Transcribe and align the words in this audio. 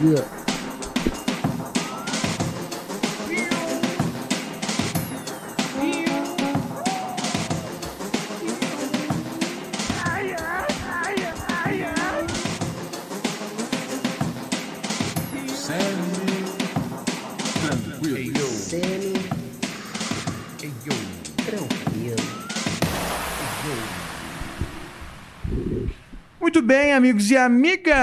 Yeah. 0.00 0.47
Amigos 27.08 27.30
e 27.30 27.36
amigas! 27.38 27.96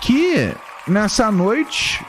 Que 0.00 0.52
nessa 0.86 1.30
noite, 1.32 2.04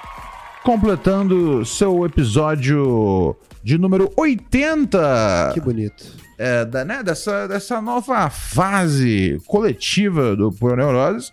completando 0.63 1.65
seu 1.65 2.05
episódio 2.05 3.35
de 3.63 3.77
número 3.77 4.11
80 4.17 5.51
Que 5.53 5.61
bonito. 5.61 6.05
é, 6.37 6.65
da- 6.65 6.83
né, 6.83 7.01
dessa, 7.01 7.47
dessa 7.47 7.81
nova 7.81 8.29
fase 8.29 9.41
coletiva 9.47 10.35
do 10.35 10.51
Pura 10.51 10.75
Neurose, 10.75 11.31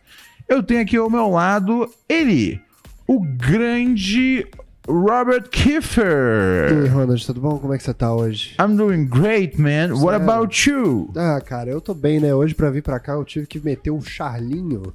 eu 0.48 0.62
tenho 0.62 0.82
aqui 0.82 0.96
ao 0.96 1.10
meu 1.10 1.28
lado 1.30 1.90
ele, 2.08 2.60
o 3.08 3.20
grande 3.20 4.46
Robert 4.92 5.44
E 5.44 5.44
aí, 5.44 5.50
Kiefer. 5.50 6.92
Ronald, 6.92 7.24
tudo 7.26 7.40
bom? 7.40 7.58
Como 7.58 7.72
é 7.72 7.78
que 7.78 7.82
você 7.82 7.94
tá 7.94 8.14
hoje? 8.14 8.54
I'm 8.60 8.76
doing 8.76 9.06
great, 9.06 9.58
man. 9.60 9.94
What 9.94 10.18
Sério? 10.18 10.22
about 10.22 10.70
you? 10.70 11.10
Ah, 11.16 11.40
cara, 11.40 11.70
eu 11.70 11.80
tô 11.80 11.94
bem, 11.94 12.20
né? 12.20 12.34
Hoje 12.34 12.54
pra 12.54 12.70
vir 12.70 12.82
pra 12.82 13.00
cá 13.00 13.12
eu 13.12 13.24
tive 13.24 13.46
que 13.46 13.58
meter 13.58 13.90
um 13.90 14.02
charlinho. 14.02 14.92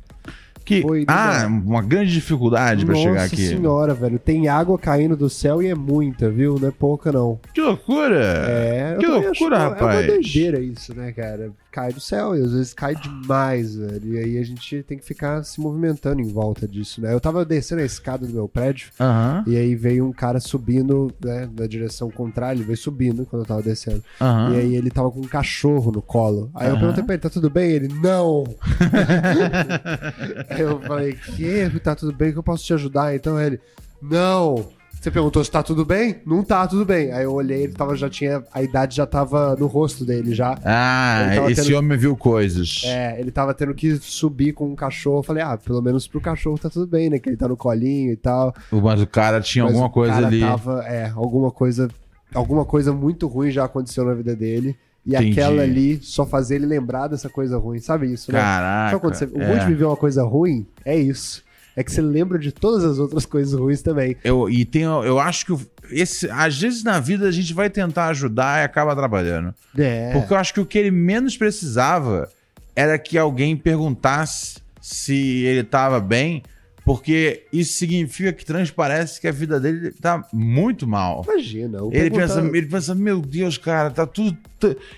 Que, 0.64 0.82
Foi 0.82 1.06
ah, 1.08 1.48
uma 1.48 1.82
grande 1.82 2.12
dificuldade 2.12 2.86
pra 2.86 2.94
chegar 2.94 3.14
Nossa 3.14 3.26
aqui. 3.28 3.48
senhora, 3.48 3.94
velho. 3.94 4.20
Tem 4.20 4.50
água 4.50 4.78
caindo 4.78 5.16
do 5.16 5.30
céu 5.30 5.62
e 5.62 5.68
é 5.68 5.74
muita, 5.74 6.30
viu? 6.30 6.60
Não 6.60 6.68
é 6.68 6.72
pouca, 6.72 7.10
não. 7.10 7.40
Que 7.54 7.62
loucura! 7.62 8.20
É, 8.20 8.98
que 9.00 9.06
loucura, 9.08 9.32
acho, 9.32 9.70
rapaz. 9.70 9.96
É 9.96 10.02
uma 10.02 10.08
doideira 10.08 10.60
isso, 10.60 10.94
né, 10.94 11.14
cara? 11.14 11.52
Cai 11.78 11.94
do 11.94 12.00
céu 12.00 12.36
e 12.36 12.42
às 12.42 12.54
vezes 12.54 12.74
cai 12.74 12.96
demais, 12.96 13.76
velho. 13.76 14.16
E 14.16 14.18
aí 14.18 14.38
a 14.40 14.44
gente 14.44 14.82
tem 14.82 14.98
que 14.98 15.06
ficar 15.06 15.44
se 15.44 15.62
movimentando 15.62 16.20
em 16.20 16.28
volta 16.28 16.68
disso, 16.68 17.00
né? 17.00 17.14
Eu 17.14 17.20
tava 17.20 17.46
descendo 17.46 17.84
a 17.84 17.86
escada 17.86 18.26
do 18.26 18.34
meu 18.34 18.50
prédio 18.50 18.90
Aham, 19.00 19.44
e 19.46 19.56
aí 19.56 19.76
veio 19.76 20.08
um 20.08 20.12
cara 20.12 20.40
subindo, 20.40 21.14
né, 21.24 21.48
na 21.56 21.68
direção 21.68 22.10
contrária. 22.10 22.58
Ele 22.58 22.64
veio 22.64 22.78
subindo 22.80 23.28
quando 23.28 23.44
eu 23.44 23.46
tava 23.46 23.62
descendo. 23.62 24.02
aham. 24.20 24.52
E 24.54 24.58
aí 24.58 24.74
ele 24.76 24.90
tava 24.90 25.12
com 25.12 25.20
um 25.20 25.28
cachorro 25.28 25.92
no 25.92 26.02
colo. 26.02 26.50
Aí 26.56 26.66
eu 26.68 26.72
Aham. 26.72 26.80
perguntei 26.80 27.04
pra 27.04 27.14
ele, 27.14 27.22
tá 27.22 27.30
tudo 27.30 27.48
bem? 27.48 27.70
Ele, 27.70 27.90
não! 28.02 28.44
aí 30.50 30.60
eu 30.62 30.80
falei, 30.82 31.14
que? 31.14 31.80
Tá 31.80 31.96
tudo 31.96 32.12
bem? 32.12 32.32
Que 32.32 32.40
eu 32.40 32.44
posso 32.44 32.64
te 32.64 32.74
ajudar? 32.74 33.14
Então 33.16 33.40
ele, 33.40 33.60
não! 34.02 34.77
Você 35.00 35.12
perguntou 35.12 35.44
se 35.44 35.50
tá 35.52 35.62
tudo 35.62 35.86
bem? 35.86 36.18
Não 36.26 36.44
tá 36.44 36.68
tudo 36.68 36.84
bem. 36.84 37.12
Aí 37.12 37.24
eu 37.24 37.34
olhei, 37.34 37.64
ele 37.64 37.74
tava, 37.74 37.96
já 37.96 38.10
tinha. 38.10 38.44
A 38.52 38.62
idade 38.62 38.96
já 38.96 39.06
tava 39.06 39.56
no 39.56 39.68
rosto 39.68 40.04
dele 40.04 40.34
já. 40.34 40.58
Ah, 40.66 41.50
esse 41.50 41.64
tendo- 41.64 41.78
homem 41.78 41.98
viu 41.98 42.16
coisas. 42.18 42.82
É, 42.84 43.20
ele 43.20 43.32
tava 43.32 43.54
tendo 43.54 43.74
que 43.74 43.96
subir 43.98 44.54
com 44.54 44.68
um 44.70 44.76
cachorro. 44.76 45.20
Eu 45.20 45.24
falei, 45.24 45.44
ah, 45.44 45.58
pelo 45.58 45.82
menos 45.82 46.08
pro 46.08 46.20
cachorro 46.20 46.58
tá 46.58 46.70
tudo 46.70 46.88
bem, 46.88 47.10
né? 47.10 47.20
Que 47.20 47.30
ele 47.30 47.38
tá 47.38 47.48
no 47.48 47.56
colinho 47.56 48.12
e 48.12 48.18
tal. 48.18 48.54
Mas 48.72 49.02
o 49.02 49.08
cara 49.08 49.40
tinha 49.40 49.64
Mas 49.64 49.74
alguma 49.74 49.88
o 49.88 49.92
coisa 49.92 50.18
ali. 50.28 50.42
Tava, 50.42 50.84
é, 50.86 51.10
alguma 51.16 51.52
coisa, 51.52 51.88
alguma 52.34 52.66
coisa 52.66 52.92
muito 52.92 53.28
ruim 53.28 53.52
já 53.52 53.66
aconteceu 53.66 54.04
na 54.04 54.14
vida 54.14 54.36
dele. 54.36 54.76
E 55.06 55.16
Entendi. 55.16 55.40
aquela 55.40 55.62
ali 55.62 56.00
só 56.02 56.26
fazia 56.26 56.58
ele 56.58 56.66
lembrar 56.66 57.08
dessa 57.08 57.30
coisa 57.30 57.58
ruim, 57.58 57.80
sabe 57.80 58.12
isso, 58.12 58.30
né? 58.30 58.40
Caraca. 58.40 58.90
Sabe 58.90 59.02
quando 59.02 59.14
você, 59.14 59.26
o 59.26 59.42
é. 59.42 59.48
ruim 59.48 59.60
de 59.60 59.66
viver 59.68 59.86
uma 59.86 59.96
coisa 59.96 60.22
ruim 60.24 60.68
é 60.84 60.98
isso. 60.98 61.47
É 61.78 61.84
que 61.84 61.92
você 61.92 62.02
lembra 62.02 62.40
de 62.40 62.52
todas 62.52 62.84
as 62.84 62.98
outras 62.98 63.24
coisas 63.24 63.54
ruins 63.54 63.84
também. 63.84 64.18
Eu, 64.24 64.50
e 64.50 64.66
tem, 64.66 64.82
eu 64.82 65.20
acho 65.20 65.46
que 65.46 65.68
esse, 65.92 66.28
às 66.32 66.60
vezes 66.60 66.84
na 66.84 67.00
vida 67.00 67.28
a 67.28 67.32
gente 67.32 67.54
vai 67.54 67.70
tentar 67.70 68.08
ajudar 68.08 68.62
e 68.62 68.66
acaba 68.66 68.96
trabalhando. 68.96 69.54
É. 69.78 70.12
Porque 70.12 70.34
eu 70.34 70.38
acho 70.38 70.56
que 70.56 70.60
o 70.60 70.66
que 70.66 70.76
ele 70.76 70.90
menos 70.90 71.38
precisava 71.38 72.28
era 72.76 72.98
que 72.98 73.16
alguém 73.16 73.56
perguntasse 73.56 74.58
se 74.82 75.44
ele 75.44 75.64
tava 75.64 76.00
bem, 76.00 76.42
porque 76.84 77.46
isso 77.54 77.74
significa 77.74 78.34
que 78.34 78.44
transparece 78.44 79.22
que 79.22 79.28
a 79.28 79.32
vida 79.32 79.60
dele 79.60 79.92
tá 79.92 80.28
muito 80.34 80.88
mal. 80.88 81.24
Imagina. 81.28 81.78
Ele 81.92 82.10
pensa, 82.10 82.40
ele 82.40 82.66
pensa, 82.66 82.96
meu 82.96 83.22
Deus, 83.22 83.56
cara, 83.56 83.92
tá 83.92 84.08
tudo. 84.08 84.36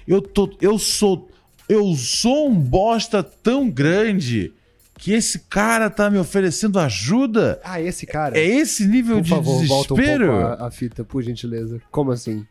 Eu, 0.07 0.21
tô, 0.21 0.49
eu 0.61 0.79
sou. 0.79 1.29
Eu 1.67 1.93
sou 1.93 2.49
um 2.49 2.55
bosta 2.55 3.21
tão 3.21 3.69
grande 3.69 4.53
que 4.99 5.13
esse 5.13 5.39
cara 5.49 5.89
tá 5.89 6.09
me 6.09 6.17
oferecendo 6.17 6.77
ajuda. 6.77 7.57
Ah, 7.63 7.81
esse 7.81 8.05
cara. 8.05 8.37
É 8.37 8.43
esse 8.45 8.85
nível 8.85 9.15
Por 9.17 9.23
de 9.23 9.29
favor, 9.29 9.65
volta 9.65 9.93
um 9.93 9.97
desespero? 9.97 10.27
pouco 10.27 10.63
a, 10.63 10.67
a 10.67 10.71
fita, 10.71 11.03
por 11.05 11.23
gentileza. 11.23 11.81
Como 11.89 12.11
assim? 12.11 12.45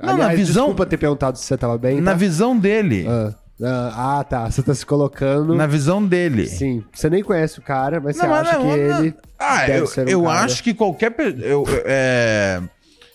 Não, 0.00 0.16
na 0.16 0.28
visão- 0.28 0.66
Desculpa 0.66 0.86
ter 0.86 0.96
perguntado 0.96 1.36
se 1.36 1.44
você 1.44 1.56
tava 1.56 1.76
bem. 1.76 2.00
Na 2.00 2.12
tá? 2.12 2.16
visão 2.16 2.56
dele. 2.56 3.04
Ah, 3.08 3.34
ah, 3.60 4.18
ah, 4.20 4.24
tá. 4.24 4.48
Você 4.48 4.62
tá 4.62 4.72
se 4.72 4.86
colocando. 4.86 5.56
Na 5.56 5.66
visão 5.66 6.04
dele. 6.06 6.46
Sim. 6.46 6.84
Você 6.92 7.10
nem 7.10 7.20
conhece 7.24 7.58
o 7.58 7.62
cara, 7.62 8.00
mas 8.00 8.16
Não, 8.16 8.22
você 8.22 8.28
mas 8.28 8.48
acha 8.48 8.58
não, 8.58 8.70
que 8.70 8.76
não- 8.76 9.00
ele. 9.00 9.14
Ah, 9.36 9.68
eu, 9.68 9.84
um 9.84 10.08
eu 10.08 10.22
cara. 10.22 10.40
acho 10.44 10.62
que 10.62 10.72
qualquer. 10.74 11.12
Eu, 11.40 11.64
é, 11.84 12.62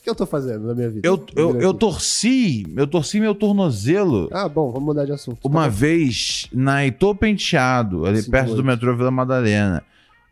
que 0.03 0.09
eu 0.09 0.15
tô 0.15 0.25
fazendo 0.25 0.67
na 0.67 0.75
minha 0.75 0.89
vida? 0.89 1.07
eu, 1.07 1.25
eu, 1.35 1.59
eu 1.61 1.73
torci. 1.73 2.65
Eu 2.75 2.85
torci 2.85 3.19
meu 3.19 3.33
tornozelo 3.33 4.29
Ah, 4.31 4.47
bom, 4.49 4.71
vamos 4.71 4.85
mudar 4.85 5.05
de 5.05 5.11
assunto. 5.13 5.39
uma 5.47 5.63
Tá 5.63 5.69
vez 5.69 6.47
na 6.51 6.83
Heitor 6.83 7.15
Penteado, 7.15 8.05
ali 8.05 8.17
Sinto 8.21 8.31
perto 8.31 8.55
do 8.55 8.63
metrô 8.63 8.95
Vila 8.95 9.09
Madalena. 9.11 9.81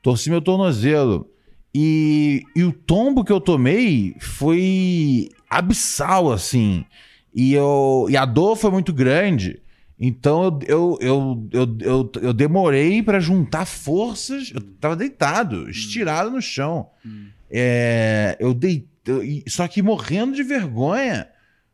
Torci 0.04 0.30
meu 0.30 0.42
tornozelo. 0.42 1.28
E, 1.74 2.44
e 2.56 2.64
o 2.64 2.74
tombo 2.74 3.24
que 3.24 3.32
eu 3.32 3.40
tomei 3.40 4.14
foi 4.20 5.30
abissal, 5.50 6.32
assim. 6.32 6.84
E, 7.34 7.54
eu, 7.54 8.08
e 8.10 8.18
a 8.18 8.26
dor 8.26 8.58
foi 8.58 8.72
muito 8.72 8.92
grande. 8.92 9.62
Então 9.98 10.60
eu, 10.68 10.98
eu, 11.00 11.48
eu, 11.52 11.78
eu, 11.80 12.12
eu, 12.22 12.34
demorei 12.34 13.02
pra 13.02 13.20
juntar 13.22 13.66
forças. 13.66 14.52
Eu 14.54 14.60
tava 14.82 14.96
deitado, 14.98 15.70
estirado 15.70 16.30
no 16.32 16.42
chão. 16.42 16.88
É, 17.50 18.36
eu 18.40 18.54
dei, 18.54 18.74
eu- 18.74 18.80
e- 18.80 18.91
só 19.48 19.68
que 19.68 19.82
morrendo 19.82 20.34
de 20.36 20.44
vergonha. 20.44 21.28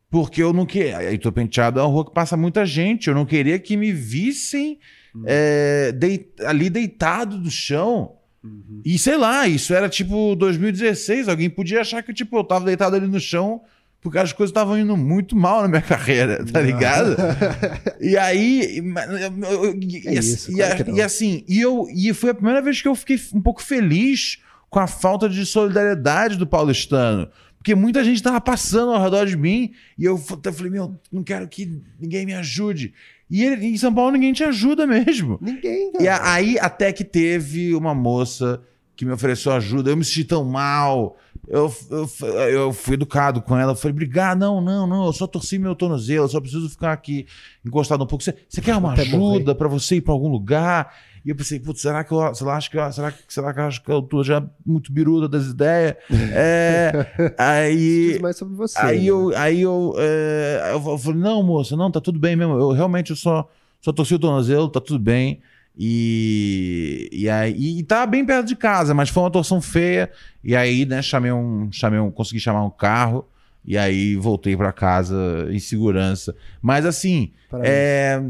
Porque 0.09 0.41
eu 0.41 0.53
não 0.53 0.65
queria. 0.65 1.03
Heitor 1.03 1.33
Penteado 1.33 1.79
é 1.79 1.83
uma 1.83 1.89
rua 1.91 2.05
que 2.05 2.13
passa 2.13 2.37
muita 2.37 2.65
gente. 2.65 3.09
Eu 3.09 3.13
não 3.15 3.25
queria 3.25 3.59
que 3.59 3.75
me 3.75 3.91
vissem 3.91 4.79
é, 5.25 5.91
dei- 5.91 6.31
ali 6.45 6.69
deitado 6.69 7.37
no 7.37 7.51
chão. 7.51 8.13
Uhum. 8.41 8.81
E 8.85 8.97
sei 8.97 9.17
lá, 9.17 9.45
isso 9.49 9.73
era 9.73 9.89
tipo 9.89 10.33
2016. 10.35 11.27
Alguém 11.27 11.49
podia 11.49 11.81
achar 11.81 12.01
que 12.03 12.13
tipo, 12.13 12.37
eu 12.37 12.43
tava 12.45 12.63
deitado 12.65 12.95
ali 12.95 13.05
no 13.07 13.19
chão 13.19 13.61
porque 13.99 14.19
as 14.19 14.31
coisas 14.31 14.51
estavam 14.51 14.77
indo 14.79 14.95
muito 14.95 15.35
mal 15.35 15.61
na 15.63 15.67
minha 15.67 15.81
carreira, 15.83 16.45
tá 16.45 16.61
ligado? 16.61 17.17
e 17.99 18.15
aí. 18.15 18.77
eu- 18.77 19.63
eu- 19.65 19.77
E, 19.81 20.07
É 20.07 20.13
e- 20.13 20.19
isso, 20.19 20.51
e- 20.51 20.55
claro 20.55 20.85
não. 20.87 20.97
e 20.97 21.01
assim, 21.01 21.43
e, 21.49 21.59
eu, 21.59 21.85
e 21.93 22.13
foi 22.13 22.29
a 22.29 22.33
primeira 22.33 22.61
vez 22.61 22.81
que 22.81 22.87
eu 22.87 22.95
fiquei 22.95 23.19
um 23.33 23.41
pouco 23.41 23.61
feliz 23.61 24.37
com 24.69 24.79
a 24.79 24.87
falta 24.87 25.27
de 25.29 25.45
solidariedade 25.45 26.35
do 26.37 26.45
paulistano. 26.47 27.27
Porque 27.57 27.73
muita 27.75 28.03
gente 28.03 28.23
tava 28.23 28.39
passando 28.39 28.93
ao 28.93 29.01
redor 29.03 29.25
de 29.25 29.35
mim 29.35 29.71
e 29.97 30.05
eu 30.05 30.17
falei, 30.17 30.71
meu, 30.71 30.95
não 31.11 31.23
quero 31.23 31.47
que 31.47 31.81
ninguém 31.99 32.25
me 32.25 32.33
ajude. 32.33 32.93
E 33.29 33.43
ele- 33.43 33.65
em 33.65 33.77
São 33.77 33.93
Paulo 33.93 34.11
ninguém 34.11 34.31
te 34.31 34.43
ajuda 34.43 34.87
mesmo. 34.87 35.37
Ninguém, 35.41 35.91
cara. 35.91 36.03
E 36.03 36.07
a- 36.07 36.31
aí 36.33 36.57
até 36.59 36.93
que 36.93 37.03
teve 37.03 37.75
uma 37.75 37.93
moça 37.93 38.61
que 38.95 39.03
me 39.05 39.11
ofereceu 39.11 39.51
ajuda. 39.51 39.89
Eu 39.89 39.97
me 39.97 40.03
senti 40.05 40.23
tão 40.23 40.43
mal. 40.45 41.17
Eu, 41.47 41.73
eu, 41.91 42.09
eu 42.47 42.73
fui 42.73 42.93
educado 42.95 43.41
com 43.41 43.55
ela. 43.57 43.73
Eu 43.73 43.75
falei, 43.75 43.91
obrigado, 43.91 44.39
não, 44.39 44.59
não, 44.61 44.87
não. 44.87 45.05
Eu 45.05 45.13
só 45.13 45.27
torci 45.27 45.59
meu 45.59 45.75
tornozelo. 45.75 46.25
Eu 46.25 46.29
só 46.29 46.39
preciso 46.41 46.69
ficar 46.69 46.93
aqui 46.93 47.25
encostado 47.65 48.03
um 48.03 48.07
pouco. 48.07 48.23
Você, 48.23 48.33
você 48.47 48.59
quer 48.61 48.75
uma 48.75 48.93
ajuda 48.93 49.53
pra 49.53 49.67
você 49.67 49.97
ir 49.97 50.01
pra 50.01 50.13
algum 50.13 50.29
lugar? 50.29 50.93
E 51.27 51.29
eu 51.29 51.35
pensei, 51.35 51.59
putz, 51.59 51.81
será 51.81 52.05
que 52.05 52.13
eu, 52.13 52.33
será, 52.33 52.55
acho 52.55 52.71
que, 52.71 52.91
será, 52.93 53.11
que- 53.11 53.23
será 53.27 53.53
que 53.53 53.59
acho 53.59 53.83
que 53.83 53.91
eu 53.91 54.01
tô 54.01 54.23
já 54.23 54.41
muito 54.65 54.93
biruta 54.93 55.27
das 55.27 55.47
ideias? 55.47 55.97
É, 56.33 57.35
aí... 57.37 58.11
Diz 58.13 58.21
mais 58.21 58.37
sobre 58.37 58.55
você. 58.55 58.79
Aí 58.79 58.99
né? 59.01 59.05
eu, 59.07 59.35
aí 59.35 59.61
eu, 59.61 59.93
é, 59.97 60.71
eu 60.71 60.97
falei, 60.97 61.19
não, 61.19 61.43
moça, 61.43 61.75
não, 61.75 61.91
tá 61.91 61.99
tudo 61.99 62.17
bem 62.17 62.37
mesmo. 62.37 62.53
Eu 62.53 62.71
realmente 62.71 63.09
eu 63.09 63.17
só, 63.17 63.45
só 63.81 63.91
torci 63.91 64.15
o 64.15 64.19
tornozelo, 64.19 64.69
tá 64.69 64.79
tudo 64.79 64.99
bem. 64.99 65.41
E, 65.77 67.09
e 67.11 67.29
aí 67.29 67.79
e 67.79 67.83
tava 67.83 68.05
bem 68.05 68.25
perto 68.25 68.47
de 68.47 68.55
casa, 68.55 68.93
mas 68.93 69.09
foi 69.09 69.23
uma 69.23 69.29
torção 69.29 69.59
feia. 69.59 70.09
E 70.41 70.55
aí, 70.55 70.85
né, 70.85 71.01
chamei 71.01 71.33
um, 71.33 71.67
chamei 71.73 71.99
um, 71.99 72.09
consegui 72.09 72.39
chamar 72.39 72.63
um 72.63 72.69
carro 72.69 73.27
e 73.65 73.77
aí 73.77 74.15
voltei 74.15 74.55
pra 74.55 74.71
casa 74.71 75.45
em 75.51 75.59
segurança. 75.59 76.33
Mas 76.61 76.85
assim, 76.85 77.33
Parabéns. 77.51 77.73
é, 77.75 78.23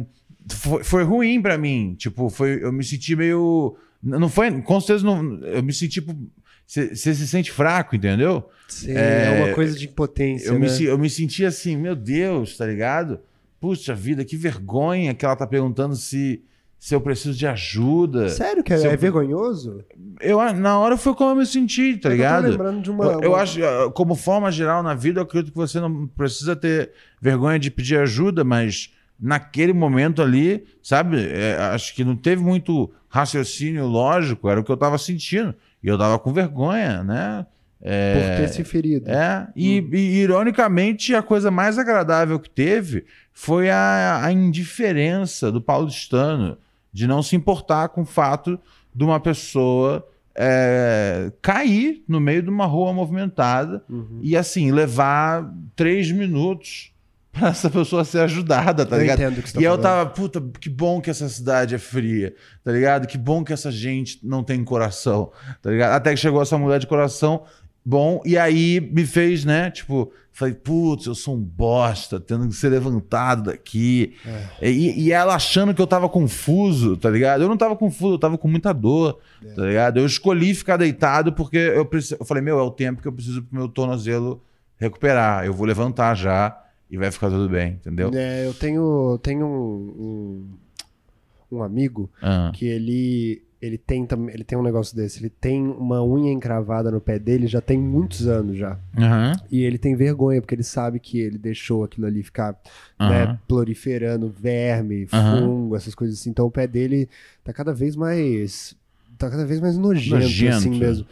foi, 0.52 0.84
foi 0.84 1.04
ruim 1.04 1.42
pra 1.42 1.58
mim. 1.58 1.96
Tipo, 1.98 2.30
foi, 2.30 2.64
eu 2.64 2.72
me 2.72 2.84
senti 2.84 3.16
meio. 3.16 3.76
Não 4.02 4.30
foi. 4.30 4.62
Com 4.62 4.80
certeza, 4.80 5.06
não, 5.06 5.40
eu 5.44 5.64
me 5.64 5.74
senti. 5.74 5.94
Tipo, 6.02 6.16
você 6.66 6.96
se 6.96 7.28
sente 7.28 7.52
fraco, 7.52 7.96
entendeu? 7.96 8.50
Sim, 8.68 8.92
é, 8.92 9.40
é, 9.40 9.46
uma 9.46 9.56
coisa 9.56 9.78
de 9.78 9.86
impotência, 9.86 10.50
Eu, 10.50 10.60
né? 10.60 10.68
me, 10.68 10.84
eu 10.84 10.98
me 10.98 11.10
senti 11.10 11.46
assim, 11.46 11.78
meu 11.78 11.96
Deus, 11.96 12.58
tá 12.58 12.66
ligado? 12.66 13.20
Puxa 13.60 13.94
vida, 13.96 14.26
que 14.26 14.36
vergonha 14.36 15.14
que 15.14 15.24
ela 15.26 15.36
tá 15.38 15.48
perguntando 15.48 15.96
se, 15.96 16.42
se 16.78 16.94
eu 16.94 17.00
preciso 17.00 17.38
de 17.38 17.48
ajuda. 17.48 18.28
Sério 18.28 18.62
que 18.64 18.74
é, 18.74 18.78
eu- 18.86 18.92
é 18.92 18.98
vergonhoso? 18.98 19.84
Eu, 20.20 20.40
na 20.54 20.78
hora 20.78 20.98
foi 20.98 21.16
como 21.16 21.32
eu 21.32 21.36
me 21.38 21.46
senti, 21.46 21.94
tá 21.96 22.10
Eu 22.10 22.12
tô 22.12 22.16
ligado? 22.18 22.50
lembrando 22.50 22.82
de 22.82 22.92
uma... 22.92 23.06
Eu, 23.06 23.22
eu 23.22 23.30
uma- 23.32 23.40
acho, 23.42 23.64
ah, 23.64 23.90
como 23.94 24.14
forma 24.16 24.52
geral 24.52 24.84
na 24.84 24.94
vida, 24.94 25.22
eu 25.22 25.24
acredito 25.24 25.54
que 25.54 25.58
você 25.58 25.80
não 25.80 26.06
precisa 26.06 26.54
ter 26.54 26.92
vergonha 27.22 27.58
de 27.58 27.72
pedir 27.72 27.98
ajuda, 27.98 28.44
mas 28.44 28.94
naquele 29.20 29.74
momento 29.74 30.22
ali, 30.22 30.64
sabe? 30.82 31.18
é, 31.30 31.56
acho 31.74 31.94
que 31.96 32.04
não 32.04 32.16
teve 32.16 32.42
muito 32.42 32.92
raciocínio 33.10 33.86
lógico, 33.88 34.50
era 34.50 34.60
o 34.60 34.64
que 34.64 34.72
eu 34.72 34.78
tava 34.78 34.98
sentindo. 34.98 35.56
E 35.84 35.88
eu 35.88 35.98
tava 35.98 36.20
com 36.20 36.34
vergonha, 36.34 37.04
né? 37.04 37.46
É, 37.82 38.14
Por 38.14 38.42
ter 38.42 38.48
se 38.54 38.64
ferido. 38.64 39.08
é, 39.10 39.48
e, 39.56 39.78
e, 39.92 39.98
ironicamente, 40.22 41.14
a 41.14 41.22
coisa 41.22 41.52
mais 41.52 41.78
agradável 41.78 42.40
que 42.40 42.50
teve 42.50 43.06
foi 43.32 43.70
a, 43.70 44.22
a 44.24 44.32
indiferença 44.32 45.52
do 45.52 45.62
paulistano 45.62 46.58
de 46.92 47.06
não 47.06 47.22
se 47.22 47.36
importar 47.36 47.90
com 47.90 48.02
o 48.02 48.06
fato 48.06 48.60
de 48.94 49.04
uma 49.04 49.20
pessoa 49.20 50.06
é, 50.36 51.32
cair 51.42 52.04
no 52.08 52.20
meio 52.20 52.42
de 52.42 52.50
uma 52.50 52.66
rua 52.66 52.92
movimentada 52.94 53.84
Uhum. 53.90 54.20
e, 54.24 54.36
assim, 54.36 54.72
levar 54.72 55.48
três 55.76 56.12
minutos 56.12 56.92
para 57.38 57.50
essa 57.50 57.70
pessoa 57.70 58.04
ser 58.04 58.20
ajudada, 58.20 58.86
tá 58.86 58.96
eu 58.96 59.02
ligado? 59.02 59.20
entendo 59.20 59.38
o 59.40 59.42
que 59.44 59.50
você 59.50 59.56
tá 59.56 59.62
e 59.62 59.64
eu 59.64 59.72
falando. 59.72 59.84
tava, 59.84 60.10
puta, 60.10 60.42
que 60.60 60.70
bom 60.70 61.00
que 61.02 61.10
essa 61.10 61.28
cidade 61.30 61.76
é 61.76 61.78
fria, 61.78 62.34
tá 62.64 62.72
ligado? 62.72 63.06
Que 63.08 63.18
bom 63.18 63.44
que 63.44 63.54
essa 63.54 63.72
gente 63.72 64.20
não 64.24 64.44
tem 64.44 64.64
coração, 64.64 65.32
tá 65.62 65.70
ligado? 65.70 65.94
Até 65.94 66.12
que 66.12 66.18
chegou 66.18 66.42
essa 66.42 66.58
mulher 66.58 66.80
de 66.80 66.88
coração 66.88 67.44
bom, 67.86 68.22
e 68.26 68.38
aí 68.38 68.82
me 68.82 69.06
fez, 69.06 69.46
né? 69.46 69.72
Tipo, 69.72 70.12
falei, 70.34 70.54
putz, 70.54 71.06
eu 71.06 71.16
sou 71.16 71.38
um 71.38 71.42
bosta, 71.42 72.20
tendo 72.20 72.46
que 72.50 72.54
ser 72.54 72.68
levantado 72.68 73.44
daqui. 73.44 74.14
É. 74.62 74.70
E, 74.70 75.04
e 75.06 75.12
ela 75.14 75.34
achando 75.36 75.74
que 75.74 75.82
eu 75.82 75.88
tava 75.88 76.10
confuso, 76.10 76.98
tá 76.98 77.10
ligado? 77.10 77.44
Eu 77.44 77.48
não 77.48 77.56
tava 77.56 77.78
confuso, 77.78 78.16
eu 78.16 78.20
tava 78.20 78.38
com 78.38 78.48
muita 78.50 78.74
dor, 78.74 79.20
É. 79.42 79.54
tá 79.54 79.62
ligado? 79.66 80.00
Eu 80.00 80.06
escolhi 80.06 80.54
ficar 80.54 80.76
deitado 80.76 81.32
porque 81.32 81.56
eu, 81.58 81.86
preciso, 81.86 82.18
eu 82.20 82.26
falei, 82.26 82.44
meu, 82.44 82.60
é 82.60 82.62
o 82.62 82.70
tempo 82.72 83.02
que 83.02 83.08
eu 83.08 83.14
preciso 83.14 83.42
pro 83.42 83.58
meu 83.58 83.70
tornozelo 83.70 84.44
recuperar. 84.78 85.46
Eu 85.46 85.54
vou 85.54 85.66
levantar 85.66 86.14
já 86.14 86.56
e 86.90 86.98
vai 86.98 87.12
ficar 87.12 87.30
tudo 87.30 87.50
bem, 87.50 87.74
entendeu? 87.74 88.12
É, 88.14 88.46
eu 88.48 88.54
tenho, 88.54 89.20
tenho 89.22 89.46
um, 89.46 90.46
um, 91.52 91.58
um 91.58 91.64
amigo 91.64 92.10
Ah. 92.22 92.52
que 92.54 92.66
ele, 92.66 93.42
ele, 93.62 93.78
tem, 93.78 94.08
ele 94.34 94.44
tem 94.44 94.58
um 94.58 94.64
negócio 94.64 94.96
desse. 94.96 95.20
Ele 95.20 95.30
tem 95.30 95.66
uma 95.68 96.04
unha 96.04 96.32
encravada 96.32 96.90
no 96.92 97.02
pé 97.02 97.18
dele 97.20 97.48
já 97.48 97.60
tem 97.62 97.78
muitos 97.78 98.28
anos 98.28 98.58
já. 98.58 98.78
Aham. 98.98 99.34
E 99.52 99.64
ele 99.64 99.78
tem 99.78 99.96
vergonha, 99.96 100.42
porque 100.42 100.56
ele 100.56 100.64
sabe 100.64 101.00
que 101.00 101.20
ele 101.20 101.38
deixou 101.38 101.84
aquilo 101.84 102.08
ali 102.08 102.24
ficar 102.24 102.56
Aham. 103.00 103.10
né, 103.10 103.40
proliferando 103.48 104.30
verme, 104.30 105.06
fungo, 105.08 105.76
essas 105.76 105.94
coisas 105.96 106.20
assim. 106.20 106.30
Então 106.30 106.46
o 106.46 106.52
pé 106.52 106.68
dele 106.68 107.10
tá 107.44 107.52
cada 107.52 107.74
vez 107.74 107.96
mais. 107.96 108.76
tá 109.18 109.30
cada 109.30 109.46
vez 109.46 109.60
mais 109.60 109.78
nojento, 109.78 110.16
Nojento. 110.22 110.56
assim 110.56 110.78
mesmo. 110.78 111.06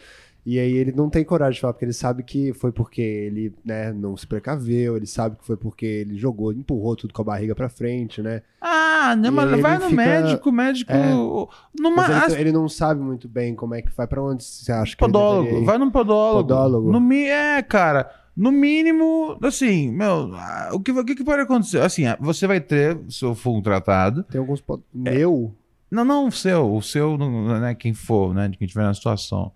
E 0.45 0.59
aí 0.59 0.73
ele 0.73 0.91
não 0.91 1.09
tem 1.09 1.23
coragem 1.23 1.55
de 1.55 1.61
falar, 1.61 1.73
porque 1.73 1.85
ele 1.85 1.93
sabe 1.93 2.21
que 2.21 2.53
foi 2.53 2.71
porque 2.71 3.01
ele 3.01 3.51
né, 3.65 3.91
não 3.91 4.15
se 4.15 4.27
precaveu, 4.27 4.95
ele 4.95 5.07
sabe 5.07 5.37
que 5.37 5.45
foi 5.45 5.57
porque 5.57 5.85
ele 5.85 6.15
jogou, 6.17 6.53
empurrou 6.53 6.95
tudo 6.95 7.13
com 7.15 7.21
a 7.23 7.25
barriga 7.25 7.55
pra 7.55 7.67
frente, 7.67 8.21
né? 8.21 8.43
Ah, 8.61 9.15
não, 9.17 9.29
E 9.29 9.31
mas 9.31 9.51
ele 9.51 9.61
vai 9.61 9.75
no 9.79 9.89
fica- 9.89 9.95
médico, 9.95 10.49
o 10.49 10.53
médico. 10.53 10.91
É. 10.91 11.09
Numa, 11.81 11.95
Mas 12.07 12.09
as- 12.11 12.33
ele, 12.33 12.41
ele 12.43 12.51
não 12.51 12.69
sabe 12.69 13.01
muito 13.01 13.27
bem 13.27 13.55
como 13.55 13.73
é 13.73 13.81
que 13.81 13.89
vai, 13.97 14.05
pra 14.05 14.21
onde 14.21 14.43
você 14.43 14.71
acha 14.71 14.95
que 14.95 15.03
ele 15.03 15.11
podólogo. 15.11 15.57
ir. 15.57 15.65
Vai 15.65 15.77
num 15.79 15.89
podólogo. 15.89 16.43
Podólogo. 16.47 16.91
No, 16.91 17.13
é, 17.13 17.63
cara. 17.63 18.11
No 18.37 18.51
mínimo, 18.51 19.37
assim, 19.41 19.91
meu, 19.91 20.29
ah, 20.35 20.69
o 20.73 20.79
que, 20.79 20.91
o 20.91 21.05
que 21.05 21.23
pode 21.23 21.41
acontecer? 21.41 21.79
Assim, 21.81 22.05
ah, 22.05 22.17
você 22.19 22.45
vai 22.45 22.59
ter 22.61 22.99
seu 23.09 23.33
fungo 23.33 23.61
tratado. 23.63 24.23
Tem 24.25 24.37
alguns. 24.39 24.61
pod- 24.61 24.83
É. 25.05 25.11
Meu? 25.11 25.55
Não, 25.89 26.03
não 26.05 26.27
o 26.27 26.31
seu. 26.31 26.71
O 26.75 26.81
seu, 26.83 27.17
né, 27.17 27.73
quem 27.73 27.93
for, 27.93 28.33
né? 28.33 28.47
De 28.49 28.57
quem 28.57 28.65
estiver 28.65 28.83
na 28.83 28.93
situação. 28.93 29.51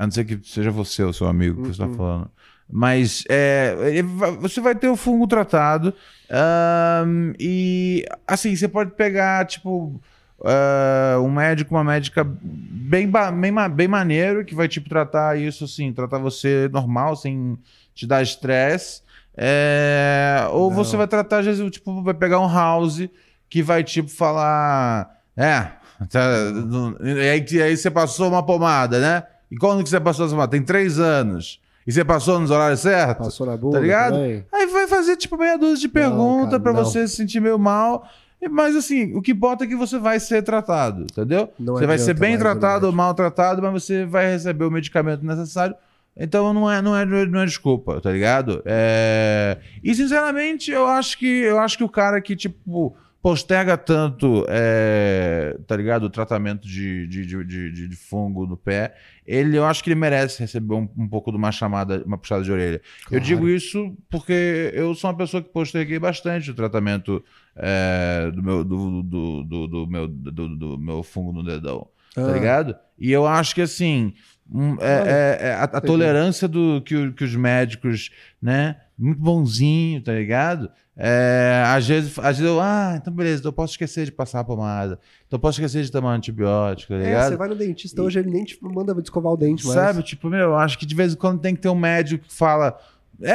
A 0.00 0.06
não 0.06 0.10
ser 0.10 0.24
que 0.24 0.40
seja 0.42 0.70
você, 0.70 1.02
o 1.02 1.12
seu 1.12 1.26
amigo, 1.26 1.62
que 1.62 1.68
você 1.74 1.82
Uhum. 1.82 1.88
está 1.90 1.96
falando. 1.96 2.30
Mas 2.72 3.22
é, 3.28 4.02
vai- 4.02 4.30
você 4.32 4.60
vai 4.60 4.74
ter 4.74 4.88
o 4.88 4.96
fungo 4.96 5.26
tratado. 5.26 5.92
ahn, 6.30 7.34
e, 7.38 8.06
assim, 8.26 8.54
você 8.56 8.66
pode 8.68 8.92
pegar, 8.92 9.44
tipo, 9.44 10.00
ah, 10.44 11.18
um 11.20 11.30
médico, 11.30 11.74
uma 11.74 11.82
médica 11.84 12.24
bem, 12.24 13.10
bem, 13.10 13.52
bem 13.74 13.88
maneiro, 13.88 14.44
que 14.44 14.54
vai, 14.54 14.68
tipo, 14.68 14.88
tratar 14.88 15.36
isso, 15.38 15.64
assim, 15.64 15.92
tratar 15.92 16.18
você 16.18 16.68
normal, 16.72 17.14
sem 17.16 17.58
te 17.94 18.06
dar 18.06 18.22
estresse. 18.22 19.02
É, 19.36 20.46
ou 20.52 20.70
Não. 20.70 20.76
você 20.76 20.96
vai 20.96 21.06
tratar, 21.08 21.38
às 21.40 21.46
vezes, 21.46 21.70
tipo, 21.70 22.02
vai 22.02 22.14
pegar 22.14 22.40
um 22.40 22.48
house 22.52 23.08
que 23.48 23.62
vai, 23.62 23.82
tipo, 23.84 24.08
falar. 24.08 25.10
É. 25.36 25.66
tá, 26.08 26.50
não- 26.52 26.96
e 27.02 27.28
aí, 27.28 27.44
e 27.50 27.62
aí 27.62 27.76
você 27.76 27.90
passou 27.90 28.28
uma 28.28 28.42
pomada, 28.42 28.98
né? 29.00 29.22
E 29.50 29.56
quando 29.56 29.82
que 29.82 29.88
você 29.90 30.00
passou 30.00 30.26
essa? 30.26 30.48
Tem 30.48 30.62
três 30.62 30.98
anos. 30.98 31.60
E 31.86 31.92
você 31.92 32.04
passou 32.04 32.38
nos 32.38 32.50
horários 32.50 32.80
certos? 32.80 33.26
Passou 33.26 33.46
na 33.46 33.56
bunda? 33.56 33.76
Tá 33.76 33.82
ligado? 33.82 34.14
também? 34.14 34.44
Aí 34.52 34.66
vai 34.66 34.86
fazer, 34.86 35.16
tipo, 35.16 35.36
meia 35.36 35.56
dúzia 35.56 35.78
de 35.78 35.88
perguntas 35.88 36.60
não. 36.62 36.74
você 36.74 37.08
se 37.08 37.16
sentir 37.16 37.40
meio 37.40 37.58
mal. 37.58 38.06
Mas 38.50 38.74
assim, 38.74 39.14
o 39.14 39.20
que 39.20 39.32
importa 39.32 39.64
é 39.64 39.66
que 39.66 39.76
você 39.76 39.98
vai 39.98 40.18
ser 40.18 40.42
tratado, 40.42 41.02
entendeu? 41.02 41.52
Não 41.58 41.74
você 41.74 41.86
vai 41.86 41.98
ser 41.98 42.12
adianta 42.12 42.20
bem 42.20 42.30
mais 42.30 42.40
tratado 42.40 42.86
ou 42.86 42.92
mal 42.92 43.12
tratado, 43.12 43.60
mas 43.60 43.72
você 43.72 44.06
vai 44.06 44.30
receber 44.30 44.64
o 44.64 44.70
medicamento 44.70 45.24
necessário. 45.24 45.74
Então 46.16 46.52
não 46.52 46.70
é, 46.70 46.80
não 46.80 46.96
é, 46.96 47.04
não 47.04 47.40
é 47.40 47.44
desculpa, 47.44 48.00
tá 48.00 48.10
ligado? 48.10 48.62
É... 48.64 49.58
E 49.82 49.94
sinceramente, 49.94 50.70
eu 50.70 50.86
acho 50.86 51.18
que 51.18 51.26
eu 51.26 51.58
acho 51.58 51.76
que 51.76 51.84
o 51.84 51.88
cara 51.88 52.20
que, 52.20 52.34
tipo, 52.34 52.96
posterga 53.22 53.76
tanto, 53.76 54.46
é, 54.48 55.56
tá 55.66 55.76
ligado? 55.76 56.04
O 56.04 56.10
tratamento 56.10 56.66
de, 56.66 57.06
de, 57.06 57.26
de, 57.26 57.44
de, 57.72 57.88
de 57.88 57.96
fungo 57.96 58.46
no 58.46 58.56
pé, 58.56 58.94
ele 59.26 59.56
eu 59.58 59.64
acho 59.64 59.84
que 59.84 59.90
ele 59.90 60.00
merece 60.00 60.40
receber 60.40 60.74
um, 60.74 60.88
um 60.96 61.06
pouco 61.08 61.30
de 61.30 61.36
uma 61.36 61.52
chamada, 61.52 62.02
uma 62.06 62.16
puxada 62.16 62.42
de 62.42 62.50
orelha. 62.50 62.80
Eu 63.04 63.08
Claro. 63.10 63.24
digo 63.24 63.48
isso 63.48 63.94
porque 64.08 64.70
eu 64.74 64.94
sou 64.94 65.10
uma 65.10 65.16
pessoa 65.16 65.42
que 65.42 65.50
posterguei 65.50 65.98
bastante 65.98 66.50
o 66.50 66.54
tratamento 66.54 67.22
é, 67.54 68.30
do, 68.34 68.42
meu, 68.42 68.64
do, 68.64 69.02
do, 69.02 69.44
do, 69.44 69.66
do 69.66 69.86
meu, 69.86 70.08
do, 70.08 70.56
do 70.56 70.78
meu 70.78 71.02
fungo 71.02 71.32
no 71.32 71.42
dedão, 71.42 71.86
tá 72.14 72.26
Ah. 72.26 72.32
ligado? 72.32 72.74
E 72.98 73.12
eu 73.12 73.26
acho 73.26 73.54
que 73.54 73.60
assim, 73.62 74.14
um, 74.50 74.76
é, 74.80 75.38
é- 75.40 75.48
é 75.48 75.52
a, 75.54 75.64
a 75.64 75.80
tolerância 75.80 76.48
do, 76.48 76.80
que, 76.82 77.12
que 77.12 77.24
os 77.24 77.34
médicos, 77.36 78.10
né? 78.40 78.76
Muito 78.98 79.20
bonzinho, 79.20 80.00
tá 80.02 80.12
ligado? 80.12 80.70
É, 81.02 81.64
às, 81.66 81.88
vezes, 81.88 82.18
às 82.18 82.36
vezes 82.36 82.42
eu, 82.52 82.60
ah, 82.60 82.94
então 83.00 83.10
beleza, 83.10 83.40
então 83.40 83.48
eu 83.48 83.54
posso 83.54 83.72
esquecer 83.72 84.04
de 84.04 84.12
passar 84.12 84.40
a 84.40 84.44
pomada, 84.44 84.98
então 85.26 85.38
eu 85.38 85.40
posso 85.40 85.58
esquecer 85.58 85.82
de 85.82 85.90
tomar 85.90 86.12
antibiótico, 86.12 86.92
tá 86.92 86.98
É, 86.98 87.04
ligado? 87.04 87.30
você 87.30 87.36
vai 87.36 87.48
no 87.48 87.54
dentista, 87.54 88.02
hoje 88.02 88.18
ele 88.18 88.30
nem 88.30 88.44
te 88.44 88.58
manda 88.60 88.94
escovar 89.00 89.32
o 89.32 89.36
dente 89.36 89.66
mais. 89.66 89.80
Sabe, 89.80 90.02
tipo, 90.02 90.28
meu, 90.28 90.40
eu 90.40 90.56
acho 90.56 90.78
que 90.78 90.84
de 90.84 90.94
vez 90.94 91.14
em 91.14 91.16
quando 91.16 91.40
tem 91.40 91.54
que 91.54 91.62
ter 91.62 91.70
um 91.70 91.74
médico 91.74 92.26
que 92.26 92.34
fala. 92.34 92.78
É, 93.22 93.34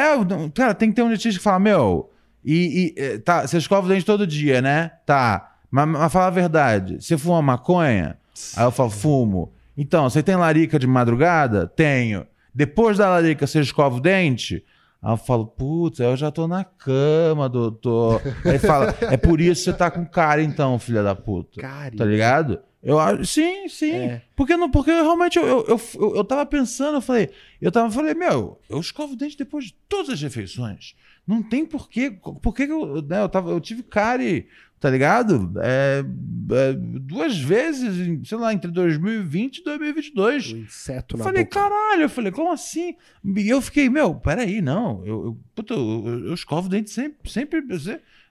cara, 0.54 0.76
tem 0.76 0.90
que 0.90 0.96
ter 0.96 1.02
um 1.02 1.10
dentista 1.10 1.40
que 1.40 1.44
fala, 1.44 1.58
meu, 1.58 2.12
e, 2.44 2.94
e, 2.96 3.02
eh, 3.02 3.18
tá, 3.18 3.48
você 3.48 3.58
escova 3.58 3.88
o 3.88 3.90
dente 3.90 4.06
todo 4.06 4.28
dia, 4.28 4.62
né? 4.62 4.92
Tá. 5.04 5.56
Mas, 5.72 5.88
mas 5.88 6.14
fala 6.14 6.28
a 6.28 6.30
verdade. 6.30 7.04
Você 7.04 7.18
fuma 7.18 7.42
maconha? 7.42 8.18
Aí 8.56 8.64
eu 8.64 8.72
falo, 8.72 8.92
fumo. 8.92 9.52
Então, 9.76 10.08
você 10.08 10.22
tem 10.22 10.36
larica 10.36 10.78
de 10.78 10.86
madrugada? 10.86 11.66
Tenho. 11.68 12.28
Depois 12.54 13.00
da 13.00 13.10
larica, 13.10 13.48
você 13.48 13.60
escova 13.60 13.98
o 13.98 14.00
dente? 14.00 14.64
Aí 15.02 15.14
eu 15.14 15.18
falo, 15.18 15.46
putz, 15.46 16.00
eu 16.00 16.16
já 16.18 16.32
tô 16.32 16.48
na 16.48 16.64
cama, 16.64 17.48
doutor. 17.48 18.22
Aí 18.44 18.58
fala, 18.60 18.96
é 19.02 19.18
por 19.18 19.40
isso 19.40 19.66
que 19.66 19.72
você 19.72 19.78
tá 19.78 19.92
com 19.92 20.06
cara 20.06 20.42
então, 20.42 20.80
filha 20.80 21.04
da 21.04 21.16
puta. 21.16 21.62
Cara, 21.62 21.96
Tá 21.96 22.06
ligado? 22.06 22.60
Eu 22.82 23.00
acho. 23.00 23.26
Sim, 23.26 23.68
sim. 23.68 23.92
É. 23.96 24.22
Porque, 24.36 24.56
não, 24.56 24.70
porque 24.70 24.92
eu 24.92 25.04
realmente 25.04 25.38
eu, 25.40 25.66
eu, 25.68 25.82
eu, 25.96 26.16
eu 26.18 26.24
tava 26.24 26.46
pensando, 26.46 26.98
eu 26.98 27.02
falei, 27.02 27.32
eu 27.60 27.72
tava 27.72 27.90
falei, 27.90 28.14
meu, 28.14 28.60
eu 28.70 28.80
escovo 28.80 29.14
o 29.14 29.16
dente 29.16 29.36
depois 29.36 29.66
de 29.66 29.74
todas 29.90 30.10
as 30.10 30.22
refeições. 30.22 30.96
Não 31.28 31.42
tem 31.42 31.66
porquê. 31.66 32.12
Por 32.12 32.54
que 32.54 32.64
eu, 32.64 33.02
né, 33.02 33.22
eu, 33.22 33.30
tava, 33.30 33.50
eu 33.52 33.60
tive 33.60 33.82
cárie, 33.82 34.48
tá 34.80 34.90
ligado? 34.90 35.52
É, 35.60 36.04
é, 36.52 36.74
duas 36.74 37.38
vezes, 37.40 38.28
sei 38.28 38.38
lá, 38.38 38.54
entre 38.54 38.70
2020 38.70 39.58
e 39.58 39.64
2022. 39.64 40.52
o 40.54 40.58
inseto 40.58 41.16
Eu 41.16 41.20
na 41.20 41.24
falei, 41.24 41.44
boca. 41.44 41.60
caralho, 41.60 42.04
eu 42.04 42.10
falei, 42.10 42.32
como 42.32 42.52
assim? 42.52 42.96
E 43.24 43.50
eu 43.50 43.62
fiquei, 43.62 43.90
meu, 43.90 44.14
peraí, 44.16 44.62
não. 44.62 45.04
Eu, 45.06 45.26
eu, 45.26 45.38
puta, 45.56 45.74
eu, 45.74 46.26
eu 46.28 46.34
escovo 46.34 46.68
o 46.68 46.70
dente 46.70 46.92
sempre, 46.92 47.30
sempre. 47.32 47.64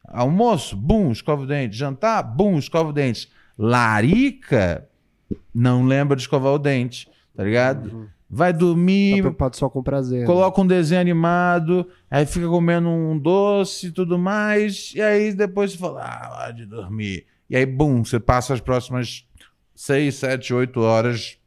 Almoço, 0.07 0.77
bum, 0.77 1.11
escovo 1.11 1.43
o 1.43 1.47
dente. 1.47 1.77
Jantar, 1.77 2.23
bum, 2.23 2.59
escovo 2.59 2.91
o 2.91 2.93
dente. 2.93 3.29
Larica, 3.59 4.89
não 5.55 5.85
lembra 5.85 6.17
de 6.17 6.23
escovar 6.23 6.53
o 6.53 6.59
dente, 6.59 7.09
tá 7.37 7.43
ligado? 7.45 8.11
Vai 8.29 8.53
Tá 8.53 8.59
dormir, 8.59 9.21
preocupado 9.21 9.57
só 9.57 9.69
com 9.69 9.83
prazer. 9.83 10.21
né? 10.21 10.27
coloca 10.27 10.61
um 10.61 10.67
desenho 10.67 11.01
animado, 11.01 11.87
aí 12.11 12.27
fica 12.27 12.49
comendo 12.49 12.89
um 12.89 13.19
doce 13.19 13.89
e 13.89 13.91
tudo 13.93 14.19
mais, 14.19 14.93
e 14.95 15.01
aí 15.03 15.33
depois 15.33 15.73
você 15.73 15.79
fala, 15.79 16.03
ah, 16.03 16.39
hora 16.43 16.53
de 16.53 16.67
dormir. 16.67 17.27
E 17.49 17.55
aí, 17.57 17.67
bum, 17.67 18.03
você 18.05 18.19
passa 18.19 18.55
as 18.55 18.61
próximas 18.61 19.25
6, 19.75 20.15
7, 20.15 20.55
8 20.55 20.81
horas, 20.81 21.39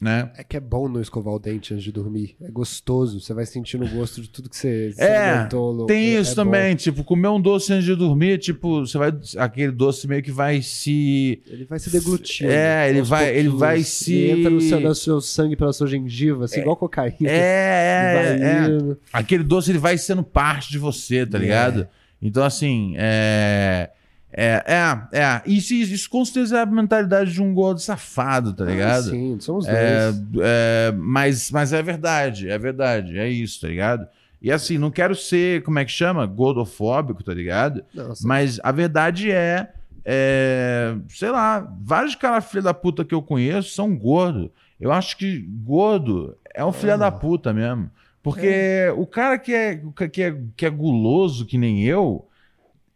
né? 0.00 0.30
É 0.36 0.44
que 0.44 0.56
é 0.56 0.60
bom 0.60 0.88
não 0.88 1.00
escovar 1.00 1.32
o 1.34 1.38
dente 1.38 1.72
antes 1.72 1.82
de 1.84 1.90
dormir. 1.90 2.36
É 2.42 2.50
gostoso. 2.50 3.18
Você 3.20 3.32
vai 3.32 3.46
sentindo 3.46 3.84
o 3.84 3.88
gosto 3.88 4.20
de 4.20 4.28
tudo 4.28 4.48
que 4.50 4.56
você, 4.56 4.92
É. 4.98 5.46
Tem 5.86 6.16
É- 6.16 6.20
isso 6.20 6.32
é 6.32 6.34
bom. 6.36 6.44
também, 6.44 6.76
tipo, 6.76 7.02
comer 7.02 7.28
um 7.28 7.40
doce 7.40 7.72
antes 7.72 7.84
de 7.86 7.94
dormir, 7.94 8.38
tipo, 8.38 8.80
você 8.86 8.98
vai. 8.98 9.12
Aquele 9.38 9.72
doce 9.72 10.06
meio 10.06 10.22
que 10.22 10.30
vai 10.30 10.60
se. 10.62 11.42
Ele 11.46 11.64
vai 11.64 11.78
se 11.78 11.88
deglutindo. 11.90 12.50
É, 12.50 12.90
ele 12.90 13.02
vai- 13.02 13.34
ele 13.34 13.48
vai 13.48 13.82
se- 13.82 14.14
Ele 14.14 14.40
entra 14.40 14.50
no 14.50 14.60
seu, 14.60 14.80
no 14.80 14.94
seu 14.94 15.20
sangue 15.20 15.56
pela 15.56 15.72
sua 15.72 15.86
gengiva, 15.86 16.44
assim, 16.44 16.60
igual 16.60 16.76
cocaína. 16.76 17.16
É, 17.30 18.36
é, 18.40 18.42
é. 18.42 18.66
indo. 18.68 18.98
Aquele 19.12 19.42
doce 19.44 19.70
ele 19.70 19.78
vai 19.78 19.96
sendo 19.96 20.22
parte 20.22 20.70
de 20.70 20.78
você, 20.78 21.24
tá 21.24 21.38
É. 21.38 21.40
ligado? 21.40 21.88
Então, 22.20 22.44
assim, 22.44 22.94
é. 22.96 23.90
É, 24.38 24.62
é, 24.66 25.18
é. 25.18 25.42
Isso, 25.46 25.72
isso 25.72 26.10
com 26.10 26.22
certeza 26.22 26.58
é 26.58 26.60
a 26.60 26.66
mentalidade 26.66 27.32
de 27.32 27.42
um 27.42 27.54
gordo 27.54 27.80
safado, 27.80 28.52
tá 28.52 28.66
ligado? 28.66 29.08
Ah, 29.08 29.10
sim, 29.10 29.40
somos 29.40 29.64
dois. 29.64 29.76
É, 29.78 30.10
é, 30.42 30.92
mas, 30.94 31.50
mas 31.50 31.72
é 31.72 31.82
verdade, 31.82 32.50
é 32.50 32.58
verdade, 32.58 33.18
é 33.18 33.26
isso, 33.28 33.62
tá 33.62 33.68
ligado? 33.68 34.06
E 34.42 34.52
assim, 34.52 34.76
não 34.76 34.90
quero 34.90 35.14
ser, 35.14 35.62
como 35.62 35.78
é 35.78 35.84
que 35.86 35.90
chama? 35.90 36.26
Gordofóbico, 36.26 37.24
tá 37.24 37.32
ligado? 37.32 37.82
Nossa, 37.94 38.28
Mas 38.28 38.60
a 38.62 38.70
verdade 38.70 39.30
é, 39.32 39.70
é, 40.04 40.94
sei 41.08 41.30
lá, 41.30 41.66
vários 41.82 42.14
caras 42.14 42.44
filha 42.44 42.62
da 42.62 42.74
puta 42.74 43.04
que 43.04 43.14
eu 43.14 43.22
conheço 43.22 43.70
são 43.70 43.96
gordos. 43.96 44.50
Eu 44.78 44.92
acho 44.92 45.16
que 45.16 45.38
gordo 45.64 46.36
é 46.54 46.62
um 46.62 46.72
filho 46.72 46.92
Ah. 46.92 46.96
da 46.98 47.10
puta 47.10 47.52
mesmo. 47.54 47.90
Porque 48.22 48.92
o 48.96 49.06
cara 49.06 49.38
que 49.38 49.54
é, 49.54 49.80
que, 50.12 50.22
é, 50.22 50.36
que 50.56 50.66
é 50.66 50.70
guloso 50.70 51.46
que 51.46 51.56
nem 51.56 51.82
eu, 51.84 52.26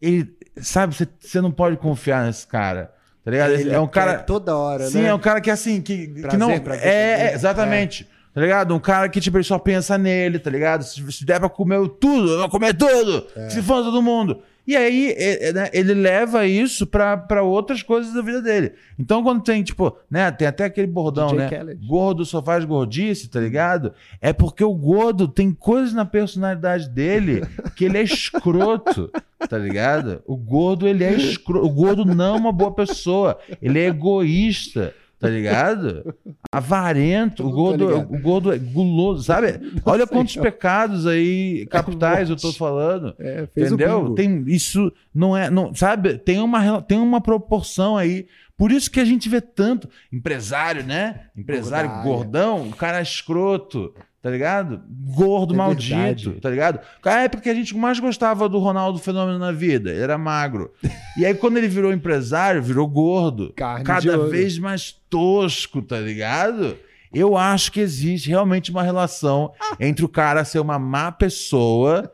ele, 0.00 0.32
sabe, 0.60 0.94
você- 0.94 1.08
você 1.18 1.40
não 1.40 1.50
pode 1.50 1.76
confiar 1.76 2.24
nesse 2.26 2.46
cara. 2.46 2.92
Tá 3.24 3.30
ligado? 3.30 3.52
ele 3.52 3.70
é 3.70 3.78
um 3.78 3.86
cara. 3.86 4.18
toda 4.20 4.56
hora, 4.56 4.86
Sim, 4.88 5.02
né? 5.02 5.08
é 5.08 5.14
um 5.14 5.18
cara 5.18 5.40
que 5.40 5.50
assim, 5.50 5.80
que, 5.82 6.06
que 6.06 6.20
Prazer, 6.22 6.38
não. 6.38 6.58
prazer, 6.58 6.86
é, 6.86 7.20
é, 7.30 7.34
exatamente. 7.34 8.08
Tá 8.32 8.40
ligado? 8.40 8.74
Um 8.74 8.78
cara 8.80 9.08
que, 9.08 9.20
tipo, 9.20 9.36
ele 9.36 9.44
só 9.44 9.58
pensa 9.58 9.98
nele, 9.98 10.38
tá 10.38 10.48
ligado? 10.48 10.82
Se, 10.84 11.10
se 11.12 11.24
der 11.24 11.38
pra 11.40 11.48
comer 11.48 11.86
tudo, 12.00 12.30
eu 12.30 12.38
vou 12.38 12.48
comer 12.48 12.74
tudo. 12.74 13.26
É. 13.36 13.50
Se 13.50 13.60
for 13.60 13.82
todo 13.82 14.00
mundo. 14.00 14.40
E 14.70 14.76
aí, 14.76 15.08
é, 15.18 15.48
é, 15.48 15.52
né, 15.52 15.70
ele 15.72 15.92
leva 15.92 16.46
isso 16.46 16.86
pra, 16.86 17.16
pra 17.16 17.42
outras 17.42 17.82
coisas 17.82 18.14
da 18.14 18.22
vida 18.22 18.40
dele. 18.40 18.70
Então, 18.96 19.20
quando 19.20 19.42
tem, 19.42 19.64
tipo, 19.64 19.98
né, 20.08 20.30
tem 20.30 20.46
até 20.46 20.62
aquele 20.62 20.86
bordão, 20.86 21.26
DJ 21.26 21.38
né? 21.40 21.48
Khaled. 21.48 21.86
Gordo 21.88 22.24
só 22.24 22.40
faz 22.40 22.64
gordice, 22.64 23.28
tá 23.28 23.40
ligado? 23.40 23.92
É 24.20 24.32
porque 24.32 24.62
o 24.62 24.72
gordo 24.72 25.26
tem 25.26 25.52
coisas 25.52 25.92
na 25.92 26.04
personalidade 26.04 26.88
dele 26.88 27.42
que 27.74 27.84
ele 27.84 27.98
é 27.98 28.02
escroto, 28.04 29.10
tá 29.50 29.58
ligado? 29.58 30.22
O 30.24 30.36
gordo, 30.36 30.86
ele 30.86 31.02
é 31.02 31.14
escroto. 31.14 31.66
O 31.66 31.70
gordo 31.70 32.04
não 32.04 32.36
é 32.36 32.38
uma 32.38 32.52
boa 32.52 32.72
pessoa. 32.72 33.40
Ele 33.60 33.76
é 33.76 33.86
egoísta, 33.86 34.94
tá 35.20 35.28
ligado? 35.28 36.14
Avarento. 36.50 37.46
O 37.46 37.50
gordo, 37.50 37.98
o 37.98 38.18
gordo 38.18 38.52
é 38.52 38.58
guloso, 38.58 39.22
sabe? 39.22 39.60
Olha 39.84 40.06
quantos 40.06 40.34
pecados 40.34 41.06
aí 41.06 41.66
capitais 41.66 42.30
eu 42.30 42.36
tô 42.36 42.52
falando. 42.52 43.14
É, 43.18 43.46
Entendeu? 43.54 44.14
Tem 44.14 44.42
isso 44.46 44.90
não 45.14 45.36
é, 45.36 45.50
não, 45.50 45.74
sabe? 45.74 46.16
Tem 46.16 46.40
uma 46.40 46.80
tem 46.80 46.98
uma 46.98 47.20
proporção 47.20 47.98
aí. 47.98 48.26
Por 48.56 48.72
isso 48.72 48.90
que 48.90 49.00
a 49.00 49.04
gente 49.04 49.28
vê 49.28 49.40
tanto 49.40 49.88
empresário, 50.12 50.84
né? 50.84 51.26
Empresário 51.36 52.02
gordão, 52.02 52.68
o 52.68 52.76
cara 52.76 53.00
escroto, 53.00 53.94
tá 54.22 54.30
ligado? 54.30 54.82
Gordo 55.14 55.54
É 55.54 55.56
maldito, 55.56 55.94
verdade. 55.96 56.30
tá 56.40 56.50
ligado? 56.50 56.80
A 57.04 57.20
época 57.22 57.42
que 57.42 57.48
a 57.48 57.54
gente 57.54 57.76
mais 57.76 57.98
gostava 57.98 58.48
do 58.48 58.58
Ronaldo 58.58 58.98
Fenômeno 58.98 59.38
na 59.38 59.50
vida, 59.52 59.90
ele 59.90 60.00
era 60.02 60.18
magro. 60.18 60.72
E 61.16 61.24
aí 61.24 61.34
quando 61.34 61.56
ele 61.56 61.68
virou 61.68 61.92
empresário, 61.92 62.62
virou 62.62 62.86
gordo, 62.86 63.52
Carne 63.56 63.84
cada 63.84 64.18
vez 64.28 64.58
mais 64.58 64.92
tosco, 65.08 65.80
tá 65.82 65.98
ligado? 65.98 66.76
Eu 67.12 67.36
acho 67.36 67.72
que 67.72 67.80
existe 67.80 68.28
realmente 68.28 68.70
uma 68.70 68.82
relação 68.82 69.52
entre 69.80 70.04
o 70.04 70.08
cara 70.08 70.44
ser 70.44 70.60
uma 70.60 70.78
má 70.78 71.10
pessoa 71.10 72.12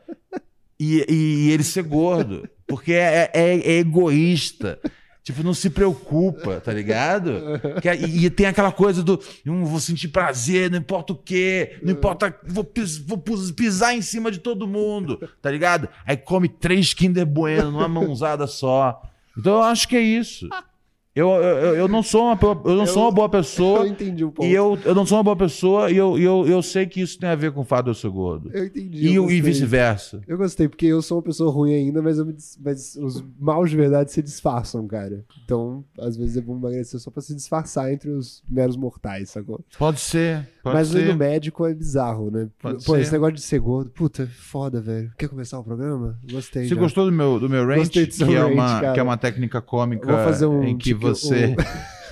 e, 0.81 1.05
e 1.09 1.51
ele 1.51 1.63
ser 1.65 1.83
gordo. 1.83 2.49
Porque 2.67 2.93
é, 2.93 3.31
é- 3.35 3.59
é 3.59 3.79
egoísta. 3.79 4.79
Tipo, 5.27 5.43
não 5.43 5.53
se 5.53 5.69
preocupa, 5.71 6.61
tá 6.61 6.73
ligado? 6.73 7.33
Que 7.83 7.89
é- 7.89 7.97
e, 7.97 8.27
e 8.27 8.31
tem 8.31 8.47
aquela 8.47 8.71
coisa 8.71 9.03
do 9.03 9.21
"Hum, 9.45 9.65
vou 9.65 9.81
sentir 9.81 10.07
prazer, 10.07 10.71
não 10.71 10.79
importa 10.79 11.13
o 11.13 11.17
quê, 11.17 11.81
não 11.83 11.91
importa, 11.93 12.33
vou, 12.47 12.63
pis- 12.63 12.97
vou 12.97 13.19
pisar 13.19 13.93
em 13.93 14.01
cima 14.03 14.31
de 14.31 14.39
todo 14.39 14.69
mundo, 14.69 15.19
tá 15.43 15.51
ligado? 15.51 15.89
Aí 16.07 16.17
come 16.17 16.49
três 16.49 16.95
Kinder 16.95 17.27
Bueno 17.27 17.73
numa 17.73 17.89
mãozada 17.89 18.47
só. 18.47 19.03
Então 19.37 19.55
eu 19.55 19.63
acho 19.65 19.89
que 19.89 19.97
é 19.97 20.01
isso. 20.01 20.49
Eu, 21.17 21.31
eu, 21.31 21.75
eu 21.77 21.89
não 21.89 22.03
sou 22.03 22.25
uma, 22.25 22.39
eu 22.67 22.77
não 22.77 22.87
sou 22.87 23.05
uma 23.05 23.11
boa 23.11 23.27
pessoa. 23.27 23.81
Eu 23.87 23.87
entendi 23.87 24.23
o 24.23 24.31
ponto. 24.31 24.47
E 24.47 24.53
eu, 24.53 24.79
eu 24.85 24.95
não 24.95 25.07
sou 25.07 25.17
uma 25.17 25.25
boa 25.25 25.37
pessoa 25.37 25.91
e 25.91 25.97
eu, 25.97 26.19
eu, 26.19 26.47
eu 26.47 26.61
sei 26.61 26.85
que 26.85 27.01
isso 27.01 27.19
tem 27.19 27.31
a 27.31 27.35
ver 27.35 27.53
com 27.53 27.63
o 27.63 27.65
fato 27.65 27.85
de 27.85 27.91
eu 27.93 27.95
ser 27.95 28.11
gordo. 28.11 28.51
Eu 28.53 28.67
entendi. 28.67 29.09
E, 29.09 29.15
eu 29.15 29.31
e 29.31 29.41
vice-versa. 29.41 30.21
Eu 30.29 30.37
gostei, 30.37 30.69
porque 30.69 30.85
eu 30.85 31.01
sou 31.01 31.17
uma 31.17 31.23
pessoa 31.23 31.51
ruim 31.51 31.73
ainda, 31.75 32.03
mas, 32.03 32.19
eu 32.19 32.27
me 32.27 32.37
mas 32.63 32.97
os 32.97 33.25
maus 33.39 33.71
de 33.71 33.77
verdade 33.77 34.13
se 34.13 34.21
disfarçam, 34.23 34.87
cara. 34.87 35.25
Então, 35.43 35.83
às 35.99 36.19
vezes 36.19 36.37
é 36.37 36.41
bom 36.43 36.55
emagrecer 36.55 37.01
só 37.01 37.11
pra 37.11 37.23
se 37.23 37.35
disfarçar 37.35 37.91
entre 37.91 38.11
os 38.11 38.43
meros 38.47 38.77
mortais, 38.77 39.31
sacou? 39.31 39.65
Pode 39.79 40.01
ser. 40.01 40.47
Pode 40.67 40.79
mas 40.79 40.89
ser. 40.89 41.07
no 41.07 41.15
médico 41.15 41.65
é 41.65 41.73
bizarro, 41.73 42.29
né? 42.29 42.49
Pode 42.61 42.85
Pô, 42.85 42.97
ser. 42.97 43.01
esse 43.03 43.13
negócio 43.13 43.35
de 43.37 43.41
ser 43.41 43.61
gordo, 43.61 43.89
puta, 43.91 44.27
foda, 44.27 44.81
velho. 44.81 45.13
Quer 45.17 45.29
começar 45.29 45.61
o 45.61 45.63
programa? 45.63 46.19
Gostei. 46.29 46.65
Você 46.65 46.75
já. 46.75 46.81
gostou 46.81 47.05
do 47.05 47.13
meu, 47.13 47.39
do 47.39 47.49
meu? 47.49 47.65
Gostei 47.67 48.05
do 48.05 48.13
Que 48.13 48.35
é, 48.35 48.45
uma, 48.45 48.81
cara. 48.81 48.93
que 48.93 48.99
é 48.99 49.03
uma 49.05 49.17
técnica 49.17 49.63
cômica 49.63 50.05
vou 50.05 50.25
fazer 50.25 50.47
um. 50.47 50.65
em 50.65 50.77
que 50.77 50.87
tipo, 50.87 51.03
você. 51.03 51.55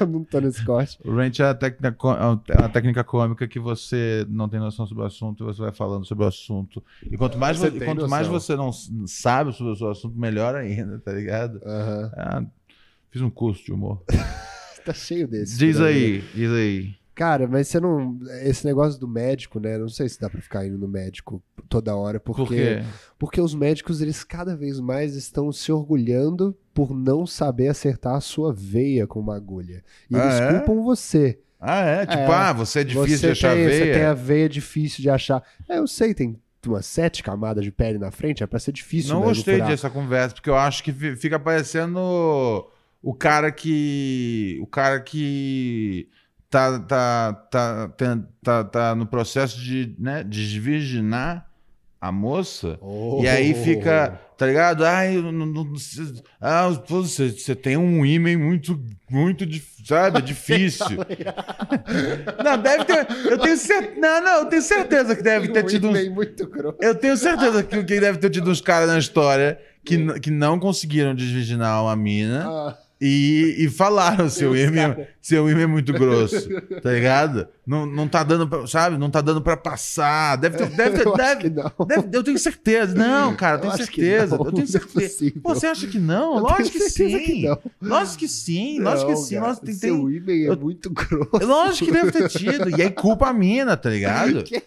um- 0.01 0.07
não 0.07 0.23
tô 0.23 0.39
nesse 0.41 0.65
corte. 0.65 0.97
O 1.05 1.13
range 1.13 1.43
é 1.43 1.47
a 1.47 1.55
técnica, 1.55 1.97
é 2.49 2.57
uma 2.61 2.69
técnica 2.69 3.03
cômica 3.03 3.49
que 3.49 3.59
você 3.59 4.25
não 4.29 4.49
tem 4.49 4.61
noção 4.61 4.87
sobre 4.87 5.03
o 5.03 5.07
assunto 5.07 5.43
e 5.43 5.47
você 5.47 5.61
vai 5.61 5.73
falando 5.73 6.07
sobre 6.07 6.23
o 6.25 6.29
assunto. 6.29 6.81
E 7.11 7.17
quanto 7.17 7.37
mais, 7.37 7.59
Você 7.59 7.73
quanto 7.81 8.09
mais 8.09 8.29
você 8.29 8.55
não 8.55 8.71
sabe 8.73 9.53
sobre 9.53 9.73
o 9.73 9.77
seu 9.77 9.91
assunto, 9.91 10.17
melhor 10.17 10.55
ainda, 10.55 11.01
tá 11.01 11.13
ligado? 11.13 11.61
Aham. 11.67 12.13
Ah, 12.17 12.43
fiz 13.11 13.21
um 13.21 13.31
curso 13.31 13.65
de 13.65 13.73
humor. 13.73 14.01
Tá 14.85 14.93
cheio 14.93 15.27
desse. 15.27 15.57
Diz 15.57 15.79
por 15.79 15.87
aí, 15.87 16.23
diz 16.35 16.51
aí. 16.53 16.95
Cara, 17.15 17.47
mas 17.47 17.69
você 17.69 17.79
não. 17.79 18.19
Esse 18.43 18.67
negócio 18.67 18.99
do 18.99 19.07
médico, 19.07 19.61
né? 19.61 19.79
Não 19.79 19.89
sei 19.89 20.09
se 20.09 20.21
dá 20.21 20.29
pra 20.29 20.41
ficar 20.41 20.67
indo 20.67 20.77
no 20.77 20.89
médico 20.89 21.43
toda 21.69 21.95
hora, 21.95 22.19
porque. 22.19 22.43
Por 22.43 22.49
quê? 22.49 22.83
Porque 23.19 23.41
os 23.41 23.55
médicos, 23.55 24.01
eles 24.01 24.25
cada 24.25 24.57
vez 24.57 24.81
mais 24.81 25.15
estão 25.15 25.53
se 25.53 25.71
orgulhando 25.71 26.57
por 26.75 26.93
não 26.93 27.25
saber 27.27 27.69
acertar 27.69 28.17
a 28.17 28.21
sua 28.21 28.53
veia 28.53 29.07
com 29.07 29.21
uma 29.21 29.37
agulha. 29.37 29.85
E 30.11 30.17
Ah, 30.17 30.23
eles 30.25 30.41
é? 30.41 30.59
culpam 30.59 30.83
você. 30.83 31.39
Ah, 31.61 31.85
é? 31.85 32.05
Tipo, 32.05 32.19
É. 32.23 32.27
ah, 32.35 32.53
você 32.53 32.81
é 32.81 32.85
difícil 32.85 33.19
você 33.19 33.27
de 33.27 33.33
achar 33.33 33.55
tem, 33.55 33.65
veia? 33.67 33.85
Você 33.87 33.93
tem 33.93 34.03
a 34.03 34.15
veia 34.15 34.49
difícil 34.49 35.01
de 35.03 35.09
achar. 35.09 35.43
É, 35.69 35.79
eu 35.79 35.87
sei, 35.87 36.13
tem 36.13 36.37
umas 36.67 36.85
sete 36.85 37.23
camadas 37.23 37.63
de 37.65 37.71
pele 37.71 37.99
na 37.99 38.11
frente, 38.11 38.43
é 38.43 38.47
pra 38.47 38.59
ser 38.59 38.73
difícil 38.73 39.11
Não 39.15 39.21
mesmo 39.21 39.35
gostei 39.37 39.61
dessa 39.63 39.89
conversa, 39.89 40.35
porque 40.35 40.51
eu 40.51 40.57
acho 40.57 40.83
que 40.83 40.93
fi- 40.93 41.15
fica 41.17 41.39
parecendo 41.39 41.99
o 43.03 43.15
cara 43.15 43.53
que. 43.53 44.59
O 44.63 44.67
cara 44.67 45.01
que 45.01 46.09
tá, 46.55 46.79
tá, 46.81 47.33
tá, 47.51 47.89
tá, 47.89 48.19
tá, 48.43 48.65
tá 48.65 48.95
no 48.95 49.07
processo 49.07 49.59
de 49.61 49.95
né, 49.99 50.23
desvirginar 50.23 51.47
a 52.01 52.13
moça. 52.13 52.79
Oh. 52.81 53.21
E 53.23 53.29
aí 53.29 53.55
fica, 53.55 54.21
tá 54.37 54.47
ligado? 54.47 54.85
Ai, 54.85 55.17
não, 55.17 55.33
não- 55.33 55.77
cê- 55.77 56.23
ah, 56.41 56.69
você, 56.87 57.31
você 57.31 57.55
tem 57.57 57.77
um 57.77 58.05
ímã 58.05 58.37
muito, 58.39 58.79
muito, 59.11 59.45
sabe, 59.85 60.21
difícil. 60.23 60.99
não, 62.45 62.59
deve 62.59 62.85
ter, 62.85 63.07
eu 63.31 63.39
tenho 63.39 63.57
certeza, 63.57 64.01
não, 64.01 64.23
não, 64.23 64.39
eu 64.41 64.47
tenho 64.47 64.63
certeza 64.63 65.17
que 65.17 65.23
deve 65.23 65.49
ter 65.49 65.65
Um 65.65 65.67
tido 65.67 65.91
muito 66.13 66.47
grosso. 66.47 66.79
eu 66.81 66.95
tenho 66.95 67.17
certeza 67.17 67.63
que, 67.63 67.83
que 67.85 68.01
deve 68.01 68.19
ter 68.19 68.31
tido 68.31 68.51
uns 68.51 68.61
caras 68.61 68.89
na 68.89 68.99
história 68.99 69.59
que, 69.85 70.21
que 70.21 70.31
não 70.31 70.59
conseguiram 70.59 71.15
desvirginar 71.15 71.83
uma 71.83 71.97
mina 71.97 72.47
Ah, 72.47 72.79
e, 73.07 73.65
e 73.65 73.69
falaram 73.69 74.29
seu 74.31 74.53
Deus, 74.53 74.71
cara. 74.75 75.09
seu 75.21 75.51
ímã 75.51 75.61
é 75.63 75.67
muito 75.67 75.93
grosso, 75.93 76.49
tá 76.83 76.91
ligado? 76.93 77.47
Não, 77.67 77.85
não 77.87 78.09
tá 78.09 78.23
dando 78.23 78.47
pra, 78.49 78.67
sabe? 78.67 78.97
Não 78.99 79.11
tá 79.11 79.21
dando 79.21 79.41
pra 79.43 79.57
passar. 79.57 80.37
Deve 80.37 80.57
ter, 80.59 80.69
deve 80.71 80.99
ter, 80.99 81.07
eu 81.09 81.15
deve, 81.17 81.41
que 81.43 81.51
não. 81.51 81.73
deve- 81.87 82.09
eu 82.17 82.23
tenho 82.25 82.39
certeza. 82.39 82.95
Não, 82.95 83.35
cara, 83.37 83.57
eu 83.57 83.61
tenho 83.61 83.73
que 83.73 83.79
certeza. 83.85 84.37
não, 84.39 84.45
Eu 84.47 84.53
tenho 84.53 84.57
não 84.57 84.65
é 84.65 84.67
certeza. 84.67 85.09
possível. 85.09 85.43
Pô, 85.43 85.55
você 85.55 85.67
acha 85.67 85.87
que 85.87 85.99
não? 85.99 86.37
Eu 86.37 86.43
Lógico 86.43 86.71
que 86.79 86.91
sim. 86.91 87.19
que 87.19 87.43
não. 87.47 87.59
Lógico 87.83 88.19
que 88.19 88.29
sim. 88.29 88.81
Lógico 88.81 89.07
que 89.07 89.13
Não, 89.15 89.23
sim. 89.23 89.35
cara, 89.37 89.47
Lógico, 89.47 89.67
tem, 89.67 89.75
Seu 89.75 89.97
tem... 89.97 90.17
e-mail 90.17 90.53
é 90.53 90.57
muito 90.57 90.91
grosso. 90.93 91.47
Lógico 91.47 91.85
que 91.87 91.93
deve 91.93 92.13
ter 92.13 92.29
tido. 92.29 92.71
E 92.79 92.83
aí 92.83 92.91
culpa 92.91 93.29
a 93.29 93.33
mina, 93.33 93.77
tá 93.77 93.91
ligado? 93.91 94.43
Que- 94.43 94.63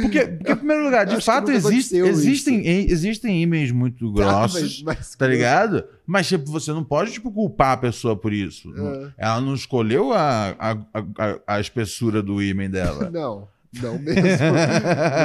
Porque, 0.00 0.20
porque, 0.26 0.52
em 0.52 0.56
primeiro 0.56 0.84
lugar, 0.84 1.04
de 1.04 1.20
fato, 1.22 1.50
existe, 1.50 1.96
existem, 1.96 2.66
existem 2.66 3.42
e-mails 3.42 3.70
muito 3.70 4.10
grossos. 4.12 4.78
Tá, 4.78 4.84
mas- 4.86 4.96
mas- 4.98 5.14
Tá 5.16 5.26
ligado? 5.26 5.84
Mas, 6.06 6.26
tipo, 6.28 6.50
você 6.50 6.72
não 6.72 6.82
pode, 6.82 7.12
tipo, 7.12 7.30
culpar 7.30 7.72
a 7.72 7.76
pessoa 7.76 8.16
por 8.16 8.32
isso. 8.32 8.72
É. 8.74 9.26
Ela 9.26 9.40
não 9.40 9.54
escolheu 9.54 10.12
a, 10.12 10.54
a, 10.58 10.70
a, 10.72 11.38
a 11.56 11.60
espessura 11.60 12.22
do 12.22 12.42
ímã 12.42 12.68
dela. 12.70 13.08
Não, 13.12 13.48
não 13.82 13.98
mesmo. 13.98 14.20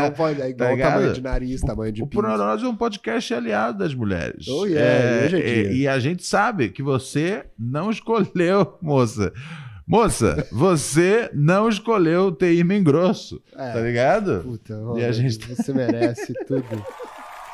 não 0.02 0.12
pode. 0.12 0.42
É 0.42 0.50
igual 0.50 0.78
Tá 0.78 0.92
tamanho 0.92 1.14
de 1.14 1.22
nariz, 1.22 1.62
tamanho 1.62 1.92
de 1.92 2.02
O 2.02 2.08
pinto. 2.08 2.22
Por 2.22 2.30
Nós 2.38 2.64
é 2.64 2.66
um 2.68 2.76
podcast 2.76 3.34
aliado 3.34 3.78
das 3.80 3.94
mulheres. 3.94 4.48
Oh, 4.48 4.66
yeah, 4.66 5.36
é 5.38 5.72
e, 5.74 5.78
e 5.80 5.88
a 5.88 6.00
gente 6.00 6.26
sabe 6.26 6.70
que 6.70 6.82
você 6.82 7.44
não 7.60 7.90
escolheu, 7.92 8.78
moça. 8.82 9.34
Moça, 9.88 10.46
você 10.52 11.30
não 11.34 11.70
escolheu 11.70 12.32
ter 12.32 12.54
ímã 12.56 12.82
grosso. 12.84 13.42
É. 13.56 13.72
Tá 13.72 13.80
ligado? 13.80 14.42
Puta, 14.44 14.74
E 14.98 15.06
a 15.06 15.12
gente- 15.14 15.40
tá 15.40 15.56
você 15.56 15.72
merece 15.74 16.34
tudo. 16.46 16.64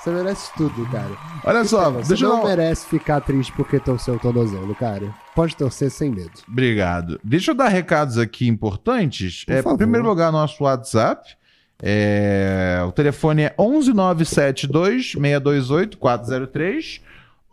Você 0.02 0.10
merece 0.12 0.52
tudo, 0.58 0.86
cara. 0.92 1.12
Olha 1.46 1.64
só, 1.64 1.90
Você 1.92 2.10
deixa 2.10 2.26
eu 2.26 2.30
não 2.30 2.44
merece 2.44 2.86
ficar 2.88 3.22
triste 3.22 3.54
porque 3.54 3.80
torceu 3.80 4.16
o 4.16 4.20
tornozelo, 4.20 4.76
cara. 4.76 5.14
Pode 5.36 5.56
torcer 5.56 5.90
sem 5.92 6.10
medo. 6.12 6.32
Obrigado. 6.48 7.20
Deixa 7.24 7.52
eu 7.52 7.56
dar 7.56 7.70
recados 7.70 8.18
aqui 8.18 8.48
importantes. 8.48 9.46
Por 9.46 9.54
É, 9.54 9.62
favor. 9.62 9.76
em 9.76 9.78
primeiro 9.78 10.06
lugar, 10.08 10.32
nosso 10.32 10.64
WhatsApp. 10.64 11.36
É, 11.82 12.80
o 12.88 12.92
telefone 12.92 13.44
é 13.44 13.56
11972 13.58 15.12
628 15.14 15.98
403. 15.98 17.02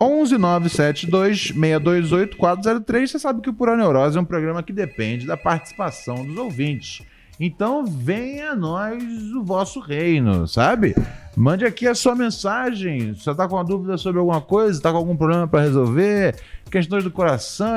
11972 0.01 1.53
628 1.53 2.35
403. 2.35 3.11
Você 3.11 3.19
sabe 3.19 3.39
que 3.39 3.49
o 3.49 3.53
Pura 3.53 3.77
Neurose 3.77 4.17
é 4.17 4.21
um 4.21 4.25
programa 4.25 4.63
que 4.63 4.73
depende 4.73 5.27
da 5.27 5.37
participação 5.37 6.25
dos 6.25 6.35
ouvintes. 6.37 7.03
Então 7.43 7.83
venha 7.83 8.51
a 8.51 8.55
nós 8.55 9.01
o 9.33 9.43
vosso 9.43 9.79
reino, 9.79 10.47
sabe? 10.47 10.93
Mande 11.35 11.65
aqui 11.65 11.87
a 11.87 11.95
sua 11.95 12.13
mensagem. 12.13 13.15
Se 13.15 13.23
você 13.23 13.33
tá 13.33 13.47
com 13.47 13.55
uma 13.55 13.63
dúvida 13.63 13.97
sobre 13.97 14.19
alguma 14.19 14.39
coisa, 14.39 14.79
tá 14.79 14.91
com 14.91 14.97
algum 14.97 15.17
problema 15.17 15.47
para 15.47 15.61
resolver, 15.61 16.35
questões 16.69 17.03
do 17.03 17.09
coração, 17.09 17.67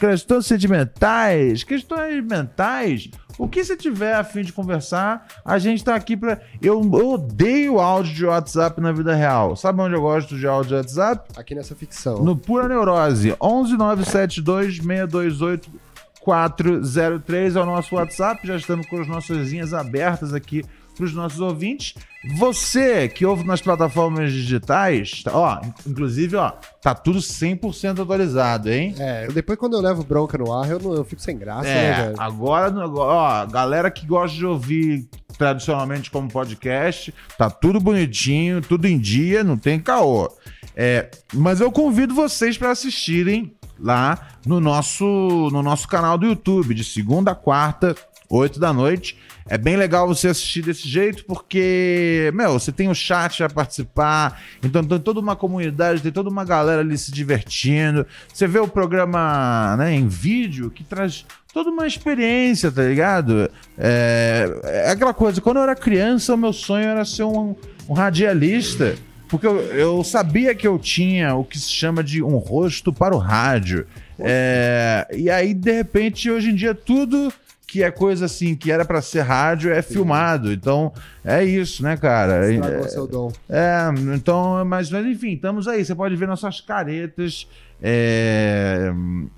questões 0.00 0.46
sentimentais, 0.46 1.62
questões 1.62 2.24
mentais, 2.24 3.10
o 3.36 3.46
que 3.46 3.62
você 3.62 3.76
tiver 3.76 4.14
a 4.14 4.24
fim 4.24 4.40
de 4.40 4.54
conversar, 4.54 5.26
a 5.44 5.58
gente 5.58 5.84
tá 5.84 5.94
aqui 5.94 6.16
para 6.16 6.40
eu, 6.62 6.80
eu 6.80 7.10
odeio 7.10 7.80
áudio 7.80 8.14
de 8.14 8.24
WhatsApp 8.24 8.80
na 8.80 8.90
vida 8.90 9.14
real. 9.14 9.54
Sabe 9.54 9.82
onde 9.82 9.94
eu 9.94 10.00
gosto 10.00 10.34
de 10.34 10.46
áudio 10.46 10.68
de 10.68 10.74
WhatsApp? 10.76 11.30
Aqui 11.36 11.54
nessa 11.54 11.74
ficção. 11.74 12.24
No 12.24 12.34
Pura 12.34 12.68
Neurose, 12.68 13.36
11972 13.38 14.76
628 14.76 15.83
403 16.24 17.56
é 17.56 17.60
o 17.60 17.66
nosso 17.66 17.94
WhatsApp. 17.94 18.46
Já 18.46 18.56
estamos 18.56 18.86
com 18.86 19.00
as 19.00 19.06
nossas 19.06 19.50
linhas 19.50 19.72
abertas 19.74 20.32
aqui 20.32 20.64
para 20.96 21.04
os 21.04 21.12
nossos 21.12 21.40
ouvintes. 21.40 21.94
Você 22.36 23.08
que 23.08 23.26
ouve 23.26 23.44
nas 23.44 23.60
plataformas 23.60 24.32
digitais, 24.32 25.22
tá- 25.24 25.32
ó, 25.36 25.60
inclusive, 25.86 26.36
ó, 26.36 26.52
tá 26.80 26.94
tudo 26.94 27.20
100% 27.20 28.00
atualizado, 28.00 28.70
hein? 28.70 28.94
É, 28.98 29.26
depois 29.28 29.58
quando 29.58 29.74
eu 29.74 29.80
levo 29.80 30.04
bronca 30.04 30.38
no 30.38 30.52
ar, 30.52 30.70
eu, 30.70 30.78
não, 30.78 30.94
eu 30.94 31.04
fico 31.04 31.20
sem 31.20 31.36
graça, 31.36 31.64
né, 31.64 31.84
É, 31.90 32.02
velho? 32.04 32.14
agora, 32.20 32.72
ó, 32.88 33.46
galera 33.46 33.90
que 33.90 34.06
gosta 34.06 34.36
de 34.36 34.46
ouvir 34.46 35.08
tradicionalmente 35.36 36.10
como 36.12 36.30
podcast, 36.30 37.12
tá 37.36 37.50
tudo 37.50 37.80
bonitinho, 37.80 38.60
tudo 38.62 38.86
em 38.86 38.96
dia, 38.98 39.42
não 39.42 39.56
tem 39.58 39.80
caô. 39.80 40.30
É, 40.76 41.10
mas 41.34 41.60
eu 41.60 41.70
convido 41.72 42.14
vocês 42.14 42.56
para 42.56 42.70
assistirem 42.70 43.52
lá 43.78 44.28
no 44.46 44.60
nosso, 44.60 45.04
no 45.52 45.62
nosso 45.62 45.88
canal 45.88 46.16
do 46.16 46.26
YouTube, 46.26 46.74
de 46.74 46.84
segunda 46.84 47.32
a 47.32 47.34
quarta, 47.34 47.94
8 48.28 48.58
da 48.58 48.72
noite. 48.72 49.16
É 49.46 49.58
bem 49.58 49.76
legal 49.76 50.08
você 50.08 50.28
assistir 50.28 50.62
desse 50.62 50.88
jeito, 50.88 51.24
porque, 51.26 52.30
meu, 52.34 52.54
você 52.54 52.72
tem 52.72 52.88
o 52.88 52.94
chat 52.94 53.42
a 53.42 53.48
participar, 53.48 54.40
então 54.62 54.82
tem 54.82 54.98
toda 54.98 55.20
uma 55.20 55.36
comunidade, 55.36 56.00
tem 56.00 56.10
toda 56.10 56.30
uma 56.30 56.44
galera 56.44 56.80
ali 56.80 56.96
se 56.96 57.12
divertindo. 57.12 58.06
Você 58.32 58.46
vê 58.46 58.58
o 58.58 58.66
programa 58.66 59.76
né, 59.76 59.94
em 59.94 60.08
vídeo 60.08 60.70
que 60.70 60.82
traz 60.82 61.26
toda 61.52 61.70
uma 61.70 61.86
experiência, 61.86 62.72
tá 62.72 62.82
ligado? 62.82 63.50
É, 63.76 64.60
é 64.64 64.90
aquela 64.90 65.12
coisa, 65.12 65.42
quando 65.42 65.58
eu 65.58 65.64
era 65.64 65.76
criança, 65.76 66.34
o 66.34 66.38
meu 66.38 66.52
sonho 66.52 66.86
era 66.86 67.04
ser 67.04 67.24
um, 67.24 67.54
um 67.86 67.92
radialista. 67.92 68.96
Porque 69.38 69.46
eu, 69.46 69.58
eu 69.74 70.04
sabia 70.04 70.54
que 70.54 70.66
eu 70.66 70.78
tinha 70.78 71.34
o 71.34 71.44
que 71.44 71.58
se 71.58 71.70
chama 71.70 72.02
de 72.02 72.22
um 72.22 72.36
rosto 72.36 72.92
para 72.92 73.14
o 73.14 73.18
rádio. 73.18 73.86
É, 74.18 75.06
e 75.14 75.28
aí, 75.30 75.52
de 75.54 75.72
repente, 75.72 76.30
hoje 76.30 76.50
em 76.50 76.54
dia, 76.54 76.74
tudo 76.74 77.32
que 77.66 77.82
é 77.82 77.90
coisa 77.90 78.26
assim, 78.26 78.54
que 78.54 78.70
era 78.70 78.84
para 78.84 79.02
ser 79.02 79.22
rádio, 79.22 79.72
é 79.72 79.82
filmado. 79.82 80.52
Então, 80.52 80.92
é 81.24 81.42
isso, 81.44 81.82
né, 81.82 81.96
cara? 81.96 82.48
Estragou 82.52 82.84
É, 82.84 82.88
seu 82.88 83.06
dom. 83.08 83.32
é, 83.48 83.88
então, 84.14 84.64
mas, 84.64 84.90
mas 84.90 85.04
enfim, 85.04 85.32
estamos 85.32 85.66
aí. 85.66 85.84
Você 85.84 85.94
pode 85.94 86.14
ver 86.14 86.28
nossas 86.28 86.60
caretas. 86.60 87.48
é, 87.82 88.92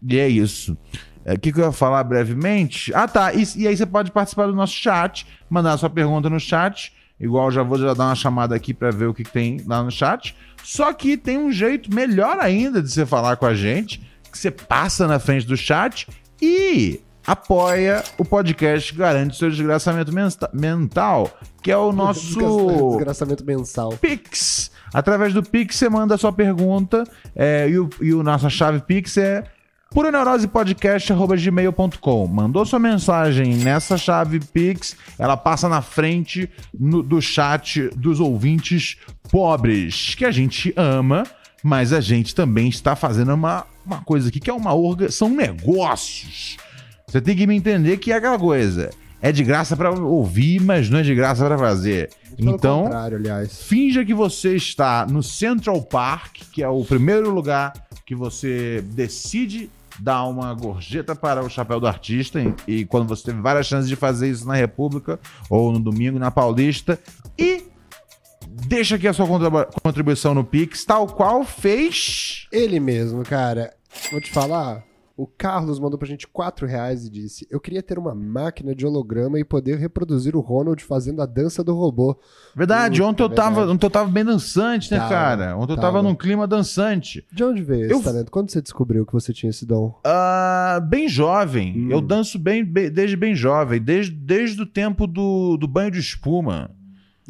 e 0.07 0.19
é 0.19 0.29
isso. 0.29 0.77
É, 1.25 1.33
O 1.35 1.39
que, 1.39 1.51
que 1.51 1.59
eu 1.61 1.65
ia 1.65 1.73
falar 1.73 2.05
brevemente? 2.05 2.93
Ah, 2.95 3.09
tá. 3.09 3.33
E, 3.33 3.43
e 3.57 3.67
aí 3.67 3.77
você 3.77 3.87
pode 3.87 4.11
participar 4.13 4.47
do 4.47 4.55
nosso 4.55 4.75
chat, 4.75 5.27
mandar 5.49 5.77
sua 5.79 5.89
pergunta 5.91 6.29
no 6.29 6.39
chat. 6.39 6.93
Igual 7.19 7.51
já 7.51 7.63
vou 7.63 7.79
já 7.79 7.95
dar 7.95 8.07
uma 8.07 8.15
chamada 8.15 8.55
aqui 8.55 8.75
para 8.75 8.91
ver 8.91 9.07
o 9.07 9.15
que, 9.15 9.25
tem 9.25 9.63
lá 9.67 9.83
no 9.83 9.91
chat. 9.91 10.37
Só 10.63 10.93
que 10.93 11.17
tem 11.17 11.39
um 11.39 11.51
jeito 11.51 11.93
melhor 11.95 12.39
ainda 12.39 12.83
de 12.83 12.91
você 12.91 13.07
falar 13.07 13.37
com 13.37 13.47
a 13.47 13.55
gente, 13.55 14.01
que 14.31 14.37
você 14.37 14.51
passa 14.51 15.07
na 15.07 15.19
frente 15.19 15.47
do 15.47 15.57
chat 15.57 16.07
e 16.41 17.01
apoia 17.27 18.05
o 18.19 18.25
podcast 18.25 18.95
Garante 18.95 19.37
Seu 19.37 19.51
Desgraçamento 19.51 20.13
Mental, 20.53 21.31
que 21.63 21.71
é 21.71 21.77
o 21.77 21.91
nosso... 21.91 22.39
Desgraçamento 22.91 23.45
mensal. 23.45 23.93
Pix. 23.93 24.71
Através 24.93 25.33
do 25.33 25.43
Pix 25.43 25.77
você 25.77 25.89
manda 25.89 26.15
a 26.15 26.19
sua 26.19 26.33
pergunta 26.33 27.05
é, 27.35 27.69
e, 27.69 27.79
o, 27.79 27.89
e 28.01 28.13
o 28.13 28.23
nossa 28.23 28.51
chave 28.51 28.81
Pix 28.81 29.17
é 29.17 29.45
puraneurosepodcast.gmail.com 29.97 32.27
Mandou 32.27 32.67
sua 32.67 32.79
mensagem 32.79 33.55
nessa 33.57 33.97
chave 33.97 34.41
Pix, 34.41 34.95
ela 35.19 35.39
passa 35.39 35.71
na 35.71 35.81
frente 35.81 36.51
no- 36.79 37.03
do 37.03 37.23
chat 37.23 37.89
dos 37.97 38.21
ouvintes 38.21 38.99
pobres, 39.31 40.15
que 40.15 40.27
a 40.27 40.31
gente 40.31 40.75
ama, 40.77 41.25
mas 41.63 41.95
a 41.95 42.01
gente 42.01 42.35
também 42.35 42.69
está 42.69 42.95
fazendo 42.95 43.33
uma, 43.33 43.65
uma 43.87 44.03
coisa 44.03 44.29
aqui 44.29 44.39
que 44.39 44.51
é 44.51 44.53
uma 44.53 44.75
orga, 44.75 45.11
são 45.11 45.31
negócios. 45.31 46.59
Você 47.07 47.19
tem 47.21 47.35
que 47.35 47.47
me 47.47 47.57
entender 47.57 47.97
que 47.97 48.13
é 48.13 48.17
aquela 48.17 48.39
coisa. 48.39 48.91
É 49.23 49.33
de 49.33 49.43
graça 49.43 49.75
para 49.75 49.91
ouvir, 49.91 50.61
mas 50.61 50.91
não 50.91 50.99
é 50.99 51.03
de 51.03 51.15
graça 51.15 51.47
para 51.47 51.57
fazer. 51.57 52.11
Pelo 52.37 52.51
então. 52.51 52.91
Finja 53.49 54.05
que 54.05 54.13
você 54.13 54.57
está 54.57 55.07
no 55.07 55.23
Central 55.23 55.81
Park, 55.83 56.43
que 56.53 56.63
é 56.63 56.69
o 56.69 56.85
primeiro 56.85 57.31
lugar 57.31 57.73
que 58.05 58.15
você 58.15 58.85
decide 58.93 59.71
dar 59.99 60.25
uma 60.25 60.53
gorjeta 60.55 61.15
para 61.15 61.43
o 61.43 61.49
chapéu 61.49 61.81
do 61.81 61.87
artista, 61.87 62.41
e, 62.41 62.55
e 62.67 62.85
quando 62.85 63.09
você 63.09 63.25
teve 63.25 63.41
várias 63.41 63.67
chances 63.67 63.89
de 63.89 63.97
fazer 63.97 64.31
isso 64.31 64.47
na 64.47 64.55
República, 64.55 65.19
ou 65.49 65.73
no 65.73 65.81
domingo 65.81 66.19
na 66.19 66.31
Paulista, 66.31 66.99
e 67.39 67.65
deixa 68.49 68.97
aqui 68.97 69.09
a 69.09 69.13
sua 69.13 69.27
contribu- 69.27 69.67
contribuição 69.83 70.35
no 70.35 70.45
Pix, 70.45 70.85
tal 70.85 71.07
qual 71.07 71.45
fez. 71.45 72.47
Ele 72.53 72.81
mesmo, 72.81 73.23
cara. 73.23 73.75
Vou 74.11 74.21
te 74.21 74.31
falar. 74.31 74.83
O 75.19 75.27
Carlos 75.27 75.79
mandou 75.81 75.99
pra 75.99 76.07
gente 76.07 76.27
4 76.27 76.67
reais 76.67 77.07
e 77.07 77.11
disse: 77.11 77.47
Eu 77.51 77.59
queria 77.59 77.83
ter 77.83 77.99
uma 77.99 78.15
máquina 78.15 78.75
de 78.75 78.85
holograma 78.85 79.41
e 79.41 79.45
poder 79.45 79.79
reproduzir 79.79 80.37
o 80.37 80.41
Ronald 80.41 80.85
fazendo 80.85 81.23
a 81.23 81.27
dança 81.27 81.65
do 81.65 81.75
robô. 81.75 82.21
Verdade, 82.55 82.99
Puta, 83.01 83.11
ontem 83.11 83.23
eu, 83.23 83.31
tava, 83.31 83.49
verdade. 83.57 83.73
ontem 83.73 83.87
eu 83.87 83.91
tava 83.91 84.11
bem 84.11 84.25
dançante, 84.25 84.91
né, 84.93 84.99
Tava, 84.99 85.09
cara? 85.11 85.57
Ontem 85.57 85.73
eu 85.73 85.77
tava 85.77 85.99
tava. 85.99 86.03
num 86.03 86.15
clima 86.15 86.47
dançante. 86.47 87.25
De 87.33 87.43
onde 87.43 87.63
veio 87.63 87.87
Eu- 87.91 87.97
esse 87.97 88.05
talento? 88.05 88.31
Quando 88.31 88.51
você 88.51 88.61
descobriu 88.61 89.07
que 89.07 89.13
você 89.15 89.33
tinha 89.33 89.49
esse 89.49 89.65
dom? 89.65 89.99
Ah, 90.05 90.81
bem 90.87 91.09
jovem. 91.09 91.73
Hum. 91.87 91.91
Eu 91.91 92.03
danço 92.03 92.39
bem, 92.39 92.63
bem- 92.63 92.91
desde 92.91 93.17
bem 93.17 93.35
jovem, 93.35 93.81
desde, 93.81 94.13
desde 94.13 94.61
o 94.61 94.67
tempo 94.67 95.07
do, 95.07 95.57
do 95.57 95.67
banho 95.67 95.91
de 95.91 95.99
espuma. 95.99 96.71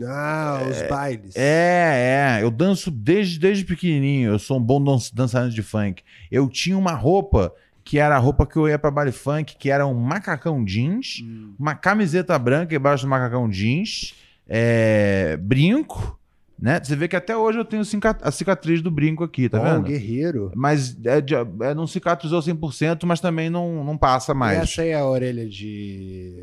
Ah, 0.05 0.61
os 0.69 0.83
bailes. 0.91 1.35
É, 1.37 2.39
é. 2.41 2.43
Eu 2.43 2.51
danço 2.51 2.91
desde, 2.91 3.39
desde 3.39 3.65
pequenininho. 3.65 4.33
Eu 4.33 4.39
sou 4.39 4.59
um 4.59 4.63
bom 4.63 4.83
dan- 4.83 4.99
dançarino 5.15 5.53
de 5.53 5.63
funk. 5.63 6.03
Eu 6.31 6.49
tinha 6.49 6.77
uma 6.77 6.93
roupa 6.93 7.53
que 7.87 8.01
era 8.01 8.17
a 8.17 8.19
roupa 8.19 8.45
que 8.45 8.57
eu 8.57 8.69
ia 8.69 8.77
pra 8.79 8.91
baile 8.91 9.13
funk, 9.13 9.55
que 9.57 9.71
era 9.71 9.87
um 9.87 9.95
macacão 9.95 10.65
jeans, 10.65 11.23
Hum. 11.23 11.55
uma 11.57 11.73
camiseta 11.77 12.37
branca 12.37 12.75
embaixo 12.75 13.05
do 13.07 13.09
macacão 13.09 13.49
jeans, 13.49 14.13
é, 14.49 15.37
brinco, 15.41 16.19
né? 16.61 16.81
Você 16.83 16.97
vê 16.97 17.07
que 17.07 17.15
até 17.15 17.37
hoje 17.37 17.59
eu 17.59 17.65
tenho 17.65 17.83
a 18.23 18.31
cicatriz 18.33 18.83
do 18.83 18.91
brinco 18.91 19.23
aqui, 19.23 19.49
tá 19.49 19.61
Ó, 19.61 19.63
vendo? 19.63 19.79
um 19.81 19.83
guerreiro. 19.85 20.51
Mas 20.57 20.97
é, 21.05 21.23
é, 21.69 21.75
não 21.75 21.87
cicatrizou 21.87 22.41
100%, 22.41 23.05
mas 23.07 23.21
também 23.21 23.49
não, 23.49 23.85
não 23.85 23.97
passa 23.97 24.33
E 24.33 24.35
mais. 24.35 24.59
essa 24.59 24.83
aí 24.83 24.89
é 24.89 24.95
a 24.97 25.07
orelha 25.07 25.47
de. 25.49 26.35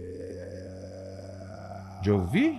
De 2.02 2.10
ouvir? 2.12 2.58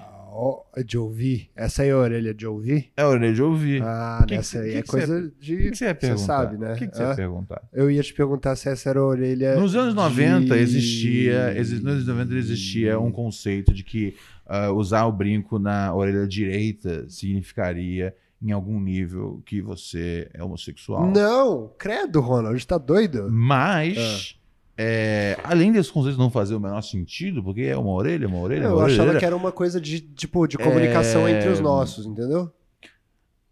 É 0.77 0.83
de 0.83 0.99
ouvir. 0.99 1.51
Essa 1.55 1.83
aí 1.83 1.89
é 1.89 1.93
a 1.93 1.97
orelha 1.99 2.35
de 2.35 2.47
ouvir? 2.47 2.91
É 2.97 3.03
a 3.03 3.09
orelha 3.09 3.33
de 3.33 3.43
ouvir. 3.43 3.83
Ah, 3.83 4.25
que 4.27 4.37
nessa 4.37 4.59
que- 4.59 4.65
aí 4.65 4.73
que 4.73 4.79
é 4.79 4.83
que 4.83 4.89
coisa 4.89 5.33
de. 5.41 5.55
o 5.55 5.59
que, 5.59 5.75
você 5.77 5.85
ia 5.85 5.95
perguntar? 5.95 6.25
sabe, 6.25 6.57
né? 6.59 6.73
O 6.73 6.77
que, 6.77 6.87
você 6.87 7.03
ia 7.03 7.15
perguntar? 7.15 7.63
Eu 7.73 7.91
ia 7.91 8.03
te 8.03 8.13
perguntar 8.15 8.57
se 8.57 8.69
essa 8.69 8.91
era 8.91 8.99
a 9.01 9.05
orelha. 9.05 9.55
Nos 9.57 9.75
anos 9.77 9.95
90 9.95 10.55
de- 10.55 10.61
existia, 10.61 11.57
exi- 11.59 11.77
nos 11.83 11.93
anos 11.95 12.07
90 12.07 12.35
existia 12.35 12.99
um 12.99 13.13
conceito 13.13 13.73
de 13.73 13.83
que 13.85 14.15
ah, 14.47 14.71
usar 14.73 15.07
o 15.07 15.13
brinco 15.13 15.59
na 15.59 15.95
orelha 15.95 16.27
direita 16.27 17.09
significaria 17.09 18.15
em 18.43 18.53
algum 18.53 18.79
nível 18.81 19.41
que 19.47 19.63
você 19.63 20.29
é 20.35 20.43
homossexual. 20.45 21.11
Não, 21.11 21.73
credo, 21.79 22.21
Ronald, 22.21 22.67
tá 22.67 22.77
doido? 22.77 23.29
Mas 23.31 24.37
é, 24.77 25.39
além 25.45 25.71
desse 25.73 25.93
conceito 25.93 26.19
não 26.19 26.31
fazer 26.31 26.55
o 26.55 26.61
menor 26.61 26.83
sentido, 26.83 27.43
porque 27.43 27.63
é 27.63 27.77
uma 27.77 27.93
orelha, 27.93 28.27
uma 28.27 28.39
orelha, 28.39 28.65
Eu 28.65 28.71
uma 28.71 28.77
orelha, 28.79 28.87
achava 28.95 29.09
orelha. 29.09 29.19
que 29.21 29.25
era 29.27 29.37
uma 29.37 29.53
coisa 29.53 29.81
de, 29.81 30.01
tipo, 30.01 30.47
de 30.47 30.59
comunicação 30.59 31.27
É. 31.29 31.33
entre 31.33 31.49
os 31.49 31.61
nossos, 31.61 32.07
entendeu? 32.07 32.51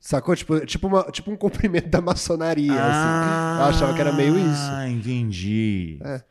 Sacou? 0.01 0.35
Tipo, 0.35 0.59
tipo, 0.67 0.87
uma- 0.89 1.05
tipo 1.05 1.31
um 1.31 1.37
cumprimento 1.37 1.89
da 1.89 2.01
maçonaria, 2.01 2.73
assim. 2.73 3.61
Eu 3.61 3.65
achava 3.67 3.95
que 3.95 4.01
era 4.01 4.13
meio 4.13 4.37
isso. 4.37 4.71
Ah, 4.73 4.89
entendi. 4.89 5.99
É. 6.03 6.23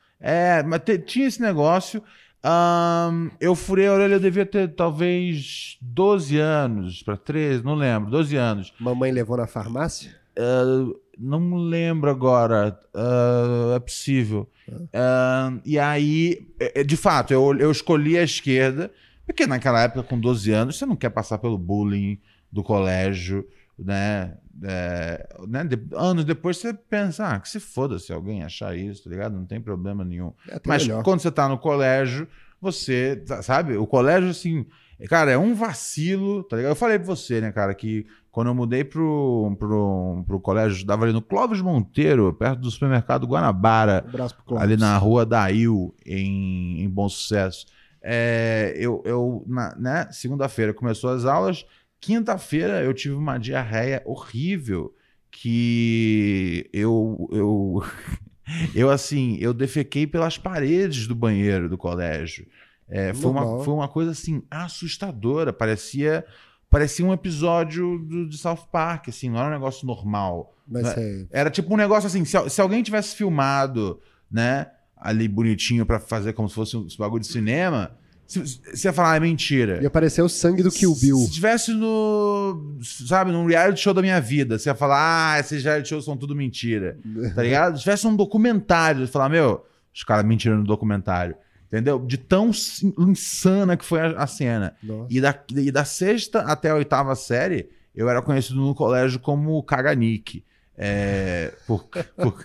É, 0.59 0.63
mas 0.63 0.81
te- 0.83 0.99
tinha 0.99 1.27
esse 1.27 1.41
negócio. 1.41 2.03
Ahn, 2.43 3.29
eu 3.39 3.55
furei 3.55 3.87
a 3.87 3.93
orelha, 3.93 4.15
eu 4.15 4.19
devia 4.19 4.45
ter 4.45 4.67
talvez 4.75 5.77
12 5.81 6.37
anos 6.39 7.01
para 7.03 7.15
13, 7.15 7.63
não 7.63 7.75
lembro, 7.75 8.09
12 8.11 8.35
anos. 8.35 8.73
Mamãe 8.79 9.11
levou 9.11 9.37
na 9.37 9.47
farmácia? 9.47 10.11
Ah, 10.37 10.91
não 11.17 11.55
lembro 11.55 12.09
agora, 12.09 12.77
ah, 12.95 13.73
é 13.75 13.79
possível. 13.79 14.49
Ah, 14.93 15.53
e 15.65 15.77
aí, 15.79 16.47
é- 16.59 16.81
é, 16.81 16.83
de 16.83 16.97
fato, 16.97 17.31
eu, 17.33 17.55
eu 17.59 17.71
escolhi 17.71 18.17
a 18.17 18.23
esquerda, 18.23 18.91
porque 19.25 19.45
naquela 19.47 19.81
época, 19.81 20.03
com 20.03 20.19
12 20.19 20.51
anos, 20.51 20.77
você 20.77 20.85
não 20.85 20.95
quer 20.95 21.09
passar 21.09 21.37
pelo 21.37 21.57
bullying 21.57 22.19
do 22.51 22.63
colégio, 22.63 23.47
né? 23.77 24.35
É, 24.63 25.27
né? 25.47 25.63
De- 25.63 25.79
anos 25.95 26.23
depois 26.25 26.57
você 26.57 26.73
pensa, 26.73 27.25
ah, 27.27 27.39
que 27.39 27.49
se 27.49 27.59
foda 27.59 27.97
se 27.97 28.11
alguém 28.13 28.43
achar 28.43 28.75
isso, 28.77 29.03
tá 29.05 29.09
ligado? 29.09 29.33
Não 29.35 29.45
tem 29.45 29.59
problema 29.61 30.03
nenhum. 30.03 30.33
É 30.49 30.59
Mas 30.65 30.83
melhor. 30.85 31.03
quando 31.03 31.19
você 31.21 31.31
tá 31.31 31.47
no 31.47 31.57
colégio, 31.57 32.27
você, 32.59 33.21
sa- 33.25 33.41
sabe? 33.41 33.75
O 33.77 33.87
colégio, 33.87 34.29
assim, 34.29 34.65
cara, 35.09 35.31
é 35.31 35.37
um 35.37 35.55
vacilo, 35.55 36.43
tá 36.43 36.57
ligado? 36.57 36.71
Eu 36.71 36.75
falei 36.75 36.99
pra 36.99 37.07
você, 37.07 37.41
né, 37.41 37.51
cara, 37.51 37.73
que 37.73 38.05
quando 38.31 38.47
eu 38.47 38.55
mudei 38.55 38.83
pro, 38.83 39.53
pro, 39.59 40.23
pro 40.25 40.39
colégio, 40.39 40.69
eu 40.69 40.75
estudava 40.77 41.03
ali 41.03 41.11
no 41.11 41.21
Clóvis 41.21 41.59
Monteiro, 41.59 42.33
perto 42.33 42.61
do 42.61 42.71
supermercado 42.71 43.27
Guanabara, 43.27 44.05
Um 44.49 44.57
ali 44.57 44.77
na 44.77 44.97
rua 44.97 45.25
da 45.25 45.51
Il, 45.51 45.93
em, 46.05 46.81
em 46.81 46.89
Bom 46.89 47.09
Sucesso. 47.09 47.65
É, 48.01 48.73
eu, 48.77 49.03
eu 49.05 49.43
na, 49.45 49.75
né, 49.75 50.07
segunda-feira 50.11 50.73
começou 50.73 51.09
as 51.09 51.25
aulas, 51.25 51.65
quinta-feira 51.99 52.81
eu 52.81 52.93
tive 52.93 53.13
uma 53.15 53.37
diarreia 53.37 54.01
horrível 54.05 54.95
que 55.29 56.69
eu, 56.71 57.29
eu, 57.33 57.83
eu 58.73 58.89
assim, 58.89 59.37
eu 59.41 59.53
defequei 59.53 60.07
pelas 60.07 60.37
paredes 60.37 61.05
do 61.05 61.13
banheiro 61.13 61.67
do 61.67 61.77
colégio. 61.77 62.47
É, 62.87 63.13
foi, 63.13 63.31
uma, 63.31 63.63
foi 63.63 63.73
uma 63.73 63.87
coisa 63.87 64.11
assim 64.11 64.41
assustadora, 64.49 65.53
parecia 65.53 66.25
parecia 66.71 67.05
um 67.05 67.11
episódio 67.13 67.99
do, 67.99 68.27
de 68.27 68.37
South 68.37 68.65
Park, 68.71 69.09
assim, 69.09 69.29
não 69.29 69.37
era 69.37 69.49
um 69.49 69.51
negócio 69.51 69.85
normal. 69.85 70.55
Mas 70.67 70.83
né? 70.83 70.95
é, 70.97 71.25
Era 71.41 71.49
tipo 71.51 71.71
um 71.73 71.77
negócio 71.77 72.07
assim, 72.07 72.23
se, 72.25 72.49
se 72.49 72.61
alguém 72.61 72.81
tivesse 72.81 73.13
filmado, 73.15 73.99
né, 74.31 74.67
ali 74.95 75.27
bonitinho 75.27 75.85
pra 75.85 75.99
fazer 75.99 76.31
como 76.33 76.47
se 76.47 76.55
fosse 76.55 76.77
um 76.77 76.87
bagulho 76.97 77.21
de 77.21 77.27
cinema, 77.27 77.91
se- 78.25 78.39
você 78.73 78.87
ia 78.87 78.93
falar, 78.93 79.11
ah, 79.11 79.15
é 79.17 79.19
mentira. 79.19 79.81
ia 79.81 79.87
aparecer 79.89 80.21
o 80.21 80.29
sangue 80.29 80.63
do 80.63 80.71
Kill 80.71 80.95
Bill. 80.95 81.17
Se 81.17 81.31
tivesse 81.31 81.73
no, 81.73 82.77
sabe, 82.81 83.33
num 83.33 83.45
reality 83.45 83.81
show 83.81 83.93
da 83.93 84.01
minha 84.01 84.21
vida, 84.21 84.57
você 84.57 84.69
ia 84.69 84.75
falar, 84.75 85.33
ah, 85.33 85.39
esses 85.41 85.61
reality 85.61 85.89
shows 85.89 86.05
são 86.05 86.15
tudo 86.15 86.33
mentira, 86.33 86.97
tá 87.35 87.43
ligado? 87.43 87.75
Se 87.75 87.83
tivesse 87.83 88.07
um 88.07 88.15
documentário, 88.15 89.01
você 89.01 89.07
ia 89.07 89.11
falar, 89.11 89.27
meu, 89.27 89.65
os 89.93 90.05
caras 90.05 90.23
mentiram 90.23 90.55
no 90.57 90.63
documentário, 90.63 91.35
entendeu? 91.71 91.97
De 91.97 92.17
tão 92.17 92.51
insana 92.97 93.77
que 93.77 93.85
foi 93.85 94.01
a, 94.01 94.23
a 94.23 94.27
cena. 94.27 94.75
Nossa. 94.83 95.07
E 95.09 95.21
da, 95.21 95.43
e 95.55 95.71
da 95.71 95.85
sexta 95.85 96.41
até 96.41 96.69
a 96.69 96.75
oitava 96.75 97.15
série, 97.15 97.69
eu 97.95 98.09
era 98.09 98.21
conhecido 98.21 98.59
no 98.59 98.75
colégio 98.75 99.19
como 99.19 99.63
Caganique. 99.63 100.43
É, 100.77 101.53
por, 101.67 101.87
por, 102.15 102.43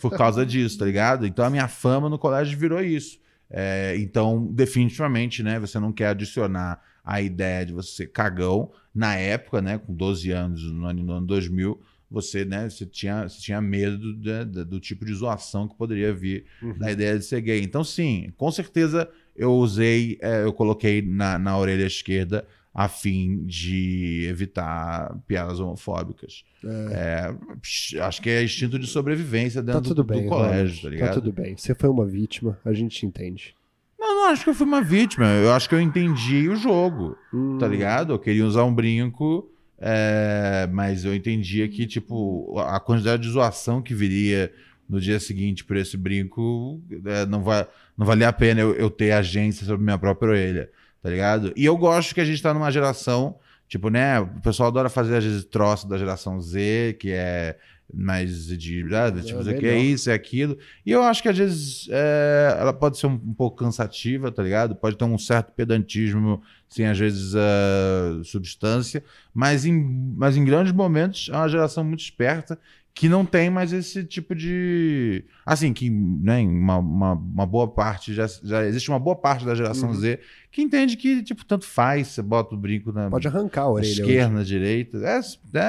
por 0.00 0.16
causa 0.16 0.46
disso, 0.46 0.78
tá 0.78 0.84
ligado? 0.84 1.26
Então 1.26 1.44
a 1.44 1.50
minha 1.50 1.68
fama 1.68 2.08
no 2.08 2.18
colégio 2.18 2.56
virou 2.56 2.80
isso. 2.80 3.18
É, 3.50 3.94
então, 3.98 4.46
definitivamente, 4.52 5.42
né? 5.42 5.58
Você 5.60 5.78
não 5.78 5.92
quer 5.92 6.08
adicionar 6.08 6.80
a 7.04 7.20
ideia 7.20 7.64
de 7.66 7.72
você 7.72 7.90
ser 7.92 8.06
cagão. 8.06 8.70
Na 8.94 9.14
época, 9.14 9.60
né? 9.60 9.78
Com 9.78 9.94
12 9.94 10.30
anos, 10.30 10.62
no 10.72 10.86
ano, 10.86 11.02
no 11.02 11.12
ano 11.12 11.26
2000, 11.26 11.78
você, 12.10 12.44
né, 12.44 12.68
você, 12.70 12.86
tinha, 12.86 13.28
você 13.28 13.40
tinha 13.40 13.60
medo 13.60 14.16
né, 14.18 14.44
do, 14.44 14.64
do 14.64 14.80
tipo 14.80 15.04
de 15.04 15.12
zoação 15.14 15.66
que 15.68 15.74
poderia 15.76 16.12
vir 16.12 16.44
Uhum. 16.62 16.78
da 16.78 16.90
ideia 16.92 17.18
de 17.18 17.24
ser 17.24 17.40
gay. 17.40 17.60
Então, 17.62 17.82
sim, 17.82 18.32
com 18.36 18.50
certeza 18.50 19.08
eu 19.34 19.52
usei, 19.52 20.18
é, 20.22 20.44
eu 20.44 20.52
coloquei 20.52 21.02
na, 21.02 21.38
na 21.38 21.58
orelha 21.58 21.84
esquerda 21.86 22.46
a 22.72 22.88
fim 22.88 23.42
de 23.46 24.26
evitar 24.28 25.18
piadas 25.26 25.58
homofóbicas. 25.60 26.44
É, 26.90 27.34
psh, 27.62 27.96
acho 28.00 28.20
que 28.22 28.28
é 28.30 28.44
instinto 28.44 28.78
de 28.78 28.86
sobrevivência 28.86 29.62
Tá 29.62 29.66
dentro 29.72 29.80
do- 29.82 29.88
tudo 29.88 30.04
do, 30.04 30.14
bem, 30.14 30.26
colégio, 30.28 30.56
Ronald. 30.76 30.82
tá 30.82 30.88
ligado? 30.90 31.08
Tá 31.08 31.14
tudo 31.14 31.32
bem. 31.32 31.56
Você 31.56 31.74
foi 31.74 31.88
uma 31.88 32.04
vítima, 32.06 32.58
a 32.64 32.72
gente 32.74 32.96
te 32.98 33.06
entende. 33.06 33.54
Não, 33.98 34.14
não 34.14 34.24
acho 34.30 34.44
que 34.44 34.50
eu 34.50 34.54
fui 34.54 34.66
uma 34.66 34.82
vítima. 34.82 35.24
Eu 35.26 35.52
acho 35.52 35.68
que 35.68 35.74
eu 35.74 35.80
entendi 35.80 36.48
o 36.50 36.54
jogo, 36.56 37.16
Hum, 37.32 37.56
tá 37.58 37.66
ligado? 37.66 38.12
Eu 38.12 38.18
queria 38.18 38.44
usar 38.44 38.64
um 38.64 38.74
brinco, 38.74 39.50
é, 39.78 40.68
mas 40.72 41.04
eu 41.04 41.14
entendia 41.14 41.68
que, 41.68 41.86
tipo, 41.86 42.58
a 42.60 42.80
quantidade 42.80 43.22
de 43.22 43.28
zoação 43.28 43.82
que 43.82 43.94
viria 43.94 44.52
no 44.88 45.00
dia 45.00 45.18
seguinte 45.20 45.64
por 45.64 45.76
esse 45.76 45.96
brinco 45.96 46.80
é, 47.04 47.26
não, 47.26 47.42
vai, 47.42 47.66
não 47.96 48.06
valia 48.06 48.28
a 48.28 48.32
pena 48.32 48.60
eu, 48.60 48.74
eu 48.74 48.88
ter 48.88 49.12
agência 49.12 49.66
sobre 49.66 49.84
minha 49.84 49.98
própria 49.98 50.30
orelha, 50.30 50.70
tá 51.02 51.10
ligado? 51.10 51.52
E 51.56 51.64
eu 51.64 51.76
gosto 51.76 52.14
que 52.14 52.20
a 52.20 52.24
gente 52.24 52.40
tá 52.42 52.54
numa 52.54 52.70
geração, 52.70 53.38
tipo, 53.68 53.90
né? 53.90 54.20
O 54.20 54.40
pessoal 54.40 54.68
adora 54.68 54.88
fazer, 54.88 55.16
às 55.16 55.24
vezes, 55.24 55.44
troço 55.44 55.88
da 55.88 55.98
geração 55.98 56.40
Z, 56.40 56.96
que 56.98 57.10
é 57.10 57.58
mais 57.92 58.46
de, 58.46 58.84
ah, 58.94 59.10
tipo, 59.22 59.40
É, 59.40 59.54
que 59.54 59.66
é 59.66 59.74
melhor. 59.74 59.84
isso, 59.84 60.10
é 60.10 60.14
aquilo. 60.14 60.58
E 60.84 60.90
eu 60.90 61.02
acho 61.02 61.22
que 61.22 61.28
às 61.28 61.38
vezes 61.38 61.88
é, 61.90 62.56
ela 62.58 62.72
pode 62.72 62.98
ser 62.98 63.06
um, 63.06 63.12
um 63.14 63.34
pouco 63.34 63.56
cansativa, 63.56 64.30
tá 64.30 64.42
ligado? 64.42 64.74
Pode 64.74 64.96
ter 64.96 65.04
um 65.04 65.18
certo 65.18 65.52
pedantismo, 65.52 66.42
sem 66.68 66.86
às 66.86 66.98
vezes 66.98 67.34
a 67.34 68.24
substância, 68.24 69.02
mas 69.32 69.64
em, 69.64 69.72
mas 70.16 70.36
em 70.36 70.44
grandes 70.44 70.72
momentos 70.72 71.28
é 71.32 71.36
uma 71.36 71.48
geração 71.48 71.84
muito 71.84 72.00
esperta 72.00 72.58
que 72.98 73.10
não 73.10 73.26
tem 73.26 73.50
mais 73.50 73.74
esse 73.74 74.02
tipo 74.04 74.34
de. 74.34 75.22
Assim, 75.44 75.74
que 75.74 75.90
né, 75.90 76.40
uma, 76.40 76.78
uma, 76.78 77.12
uma 77.12 77.44
boa 77.46 77.68
parte, 77.68 78.14
já, 78.14 78.26
já 78.42 78.64
existe 78.64 78.88
uma 78.88 78.98
boa 78.98 79.14
parte 79.14 79.44
da 79.44 79.54
geração 79.54 79.90
Uhum. 79.90 79.94
Z 79.96 80.18
que 80.50 80.62
entende 80.62 80.96
que, 80.96 81.22
tipo, 81.22 81.44
tanto 81.44 81.66
faz, 81.66 82.06
você 82.08 82.22
bota 82.22 82.54
o 82.54 82.58
brinco 82.58 82.90
na 82.92 83.10
Pode 83.10 83.28
arrancar 83.28 83.64
a 83.64 83.70
orelha. 83.70 83.90
esquerda, 83.90 84.32
na 84.32 84.42
direita. 84.42 84.96
É, 84.96 85.20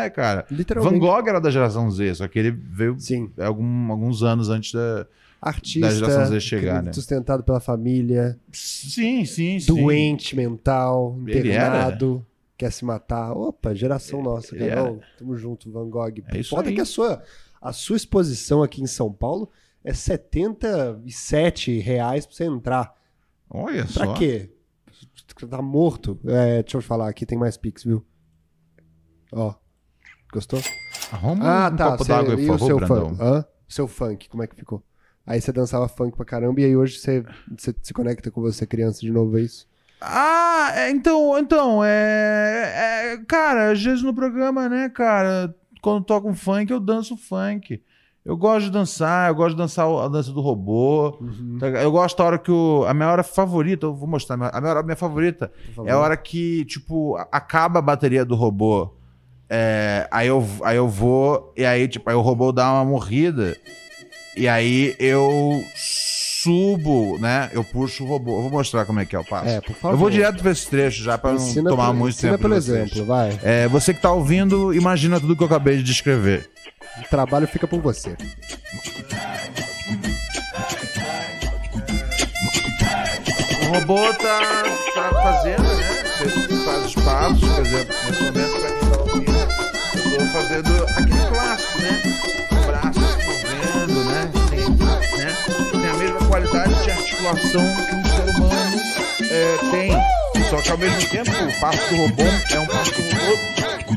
é, 0.05 0.09
cara. 0.09 0.45
hoje. 0.49 0.55
Literalmente. 0.57 0.93
Van 0.93 0.99
Gogh 1.05 1.27
era 1.27 1.41
da 1.41 1.51
geração 1.51 1.91
Z, 1.91 2.15
só 2.15 2.27
que 2.29 2.39
ele 2.39 2.51
veio 2.51 2.95
Sim. 2.97 3.29
algum- 3.37 3.91
alguns 3.91 4.23
anos 4.23 4.49
antes 4.49 4.71
da. 4.71 5.05
Artista. 5.41 5.81
Da 5.81 5.93
geração 5.93 6.25
Z 6.27 6.39
chegar, 6.39 6.81
né? 6.81 6.93
Sustentado 6.93 7.43
pela 7.43 7.59
família. 7.59 8.39
Sim, 8.53 9.25
sim, 9.25 9.59
sim. 9.59 9.67
Doente 9.75 10.33
mental. 10.33 11.19
Ele 11.27 11.51
era. 11.51 11.91
Quer 12.57 12.71
se 12.71 12.83
matar. 12.83 13.33
Opa, 13.33 13.73
geração 13.75 14.21
nossa, 14.23 14.55
ele 14.55 14.67
Carol. 14.69 14.99
Tamo 15.17 15.35
junto, 15.37 15.71
Van 15.71 15.87
Gogh. 15.89 16.23
É 16.29 16.41
Foda 16.43 16.69
aí. 16.69 16.75
que 16.75 16.81
a 16.81 16.85
sua, 16.85 17.21
a 17.61 17.71
sua 17.71 17.95
exposição 17.97 18.63
aqui 18.63 18.81
em 18.81 18.87
São 18.87 19.13
Paulo 19.13 19.51
é 19.83 19.93
77 19.93 21.79
reais 21.79 22.25
pra 22.25 22.35
você 22.35 22.45
entrar. 22.45 22.95
Olha 23.49 23.83
Pra 23.85 24.05
só. 24.05 24.13
quê? 24.15 24.51
Você 25.37 25.47
tá 25.47 25.61
morto? 25.61 26.19
É, 26.25 26.63
deixa 26.63 26.77
eu 26.77 26.81
falar, 26.81 27.09
aqui 27.09 27.25
tem 27.25 27.37
mais 27.37 27.57
Pix, 27.57 27.83
viu? 27.83 28.03
Ó. 29.31 29.53
Gostou? 30.33 30.59
Arruma 31.11 31.45
Ah, 31.45 31.69
um 31.71 31.75
tá. 31.75 31.91
copo 31.91 32.05
d'água, 32.05 32.33
e 32.33 32.37
por 32.37 32.55
o 32.55 32.57
favor, 32.57 32.65
seu 32.65 32.77
Brandão. 32.77 33.09
funk? 33.09 33.21
Hã? 33.21 33.45
Seu 33.67 33.87
funk, 33.87 34.29
como 34.29 34.43
é 34.43 34.47
que 34.47 34.55
ficou? 34.55 34.83
Aí 35.25 35.39
você 35.39 35.51
dançava 35.51 35.87
funk 35.87 36.15
pra 36.15 36.25
caramba 36.25 36.59
e 36.61 36.65
aí 36.65 36.75
hoje 36.75 36.97
você, 36.99 37.23
você 37.57 37.73
se 37.81 37.93
conecta 37.93 38.31
com 38.31 38.41
você 38.41 38.65
criança 38.65 39.01
de 39.01 39.11
novo, 39.11 39.37
é 39.37 39.41
isso? 39.41 39.67
Ah, 39.99 40.71
é, 40.75 40.89
então, 40.91 41.37
então, 41.39 41.83
é, 41.83 43.13
é, 43.13 43.17
Cara, 43.27 43.71
às 43.71 43.83
vezes 43.83 44.03
no 44.03 44.13
programa, 44.13 44.69
né, 44.69 44.89
cara, 44.89 45.53
quando 45.81 46.03
toca 46.03 46.27
um 46.27 46.35
funk, 46.35 46.71
eu 46.71 46.79
danço 46.79 47.17
funk. 47.17 47.81
Eu 48.23 48.35
gosto 48.35 48.65
de 48.65 48.71
dançar, 48.71 49.29
eu 49.29 49.35
gosto 49.35 49.51
de 49.51 49.61
dançar 49.61 49.87
a 49.87 50.09
dança 50.09 50.33
do 50.33 50.41
robô. 50.41 51.17
Uhum. 51.21 51.57
tá? 51.59 51.67
Eu 51.67 51.89
gosto 51.89 52.17
da 52.17 52.25
hora 52.25 52.37
que 52.37 52.51
o. 52.51 52.83
A 52.85 52.93
minha 52.93 53.09
hora 53.09 53.23
favorita, 53.23 53.85
eu 53.85 53.93
vou 53.95 54.05
mostrar. 54.05 54.33
A 54.33 54.37
minha 54.59 54.69
hora 54.69 54.79
a 54.81 54.83
minha 54.83 54.97
favorita 54.97 55.49
é 55.85 55.91
a 55.91 55.97
hora 55.97 56.17
que, 56.17 56.65
tipo, 56.65 57.15
acaba 57.31 57.79
a 57.79 57.81
bateria 57.81 58.25
do 58.25 58.35
robô. 58.35 58.93
É, 59.49 60.09
aí, 60.11 60.27
eu, 60.27 60.45
aí 60.61 60.75
eu 60.75 60.89
vou, 60.89 61.53
e 61.55 61.65
aí, 61.65 61.87
tipo, 61.87 62.09
aí 62.09 62.17
o 62.17 62.21
robô 62.21 62.51
dá 62.51 62.69
uma 62.73 62.83
morrida. 62.83 63.55
E 64.35 64.45
aí 64.45 64.93
eu 64.99 65.63
subo, 66.51 67.17
né? 67.19 67.49
Eu 67.53 67.63
puxo 67.63 68.03
o 68.03 68.07
robô. 68.07 68.37
Eu 68.37 68.41
vou 68.43 68.51
mostrar 68.51 68.85
como 68.85 68.99
é 69.01 69.05
que 69.05 69.15
é 69.15 69.19
o 69.19 69.23
passo. 69.25 69.49
É, 69.49 69.59
por 69.61 69.75
favor. 69.75 69.93
Eu 69.93 69.97
vou 69.97 70.09
direto 70.09 70.41
pra 70.41 70.51
esse 70.51 70.67
trecho 70.67 71.03
já 71.03 71.17
pra 71.17 71.33
Ensina 71.33 71.63
não 71.63 71.71
tomar 71.71 71.87
por- 71.87 71.95
muito 71.95 72.15
ensina 72.15 72.31
tempo. 72.33 72.41
pelo 72.43 72.55
exemplo, 72.55 73.05
vai. 73.05 73.37
É, 73.43 73.67
você 73.67 73.93
que 73.93 74.01
tá 74.01 74.11
ouvindo, 74.11 74.73
imagina 74.73 75.19
tudo 75.19 75.35
que 75.35 75.43
eu 75.43 75.47
acabei 75.47 75.77
de 75.77 75.83
descrever. 75.83 76.49
O 77.05 77.09
trabalho 77.09 77.47
fica 77.47 77.67
por 77.67 77.81
você. 77.81 78.15
O 83.61 83.73
robô 83.73 84.13
tá, 84.13 84.63
tá 84.93 85.09
fazendo, 85.23 85.63
né? 85.63 86.03
Você 86.17 86.65
faz 86.65 86.85
os 86.85 86.95
passos, 86.95 87.39
por 87.49 87.65
exemplo, 87.65 87.95
nesse 88.05 88.23
momento, 88.23 88.59
pra 88.59 88.69
quem 88.69 88.89
tá 88.89 88.97
ouvindo, 88.99 90.11
eu 90.11 90.17
tô 90.19 90.25
fazendo 90.31 90.83
aquele 90.95 91.27
clássico, 91.29 91.81
né? 91.81 92.36
Qualidade 96.27 96.83
de 96.83 96.91
articulação 96.91 97.61
que 97.75 97.95
um 97.95 98.05
ser 98.05 98.29
humano 98.35 98.81
é, 99.31 99.57
tem. 99.71 100.47
Só 100.49 100.61
que 100.61 100.71
ao 100.71 100.77
mesmo 100.77 101.09
tempo, 101.09 101.31
o 101.31 101.59
passo 101.59 101.89
do 101.89 101.95
robô 101.97 102.23
é 102.23 102.59
um 102.59 102.67
passo 102.67 102.91
do 102.91 103.01
robô 103.01 103.37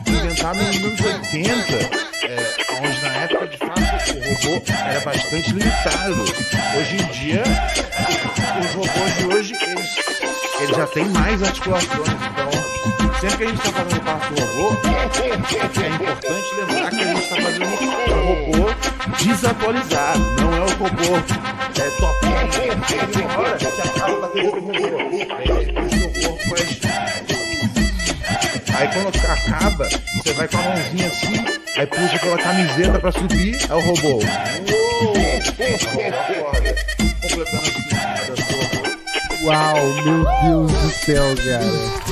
inventado 0.07 0.59
nos 0.59 0.77
anos 0.77 1.01
80, 1.01 1.47
é, 2.25 2.83
onde 2.83 3.03
na 3.03 3.09
época, 3.17 3.47
de 3.47 3.57
fato, 3.57 3.81
o 3.81 4.45
robô 4.45 4.63
era 4.69 5.01
bastante 5.01 5.53
limitado. 5.53 6.23
Hoje 6.79 6.97
em 6.97 7.07
dia, 7.13 7.43
os 8.61 8.75
robôs 8.75 9.17
de 9.19 9.27
hoje, 9.27 9.55
eles, 9.63 9.97
eles 10.61 10.77
já 10.77 10.87
têm 10.87 11.05
mais 11.07 11.43
articulações. 11.43 12.09
Então, 12.09 13.00
sempre 13.21 13.37
que 13.37 13.45
a 13.45 13.49
gente 13.49 13.59
está 13.59 13.73
fazendo 13.73 14.01
parte 14.01 14.33
do 14.33 14.41
robô, 14.41 14.89
é 14.89 15.89
importante 15.89 16.55
lembrar 16.57 16.91
que 16.91 16.97
a 16.97 17.05
gente 17.05 17.23
está 17.23 17.37
fazendo 17.37 17.67
um 17.67 17.77
robô 18.25 18.65
desatualizado. 19.23 20.21
Não 20.41 20.55
é 20.55 20.61
o 20.61 20.69
robô 20.69 21.17
é, 21.77 21.91
topinho. 21.99 22.41
Tem 23.13 23.27
hora 23.27 23.57
que 23.59 23.67
acaba 23.67 24.21
batendo 24.21 24.51
com 24.51 24.57
o 24.57 24.61
robô. 24.61 24.81
Aí 28.73 28.87
o 28.87 28.91
quando 28.93 29.09
acaba, 29.31 29.89
você 30.17 30.33
vai 30.33 30.49
com 30.49 30.57
a 30.57 30.63
mãozinha 30.63 31.09
assim, 31.09 31.45
aí 31.77 31.87
puxa 31.87 32.17
aquela 32.17 32.39
camiseta 32.39 32.99
pra 32.99 33.13
subir, 33.13 33.59
é 33.69 33.75
o 33.75 33.81
robô. 33.81 34.21
Uou! 34.89 35.13
Uau, 39.43 39.87
meu 40.03 40.25
Deus 40.43 40.73
do 40.73 40.91
céu, 40.91 41.35
cara. 41.37 42.10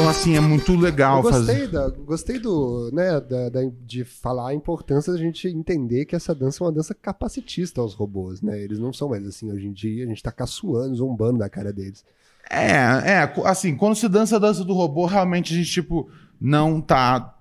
Então, 0.00 0.08
assim, 0.10 0.34
é 0.36 0.40
muito 0.40 0.74
legal 0.74 1.18
Eu 1.18 1.22
gostei, 1.22 1.54
fazer. 1.54 1.68
da, 1.68 1.88
gostei 1.90 2.38
do, 2.38 2.90
né, 2.92 3.20
da, 3.20 3.48
da- 3.50 3.70
de 3.84 4.02
falar 4.04 4.48
a 4.48 4.54
importância 4.54 5.12
da 5.12 5.18
gente 5.18 5.46
entender 5.46 6.06
que 6.06 6.16
essa 6.16 6.34
dança 6.34 6.62
é 6.62 6.66
uma 6.66 6.72
dança 6.72 6.94
capacitista 6.94 7.82
aos 7.82 7.92
robôs, 7.92 8.40
né? 8.40 8.58
Eles 8.58 8.78
não 8.78 8.92
são 8.94 9.10
mais 9.10 9.26
assim 9.26 9.52
hoje 9.52 9.66
em 9.66 9.72
dia, 9.72 10.04
a 10.04 10.08
gente 10.08 10.22
tá 10.22 10.32
caçoando, 10.32 10.94
zombando 10.94 11.38
da 11.38 11.50
cara 11.50 11.70
deles. 11.72 12.02
É, 12.50 12.72
é, 13.12 13.32
assim, 13.44 13.76
quando 13.76 13.94
se 13.94 14.08
dança 14.08 14.36
a 14.36 14.38
dança 14.38 14.64
do 14.64 14.72
robô, 14.72 15.04
realmente 15.04 15.52
a 15.52 15.56
gente, 15.56 15.70
tipo, 15.70 16.08
não 16.40 16.80
tá 16.80 17.36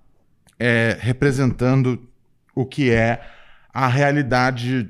é, 0.60 0.98
representando 1.00 1.98
o 2.54 2.66
que 2.66 2.92
é 2.92 3.22
a 3.74 3.88
realidade 3.88 4.90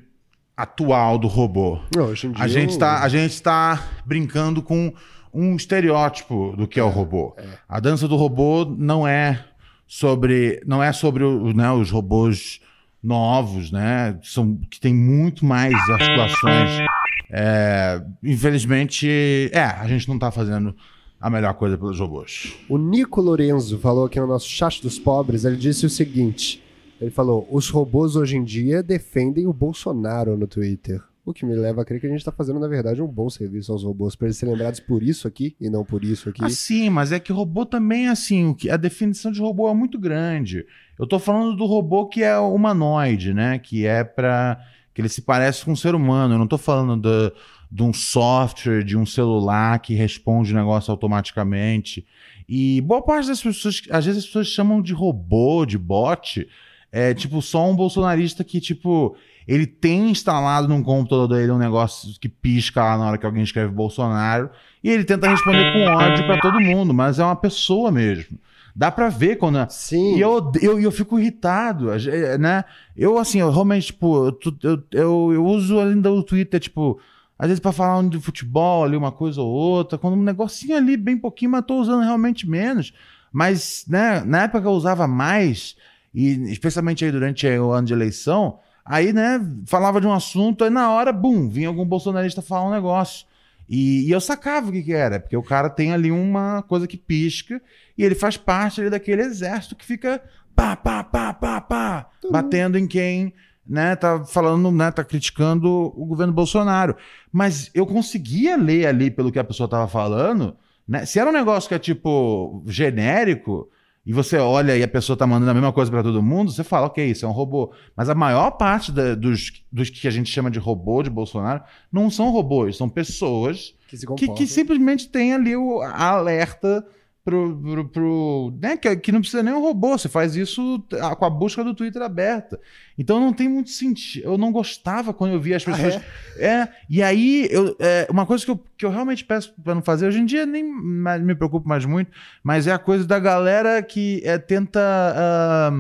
atual 0.58 1.20
do 1.20 1.28
robô. 1.28 1.80
Não, 1.96 2.06
hoje 2.08 2.28
em 2.28 2.32
dia 2.32 2.44
A 2.44 2.48
gente, 2.48 2.74
eu- 2.74 2.80
tá, 2.80 3.04
a 3.04 3.08
gente 3.08 3.42
tá 3.42 3.88
brincando 4.06 4.62
com 4.64 4.92
um 5.34 5.56
estereótipo 5.56 6.56
do 6.58 6.68
que 6.68 6.80
é, 6.80 6.84
o 6.84 6.90
robô. 6.90 7.36
A 7.68 7.80
dança 7.80 8.08
do 8.08 8.16
robô 8.16 8.66
não 8.66 9.08
é 9.08 9.46
sobre 9.88 10.62
não 10.66 10.82
é 10.82 10.92
sobre 10.92 11.24
né, 11.54 11.72
os 11.72 11.90
robôs 11.90 12.60
novos, 13.02 13.72
né? 13.72 14.18
São 14.24 14.56
que 14.70 14.80
tem 14.80 14.94
muito 14.94 15.46
mais 15.46 15.74
articulações. 15.90 16.88
É, 17.32 18.02
infelizmente, 18.24 19.08
é, 19.54 19.62
a 19.64 19.88
gente 19.88 20.08
não 20.08 20.18
tá 20.18 20.32
fazendo 20.32 20.76
a 21.20 21.30
melhor 21.30 21.54
coisa 21.54 21.78
pelos 21.78 22.00
robôs. 22.00 22.56
O 22.68 22.78
Nico 22.78 23.22
Lorenzo 23.22 23.78
falou 23.78 24.06
aqui 24.06 24.20
no 24.20 24.28
nosso 24.28 24.48
chat 24.48 24.82
dos 24.82 24.98
pobres, 24.98 25.46
ele 25.46 25.58
disse 25.58 25.86
o 25.86 25.90
seguinte: 25.90 26.64
ele 27.00 27.12
falou, 27.12 27.48
os 27.52 27.70
robôs 27.70 28.16
hoje 28.16 28.38
em 28.38 28.44
dia 28.44 28.84
defendem 28.84 29.48
o 29.48 29.54
Bolsonaro 29.54 30.38
no 30.38 30.48
Twitter. 30.48 31.02
O 31.26 31.34
que 31.34 31.46
me 31.46 31.54
leva 31.54 31.82
a 31.82 31.86
crer 31.86 32.00
que 32.02 32.08
a 32.08 32.10
gente 32.10 32.24
tá 32.26 32.32
fazendo, 32.32 32.60
na 32.60 32.68
verdade, 32.68 33.02
um 33.02 33.08
bom 33.08 33.30
serviço 33.30 33.72
aos 33.72 33.84
robôs, 33.84 34.16
pra 34.16 34.28
eles 34.28 34.38
serem 34.38 34.54
lembrados 34.56 34.80
por 34.80 35.04
isso 35.04 35.28
aqui 35.28 35.56
e 35.62 35.70
não 35.70 35.84
por 35.86 36.04
isso 36.04 36.30
aqui. 36.30 36.44
Ah, 36.44 36.50
sim, 36.50 36.90
mas 36.90 37.12
é 37.12 37.20
que 37.20 37.32
robô 37.32 37.66
também 37.66 38.08
é 38.08 38.10
assim, 38.10 38.48
o 38.48 38.56
que 38.56 38.70
a 38.70 38.78
definição 38.78 39.32
de 39.32 39.40
robô 39.40 39.70
é 39.70 39.74
muito 39.74 40.00
grande. 40.00 40.66
Eu 40.98 41.06
tô 41.06 41.20
falando 41.20 41.56
do 41.56 41.66
robô 41.66 42.08
que 42.08 42.24
é 42.24 42.38
humanoide, 42.40 43.34
né? 43.34 43.60
Que 43.60 43.86
é 43.86 44.04
para 44.04 44.60
que 44.94 45.02
ele 45.02 45.10
se 45.10 45.22
parece 45.22 45.64
com 45.64 45.72
um 45.72 45.76
ser 45.76 45.94
humano. 45.94 46.34
Eu 46.34 46.40
não 46.40 46.48
tô 46.48 46.58
falando 46.58 47.00
da- 47.02 47.32
de 47.72 47.84
um 47.84 47.94
software, 47.94 48.84
de 48.84 48.98
um 48.98 49.06
celular 49.06 49.78
que 49.80 49.94
responde 49.94 50.52
o 50.52 50.56
negócio 50.56 50.90
automaticamente. 50.90 52.06
E 52.48 52.82
boa 52.82 53.02
parte 53.04 53.28
das 53.28 53.42
pessoas, 53.42 53.82
às 53.92 54.06
vezes 54.06 54.24
as 54.24 54.26
pessoas 54.26 54.48
chamam 54.48 54.82
de 54.82 54.94
robô, 54.94 55.66
de 55.66 55.78
bot, 55.78 56.48
é 56.92 57.14
tipo 57.14 57.40
só 57.42 57.70
um 57.70 57.76
bolsonarista 57.76 58.44
que 58.44 58.60
tipo 58.60 59.16
ele 59.50 59.66
tem 59.66 60.12
instalado 60.12 60.68
num 60.68 60.84
computador 60.84 61.28
dele 61.28 61.52
um 61.52 61.58
negócio 61.58 62.14
que 62.20 62.30
pisca 62.30 62.84
lá 62.84 62.98
na 63.00 63.08
hora 63.08 63.18
que 63.18 63.26
alguém 63.26 63.42
escreve 63.42 63.74
Bolsonaro 63.74 64.52
e 64.84 64.92
ele 64.92 65.04
tenta 65.04 65.28
responder 65.28 65.74
com 65.74 65.92
ódio 65.92 66.24
pra 66.28 66.40
todo 66.40 66.62
mundo, 66.62 66.94
mas 66.94 67.18
é 67.18 67.24
uma 67.24 67.36
pessoa 67.36 67.92
mesmo. 67.92 68.38
Dá 68.76 68.92
pra 68.92 69.10
ver 69.10 69.38
quando. 69.38 69.58
é 69.58 69.68
Sim. 69.68 70.18
E 70.18 70.22
eu, 70.22 70.52
eu, 70.62 70.80
eu 70.80 70.92
fico 70.92 71.20
irritado, 71.20 71.92
eh, 71.92 72.38
né? 72.38 72.64
Eu, 72.96 73.18
assim, 73.18 73.40
eu 73.40 73.50
realmente, 73.50 73.88
tipo, 73.88 74.28
eu, 74.64 74.84
eu, 74.92 75.34
eu, 75.34 75.46
uso 75.46 75.80
ainda 75.80 76.12
o 76.12 76.22
Twitter, 76.22 76.60
tipo, 76.60 77.00
às 77.38 77.48
vezes 77.48 77.60
pra 77.60 77.72
falar 77.72 78.08
de 78.08 78.20
futebol 78.20 78.84
ali, 78.84 78.96
uma 78.96 79.12
coisa 79.12 79.42
ou 79.42 79.50
outra, 79.50 79.98
quando 79.98 80.14
um 80.14 80.22
negocinho 80.22 80.78
ali, 80.78 80.96
bem 80.96 81.18
pouquinho, 81.18 81.50
mas 81.52 81.66
tô 81.66 81.82
usando 81.82 82.04
realmente 82.04 82.48
menos. 82.48 82.94
Mas, 83.34 83.84
né, 83.88 84.24
na 84.24 84.44
época 84.44 84.62
que 84.62 84.68
eu 84.68 84.74
usava 84.74 85.08
mais, 85.08 85.76
e 86.14 86.52
especialmente 86.52 87.04
aí 87.04 87.12
durante 87.12 87.48
o 87.48 87.72
ano 87.72 87.88
de 87.88 87.94
eleição, 87.94 88.60
aí, 88.86 89.14
né, 89.14 89.40
falava 89.66 90.00
de 90.02 90.08
um 90.08 90.14
assunto, 90.14 90.64
aí 90.64 90.70
na 90.70 90.92
hora, 90.92 91.12
bum, 91.12 91.50
vinha 91.50 91.68
algum 91.68 91.86
bolsonarista 91.86 92.42
falar 92.42 92.68
um 92.68 92.72
negócio. 92.72 93.28
E, 93.68 94.08
e 94.08 94.12
eu 94.12 94.20
sacava 94.20 94.70
o 94.70 94.72
que, 94.72 94.82
que 94.82 94.94
era, 94.94 95.20
porque 95.20 95.38
o 95.38 95.44
cara 95.44 95.70
tem 95.70 95.94
ali 95.94 96.12
uma 96.12 96.64
coisa 96.64 96.88
que 96.88 96.98
pisca 96.98 97.62
e 97.98 98.04
ele 98.04 98.16
faz 98.16 98.36
parte 98.36 98.82
ali 98.82 98.90
daquele 98.90 99.22
exército 99.22 99.76
que 99.76 99.86
fica 99.86 100.22
pá, 100.56 100.76
pá, 100.76 101.04
pá, 101.04 101.34
pá, 101.34 101.62
pá, 101.62 102.10
batendo 102.32 102.78
em 102.78 102.88
quem 102.88 103.34
né, 103.70 103.96
tá 103.96 104.26
falando, 104.26 104.72
né, 104.72 104.90
tá 104.90 105.04
criticando 105.04 105.70
o 105.70 106.04
governo 106.06 106.34
Bolsonaro. 106.34 106.96
Mas 107.32 107.70
eu 107.76 107.86
conseguia 107.86 108.58
ler 108.58 108.88
ali 108.88 109.12
pelo 109.12 109.32
que 109.32 109.38
a 109.38 109.44
pessoa 109.44 109.70
tava 109.70 109.88
falando, 109.88 110.58
né? 110.88 111.06
Se 111.06 111.20
era 111.20 111.30
um 111.30 111.34
negócio 111.34 111.70
que 111.70 111.76
é 111.76 111.80
tipo 111.80 112.64
genérico, 112.66 113.70
e 114.10 114.14
você 114.14 114.38
olha 114.38 114.76
e 114.76 114.82
a 114.82 114.88
pessoa 114.88 115.16
tá 115.16 115.28
mandando 115.28 115.52
a 115.52 115.54
mesma 115.54 115.72
coisa 115.72 115.92
para 115.92 116.02
todo 116.02 116.20
mundo, 116.24 116.52
você 116.52 116.64
fala, 116.64 116.88
ok, 116.88 117.06
isso 117.12 117.26
é 117.26 117.30
um 117.30 117.32
robô. 117.32 117.72
Mas 117.96 118.10
a 118.10 118.16
maior 118.16 118.50
parte 118.52 118.92
da- 118.92 119.14
dos, 119.14 119.64
dos 119.72 119.92
que 119.92 120.08
a 120.08 120.12
gente 120.12 120.32
chama 120.32 120.50
de 120.50 120.58
robô 120.58 121.04
de 121.04 121.12
Bolsonaro 121.12 121.62
não 121.92 122.10
são 122.10 122.32
robôs, 122.32 122.76
são 122.76 122.90
pessoas 122.90 123.76
que 123.88 123.96
se 123.98 124.08
que, 124.16 124.28
que 124.34 124.48
simplesmente 124.48 125.08
tem 125.10 125.34
ali 125.36 125.56
o 125.56 125.80
a 125.82 126.10
alerta 126.10 126.84
pro. 127.24 127.58
pro, 127.62 127.90
pro- 127.90 128.54
né? 128.62 128.78
que, 128.78 128.96
que 128.98 129.12
não 129.12 129.20
precisa 129.22 129.44
nem 129.44 129.54
um 129.54 129.62
robô, 129.62 129.98
você 129.98 130.08
faz 130.10 130.36
isso 130.36 130.84
ah, 131.02 131.16
com 131.16 131.26
a 131.26 131.30
busca 131.30 131.64
do 131.64 131.74
Twitter 131.74 132.02
aberta. 132.02 132.60
Então 132.98 133.20
não 133.20 133.32
tem 133.34 133.48
muito 133.48 133.70
sentido. 133.70 134.24
Eu 134.26 134.38
não 134.38 134.52
gostava 134.52 135.14
quando 135.14 135.34
eu 135.34 135.40
via 135.42 135.58
as 135.58 135.68
Ah, 135.68 135.72
pessoas. 135.72 136.02
é? 136.38 136.68
e 136.90 137.02
aí, 137.04 137.48
eu, 137.52 137.76
é, 137.80 138.08
uma 138.10 138.26
coisa 138.26 138.44
que 138.46 138.52
eu, 138.52 138.60
que 138.78 138.86
eu 138.86 138.90
realmente 138.90 139.24
peço 139.26 139.54
pra 139.64 139.76
não 139.76 139.82
fazer, 139.82 140.08
hoje 140.08 140.20
em 140.20 140.26
dia 140.26 140.46
nem 140.46 140.64
me 140.64 141.36
preocupo 141.36 141.68
mais 141.68 141.86
muito, 141.86 142.12
mas 142.44 142.68
é 142.68 142.72
a 142.72 142.80
coisa 142.80 143.06
da 143.06 143.20
galera 143.20 143.82
que 143.84 144.22
é, 144.26 144.38
tenta. 144.38 144.80
ah, 144.82 145.72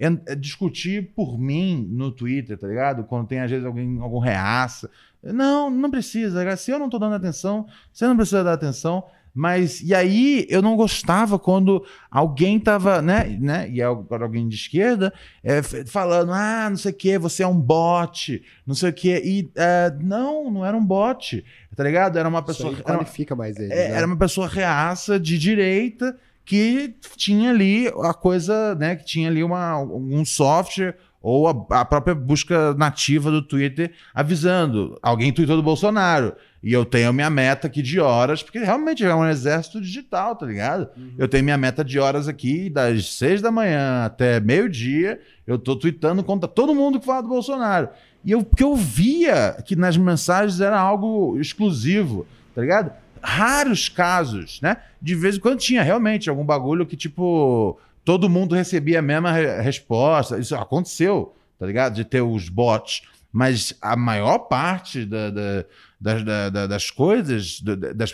en- 0.00 0.20
é, 0.26 0.34
discutir 0.34 1.12
por 1.14 1.38
mim 1.38 1.86
no 1.90 2.10
Twitter, 2.10 2.58
tá 2.58 2.66
ligado? 2.66 3.04
Quando 3.04 3.26
tem 3.28 3.40
às 3.40 3.50
vezes 3.50 3.64
alguém, 3.66 3.98
algum 4.00 4.18
reaça. 4.18 4.90
Não, 5.22 5.70
não 5.70 5.88
precisa. 5.90 6.56
Se 6.56 6.72
eu 6.72 6.78
não 6.80 6.88
tô 6.90 6.98
dando 6.98 7.14
atenção, 7.14 7.66
você 7.92 8.06
não 8.06 8.16
precisa 8.16 8.42
dar 8.42 8.54
atenção. 8.54 9.04
Mas, 9.34 9.80
e 9.80 9.94
aí, 9.94 10.46
eu 10.50 10.60
não 10.60 10.76
gostava 10.76 11.38
quando 11.38 11.82
alguém 12.10 12.60
tava, 12.60 13.00
né, 13.00 13.36
né, 13.40 13.68
e 13.70 13.80
agora 13.80 14.24
alguém 14.24 14.46
de 14.46 14.56
esquerda, 14.56 15.12
é, 15.42 15.62
falando, 15.62 16.32
ah, 16.32 16.68
não 16.68 16.76
sei 16.76 16.92
o 16.92 16.94
que, 16.94 17.18
você 17.18 17.42
é 17.42 17.46
um 17.46 17.58
bot, 17.58 18.42
não 18.66 18.74
sei 18.74 18.90
o 18.90 18.92
que, 18.92 19.10
e 19.24 19.50
é, 19.56 19.90
não, 20.00 20.50
não 20.50 20.66
era 20.66 20.76
um 20.76 20.84
bot, 20.84 21.42
tá 21.74 21.82
ligado? 21.82 22.18
Era 22.18 22.28
uma 22.28 22.40
Isso 22.40 22.46
pessoa, 22.46 22.70
uma- 22.72 22.82
qualifica 22.82 23.34
mais 23.34 23.56
eles. 23.56 23.70
é, 23.70 23.88
né? 23.88 23.96
era 23.96 24.06
uma 24.06 24.16
pessoa 24.18 24.46
reaça 24.46 25.18
de 25.18 25.38
direita 25.38 26.14
que 26.44 26.94
tinha 27.16 27.50
ali 27.50 27.88
a 28.02 28.12
coisa, 28.12 28.74
né? 28.74 28.96
Que 28.96 29.04
tinha 29.04 29.28
ali 29.28 29.42
uma, 29.44 29.78
um 29.78 30.24
software 30.24 30.96
Ou 31.22 31.46
a, 31.46 31.80
a 31.80 31.84
própria 31.84 32.16
busca 32.16 32.74
nativa 32.74 33.30
do 33.30 33.40
Twitter 33.40 33.92
avisando. 34.12 34.98
Alguém 35.00 35.32
tweetou 35.32 35.54
do 35.56 35.62
Bolsonaro. 35.62 36.34
E 36.62 36.72
eu 36.72 36.84
tenho 36.84 37.12
minha 37.12 37.28
meta 37.28 37.66
aqui 37.66 37.82
de 37.82 37.98
horas, 37.98 38.42
porque 38.42 38.58
realmente 38.60 39.04
é 39.04 39.12
um 39.14 39.28
exército 39.28 39.80
digital, 39.80 40.36
tá 40.36 40.46
ligado? 40.46 40.88
Eu 41.18 41.26
tenho 41.26 41.42
minha 41.42 41.58
meta 41.58 41.84
de 41.84 41.98
horas 41.98 42.28
aqui, 42.28 42.70
das 42.70 43.14
seis 43.14 43.42
da 43.42 43.50
manhã 43.50 44.04
até 44.04 44.38
meio-dia, 44.38 45.20
eu 45.46 45.58
tô 45.58 45.74
tweetando 45.74 46.22
contra 46.22 46.48
todo 46.48 46.74
mundo 46.74 47.00
que 47.00 47.06
fala 47.06 47.22
do 47.22 47.28
Bolsonaro. 47.28 47.88
E 48.24 48.30
eu, 48.30 48.44
porque 48.44 48.62
eu 48.62 48.76
via 48.76 49.56
que 49.66 49.74
nas 49.74 49.96
mensagens 49.96 50.60
era 50.60 50.78
algo 50.78 51.36
exclusivo, 51.40 52.24
tá 52.54 52.60
ligado? 52.60 52.92
Raros 53.20 53.88
casos, 53.88 54.60
né? 54.60 54.76
De 55.00 55.14
vez 55.16 55.36
em 55.36 55.40
quando 55.40 55.58
tinha 55.58 55.82
realmente 55.82 56.30
algum 56.30 56.44
bagulho 56.44 56.86
que, 56.86 56.96
tipo, 56.96 57.76
todo 58.04 58.28
mundo 58.30 58.54
recebia 58.54 59.00
a 59.00 59.02
mesma 59.02 59.32
re- 59.32 59.60
resposta. 59.60 60.38
Isso 60.38 60.54
aconteceu, 60.54 61.34
tá 61.58 61.66
ligado? 61.66 61.94
De 61.94 62.04
ter 62.04 62.20
os 62.20 62.48
bots. 62.48 63.02
Mas 63.32 63.74
a 63.80 63.96
maior 63.96 64.38
parte 64.40 65.04
da- 65.06 65.30
da- 65.30 65.64
das, 66.02 66.24
da- 66.24 66.50
da- 66.50 66.66
das 66.66 66.90
coisas, 66.90 67.60
da- 67.60 67.74
da- 67.76 67.92
das, 67.92 68.12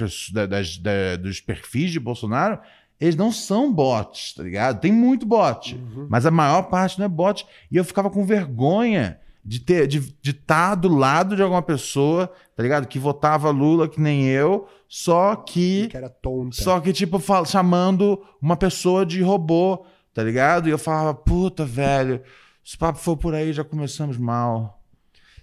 das- 0.48 0.76
da- 0.78 1.16
dos 1.16 1.40
perfis 1.40 1.90
de 1.90 1.98
Bolsonaro, 1.98 2.58
eles 3.00 3.16
não 3.16 3.30
são 3.32 3.72
bots, 3.72 4.34
tá 4.34 4.42
ligado? 4.42 4.80
Tem 4.80 4.92
muito 4.92 5.24
bot, 5.24 5.80
mas 6.08 6.26
a 6.26 6.30
maior 6.30 6.62
parte 6.64 6.98
não 6.98 7.06
é 7.06 7.08
bot. 7.08 7.46
E 7.70 7.76
eu 7.76 7.84
ficava 7.84 8.10
com 8.10 8.24
vergonha 8.26 9.18
de 9.44 9.60
ter 9.60 9.86
de 9.86 10.14
estar 10.24 10.74
do 10.74 10.88
lado 10.88 11.34
de 11.34 11.40
alguma 11.42 11.62
pessoa, 11.62 12.30
tá 12.54 12.62
ligado? 12.62 12.86
Que 12.86 12.98
votava 12.98 13.50
Lula 13.50 13.88
que 13.88 14.00
nem 14.00 14.26
eu, 14.26 14.68
só 14.88 15.36
que 15.36 15.86
Que 15.88 15.96
era 15.96 16.08
tonta. 16.10 16.56
só 16.60 16.78
que, 16.80 16.92
tipo, 16.92 17.18
fal- 17.18 17.46
chamando 17.46 18.20
uma 18.42 18.56
pessoa 18.56 19.06
de 19.06 19.22
robô, 19.22 19.86
tá 20.12 20.22
ligado? 20.22 20.68
E 20.68 20.72
eu 20.72 20.78
falava, 20.78 21.14
puta, 21.14 21.64
velho, 21.64 22.20
se 22.64 22.74
o 22.76 22.78
papo 22.78 22.98
for 22.98 23.16
por 23.16 23.32
aí, 23.34 23.52
já 23.52 23.64
começamos 23.64 24.18
mal. 24.18 24.77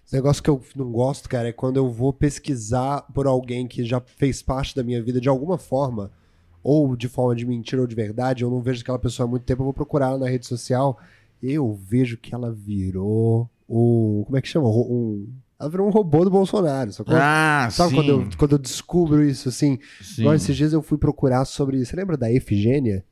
Esse 0.06 0.16
negócio 0.16 0.44
que 0.44 0.50
eu 0.50 0.62
não 0.76 0.92
gosto, 0.92 1.28
cara, 1.28 1.48
é 1.50 1.52
quando 1.52 1.78
eu 1.78 1.90
vou 1.90 2.14
pesquisar 2.14 3.02
por 3.14 3.26
alguém 3.26 3.68
que 3.68 3.84
já 3.84 4.00
fez 4.00 4.42
parte 4.42 4.76
da 4.76 4.84
minha 4.84 5.02
vida 5.02 5.20
de 5.20 5.28
alguma 5.28 5.58
forma, 5.58 6.12
ou 6.64 6.96
de 6.96 7.08
forma 7.08 7.36
de 7.36 7.46
mentira 7.46 7.82
ou 7.82 7.88
de 7.88 7.96
verdade, 7.96 8.44
eu 8.44 8.50
não 8.50 8.62
vejo 8.62 8.82
aquela 8.82 9.00
pessoa 9.00 9.28
há 9.28 9.30
muito 9.30 9.44
tempo, 9.44 9.62
eu 9.62 9.66
vou 9.66 9.74
procurar 9.74 10.08
ela 10.10 10.20
na 10.20 10.30
rede 10.30 10.46
social, 10.46 11.00
eu 11.42 11.74
vejo 11.74 12.18
que 12.18 12.34
ela 12.36 12.52
virou 12.52 13.50
um. 13.68 14.24
Como 14.26 14.38
é 14.38 14.42
que 14.42 14.48
chama? 14.48 14.68
Um, 14.70 15.28
ela 15.60 15.70
virou 15.70 15.88
um 15.88 15.92
robô 15.92 16.24
do 16.24 16.30
Bolsonaro. 16.30 16.92
Só 16.94 17.04
Ah, 17.08 17.68
Sabe 17.72 17.90
sim. 17.90 17.96
quando 17.96 18.10
eu, 18.10 18.30
quando 18.38 18.52
eu 18.54 18.58
descubro 18.60 19.24
isso, 19.24 19.50
assim? 19.50 19.80
sim. 20.02 20.22
Agora, 20.22 20.36
esses 20.38 20.56
dias 20.56 20.72
eu 20.74 20.82
fui 20.82 20.98
procurar 20.98 21.46
sobre. 21.46 21.84
Você 21.84 21.96
lembra 21.96 22.16
da 22.18 22.32
Efigênia? 22.32 23.04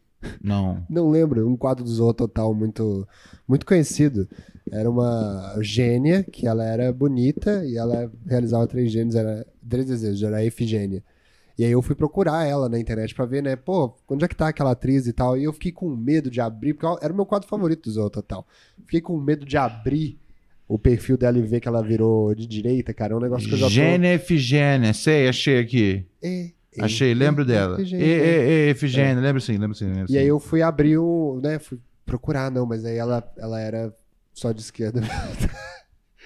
Não. 0.41 0.85
Não 0.89 1.09
lembro, 1.09 1.47
um 1.47 1.55
quadro 1.57 1.83
do 1.83 1.89
Zorro 1.89 2.13
Total 2.13 2.53
muito, 2.53 3.07
muito 3.47 3.65
conhecido. 3.65 4.27
Era 4.71 4.89
uma 4.89 5.57
gênia, 5.61 6.23
que 6.23 6.47
ela 6.47 6.63
era 6.65 6.91
bonita 6.91 7.65
e 7.65 7.77
ela 7.77 8.11
realizava 8.25 8.65
três 8.67 8.91
gênios, 8.91 9.15
era 9.15 9.45
três 9.69 9.87
desejos, 9.87 10.23
era 10.23 10.37
a 10.37 10.45
Efigênia. 10.45 11.03
E 11.57 11.63
aí 11.63 11.71
eu 11.71 11.81
fui 11.81 11.95
procurar 11.95 12.45
ela 12.45 12.67
na 12.67 12.79
internet 12.79 13.13
pra 13.13 13.25
ver, 13.25 13.43
né, 13.43 13.55
pô, 13.55 13.95
onde 14.09 14.25
é 14.25 14.27
que 14.27 14.35
tá 14.35 14.47
aquela 14.47 14.71
atriz 14.71 15.05
e 15.05 15.13
tal. 15.13 15.37
E 15.37 15.43
eu 15.43 15.53
fiquei 15.53 15.71
com 15.71 15.87
medo 15.89 16.31
de 16.31 16.41
abrir, 16.41 16.73
porque 16.73 17.05
era 17.05 17.13
o 17.13 17.15
meu 17.15 17.25
quadro 17.25 17.47
favorito 17.47 17.83
do 17.83 17.91
Zorro 17.91 18.09
Total. 18.09 18.47
Fiquei 18.85 19.01
com 19.01 19.17
medo 19.17 19.45
de 19.45 19.57
abrir 19.57 20.17
o 20.67 20.79
perfil 20.79 21.17
dela 21.17 21.37
e 21.37 21.41
ver 21.41 21.59
que 21.59 21.67
ela 21.67 21.83
virou 21.83 22.33
de 22.33 22.47
direita, 22.47 22.93
cara. 22.93 23.13
É 23.13 23.15
um 23.15 23.19
negócio 23.19 23.47
que 23.47 23.53
eu 23.53 23.59
já 23.59 23.67
tô... 23.67 23.71
Gênia 23.71 24.15
Efigênia, 24.15 24.93
sei, 24.93 25.27
achei 25.27 25.59
aqui. 25.59 26.05
É, 26.23 26.51
Achei, 26.79 27.13
lembro 27.13 27.45
dela. 27.45 27.75
Efigênia. 27.75 28.05
e, 28.05 28.67
e, 28.67 28.69
Efigênia, 28.69 29.21
lembro 29.21 29.41
sim, 29.41 29.57
lembro 29.57 29.75
sim. 29.75 29.85
Lembro 29.91 30.11
E 30.11 30.17
aí 30.17 30.27
eu 30.27 30.39
fui 30.39 30.61
abrir 30.61 30.97
um, 30.97 31.39
né, 31.41 31.59
fui 31.59 31.79
procurar, 32.05 32.49
não, 32.51 32.65
mas 32.65 32.83
aí 32.85 32.97
ela, 32.97 33.23
ela 33.37 33.59
era 33.59 33.93
só 34.33 34.51
de 34.51 34.61
esquerda. 34.61 35.01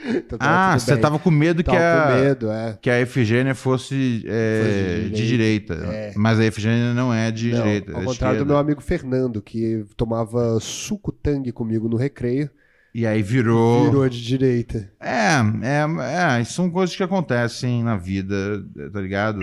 Então 0.06 0.38
Ah, 0.40 0.78
você 0.78 0.96
tava 0.96 1.18
com 1.18 1.32
medo 1.32 1.64
que 1.64 1.72
Tava 1.72 1.80
com 2.08 2.14
a, 2.14 2.22
medo, 2.22 2.52
é. 2.52 2.78
que 2.80 2.88
a 2.90 3.02
Efigênia 3.02 3.56
fosse, 3.56 4.24
é, 4.28 4.62
Fosse 4.64 5.10
de 5.10 5.16
de 5.16 5.28
direita. 5.28 5.74
É. 5.74 6.14
Mas 6.16 6.40
a 6.40 6.46
Efigênia 6.46 6.94
não 6.94 7.12
é 7.12 7.32
de 7.32 7.50
Não, 7.52 7.58
direita. 7.58 7.92
ao 7.94 8.02
é 8.02 8.06
contrário 8.06 8.38
do 8.38 8.44
esquerda. 8.44 8.46
meu 8.46 8.58
amigo 8.58 8.80
Fernando, 8.82 9.42
que 9.42 9.84
tomava 9.98 10.60
suco 10.60 11.12
tangue 11.12 11.52
comigo 11.52 11.90
no 11.90 11.98
recreio, 11.98 12.48
E 12.94 13.06
aí 13.06 13.22
virou. 13.22 13.86
virou 13.86 14.10
de 14.10 14.24
direita. 14.24 14.92
É, 15.00 15.36
é, 15.62 16.40
é, 16.40 16.44
são 16.44 16.70
coisas 16.70 16.96
que 16.96 17.04
acontecem 17.04 17.84
na 17.84 17.96
vida, 17.96 18.64
tá 18.92 19.00
ligado? 19.02 19.40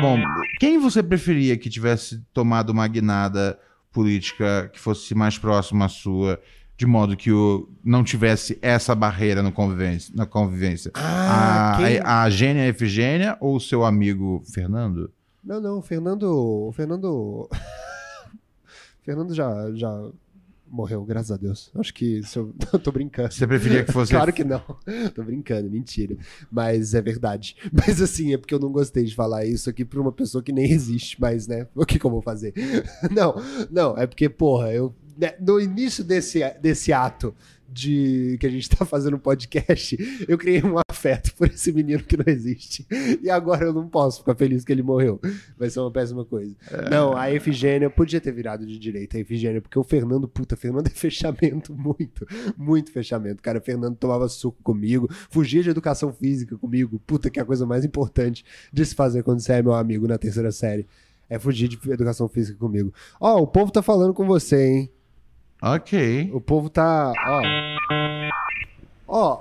Bom, 0.00 0.18
quem 0.58 0.78
você 0.78 1.02
preferia 1.02 1.58
que 1.58 1.68
tivesse 1.68 2.22
tomado 2.32 2.70
uma 2.70 2.86
guinada 2.88 3.58
política 3.92 4.70
que 4.72 4.80
fosse 4.80 5.14
mais 5.14 5.36
próxima 5.36 5.84
à 5.84 5.88
sua, 5.88 6.40
de 6.76 6.86
modo 6.86 7.16
que 7.16 7.30
o, 7.30 7.68
não 7.84 8.02
tivesse 8.02 8.58
essa 8.62 8.94
barreira 8.94 9.42
no 9.42 9.52
convivência, 9.52 10.12
na 10.16 10.24
convivência? 10.24 10.90
Ah, 10.94 11.74
a, 11.74 11.76
quem- 11.76 12.00
a, 12.02 12.22
a 12.22 12.30
Gênia 12.30 12.66
Efigênia 12.66 13.36
ou 13.40 13.56
o 13.56 13.60
seu 13.60 13.84
amigo 13.84 14.42
Fernando? 14.52 15.12
Não, 15.44 15.60
não, 15.60 15.78
o 15.78 15.82
Fernando. 15.82 16.22
O 16.32 16.72
Fernando. 16.72 17.46
Fernando 19.04 19.34
já, 19.34 19.70
já 19.74 19.90
morreu, 20.74 21.04
graças 21.04 21.30
a 21.30 21.36
Deus. 21.36 21.70
Acho 21.74 21.94
que 21.94 22.22
se 22.24 22.36
eu. 22.36 22.52
tô 22.82 22.90
brincando. 22.90 23.32
Você 23.32 23.46
preferia 23.46 23.84
que 23.84 23.92
fosse. 23.92 24.10
Claro 24.10 24.32
que 24.32 24.42
não. 24.42 24.60
Tô 25.14 25.22
brincando, 25.22 25.70
mentira. 25.70 26.16
Mas 26.50 26.94
é 26.94 27.00
verdade. 27.00 27.56
Mas 27.72 28.02
assim, 28.02 28.34
é 28.34 28.36
porque 28.36 28.54
eu 28.54 28.58
não 28.58 28.72
gostei 28.72 29.04
de 29.04 29.14
falar 29.14 29.44
isso 29.44 29.70
aqui 29.70 29.84
pra 29.84 30.00
uma 30.00 30.10
pessoa 30.12 30.42
que 30.42 30.52
nem 30.52 30.70
existe, 30.70 31.20
mas, 31.20 31.46
né? 31.46 31.68
O 31.74 31.86
que, 31.86 31.98
que 31.98 32.04
eu 32.04 32.10
vou 32.10 32.20
fazer? 32.20 32.52
Não, 33.10 33.34
não, 33.70 33.96
é 33.96 34.06
porque, 34.06 34.28
porra, 34.28 34.72
eu. 34.72 34.94
né, 35.16 35.34
no 35.40 35.60
início 35.60 36.02
desse, 36.02 36.40
desse 36.60 36.92
ato 36.92 37.34
de 37.74 38.36
que 38.38 38.46
a 38.46 38.50
gente 38.50 38.70
tá 38.70 38.84
fazendo 38.84 39.16
um 39.16 39.18
podcast, 39.18 39.98
eu 40.28 40.38
criei 40.38 40.62
um 40.62 40.76
afeto 40.88 41.34
por 41.34 41.48
esse 41.48 41.72
menino 41.72 42.02
que 42.04 42.16
não 42.16 42.24
existe. 42.26 42.86
E 43.20 43.28
agora 43.28 43.64
eu 43.64 43.72
não 43.72 43.88
posso 43.88 44.20
ficar 44.20 44.36
feliz 44.36 44.64
que 44.64 44.70
ele 44.70 44.82
morreu. 44.82 45.20
Vai 45.58 45.68
ser 45.68 45.80
uma 45.80 45.90
péssima 45.90 46.24
coisa. 46.24 46.54
Não, 46.88 47.16
a 47.16 47.32
Efigênia 47.32 47.90
podia 47.90 48.20
ter 48.20 48.30
virado 48.30 48.64
de 48.64 48.78
direita, 48.78 49.16
a 49.16 49.20
Efigênia, 49.20 49.60
porque 49.60 49.78
o 49.78 49.82
Fernando, 49.82 50.28
puta, 50.28 50.56
Fernando 50.56 50.86
é 50.86 50.90
fechamento, 50.90 51.74
muito, 51.76 52.24
muito 52.56 52.92
fechamento. 52.92 53.42
Cara, 53.42 53.60
Fernando 53.60 53.96
tomava 53.96 54.28
suco 54.28 54.62
comigo, 54.62 55.08
fugia 55.28 55.62
de 55.62 55.70
educação 55.70 56.12
física 56.12 56.56
comigo, 56.56 57.00
puta, 57.04 57.28
que 57.28 57.40
é 57.40 57.42
a 57.42 57.46
coisa 57.46 57.66
mais 57.66 57.84
importante 57.84 58.44
de 58.72 58.86
se 58.86 58.94
fazer 58.94 59.24
quando 59.24 59.40
você 59.40 59.54
é 59.54 59.62
meu 59.62 59.74
amigo 59.74 60.06
na 60.06 60.16
terceira 60.16 60.52
série. 60.52 60.86
É 61.28 61.38
fugir 61.38 61.66
de 61.68 61.78
educação 61.90 62.28
física 62.28 62.56
comigo. 62.56 62.92
Ó, 63.18 63.42
o 63.42 63.46
povo 63.46 63.72
tá 63.72 63.82
falando 63.82 64.14
com 64.14 64.26
você, 64.26 64.68
hein? 64.68 64.90
Ok. 65.64 66.30
O 66.34 66.40
povo 66.40 66.68
tá. 66.68 67.12
Ó. 67.26 67.42
Ó, 69.06 69.40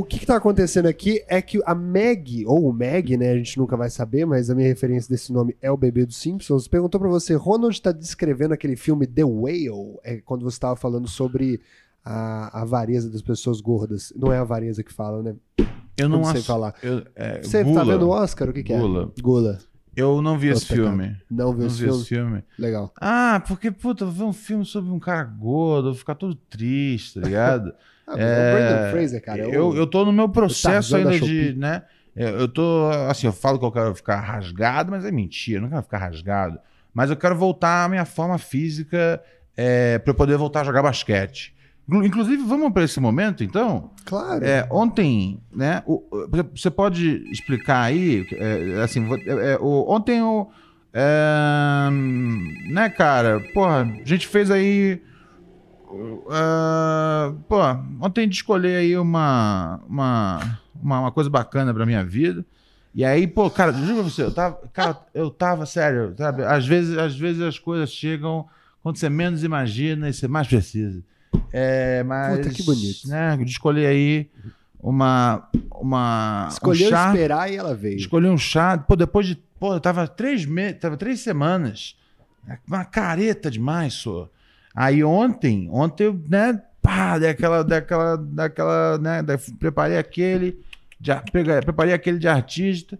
o 0.00 0.04
que, 0.08 0.20
que 0.20 0.26
tá 0.26 0.36
acontecendo 0.36 0.86
aqui 0.86 1.22
é 1.26 1.42
que 1.42 1.60
a 1.66 1.74
Meg, 1.74 2.44
ou 2.46 2.68
o 2.68 2.72
Meg, 2.72 3.16
né? 3.16 3.30
A 3.32 3.36
gente 3.36 3.58
nunca 3.58 3.76
vai 3.76 3.90
saber, 3.90 4.24
mas 4.24 4.50
a 4.50 4.54
minha 4.54 4.68
referência 4.68 5.08
desse 5.08 5.32
nome 5.32 5.56
é 5.60 5.70
o 5.70 5.76
bebê 5.76 6.06
dos 6.06 6.16
Simpsons. 6.16 6.68
Perguntou 6.68 7.00
pra 7.00 7.08
você, 7.08 7.34
Ronald 7.34 7.80
tá 7.80 7.90
descrevendo 7.90 8.54
aquele 8.54 8.76
filme 8.76 9.06
The 9.06 9.24
Whale, 9.24 9.98
é 10.04 10.16
quando 10.24 10.44
você 10.44 10.60
tava 10.60 10.76
falando 10.76 11.08
sobre 11.08 11.60
a 12.04 12.60
avareza 12.62 13.10
das 13.10 13.22
pessoas 13.22 13.60
gordas. 13.60 14.12
Não 14.16 14.32
é 14.32 14.38
a 14.38 14.42
avareza 14.42 14.82
que 14.82 14.92
fala, 14.92 15.22
né? 15.22 15.34
Eu 15.96 16.08
não 16.08 16.18
não 16.18 16.24
sei 16.24 16.38
acho- 16.38 16.46
falar. 16.46 16.74
eu- 16.82 17.04
é, 17.14 17.42
Você 17.42 17.58
tá 17.64 17.70
Gula. 17.70 17.84
vendo 17.84 18.06
o 18.08 18.10
Oscar? 18.10 18.48
O 18.48 18.52
que, 18.52 18.62
que 18.62 18.72
é? 18.72 18.78
Gula. 18.78 19.12
Gula. 19.20 19.58
Eu 19.96 20.22
não 20.22 20.38
vi 20.38 20.48
esse 20.48 20.66
filme. 20.66 21.16
Não 21.30 21.52
viu 21.52 21.60
Não 21.60 21.66
esse 21.66 21.76
vi 21.76 21.84
filme? 21.84 21.98
esse 22.00 22.08
filme. 22.08 22.44
Legal. 22.58 22.92
Ah, 23.00 23.42
porque, 23.46 23.70
puta, 23.70 24.06
ver 24.06 24.22
um 24.24 24.32
filme 24.32 24.64
sobre 24.64 24.90
um 24.90 24.98
cara 24.98 25.22
gordo, 25.24 25.88
eu 25.88 25.92
vou 25.92 25.98
ficar 25.98 26.14
todo 26.14 26.34
triste, 26.34 27.20
tá 27.20 27.26
ligado? 27.26 27.72
Ah, 28.04 28.14
é 28.14 28.14
o 28.14 28.16
Brandon 28.16 28.90
Fraser, 28.90 29.24
cara. 29.24 29.42
é 29.42 29.46
o- 29.46 29.52
eu, 29.54 29.76
eu 29.76 29.86
tô 29.86 30.04
no 30.04 30.12
meu 30.12 30.28
processo 30.28 30.96
ainda 30.96 31.12
de, 31.20 31.54
né? 31.56 31.82
Eu, 32.16 32.28
eu 32.40 32.48
tô, 32.48 32.90
assim, 33.08 33.28
eu 33.28 33.32
falo 33.32 33.60
que 33.60 33.64
eu 33.64 33.70
quero 33.70 33.94
ficar 33.94 34.20
rasgado, 34.20 34.90
mas 34.90 35.04
é 35.04 35.12
mentira, 35.12 35.58
eu 35.58 35.62
não 35.62 35.68
quero 35.70 35.82
ficar 35.84 35.98
rasgado. 35.98 36.58
Mas 36.92 37.10
eu 37.10 37.16
quero 37.16 37.36
voltar 37.36 37.84
à 37.84 37.88
minha 37.88 38.04
forma 38.04 38.36
física 38.38 39.22
é, 39.56 39.98
para 40.00 40.10
eu 40.10 40.14
poder 40.16 40.36
voltar 40.36 40.62
a 40.62 40.64
jogar 40.64 40.82
basquete. 40.82 41.54
Inclu- 41.88 42.04
Inclusive, 42.06 42.42
vamos 42.44 42.72
para 42.72 42.84
esse 42.84 42.98
momento, 43.00 43.42
então? 43.42 43.90
Claro. 44.04 44.44
É, 44.44 44.66
ontem, 44.70 45.40
né? 45.54 45.82
o- 45.86 46.02
você 46.54 46.70
pode 46.70 47.24
explicar 47.30 47.82
aí, 47.82 48.26
é, 48.32 48.82
assim, 48.82 49.04
é, 49.26 49.52
é, 49.54 49.58
o- 49.60 49.84
ontem 49.88 50.22
o. 50.22 50.48
é, 50.92 51.88
né, 52.70 52.88
cara? 52.90 53.40
Porra, 53.52 53.82
a 53.82 54.04
gente 54.08 54.26
fez 54.26 54.50
aí. 54.50 55.00
é, 56.30 57.32
pô, 57.48 57.58
ontem 58.00 58.22
a 58.22 58.24
gente 58.24 58.34
escolheu 58.34 58.78
aí 58.78 58.96
uma, 58.96 59.80
uma, 59.88 60.58
uma, 60.82 61.00
uma 61.00 61.12
coisa 61.12 61.28
bacana 61.30 61.72
pra 61.74 61.86
minha 61.86 62.04
vida. 62.04 62.44
E 62.94 63.04
aí, 63.04 63.26
pô, 63.26 63.48
cara, 63.50 63.72
juro 63.72 63.94
pra 63.94 64.02
você, 64.02 64.22
eu 64.22 64.32
tava, 64.34 64.60
cara, 64.72 64.98
eu 65.14 65.30
tava, 65.30 65.64
sério, 65.64 66.14
sabe? 66.16 66.42
Às 66.44 66.66
vezes, 66.66 66.96
às 66.98 67.16
vezes 67.16 67.40
as 67.40 67.58
coisas 67.58 67.90
chegam 67.90 68.46
quando 68.82 68.96
você 68.98 69.08
menos 69.08 69.42
imagina 69.44 70.08
e 70.08 70.12
você 70.12 70.28
mais 70.28 70.46
precisa. 70.46 71.02
É, 71.52 72.02
mas, 72.02 72.38
Puta, 72.38 72.50
que 72.50 72.62
bonito. 72.62 73.06
Né, 73.08 73.36
de 73.36 73.50
escolher 73.50 73.86
aí 73.86 74.30
uma, 74.80 75.48
uma 75.70 76.48
Escolheu 76.50 76.86
um 76.86 76.90
chá, 76.90 77.06
esperar 77.08 77.52
e 77.52 77.56
ela 77.56 77.74
veio. 77.74 77.96
escolhi 77.96 78.28
um 78.28 78.38
chá, 78.38 78.78
pô, 78.78 78.96
depois 78.96 79.26
de, 79.26 79.36
pô, 79.60 79.74
eu 79.74 79.80
tava 79.80 80.08
três 80.08 80.44
meses, 80.46 80.80
tava 80.80 80.96
três 80.96 81.20
semanas, 81.20 81.96
uma 82.66 82.84
careta 82.84 83.50
demais, 83.50 83.94
só. 83.94 84.28
Aí 84.74 85.04
ontem, 85.04 85.68
ontem 85.70 86.04
eu, 86.04 86.20
né, 86.28 86.60
pá, 86.80 87.18
daquela, 87.18 87.62
daquela, 87.62 88.16
daquela, 88.16 88.98
né? 88.98 89.22
da- 89.22 89.38
preparei 89.58 89.98
aquele, 89.98 90.58
de, 90.98 91.12
pega- 91.30 91.60
preparei 91.62 91.92
aquele 91.92 92.18
de 92.18 92.26
artista. 92.26 92.98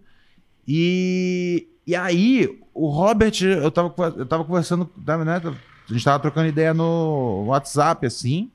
E, 0.67 1.67
e 1.85 1.95
aí, 1.95 2.47
o 2.73 2.87
Robert, 2.87 3.33
eu 3.43 3.69
tava, 3.71 3.93
eu 4.15 4.25
tava 4.25 4.45
conversando, 4.45 4.89
né? 5.25 5.41
A 5.89 5.93
gente 5.93 6.03
tava 6.05 6.19
trocando 6.19 6.47
ideia 6.47 6.73
no 6.73 7.45
WhatsApp, 7.47 8.05
assim. 8.05 8.51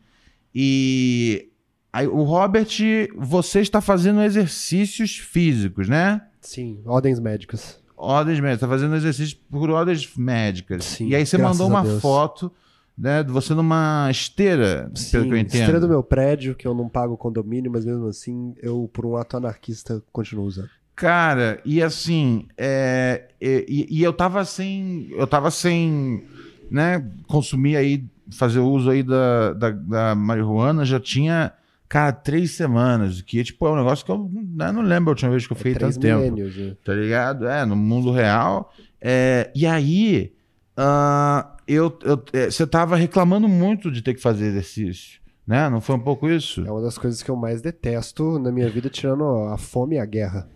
E 0.54 1.48
aí, 1.92 2.06
o 2.06 2.22
Robert, 2.22 2.68
você 3.16 3.60
está 3.60 3.80
fazendo 3.80 4.22
exercícios 4.22 5.16
físicos, 5.18 5.88
né? 5.88 6.22
Sim, 6.40 6.80
ordens 6.86 7.20
médicas. 7.20 7.78
Ordens 7.96 8.40
médicas, 8.40 8.60
tá 8.60 8.68
fazendo 8.68 8.94
exercício 8.96 9.36
por 9.50 9.70
ordens 9.70 10.16
médicas. 10.16 10.84
Sim, 10.84 11.08
e 11.08 11.16
aí 11.16 11.26
você 11.26 11.36
mandou 11.36 11.66
uma 11.68 11.82
Deus. 11.82 12.00
foto, 12.00 12.50
né, 12.96 13.22
de 13.22 13.30
você 13.32 13.54
numa 13.54 14.08
esteira, 14.10 14.90
pelo 15.10 15.26
que 15.26 15.32
eu 15.32 15.36
entendo. 15.36 15.54
esteira 15.60 15.80
do 15.80 15.88
meu 15.88 16.02
prédio, 16.02 16.54
que 16.54 16.66
eu 16.66 16.74
não 16.74 16.88
pago 16.88 17.16
condomínio, 17.16 17.70
mas 17.70 17.84
mesmo 17.84 18.06
assim, 18.06 18.54
eu, 18.62 18.88
por 18.92 19.04
um 19.04 19.16
ato 19.16 19.36
anarquista, 19.36 20.02
continuo 20.12 20.44
usando. 20.46 20.70
Cara, 20.94 21.60
e 21.64 21.80
assim, 21.82 22.46
é, 22.56 23.28
e, 23.40 23.86
e- 23.90 23.98
e 23.98 24.02
eu 24.02 24.12
tava 24.12 24.44
sem, 24.44 25.08
eu 25.10 25.26
tava 25.28 25.50
sem, 25.50 26.24
né, 26.70 27.04
consumir 27.26 27.76
aí, 27.76 28.04
fazer 28.36 28.60
uso 28.60 28.90
aí 28.90 29.02
da, 29.02 29.52
da, 29.54 29.70
da 29.70 30.14
marihuana, 30.14 30.84
já 30.84 31.00
tinha, 31.00 31.52
cara, 31.88 32.12
três 32.12 32.50
semanas, 32.52 33.22
que 33.22 33.42
tipo, 33.42 33.66
é 33.66 33.70
um 33.72 33.76
negócio 33.76 34.04
que 34.04 34.10
eu 34.12 34.30
né, 34.54 34.70
não 34.72 34.82
lembro 34.82 35.10
a 35.10 35.12
última 35.12 35.30
vez 35.30 35.46
que 35.46 35.52
eu 35.52 35.56
fiquei 35.56 35.74
Três 35.74 35.94
tanto 35.94 36.02
tempo. 36.02 36.18
milênios, 36.20 36.56
né? 36.56 36.76
tá 36.84 36.92
ligado? 36.94 37.46
É, 37.48 37.64
no 37.64 37.74
mundo 37.76 38.10
real. 38.12 38.72
É, 39.00 39.50
e 39.54 39.66
aí, 39.66 40.32
ah, 40.76 41.56
eu, 41.66 41.96
eu- 42.02 42.22
é, 42.32 42.50
você 42.50 42.66
tava 42.66 42.96
reclamando 42.96 43.48
muito 43.48 43.90
de 43.90 44.02
ter 44.02 44.14
que 44.14 44.20
fazer 44.20 44.46
exercício, 44.46 45.20
né? 45.46 45.68
Não 45.70 45.80
foi 45.80 45.94
um 45.96 46.00
pouco 46.00 46.28
isso? 46.28 46.64
É 46.66 46.70
uma 46.70 46.82
das 46.82 46.98
coisas 46.98 47.22
que 47.22 47.30
eu 47.30 47.36
mais 47.36 47.62
detesto 47.62 48.38
na 48.38 48.50
minha 48.52 48.68
vida, 48.68 48.88
tirando 48.90 49.24
a 49.48 49.56
fome 49.56 49.96
e 49.96 49.98
a 49.98 50.04
guerra. 50.04 50.48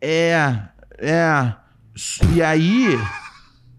É, 0.00 0.58
é. 0.98 1.54
E 2.34 2.42
aí, 2.42 2.88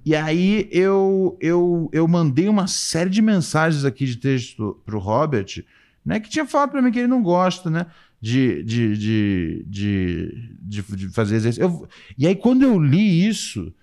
e 0.08 0.16
aí 0.16 0.70
eu, 0.72 1.38
eu, 1.42 1.90
eu 1.92 2.08
mandei 2.08 2.48
uma 2.48 2.66
série 2.66 3.10
de 3.10 3.22
mensagens 3.22 3.84
aqui 3.84 4.06
de 4.06 4.16
texto 4.16 4.82
pro 4.86 5.00
Robert, 5.00 5.66
né? 6.06 6.18
Que 6.22 6.30
tinha 6.30 6.46
falado 6.46 6.72
pra 6.72 6.82
mim 6.82 6.92
que 6.92 7.00
ele 7.00 7.10
não 7.10 7.22
gosta, 7.22 7.70
né? 7.70 7.88
De, 8.22 8.64
de, 8.64 8.98
de, 8.98 9.66
de, 9.68 10.56
de, 10.62 11.10
fazer 11.10 11.36
exercício. 11.36 11.62
Eu- 11.62 11.90
e 12.18 12.26
aí, 12.26 12.36
quando 12.38 12.64
eu 12.64 12.80
li 12.80 13.28
isso, 13.28 13.74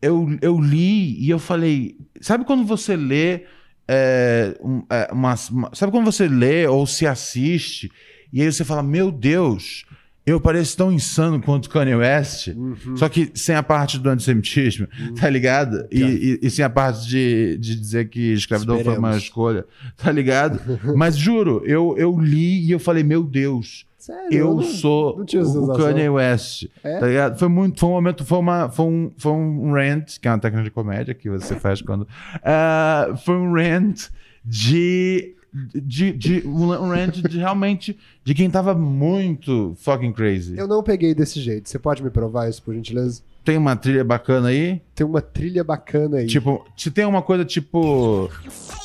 eu, 0.00 0.26
eu 0.40 0.58
li 0.58 1.22
e 1.22 1.28
eu 1.28 1.38
falei: 1.38 1.98
sabe 2.18 2.46
quando 2.46 2.64
você 2.64 2.96
lê 2.96 3.42
é, 3.86 4.56
é, 4.88 5.12
uma, 5.12 5.34
uma- 5.50 5.70
Sabe 5.74 5.92
quando 5.92 6.06
você 6.06 6.26
lê 6.26 6.66
ou 6.66 6.86
se 6.86 7.06
assiste 7.06 7.92
e 8.32 8.40
aí 8.40 8.50
você 8.50 8.64
fala: 8.64 8.82
Meu 8.82 9.12
Deus, 9.12 9.84
eu 10.26 10.40
pareço 10.40 10.76
tão 10.76 10.90
insano 10.90 11.40
quanto 11.40 11.68
Kanye 11.68 11.94
West, 11.96 12.48
Uhum. 12.48 12.96
só 12.96 13.08
que 13.08 13.30
sem 13.34 13.54
a 13.54 13.62
parte 13.62 13.98
do 13.98 14.08
antissemitismo, 14.08 14.86
tá 15.20 15.28
ligado? 15.28 15.86
E, 15.90 16.02
e- 16.02 16.38
e 16.42 16.50
sem 16.50 16.64
a 16.64 16.70
parte 16.70 17.06
de, 17.06 17.58
de 17.58 17.76
dizer 17.78 18.08
que 18.08 18.32
escravidão 18.32 18.82
foi 18.82 18.96
uma 18.96 19.16
escolha, 19.16 19.66
tá 19.96 20.10
ligado? 20.10 20.60
Mas 20.96 21.16
juro, 21.16 21.62
eu, 21.66 21.94
eu 21.98 22.18
li 22.18 22.64
e 22.66 22.70
eu 22.70 22.78
falei: 22.78 23.02
Meu 23.02 23.22
Deus. 23.22 23.86
Sério? 23.98 24.28
Eu 24.38 24.54
não- 24.56 24.62
sou 24.62 25.16
não 25.16 25.64
o. 25.64 25.76
Kanye 25.78 26.08
West. 26.10 26.66
É? 26.82 26.98
Tá 26.98 27.06
ligado? 27.06 27.38
Foi 27.38 27.48
muito, 27.48 27.80
foi 27.80 27.88
um 27.88 27.92
momento, 27.92 28.22
foi 28.22 28.38
uma, 28.38 28.68
foi 28.68 28.84
um, 28.84 29.10
foi 29.16 29.32
um 29.32 29.72
rant, 29.72 30.18
que 30.20 30.28
é 30.28 30.30
uma 30.30 30.38
técnica 30.38 30.64
de 30.64 30.70
comédia 30.70 31.14
que 31.14 31.30
você 31.30 31.54
faz 31.54 31.80
quando, 31.80 32.06
Ah, 32.44 33.14
foi 33.24 33.34
um 33.34 33.50
rant 33.52 34.08
de, 34.44 35.33
de, 35.54 36.12
de 36.12 36.42
um 36.46 36.68
rant 36.88 37.22
de 37.22 37.38
realmente 37.38 37.96
de 38.24 38.34
quem 38.34 38.50
tava 38.50 38.74
muito 38.74 39.74
fucking 39.76 40.12
crazy. 40.12 40.58
Eu 40.58 40.66
não 40.66 40.82
peguei 40.82 41.14
desse 41.14 41.40
jeito. 41.40 41.68
Você 41.68 41.78
pode 41.78 42.02
me 42.02 42.10
provar 42.10 42.48
isso, 42.48 42.60
por 42.62 42.74
gentileza? 42.74 43.22
Tem 43.44 43.56
uma 43.56 43.76
trilha 43.76 44.02
bacana 44.02 44.48
aí? 44.48 44.82
Tem 44.94 45.06
uma 45.06 45.20
trilha 45.20 45.62
bacana 45.62 46.18
aí. 46.18 46.26
Tipo, 46.26 46.66
se 46.76 46.90
tem 46.90 47.04
uma 47.04 47.22
coisa 47.22 47.44
tipo 47.44 48.28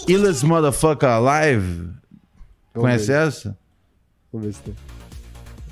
Illest 0.08 0.44
Motherfucker 0.44 1.10
Alive, 1.10 1.90
Vamos 2.74 2.82
conhece 2.82 3.08
ver. 3.08 3.28
essa? 3.28 3.58
Vamos 4.32 4.48
ver 4.48 4.54
se 4.54 4.62
tem. 4.62 4.76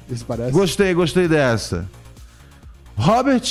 Isso 0.10 0.26
parece. 0.26 0.52
Gostei, 0.52 0.93
gostei 0.93 1.28
dessa. 1.28 1.88
Robert 2.95 3.43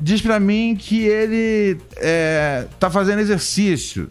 diz 0.00 0.20
pra 0.20 0.38
mim 0.38 0.76
que 0.78 1.04
ele 1.04 1.80
é, 1.96 2.68
tá 2.78 2.88
fazendo 2.88 3.18
exercício. 3.18 4.08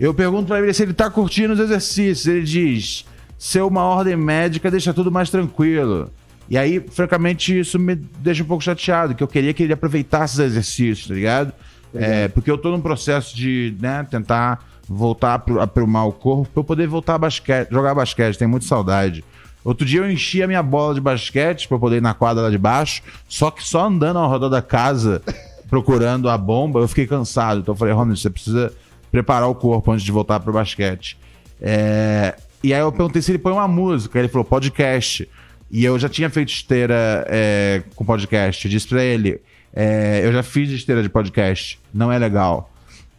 Eu 0.00 0.14
pergunto 0.14 0.46
pra 0.46 0.58
ele 0.60 0.72
se 0.72 0.82
ele 0.82 0.94
tá 0.94 1.10
curtindo 1.10 1.52
os 1.52 1.60
exercícios. 1.60 2.26
Ele 2.26 2.42
diz: 2.42 3.04
ser 3.38 3.62
uma 3.62 3.82
ordem 3.84 4.16
médica 4.16 4.70
deixa 4.70 4.94
tudo 4.94 5.12
mais 5.12 5.28
tranquilo. 5.30 6.10
E 6.48 6.58
aí, 6.58 6.80
francamente, 6.90 7.56
isso 7.60 7.78
me 7.78 7.94
deixa 7.94 8.42
um 8.42 8.46
pouco 8.46 8.64
chateado, 8.64 9.14
que 9.14 9.22
eu 9.22 9.28
queria 9.28 9.52
que 9.54 9.62
ele 9.62 9.72
aproveitasse 9.72 10.34
os 10.34 10.40
exercícios, 10.40 11.06
tá 11.06 11.14
ligado? 11.14 11.52
É, 11.94 12.26
porque 12.28 12.50
eu 12.50 12.58
tô 12.58 12.70
num 12.70 12.80
processo 12.80 13.36
de 13.36 13.76
né, 13.80 14.04
tentar 14.10 14.64
voltar 14.88 15.34
a 15.34 15.38
pro- 15.38 15.60
a 15.60 15.64
aprumar 15.64 16.06
o 16.08 16.12
corpo 16.12 16.48
pra 16.52 16.60
eu 16.60 16.64
poder 16.64 16.88
voltar 16.88 17.14
a 17.14 17.18
basquete, 17.18 17.68
jogar 17.70 17.94
basquete, 17.94 18.36
tenho 18.36 18.50
muita 18.50 18.66
saudade. 18.66 19.22
Outro 19.64 19.86
dia 19.86 20.00
eu 20.00 20.10
enchi 20.10 20.42
a 20.42 20.46
minha 20.48 20.62
bola 20.62 20.94
de 20.94 21.00
basquete 21.00 21.68
pra 21.68 21.76
eu 21.76 21.80
poder 21.80 21.96
ir 21.98 22.02
na 22.02 22.14
quadra 22.14 22.44
lá 22.44 22.50
de 22.50 22.58
baixo, 22.58 23.02
só 23.28 23.50
que 23.50 23.62
só 23.64 23.86
andando 23.86 24.18
ao 24.18 24.30
redor 24.32 24.48
da 24.48 24.62
casa, 24.62 25.22
procurando 25.70 26.28
a 26.28 26.36
bomba, 26.38 26.80
eu 26.80 26.88
fiquei 26.88 27.06
cansado. 27.06 27.60
Então 27.60 27.74
eu 27.74 27.76
falei, 27.78 27.94
Ronald, 27.94 28.18
você 28.18 28.30
precisa 28.30 28.72
preparar 29.10 29.48
o 29.48 29.54
corpo 29.54 29.90
antes 29.92 30.04
de 30.04 30.12
voltar 30.12 30.40
pro 30.40 30.52
basquete. 30.52 31.18
É, 31.60 32.34
E 32.62 32.74
aí 32.74 32.80
eu 32.80 32.92
perguntei 32.92 33.22
se 33.22 33.30
ele 33.30 33.38
põe 33.38 33.52
uma 33.52 33.68
música, 33.68 34.18
ele 34.18 34.28
falou 34.28 34.44
podcast. 34.44 35.28
E 35.70 35.84
eu 35.84 35.98
já 35.98 36.08
tinha 36.08 36.28
feito 36.28 36.48
esteira 36.48 37.24
é, 37.28 37.82
com 37.94 38.04
podcast. 38.04 38.66
Eu 38.66 38.70
disse 38.70 38.88
pra 38.88 39.02
ele, 39.02 39.40
é, 39.72 40.20
eu 40.24 40.32
já 40.32 40.42
fiz 40.42 40.68
esteira 40.70 41.02
de 41.02 41.08
podcast, 41.08 41.78
não 41.94 42.10
é 42.10 42.18
legal. 42.18 42.70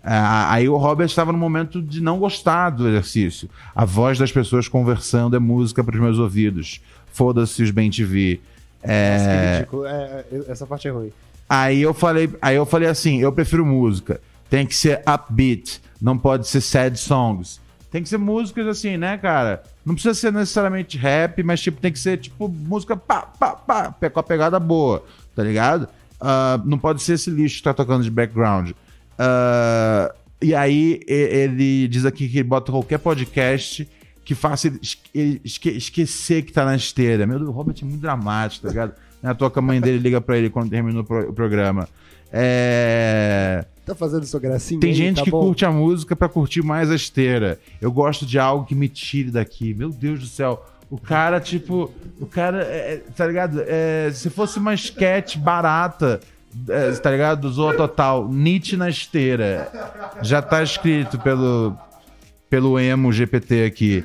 Ah, 0.03 0.51
aí 0.53 0.67
o 0.67 0.77
Robert 0.77 1.05
estava 1.05 1.31
no 1.31 1.37
momento 1.37 1.81
de 1.81 2.01
não 2.01 2.17
gostar 2.17 2.71
do 2.71 2.87
exercício. 2.87 3.49
A 3.75 3.85
voz 3.85 4.17
das 4.17 4.31
pessoas 4.31 4.67
conversando 4.67 5.35
é 5.35 5.39
música 5.39 5.83
para 5.83 5.95
os 5.95 6.01
meus 6.01 6.17
ouvidos. 6.17 6.81
Foda-se 7.13 7.61
os 7.61 7.71
bem 7.71 7.89
TV. 7.89 8.39
Nossa, 8.81 8.91
É. 8.91 9.67
É, 9.85 10.25
é, 10.31 10.51
essa 10.51 10.65
parte 10.65 10.87
é 10.87 10.91
ruim. 10.91 11.11
Aí 11.47 11.81
eu 11.81 11.93
falei, 11.93 12.29
aí 12.41 12.55
eu 12.55 12.65
falei 12.65 12.87
assim, 12.89 13.19
eu 13.21 13.31
prefiro 13.31 13.65
música. 13.65 14.19
Tem 14.51 14.65
que 14.67 14.75
ser 14.75 15.01
upbeat, 15.07 15.81
não 16.01 16.15
pode 16.17 16.47
ser 16.47 16.59
sad 16.61 16.99
songs. 16.99 17.59
Tem 17.89 18.03
que 18.03 18.09
ser 18.09 18.17
músicas 18.17 18.67
assim, 18.67 18.97
né, 18.97 19.17
cara? 19.17 19.63
Não 19.85 19.93
precisa 19.95 20.13
ser 20.13 20.31
necessariamente 20.31 20.97
rap, 20.97 21.41
mas 21.41 21.59
tipo 21.61 21.81
tem 21.81 21.91
que 21.91 21.97
ser 21.99 22.17
tipo 22.17 22.47
música 22.47 22.95
pá, 22.95 23.21
pá, 23.21 23.55
pá, 23.55 24.09
com 24.09 24.19
a 24.19 24.23
pegada 24.23 24.59
boa, 24.59 25.03
tá 25.35 25.41
ligado? 25.41 25.87
Ah, 26.19 26.61
não 26.65 26.77
pode 26.77 27.01
ser 27.01 27.13
esse 27.13 27.29
lixo 27.29 27.57
que 27.57 27.63
tá 27.63 27.73
tocando 27.73 28.03
de 28.03 28.11
background. 28.11 28.71
Ah, 29.17 30.13
e 30.41 30.53
aí 30.53 30.99
ele 31.07 31.87
diz 31.87 32.05
aqui 32.05 32.27
que 32.27 32.43
bota 32.43 32.71
qualquer 32.71 32.97
podcast 32.99 33.87
que 34.25 34.35
faça 34.35 34.67
ele, 35.13 35.41
esque- 35.43 35.69
esquecer 35.69 36.43
que 36.43 36.51
tá 36.51 36.63
na 36.65 36.75
esteira. 36.75 37.25
Meu 37.25 37.37
Deus, 37.39 37.49
o 37.49 37.53
Robert 37.53 37.75
é 37.81 37.85
muito 37.85 38.01
dramático, 38.01 38.63
tá 38.63 38.69
ligado? 38.69 38.93
Não 39.21 39.29
é 39.29 39.33
à 39.33 39.35
toa 39.35 39.49
que 39.51 39.59
a 39.59 39.61
mãe 39.61 39.79
dele 39.79 39.97
liga 39.99 40.19
pra 40.19 40.37
ele 40.37 40.49
quando 40.49 40.69
pro- 41.05 41.29
o 41.29 41.33
programa. 41.33 41.87
É... 42.31 43.65
Tá 43.85 43.95
fazendo 43.95 44.25
sua 44.25 44.39
gracinha 44.39 44.79
Tem 44.79 44.91
aí, 44.91 44.95
gente 44.95 45.17
tá 45.17 45.23
que 45.23 45.31
bom? 45.31 45.41
curte 45.41 45.65
a 45.65 45.71
música 45.71 46.15
pra 46.15 46.29
curtir 46.29 46.61
mais 46.61 46.89
a 46.89 46.95
esteira. 46.95 47.59
Eu 47.81 47.91
gosto 47.91 48.25
de 48.25 48.39
algo 48.39 48.65
que 48.65 48.75
me 48.75 48.87
tire 48.87 49.31
daqui. 49.31 49.73
Meu 49.73 49.89
Deus 49.89 50.19
do 50.19 50.27
céu. 50.27 50.65
O 50.89 50.97
cara, 50.97 51.39
tipo. 51.39 51.91
O 52.19 52.25
cara, 52.25 52.63
é, 52.63 52.93
é, 52.93 53.01
tá 53.15 53.25
ligado? 53.25 53.63
É, 53.65 54.11
se 54.13 54.29
fosse 54.29 54.59
uma 54.59 54.73
sketch 54.73 55.37
barata, 55.37 56.19
é, 56.67 56.91
tá 56.91 57.09
ligado? 57.11 57.41
Do 57.41 57.49
Zoa 57.51 57.75
Total, 57.75 58.27
Nietzsche 58.27 58.75
na 58.75 58.89
esteira. 58.89 59.71
Já 60.21 60.41
tá 60.41 60.61
escrito 60.61 61.17
pelo, 61.19 61.75
pelo 62.51 62.77
emo 62.77 63.13
GPT 63.13 63.63
aqui. 63.63 64.03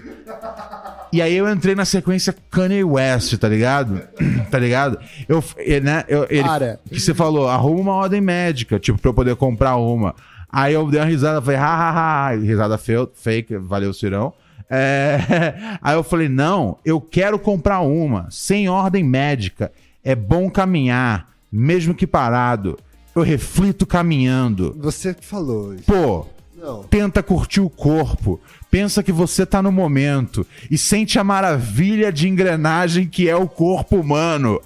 E 1.12 1.20
aí 1.20 1.34
eu 1.36 1.51
entrei 1.51 1.74
na 1.74 1.84
sequência 1.84 2.32
Kanye 2.49 2.84
West, 2.84 3.36
tá 3.38 3.49
ligado? 3.49 4.01
tá 4.51 4.59
ligado? 4.59 4.99
Eu, 5.28 5.42
né, 5.82 6.05
eu, 6.07 6.26
ele, 6.30 6.44
Cara. 6.44 6.80
que 6.88 7.01
você 7.01 7.12
falou, 7.12 7.49
arruma 7.49 7.80
uma 7.80 7.92
ordem 7.94 8.20
médica, 8.20 8.78
tipo, 8.78 8.99
pra 9.01 9.11
eu 9.11 9.14
poder 9.14 9.34
comprar 9.34 9.74
uma. 9.76 10.14
Aí 10.49 10.74
eu 10.74 10.88
dei 10.88 11.01
uma 11.01 11.07
risada, 11.07 11.42
falei, 11.42 11.59
ha, 11.59 11.66
ha, 11.66 12.28
ha, 12.28 12.36
risada 12.36 12.78
feu- 12.78 13.11
fake, 13.12 13.57
valeu, 13.57 13.92
Cirão. 13.92 14.32
É, 14.70 15.18
Aí 15.82 15.97
eu 15.97 16.05
falei, 16.05 16.28
não, 16.28 16.78
eu 16.84 17.01
quero 17.01 17.40
comprar 17.40 17.80
uma, 17.80 18.28
sem 18.30 18.68
ordem 18.68 19.03
médica. 19.03 19.72
É 20.05 20.14
bom 20.14 20.49
caminhar, 20.49 21.30
mesmo 21.51 21.94
que 21.94 22.07
parado. 22.07 22.78
Eu 23.14 23.22
reflito 23.22 23.84
caminhando. 23.86 24.76
Você 24.78 25.16
falou 25.20 25.74
isso. 25.74 25.84
Pô, 25.84 26.26
Não. 26.57 26.82
tenta 26.84 27.22
curtir 27.22 27.61
o 27.61 27.68
corpo. 27.68 28.40
Pensa 28.70 29.02
que 29.02 29.12
você 29.12 29.44
tá 29.44 29.62
no 29.62 29.70
momento 29.70 30.46
e 30.70 30.78
sente 30.78 31.18
a 31.18 31.24
maravilha 31.24 32.12
de 32.12 32.28
engrenagem 32.28 33.07
que 33.07 33.28
é 33.28 33.36
o 33.36 33.48
corpo 33.48 33.96
humano. 33.96 34.61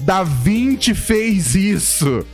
Da 0.00 0.22
Vinci 0.22 0.94
fez 0.94 1.54
isso. 1.54 2.26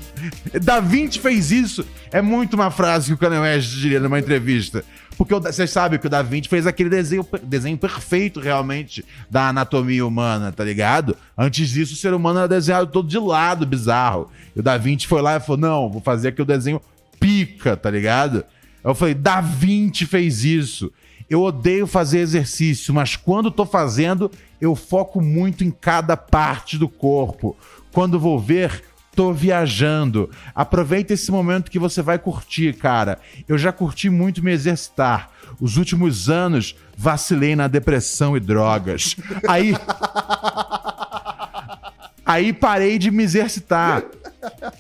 Da 0.63 0.81
Vinci 0.81 1.19
fez 1.19 1.51
isso. 1.51 1.85
É 2.11 2.23
muito 2.23 2.55
uma 2.55 2.71
frase 2.71 3.09
que 3.09 3.15
o 3.15 3.19
Kanye 3.19 3.39
West 3.39 3.71
diria 3.77 4.01
numa 4.01 4.19
entrevista. 4.19 4.85
Porque 5.17 5.35
vocês 5.35 5.71
sabem 5.71 5.99
que 5.99 6.07
o 6.07 6.11
Da 6.11 6.23
Vinci 6.23 6.49
fez 6.49 6.67
aquele 6.67 6.89
desenho, 6.89 7.27
desenho 7.43 7.77
perfeito, 7.77 8.41
realmente, 8.41 9.05
da 9.29 9.49
anatomia 9.49 10.07
humana, 10.07 10.51
tá 10.51 10.65
ligado? 10.65 11.15
Antes 11.37 11.69
disso, 11.69 11.93
o 11.93 11.97
ser 11.97 12.15
humano 12.15 12.39
era 12.39 12.49
desenhado 12.49 12.91
todo 12.91 13.07
de 13.07 13.19
lado, 13.19 13.67
bizarro. 13.67 14.31
E 14.57 14.61
o 14.61 14.63
Da 14.63 14.79
Vinci 14.79 15.07
foi 15.07 15.21
lá 15.21 15.37
e 15.37 15.41
falou: 15.41 15.59
não, 15.59 15.91
vou 15.91 16.01
fazer 16.01 16.29
aqui 16.29 16.41
o 16.41 16.47
desenho 16.47 16.81
pica, 17.19 17.77
tá 17.77 17.91
ligado? 17.91 18.45
Eu 18.83 18.95
falei: 18.95 19.15
Da 19.15 19.41
Vinci 19.41 20.07
fez 20.07 20.45
isso. 20.45 20.93
Eu 21.29 21.43
odeio 21.43 21.87
fazer 21.87 22.19
exercício, 22.19 22.93
mas 22.93 23.15
quando 23.15 23.53
tô 23.53 23.65
fazendo, 23.65 24.31
eu 24.61 24.75
foco 24.75 25.21
muito 25.21 25.63
em 25.63 25.71
cada 25.71 26.17
parte 26.17 26.77
do 26.77 26.89
corpo. 26.89 27.57
Quando 27.93 28.19
vou 28.19 28.37
ver, 28.39 28.83
tô 29.15 29.33
viajando. 29.33 30.29
Aproveita 30.55 31.15
esse 31.15 31.31
momento 31.31 31.71
que 31.71 31.79
você 31.79 32.03
vai 32.03 32.19
curtir, 32.19 32.73
cara. 32.75 33.19
Eu 33.49 33.57
já 33.57 33.71
curti 33.71 34.11
muito 34.11 34.43
me 34.43 34.51
exercitar. 34.51 35.31
Os 35.61 35.77
últimos 35.77 36.29
anos 36.29 36.75
vacilei 36.97 37.55
na 37.55 37.69
depressão 37.69 38.37
e 38.37 38.41
drogas. 38.41 39.15
Aí 39.49 39.75
Aí 42.31 42.53
parei 42.53 42.97
de 42.97 43.11
me 43.11 43.25
exercitar. 43.25 44.05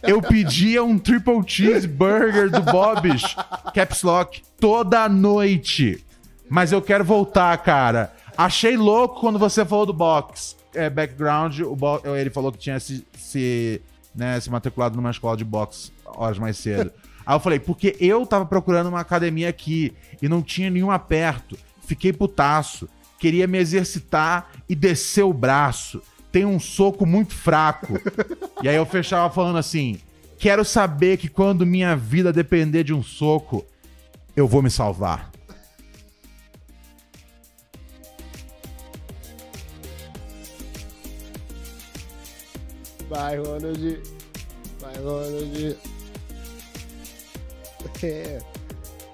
Eu 0.02 0.20
pedia 0.22 0.82
um 0.82 0.98
triple 0.98 1.42
cheeseburger 1.46 2.50
do 2.50 2.62
Bob's 2.62 3.36
Caps 3.74 4.02
Lock 4.02 4.42
toda 4.58 5.08
noite. 5.08 6.04
Mas 6.48 6.72
eu 6.72 6.82
quero 6.82 7.04
voltar, 7.04 7.56
cara. 7.58 8.12
Achei 8.36 8.76
louco 8.76 9.20
quando 9.20 9.38
você 9.38 9.64
falou 9.64 9.86
do 9.86 9.92
box. 9.92 10.56
É, 10.74 10.88
background, 10.88 11.61
o 11.61 11.74
bo- 11.76 12.00
ele 12.16 12.30
falou 12.30 12.50
que 12.52 12.58
tinha 12.58 12.78
se, 12.80 13.04
se, 13.16 13.80
né, 14.14 14.38
se 14.40 14.48
matriculado 14.50 14.96
numa 14.96 15.11
escola 15.11 15.36
de 15.36 15.44
boxe 15.44 15.92
horas 16.06 16.38
mais 16.38 16.56
cedo. 16.56 16.92
Aí 17.26 17.34
eu 17.36 17.40
falei, 17.40 17.58
porque 17.61 17.96
eu 18.00 18.24
tava 18.26 18.46
procurando 18.46 18.88
uma 18.88 19.00
academia 19.00 19.48
aqui 19.48 19.92
e 20.22 20.28
não 20.28 20.42
tinha 20.42 20.70
nenhuma 20.70 20.98
perto. 20.98 21.56
Fiquei 21.86 22.12
putaço. 22.12 22.88
Queria 23.18 23.46
me 23.46 23.58
exercitar 23.58 24.48
e 24.68 24.74
descer 24.74 25.22
o 25.24 25.32
braço. 25.32 26.00
Tem 26.30 26.44
um 26.44 26.60
soco 26.60 27.04
muito 27.04 27.34
fraco. 27.34 27.94
e 28.62 28.68
aí 28.68 28.76
eu 28.76 28.86
fechava 28.86 29.32
falando 29.32 29.58
assim: 29.58 29.98
quero 30.38 30.64
saber 30.64 31.16
que 31.16 31.28
quando 31.28 31.66
minha 31.66 31.96
vida 31.96 32.32
depender 32.32 32.84
de 32.84 32.94
um 32.94 33.02
soco, 33.02 33.64
eu 34.36 34.46
vou 34.46 34.62
me 34.62 34.70
salvar. 34.70 35.30
Vai, 43.08 43.38
Ronald. 43.38 44.00
Vai, 44.80 44.96
Ronald. 44.98 45.76
É. 48.02 48.38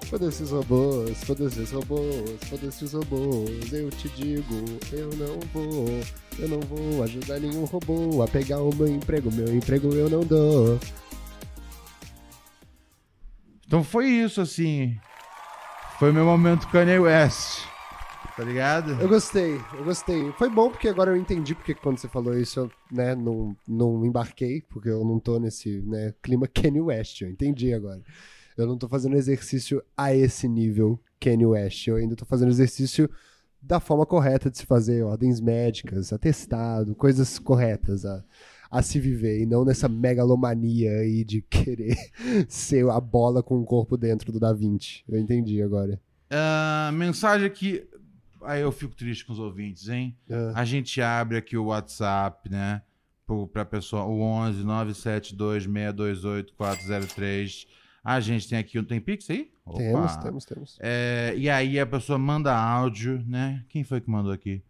Foda-se 0.05 0.43
os 0.43 0.51
robôs, 0.51 1.17
foda-se 1.25 1.59
os 1.59 1.71
robôs, 1.71 2.39
foda-se 2.49 2.85
os 2.85 2.93
robôs. 2.93 3.73
Eu 3.73 3.89
te 3.89 4.07
digo, 4.09 4.63
eu 4.93 5.09
não 5.17 5.37
vou, 5.53 5.85
eu 6.39 6.47
não 6.47 6.59
vou 6.59 7.03
ajudar 7.03 7.39
nenhum 7.39 7.65
robô 7.65 8.21
a 8.21 8.27
pegar 8.27 8.61
o 8.61 8.73
meu 8.75 8.87
emprego. 8.87 9.31
Meu 9.31 9.53
emprego 9.55 9.93
eu 9.93 10.09
não 10.09 10.21
dou. 10.21 10.79
Então 13.65 13.83
foi 13.83 14.07
isso, 14.07 14.39
assim. 14.39 14.95
Foi 15.99 16.11
meu 16.11 16.25
momento 16.25 16.67
Kanye 16.69 16.99
West. 16.99 17.65
Tá 18.35 18.43
ligado? 18.43 18.91
Eu 19.01 19.09
gostei, 19.09 19.55
eu 19.73 19.83
gostei. 19.83 20.31
Foi 20.33 20.47
bom 20.47 20.69
porque 20.69 20.87
agora 20.87 21.09
eu 21.09 21.17
entendi 21.17 21.55
porque 21.55 21.73
quando 21.73 21.97
você 21.97 22.07
falou 22.07 22.37
isso 22.37 22.59
eu, 22.59 22.71
né, 22.91 23.15
não, 23.15 23.57
não 23.67 24.05
embarquei, 24.05 24.61
porque 24.69 24.89
eu 24.89 25.03
não 25.03 25.19
tô 25.19 25.39
nesse, 25.39 25.81
né, 25.81 26.13
clima 26.21 26.47
Kanye 26.47 26.79
West, 26.79 27.21
eu 27.21 27.29
entendi 27.29 27.73
agora. 27.73 27.99
Eu 28.55 28.67
não 28.67 28.77
tô 28.77 28.87
fazendo 28.87 29.15
exercício 29.15 29.81
a 29.97 30.13
esse 30.13 30.47
nível 30.47 30.99
Kanye 31.19 31.47
West, 31.47 31.87
eu 31.87 31.95
ainda 31.95 32.15
tô 32.15 32.25
fazendo 32.25 32.49
exercício 32.49 33.09
da 33.61 33.79
forma 33.79 34.05
correta 34.05 34.49
de 34.49 34.57
se 34.57 34.65
fazer, 34.65 35.03
ordens 35.03 35.39
médicas, 35.39 36.13
atestado, 36.13 36.95
coisas 36.95 37.37
corretas 37.39 38.05
a, 38.05 38.23
a 38.69 38.81
se 38.81 38.99
viver, 38.99 39.41
e 39.41 39.45
não 39.45 39.65
nessa 39.65 39.89
megalomania 39.89 40.91
aí 40.91 41.23
de 41.23 41.41
querer 41.49 41.95
ser 42.47 42.89
a 42.89 42.99
bola 42.99 43.41
com 43.43 43.59
o 43.59 43.65
corpo 43.65 43.97
dentro 43.97 44.31
do 44.31 44.39
Da 44.39 44.53
Vinci. 44.53 45.03
Eu 45.07 45.19
entendi 45.19 45.61
agora. 45.61 45.99
Ah, 46.29 46.91
mensagem 46.93 47.47
aqui. 47.47 47.87
Aí 48.43 48.61
eu 48.61 48.71
fico 48.71 48.95
triste 48.95 49.25
com 49.25 49.33
os 49.33 49.39
ouvintes, 49.39 49.89
hein? 49.89 50.15
Ah. 50.29 50.53
A 50.55 50.65
gente 50.65 51.01
abre 51.01 51.37
aqui 51.37 51.57
o 51.57 51.65
WhatsApp, 51.65 52.49
né? 52.49 52.81
Pra 53.51 53.65
pessoa, 53.65 54.05
o 54.05 54.21
11 54.21 54.63
972 54.63 55.63
628 55.63 56.53
403. 56.53 57.67
A 58.09 58.21
gente 58.21 58.47
tem 58.47 58.57
aqui, 58.57 58.81
tem 58.83 59.01
Pix 59.01 59.29
aí? 59.29 59.51
Opa. 59.65 59.77
Temos, 59.79 60.15
temos, 60.17 60.45
temos. 60.45 60.77
É, 60.79 61.33
e 61.35 61.49
aí 61.49 61.77
a 61.77 61.85
pessoa 61.85 62.17
manda 62.17 62.55
áudio, 62.55 63.21
né? 63.27 63.65
Quem 63.67 63.83
foi 63.83 63.99
que 63.99 64.09
mandou 64.09 64.31
aqui? 64.31 64.63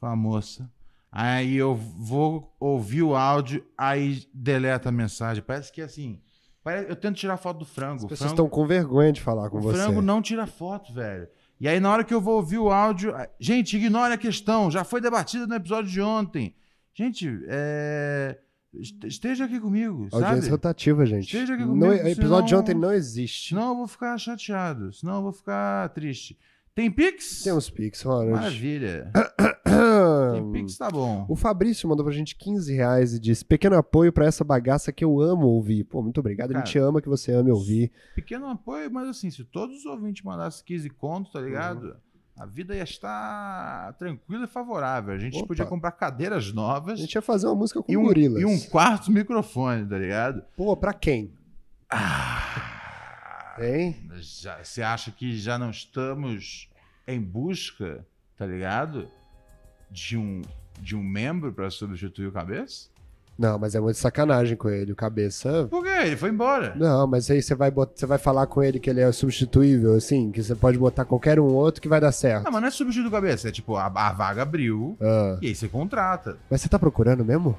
Foi 0.00 0.08
a 0.08 0.16
moça. 0.16 0.70
Aí 1.12 1.54
eu 1.54 1.74
vou 1.74 2.54
ouvir 2.58 3.02
o 3.02 3.14
áudio, 3.14 3.62
aí 3.76 4.26
deleta 4.32 4.88
a 4.88 4.92
mensagem. 4.92 5.42
Parece 5.42 5.70
que 5.70 5.82
assim. 5.82 6.18
parece- 6.64 6.90
eu 6.90 6.96
tento 6.96 7.16
tirar 7.16 7.36
foto 7.36 7.58
do 7.58 7.64
frango. 7.66 7.96
As 7.96 8.04
O 8.04 8.08
pessoas 8.08 8.30
frango, 8.30 8.42
estão 8.46 8.48
com 8.48 8.66
vergonha 8.66 9.12
de 9.12 9.20
falar 9.20 9.50
com 9.50 9.58
o 9.58 9.60
você. 9.62 9.76
frango 9.76 10.00
não 10.00 10.22
tira 10.22 10.46
foto, 10.46 10.92
velho. 10.92 11.28
E 11.60 11.66
aí, 11.68 11.80
na 11.80 11.90
hora 11.92 12.04
que 12.04 12.14
eu 12.14 12.20
vou 12.22 12.36
ouvir 12.36 12.58
o 12.58 12.70
áudio. 12.70 13.12
Gente, 13.38 13.76
ignore 13.76 14.14
a 14.14 14.18
questão. 14.18 14.70
Já 14.70 14.82
foi 14.84 15.00
debatida 15.00 15.46
no 15.46 15.54
episódio 15.54 15.90
de 15.90 16.00
ontem. 16.00 16.54
Gente, 16.94 17.28
é, 17.48 18.38
esteja 18.74 19.44
aqui 19.46 19.58
comigo, 19.60 20.08
Audiência 20.12 20.36
sabe? 20.42 20.48
rotativa, 20.50 21.06
gente. 21.06 21.24
Esteja 21.24 21.54
aqui 21.54 21.62
Não- 21.64 21.70
comigo, 21.70 21.92
o 21.92 22.08
episódio 22.08 22.44
de 22.44 22.48
senão- 22.50 22.60
ontem 22.62 22.74
não 22.74 22.92
existe. 22.92 23.48
Senão 23.50 23.68
eu 23.70 23.76
vou 23.76 23.86
ficar 23.88 24.16
chateado. 24.18 24.92
Senão 24.92 25.16
eu 25.16 25.22
vou 25.22 25.32
ficar 25.32 25.88
triste. 25.90 26.38
Tem 26.74 26.90
Pix? 26.90 27.42
Temos 27.42 27.68
Pix, 27.68 28.02
Ronald. 28.02 28.30
Maravilha. 28.30 29.10
Tem 30.32 30.52
Pix, 30.52 30.76
tá 30.78 30.88
bom. 30.90 31.26
O 31.28 31.34
Fabrício 31.36 31.88
mandou 31.88 32.04
pra 32.04 32.14
gente 32.14 32.36
15 32.36 32.72
reais 32.72 33.14
e 33.14 33.18
disse: 33.18 33.44
Pequeno 33.44 33.76
apoio 33.76 34.12
pra 34.12 34.26
essa 34.26 34.44
bagaça 34.44 34.92
que 34.92 35.04
eu 35.04 35.20
amo 35.20 35.46
ouvir. 35.46 35.84
Pô, 35.84 36.00
muito 36.02 36.18
obrigado. 36.20 36.50
Cara, 36.52 36.62
a 36.62 36.64
gente 36.64 36.78
ama 36.78 37.02
que 37.02 37.08
você 37.08 37.32
ame 37.32 37.50
ouvir. 37.50 37.90
Pequeno 38.14 38.46
apoio, 38.46 38.90
mas 38.92 39.08
assim, 39.08 39.28
se 39.30 39.44
todos 39.44 39.78
os 39.78 39.86
ouvintes 39.86 40.22
mandassem 40.22 40.64
15 40.64 40.88
contos, 40.90 41.32
tá 41.32 41.40
ligado? 41.40 41.96
A 42.38 42.46
vida 42.46 42.74
ia 42.76 42.84
estar 42.84 43.92
tranquila 43.94 44.44
e 44.44 44.48
favorável. 44.48 45.12
A 45.14 45.18
gente 45.18 45.36
Opa. 45.38 45.48
podia 45.48 45.66
comprar 45.66 45.90
cadeiras 45.92 46.50
A 46.50 46.54
novas 46.54 47.00
gente 47.00 47.14
ia 47.14 47.22
fazer 47.22 47.46
uma 47.48 47.56
música 47.56 47.82
com 47.82 47.90
e 47.90 47.96
um, 47.96 48.02
gorilas. 48.04 48.40
e 48.40 48.44
um 48.44 48.58
quarto 48.68 49.10
microfone, 49.10 49.84
tá 49.86 49.98
ligado? 49.98 50.42
Pô, 50.56 50.76
pra 50.76 50.92
quem? 50.92 51.32
Ah, 51.90 53.56
Hein? 53.60 53.96
já- 54.20 54.62
Você 54.62 54.82
acha 54.82 55.10
que 55.10 55.36
já 55.36 55.58
não 55.58 55.70
estamos 55.70 56.68
em 57.06 57.20
busca, 57.20 58.06
tá 58.36 58.46
ligado? 58.46 59.10
De 59.90 60.16
um, 60.16 60.42
de 60.80 60.94
um 60.94 61.02
membro 61.02 61.52
pra 61.52 61.70
substituir 61.70 62.26
o 62.28 62.32
cabeça? 62.32 62.88
Não, 63.38 63.56
mas 63.56 63.76
é 63.76 63.80
muito 63.80 63.96
sacanagem 63.96 64.56
com 64.56 64.68
ele. 64.68 64.90
O 64.90 64.96
cabeça. 64.96 65.68
Por 65.70 65.84
quê? 65.84 65.90
Ele 66.06 66.16
foi 66.16 66.30
embora. 66.30 66.74
Não, 66.74 67.06
mas 67.06 67.30
aí 67.30 67.40
você 67.40 67.54
vai, 67.54 67.70
você 67.70 68.04
vai 68.04 68.18
falar 68.18 68.46
com 68.48 68.60
ele 68.62 68.80
que 68.80 68.90
ele 68.90 69.00
é 69.00 69.12
substituível, 69.12 69.94
assim, 69.94 70.32
que 70.32 70.42
você 70.42 70.56
pode 70.56 70.76
botar 70.76 71.04
qualquer 71.04 71.38
um 71.38 71.44
outro 71.44 71.80
que 71.80 71.88
vai 71.88 72.00
dar 72.00 72.10
certo. 72.10 72.44
Não, 72.44 72.50
mas 72.50 72.60
não 72.60 72.68
é 72.68 72.70
substituir 72.72 73.06
o 73.06 73.10
cabeça. 73.12 73.48
É 73.48 73.52
tipo, 73.52 73.76
a, 73.76 73.86
a 73.86 74.12
vaga 74.12 74.42
abriu 74.42 74.96
Ah. 75.00 75.38
e 75.40 75.46
aí 75.46 75.54
você 75.54 75.68
contrata. 75.68 76.36
Mas 76.50 76.60
você 76.62 76.68
tá 76.68 76.80
procurando 76.80 77.24
mesmo? 77.24 77.56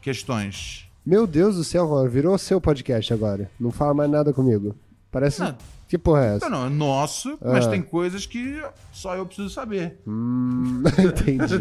Questões. 0.00 0.88
Meu 1.04 1.26
Deus 1.26 1.56
do 1.56 1.64
céu, 1.64 2.08
virou 2.08 2.36
seu 2.38 2.60
podcast 2.60 3.12
agora. 3.12 3.50
Não 3.58 3.70
fala 3.70 3.92
mais 3.94 4.10
nada 4.10 4.32
comigo. 4.32 4.74
Parece. 5.10 5.40
Não. 5.40 5.54
Que 5.88 5.96
porra 5.96 6.24
é 6.24 6.36
essa? 6.36 6.48
Não, 6.50 6.60
não, 6.60 6.66
é 6.66 6.70
nosso, 6.70 7.38
mas 7.42 7.66
Ah. 7.66 7.70
tem 7.70 7.80
coisas 7.80 8.26
que 8.26 8.62
só 8.92 9.16
eu 9.16 9.24
preciso 9.24 9.48
saber. 9.48 9.98
Hum, 10.06 10.82
entendi. 10.98 11.54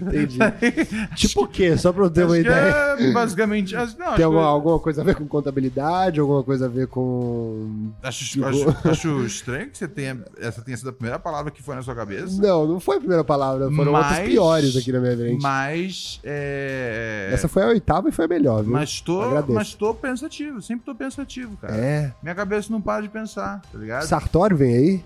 entendi. 0.00 0.38
tipo 1.14 1.44
o 1.44 1.46
quê? 1.46 1.76
Só 1.76 1.92
pra 1.92 2.04
eu 2.04 2.10
ter 2.10 2.24
uma 2.24 2.34
que 2.36 2.40
ideia. 2.40 2.96
é 2.98 3.12
basicamente. 3.12 3.74
Não, 3.98 4.14
Tem 4.16 4.24
alguma, 4.24 4.44
alguma 4.46 4.78
coisa 4.78 5.02
a 5.02 5.04
ver 5.04 5.14
com 5.14 5.26
contabilidade? 5.26 6.18
Alguma 6.20 6.42
coisa 6.42 6.66
a 6.66 6.68
ver 6.68 6.86
com. 6.86 7.90
acho, 8.02 8.44
acho- 8.44 8.76
acho 8.88 9.24
estranho 9.26 9.68
que 9.70 9.76
você 9.78 9.86
tenha. 9.88 10.24
Essa 10.38 10.62
tenha 10.62 10.76
sido 10.76 10.90
a 10.90 10.92
primeira 10.92 11.18
palavra 11.18 11.50
que 11.50 11.62
foi 11.62 11.74
na 11.74 11.82
sua 11.82 11.94
cabeça. 11.94 12.40
Não, 12.40 12.66
não 12.66 12.80
foi 12.80 12.96
a 12.96 13.00
primeira 13.00 13.24
palavra. 13.24 13.70
Foram 13.72 13.92
outras 13.92 14.18
Mas- 14.18 14.28
piores 14.28 14.76
aqui 14.76 14.90
na 14.92 15.00
minha 15.00 15.16
frente. 15.16 15.42
Mas. 15.42 16.20
É, 16.24 17.30
Essa 17.32 17.48
foi 17.48 17.62
a 17.62 17.66
oitava 17.68 18.08
e 18.08 18.12
foi 18.12 18.24
a 18.24 18.28
melhor, 18.28 18.62
viu? 18.62 18.72
mas 18.72 19.00
tô, 19.00 19.20
Agradeço. 19.22 19.52
mas 19.52 19.74
tô 19.74 19.94
pensativo, 19.94 20.62
sempre 20.62 20.84
tô 20.84 20.94
pensativo, 20.94 21.56
cara. 21.56 21.74
É. 21.76 22.12
Minha 22.22 22.34
cabeça 22.34 22.72
não 22.72 22.80
para 22.80 23.02
de 23.02 23.08
pensar, 23.08 23.49
tá 23.58 23.78
ligado? 23.78 24.06
Sartório 24.06 24.56
vem 24.56 24.74
aí? 24.76 25.04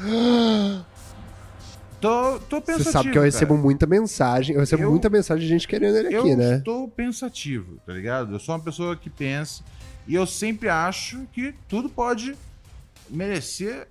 Tô, 2.00 2.38
tô 2.38 2.60
pensativo. 2.60 2.84
Você 2.84 2.92
sabe 2.92 3.10
que 3.12 3.16
eu 3.18 3.22
recebo 3.22 3.54
cara. 3.54 3.62
muita 3.62 3.86
mensagem. 3.86 4.54
Eu 4.54 4.60
recebo 4.60 4.82
Eu- 4.82 4.90
muita 4.90 5.08
mensagem 5.08 5.42
de 5.42 5.48
gente 5.48 5.66
querendo 5.66 5.96
ele 5.96 6.08
aqui, 6.14 6.28
eu 6.28 6.36
né? 6.36 6.56
estou 6.58 6.86
pensativo, 6.86 7.78
tá 7.86 7.94
ligado? 7.94 8.34
Eu 8.34 8.38
sou 8.38 8.54
uma 8.54 8.60
pessoa 8.60 8.94
que 8.94 9.08
pensa 9.08 9.62
e 10.06 10.14
eu 10.14 10.26
sempre 10.26 10.68
acho 10.68 11.26
que 11.32 11.54
tudo 11.66 11.88
pode 11.88 12.36
merecer 13.08 13.88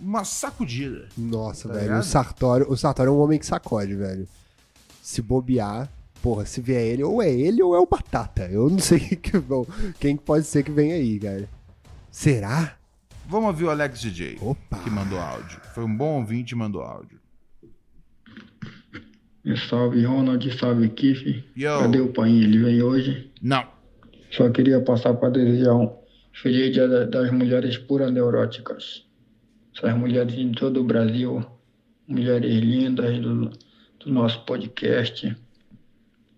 uma 0.00 0.22
sacudida. 0.24 1.08
Nossa, 1.18 1.66
Tá 1.66 1.74
velho. 1.74 1.86
ligado? 1.86 2.00
O 2.02 2.04
Sartório, 2.04 2.70
o 2.70 2.76
Sartório 2.76 3.10
é 3.10 3.12
um 3.12 3.18
homem 3.18 3.36
que 3.38 3.46
sacode, 3.46 3.96
velho. 3.96 4.28
Se 5.02 5.20
bobear, 5.20 5.90
porra, 6.22 6.46
se 6.46 6.60
vier 6.60 6.82
ele, 6.82 7.02
ou 7.02 7.20
é 7.20 7.30
ele 7.32 7.60
ou 7.64 7.74
é 7.74 7.80
o 7.80 7.86
Batata. 7.86 8.44
Eu 8.44 8.70
não 8.70 8.78
sei 8.78 9.00
que, 9.16 9.36
bom, 9.40 9.66
quem 9.98 10.16
pode 10.16 10.46
ser 10.46 10.62
que 10.62 10.70
vem 10.70 10.92
aí, 10.92 11.18
cara. 11.18 11.48
Será? 12.16 12.78
Vamos 13.28 13.48
ouvir 13.48 13.64
o 13.64 13.70
Alex 13.70 14.00
DJ, 14.00 14.38
Opa. 14.40 14.78
que 14.82 14.88
mandou 14.88 15.18
áudio. 15.18 15.60
Foi 15.74 15.84
um 15.84 15.94
bom 15.94 16.18
ouvinte 16.20 16.52
e 16.52 16.56
mandou 16.56 16.80
áudio. 16.80 17.20
Salve 19.68 20.02
Ronald, 20.02 20.50
salve 20.58 20.88
Kiff. 20.88 21.44
Yo. 21.54 21.78
Cadê 21.78 22.00
o 22.00 22.10
pai? 22.14 22.30
Ele 22.30 22.56
vem 22.64 22.80
hoje. 22.82 23.30
Não. 23.42 23.68
Só 24.30 24.48
queria 24.48 24.80
passar 24.80 25.12
para 25.12 25.28
desejar 25.28 25.74
um 25.74 25.94
feliz 26.32 26.72
dia 26.72 26.88
da- 26.88 27.04
das 27.04 27.30
mulheres 27.30 27.76
puras 27.76 28.10
neuróticas. 28.10 29.04
Essas 29.76 29.94
mulheres 29.94 30.34
de 30.34 30.50
todo 30.52 30.80
o 30.80 30.84
Brasil, 30.84 31.44
mulheres 32.08 32.50
lindas 32.64 33.18
do, 33.20 33.50
do 33.50 34.10
nosso 34.10 34.42
podcast. 34.46 35.36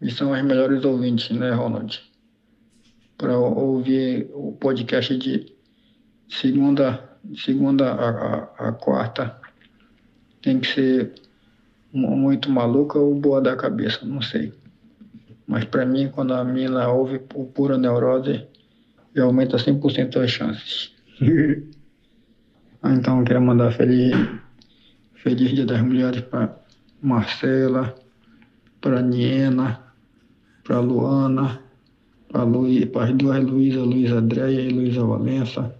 E 0.02 0.10
são 0.10 0.34
as 0.34 0.44
melhores 0.44 0.84
ouvintes, 0.84 1.30
né, 1.30 1.52
Ronald? 1.52 2.00
Para 3.16 3.38
ouvir 3.38 4.28
o 4.34 4.50
podcast 4.60 5.16
de 5.16 5.56
segunda, 6.28 7.18
segunda 7.36 7.92
a, 7.92 8.08
a, 8.66 8.68
a 8.68 8.72
quarta, 8.72 9.40
tem 10.42 10.60
que 10.60 10.66
ser 10.66 11.14
mu- 11.92 12.16
muito 12.16 12.50
maluca 12.50 12.98
ou 12.98 13.14
boa 13.14 13.40
da 13.40 13.56
cabeça, 13.56 14.04
não 14.04 14.20
sei. 14.22 14.52
Mas 15.46 15.64
para 15.64 15.86
mim, 15.86 16.08
quando 16.10 16.34
a 16.34 16.44
mina 16.44 16.88
ouve 16.88 17.18
por 17.18 17.46
pura 17.46 17.78
neurose, 17.78 18.46
aumenta 19.18 19.58
100% 19.58 20.16
as 20.20 20.30
chances. 20.30 20.92
Ah, 22.80 22.92
então, 22.94 23.18
eu 23.18 23.24
quero 23.24 23.42
mandar 23.42 23.72
feliz, 23.72 24.14
feliz 25.14 25.52
Dia 25.52 25.66
das 25.66 25.82
Mulheres 25.82 26.20
para 26.20 26.56
Marcela, 27.02 27.92
para 28.80 29.02
Niena, 29.02 29.82
para 30.62 30.78
Luana, 30.78 31.60
para 32.28 32.44
Luí, 32.44 32.88
as 32.94 33.12
duas 33.14 33.42
Luísa, 33.42 33.80
Luísa 33.80 34.18
Andréia 34.18 34.60
e 34.60 34.68
Luísa 34.68 35.04
Valença. 35.04 35.74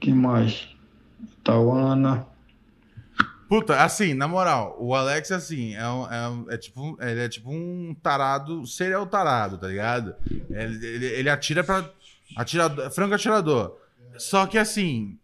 Quem 0.00 0.14
mais? 0.14 0.68
Tauana. 1.42 2.26
Puta, 3.48 3.82
assim, 3.82 4.12
na 4.12 4.28
moral, 4.28 4.76
o 4.78 4.94
Alex, 4.94 5.32
assim, 5.32 5.74
é, 5.74 5.88
um- 5.88 6.12
é 6.12 6.28
um- 6.28 6.50
é 6.50 6.58
tipo, 6.58 6.82
um- 6.82 6.96
ele 7.00 7.20
é 7.20 7.28
tipo 7.30 7.50
um 7.50 7.96
tarado, 8.02 8.66
serial 8.66 9.06
tarado, 9.06 9.56
tá 9.56 9.66
ligado? 9.68 10.14
Ele, 10.50 10.86
ele, 10.86 11.06
ele 11.06 11.30
atira 11.30 11.64
pra. 11.64 11.88
Atirador, 12.36 12.90
franco 12.90 13.14
atirador. 13.14 13.78
Só 14.18 14.46
que 14.46 14.58
assim. 14.58 15.18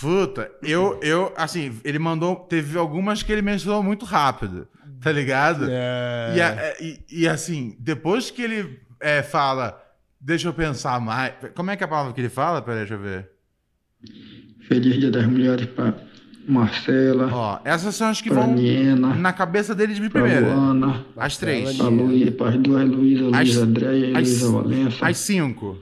Puta, 0.00 0.48
eu, 0.62 1.00
eu, 1.02 1.32
assim, 1.36 1.80
ele 1.82 1.98
mandou. 1.98 2.36
Teve 2.36 2.78
algumas 2.78 3.24
que 3.24 3.32
ele 3.32 3.42
mencionou 3.42 3.82
muito 3.82 4.04
rápido, 4.04 4.68
tá 5.00 5.10
ligado? 5.10 5.66
É. 5.68 6.76
E, 6.80 6.84
e- 6.84 7.22
e, 7.22 7.28
assim, 7.28 7.74
depois 7.80 8.30
que 8.30 8.40
ele 8.40 8.80
é, 9.00 9.20
fala, 9.20 9.82
deixa 10.20 10.46
eu 10.46 10.54
pensar 10.54 11.00
mais. 11.00 11.34
Como 11.56 11.72
é 11.72 11.76
que 11.76 11.82
é 11.82 11.86
a 11.86 11.88
palavra 11.88 12.12
que 12.12 12.20
ele 12.20 12.28
fala? 12.28 12.62
Peraí, 12.62 12.78
deixa 12.80 12.94
eu 12.94 13.00
ver. 13.00 13.28
Feliz 14.68 14.98
Dia 14.98 15.10
das 15.10 15.26
Mulheres 15.26 15.66
para 15.66 15.94
Marcela, 16.46 17.28
Ó, 17.30 17.58
essas 17.64 17.94
são 17.94 18.08
as 18.08 18.20
que 18.22 18.30
para 18.30 18.40
vão 18.42 18.54
Niena, 18.54 19.14
na 19.14 19.32
cabeça 19.34 19.74
dele 19.74 19.92
de 19.92 20.00
para 20.08 20.22
primeira. 20.22 20.46
Luana. 20.54 21.04
As 21.16 21.36
três. 21.36 21.78
A 21.78 21.88
Luí, 21.88 22.30
para 22.30 22.50
as 22.50 22.56
duas 22.56 22.88
Luísa, 22.88 23.26
As- 23.28 23.32
Luísa 23.48 23.64
Andréia 23.64 24.06
e 24.06 24.12
Luísa 24.12 24.50
Valença. 24.50 25.06
As 25.06 25.18
cinco. 25.18 25.76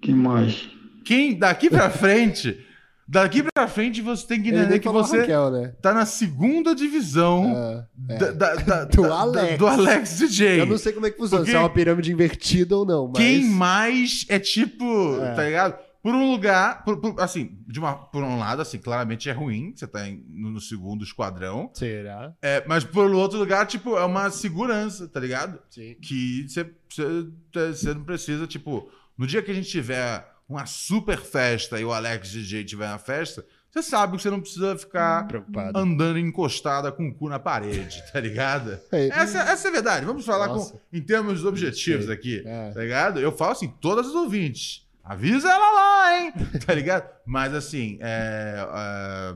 Quem 0.00 0.14
mais? 0.14 0.68
Quem, 1.04 1.38
daqui 1.38 1.70
pra 1.70 1.90
frente, 1.90 2.58
daqui 3.06 3.42
pra 3.54 3.68
frente 3.68 4.00
você 4.02 4.26
tem 4.26 4.42
que 4.42 4.48
entender 4.48 4.80
que 4.80 4.88
você 4.88 5.20
Raquel, 5.20 5.50
né? 5.52 5.72
tá 5.80 5.94
na 5.94 6.04
segunda 6.06 6.74
divisão 6.74 7.52
Ah, 7.56 7.84
é. 8.08 8.18
da- 8.18 8.32
da- 8.32 8.54
da- 8.64 8.84
Do 8.86 9.02
da- 9.02 9.14
Alex. 9.14 9.58
do 9.58 9.66
Alex 9.66 10.18
DJ. 10.18 10.60
Eu 10.60 10.66
não 10.66 10.78
sei 10.78 10.92
como 10.92 11.06
é 11.06 11.10
que 11.10 11.18
funciona, 11.18 11.40
Porque- 11.42 11.52
se 11.52 11.56
é 11.56 11.60
uma 11.60 11.70
pirâmide 11.70 12.10
invertida 12.12 12.76
ou 12.76 12.84
não, 12.84 13.06
mas... 13.08 13.16
Quem 13.16 13.44
mais 13.44 14.26
é 14.28 14.38
tipo, 14.40 15.18
É. 15.22 15.34
tá 15.34 15.44
ligado? 15.44 15.78
Por 16.04 16.14
um 16.14 16.30
lugar, 16.32 16.84
por- 16.84 17.00
por- 17.00 17.18
assim, 17.18 17.58
de 17.66 17.78
uma, 17.80 17.94
por 17.94 18.22
um 18.22 18.38
lado, 18.38 18.60
assim, 18.60 18.78
claramente 18.78 19.30
é 19.30 19.32
ruim, 19.32 19.72
você 19.74 19.86
tá 19.86 20.06
em- 20.06 20.22
no, 20.28 20.60
segundo 20.60 21.02
esquadrão, 21.02 21.70
Será? 21.72 22.34
é, 22.42 22.62
mas 22.66 22.84
por 22.84 23.10
outro 23.12 23.38
lugar, 23.38 23.66
tipo, 23.66 23.96
é 23.96 24.04
uma 24.04 24.28
segurança, 24.30 25.08
tá 25.08 25.18
ligado? 25.18 25.58
Sim. 25.70 25.96
que 26.02 26.46
você- 26.46 26.70
você 26.90 27.72
você 27.72 27.94
não 27.94 28.04
precisa, 28.04 28.46
tipo, 28.46 28.86
no 29.16 29.26
dia 29.26 29.42
que 29.42 29.50
a 29.50 29.54
gente 29.54 29.68
tiver 29.70 30.30
uma 30.46 30.66
super 30.66 31.18
festa 31.18 31.80
e 31.80 31.84
o 31.86 31.92
Alex 31.92 32.28
DJ 32.30 32.64
tiver 32.64 32.86
na 32.86 32.98
festa, 32.98 33.42
você 33.70 33.82
sabe 33.82 34.16
que 34.18 34.22
você 34.22 34.28
não 34.30 34.40
precisa 34.42 34.76
ficar 34.76 35.26
Preocupado. 35.26 35.76
andando 35.78 36.18
encostada 36.18 36.92
com 36.92 37.08
o 37.08 37.14
cu 37.14 37.30
na 37.30 37.38
parede, 37.38 38.00
tá 38.12 38.20
ligado? 38.20 38.78
É. 38.92 39.08
Essa, 39.08 39.38
essa 39.38 39.68
é 39.68 39.70
a 39.70 39.72
verdade. 39.72 40.04
Vamos 40.06 40.26
falar 40.26 40.48
com, 40.50 40.78
em 40.92 41.00
termos 41.00 41.44
objetivos 41.46 42.10
aqui, 42.10 42.42
É. 42.46 42.70
tá 42.72 42.80
ligado? 42.80 43.18
Eu 43.18 43.32
falo 43.32 43.52
assim, 43.52 43.72
todas 43.80 44.06
as 44.08 44.14
ouvintes. 44.14 44.83
Avisa 45.04 45.48
ela 45.48 45.70
lá, 45.72 46.18
hein? 46.18 46.32
Tá 46.66 46.74
ligado? 46.74 47.08
Mas 47.26 47.52
assim, 47.54 47.98
é, 48.00 48.66
é, 48.74 49.34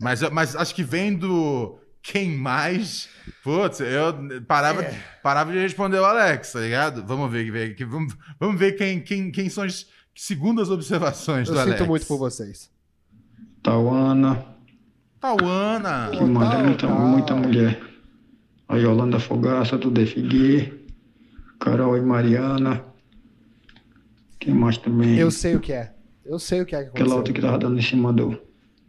mas, 0.00 0.20
mas 0.30 0.56
acho 0.56 0.74
que 0.74 0.82
vendo 0.82 1.78
quem 2.02 2.36
mais. 2.36 3.08
Putz, 3.42 3.80
eu 3.80 4.12
parava, 4.46 4.82
É. 4.82 5.00
parava 5.22 5.52
de 5.52 5.58
responder 5.58 5.98
o 5.98 6.04
Alex, 6.04 6.52
tá 6.52 6.60
ligado? 6.60 7.04
Vamos 7.06 7.30
ver, 7.30 7.50
ver 7.50 7.74
que- 7.76 7.84
vamos, 7.84 8.14
vamos 8.40 8.58
ver 8.58 8.72
quem, 8.72 9.00
quem, 9.00 9.30
quem 9.30 9.48
são 9.48 9.62
as 9.64 9.86
segundas 10.16 10.68
observações 10.68 11.48
Eu 11.48 11.54
do 11.54 11.60
Alex. 11.60 11.78
sinto 11.78 11.88
muito 11.88 12.06
por 12.06 12.18
vocês. 12.18 12.70
Tauana. 13.62 14.44
Tauana. 15.20 16.10
Que? 16.10 16.18
Tal, 16.18 16.26
É 16.26 16.62
muita, 16.62 16.86
muita 16.88 17.34
mulher. 17.34 17.80
A 18.68 18.76
Yolanda 18.76 19.18
Fogaça, 19.20 19.78
do 19.78 19.90
Defiguê. 19.90 20.72
Carol 21.60 21.96
e 21.96 22.00
Mariana. 22.02 22.84
Quem 24.44 24.54
mais 24.54 24.76
também? 24.78 25.16
Eu 25.18 25.30
sei 25.30 25.56
o 25.56 25.60
que 25.60 25.72
é. 25.72 25.92
Eu 26.24 26.38
sei 26.38 26.60
o 26.60 26.66
que 26.66 26.74
é 26.74 26.82
que 26.84 26.88
Aquela 26.90 26.98
aconteceu. 27.14 27.16
outra 27.18 27.32
que 27.32 27.40
tava 27.40 27.58
dando 27.58 27.78
em 27.78 27.82
cima 27.82 28.12
do, 28.12 28.38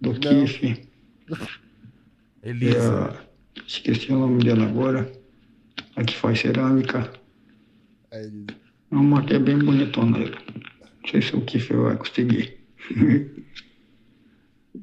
do 0.02 0.12
Não. 0.14 0.20
Kiff. 0.20 0.88
Elisa. 2.44 3.18
É, 3.58 3.62
esqueci 3.66 4.12
o 4.12 4.20
nome 4.20 4.44
dela 4.44 4.66
agora. 4.66 5.12
A 5.96 6.04
que 6.04 6.16
faz 6.16 6.40
cerâmica. 6.40 7.10
É, 8.12 8.24
ele- 8.26 8.46
É 8.92 8.96
uma 8.96 9.24
que 9.24 9.34
é 9.34 9.40
bem 9.40 9.58
bonitona. 9.60 10.18
ela. 10.20 10.30
Não 10.30 11.10
sei 11.10 11.22
se 11.22 11.36
o 11.36 11.42
Kiff 11.42 11.74
vai 11.74 11.96
conseguir. 11.98 12.58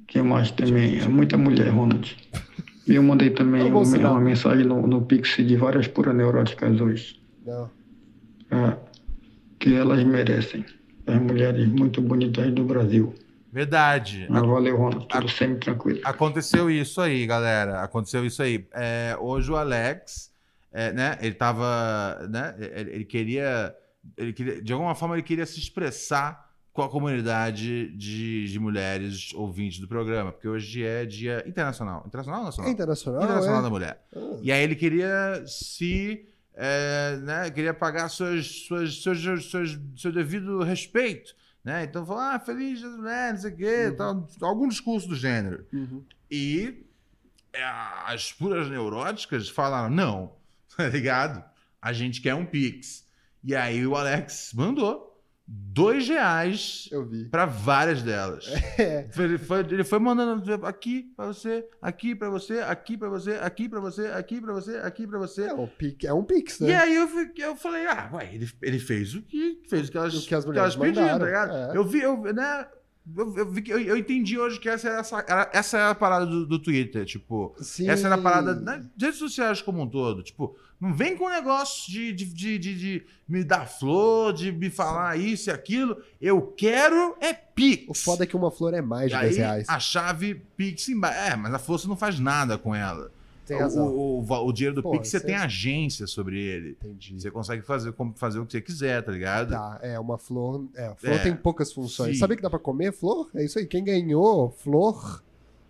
Quem 0.09 0.23
mais 0.23 0.51
também? 0.51 0.99
É 1.01 1.09
muita 1.09 1.37
mulher, 1.37 1.69
Ronald. 1.69 2.17
E 2.87 2.95
eu 2.95 3.03
mandei 3.03 3.31
também 3.31 3.61
É 3.63 3.65
um 3.65 3.83
uma, 3.83 3.99
uma 4.11 4.21
mensagem 4.21 4.65
no, 4.67 4.87
no 4.87 5.03
Pix 5.03 5.37
de 5.37 5.57
várias 5.57 5.87
puras 5.87 6.15
neuróticas 6.15 6.81
hoje. 6.81 7.21
Não. 7.47 7.71
É, 8.51 8.77
que 9.63 9.75
elas 9.75 10.03
merecem. 10.05 10.65
As 11.07 11.21
mulheres 11.21 11.67
muito 11.69 12.03
bonitas 12.03 12.53
do 12.53 12.65
Brasil. 12.65 13.15
Verdade. 13.53 14.27
Mas 14.29 14.43
valeu, 14.43 14.77
Ronald. 14.77 15.07
Tudo 15.09 15.29
sempre 15.29 15.59
tranquilo. 15.59 16.01
Aconteceu 16.05 16.71
isso 16.71 17.01
aí, 17.01 17.27
galera. 17.27 17.83
Aconteceu 17.83 18.25
isso 18.25 18.43
aí. 18.43 18.67
É, 18.73 19.17
hoje 19.21 19.51
o 19.51 19.57
Alex, 19.57 20.33
é, 20.73 20.93
né? 20.93 21.19
Ele 21.21 21.35
tava, 21.35 22.27
né? 22.31 22.55
Ele, 22.59 22.91
ele 22.91 23.05
queria, 23.05 23.75
ele 24.17 24.33
queria, 24.33 24.63
de 24.63 24.73
alguma 24.73 24.95
forma, 24.95 25.15
ele 25.15 25.23
queria 25.23 25.47
se 25.47 25.59
expressar 25.59 26.51
com 26.73 26.83
a 26.83 26.89
comunidade 26.89 27.95
de, 27.97 28.49
de 28.49 28.59
mulheres 28.59 29.33
ouvintes 29.35 29.79
do 29.79 29.87
programa, 29.87 30.33
porque 30.33 30.49
hoje 30.49 30.83
é 30.83 31.05
Dia 31.05 31.45
Internacional, 31.47 32.03
internacional 32.07 32.41
ou 32.41 32.45
É 32.45 32.47
nacional? 32.47 32.73
internacional, 32.73 33.23
Internacional 33.23 33.61
é? 33.61 33.63
da 33.63 33.71
Mulher. 33.71 34.03
Ah. 34.17 34.39
E 34.43 34.51
aí 34.51 34.63
ele 34.65 34.75
queria 34.75 35.43
se, 35.47 36.25
é, 36.55 37.17
né? 37.23 37.51
Queria 37.51 37.73
pagar 37.73 38.09
suas, 38.09 38.47
suas, 38.67 39.03
seus, 39.03 39.79
seu 39.97 40.13
devido 40.13 40.63
respeito. 40.63 41.35
Né? 41.65 41.85
Então 41.85 42.05
falou, 42.05 42.23
ah, 42.23 42.41
feliz 42.41 42.83
mulheres, 42.83 43.35
não 43.35 43.51
sei 43.51 43.53
o 43.53 43.57
quê, 43.57 43.95
tal, 43.97 44.29
algum 44.41 44.67
discurso 44.67 45.09
do 45.09 45.15
gênero. 45.15 45.65
Uhum. 45.73 46.05
E 46.31 46.85
é, 47.53 47.63
as 48.07 48.33
puras 48.33 48.69
neuróticas 48.69 49.49
falaram: 49.49 49.95
não, 49.95 50.35
tá 50.77 50.89
ligado? 50.89 51.45
A 51.81 51.93
gente 51.93 52.21
quer 52.21 52.35
um 52.35 52.47
Pix. 52.47 53.07
E 53.45 53.55
aí 53.55 53.87
o 53.87 53.97
Alex 53.97 54.53
mandou 54.55 55.12
dois 55.47 56.09
reais 56.09 56.89
para 57.31 57.47
várias 57.47 58.03
delas. 58.03 58.47
É. 58.79 59.07
Ele 59.19 59.39
foi, 59.39 59.61
ele 59.61 59.85
foi 59.85 59.99
mandando 59.99 60.67
aqui 60.67 61.13
para 61.15 61.27
você, 61.27 61.65
aqui 61.81 62.15
para 62.15 62.31
você, 62.31 62.61
aqui 62.61 62.97
para 62.97 63.09
você, 63.11 63.33
aqui 63.37 63.69
para 63.69 63.81
você, 63.81 64.07
aqui 64.07 64.41
para 64.41 64.53
você, 64.53 64.77
aqui 64.79 65.07
para 65.07 65.19
você. 65.19 65.43
É 65.45 65.55
um, 65.55 65.67
pix, 65.67 66.05
é 66.05 66.13
um 66.13 66.25
pix, 66.25 66.61
né? 66.61 66.71
E 66.71 66.75
aí 66.75 66.95
eu, 66.97 67.07
fiquei- 67.09 67.45
eu 67.45 67.55
falei, 67.57 67.87
ah, 67.87 68.11
ué, 68.15 68.35
ele, 68.35 68.51
ele 68.63 68.79
fez 68.79 69.15
o 69.15 69.23
que 69.23 69.61
fez 69.69 69.89
o 69.89 69.93
que 69.93 69.99
elas, 69.99 70.15
O 70.15 70.27
que 70.27 70.35
as 70.35 70.43
que 70.45 70.49
mulheres 70.49 70.75
elas 70.75 70.87
pediam, 70.89 71.19
tá 71.19 71.25
ligado? 71.27 71.53
é. 71.53 71.77
Eu 71.77 71.85
vi, 71.85 72.01
eu, 72.01 72.17
né? 72.33 72.67
Eu, 73.17 73.37
eu, 73.37 73.51
vi 73.51 73.63
que- 73.63 73.73
eu, 73.73 73.97
entendi 73.97 74.39
hoje 74.39 74.61
que 74.61 74.69
essa 74.69 74.89
era, 74.89 75.01
essa, 75.01 75.25
era, 75.27 75.51
essa 75.53 75.77
era 75.79 75.91
a 75.91 75.95
parada 75.95 76.25
do, 76.25 76.47
do 76.47 76.59
Twitter, 76.59 77.05
tipo. 77.05 77.53
Sim. 77.59 77.89
Essa 77.89 78.07
era 78.07 78.15
a 78.15 78.19
parada 78.19 78.55
nas 78.55 78.87
redes 79.01 79.19
sociais 79.19 79.61
como 79.61 79.83
um 79.83 79.89
todo. 79.89 80.23
Tipo, 80.23 80.57
não 80.81 80.95
vem 80.95 81.17
com 81.17 81.29
negócio 81.29 81.91
de, 81.91 82.13
de, 82.13 82.25
de, 82.27 82.59
de, 82.59 82.75
de 82.79 83.07
me 83.29 83.43
dar 83.43 83.67
flor, 83.69 84.33
de 84.33 84.53
me 84.53 84.71
falar 84.71 85.19
isso 85.19 85.51
e 85.51 85.53
aquilo. 85.53 85.97
Eu 86.21 86.43
quero 86.43 87.17
é 87.21 87.33
Pix. 87.33 87.87
O 87.89 87.95
foda 87.95 88.23
é 88.23 88.27
que 88.27 88.37
uma 88.37 88.51
flor 88.53 88.73
é 88.73 88.81
mais 88.81 89.11
E 89.11 89.15
de 89.17 89.21
10 89.21 89.33
aí, 89.35 89.39
reais. 89.41 89.67
a 89.69 89.81
chave 89.81 90.37
Pix 90.57 90.89
embaixo. 90.89 91.19
É, 91.19 91.35
mas 91.37 91.53
a 91.53 91.59
força 91.59 91.89
não 91.89 91.97
faz 91.97 92.21
nada 92.21 92.57
com 92.57 92.73
ela. 92.75 93.11
Tem 93.53 93.63
razão. 93.63 93.87
o, 93.89 94.21
o, 94.27 94.47
o 94.47 94.53
dinheiro 94.53 94.75
do 94.75 94.83
Pô, 94.83 94.93
Pix, 94.93 95.09
você 95.09 95.21
tem 95.21 95.35
agência 95.37 96.07
sobre 96.07 96.41
ele. 96.41 96.71
Entendi. 96.83 97.21
Você 97.21 97.31
consegue 97.31 97.63
fazer, 97.63 97.95
fazer 98.17 98.39
o 98.39 98.47
que 98.47 98.53
você 98.53 98.61
quiser, 98.61 99.03
tá 99.03 99.13
ligado? 99.13 99.51
Tá, 99.51 99.79
é, 99.83 99.99
uma 99.99 100.19
flor. 100.19 100.67
É, 100.75 100.87
a 100.87 100.95
flor 100.95 101.13
É, 101.15 101.19
tem 101.19 101.35
poucas 101.37 101.73
funções. 101.73 102.15
sim. 102.15 102.19
Sabia 102.21 102.37
que 102.37 102.43
dá 102.43 102.51
pra 102.51 102.59
comer 102.59 102.93
flor? 102.93 103.31
É 103.35 103.45
isso 103.45 103.59
aí. 103.59 103.67
Quem 103.67 103.83
ganhou 103.85 104.51
flor 104.51 105.23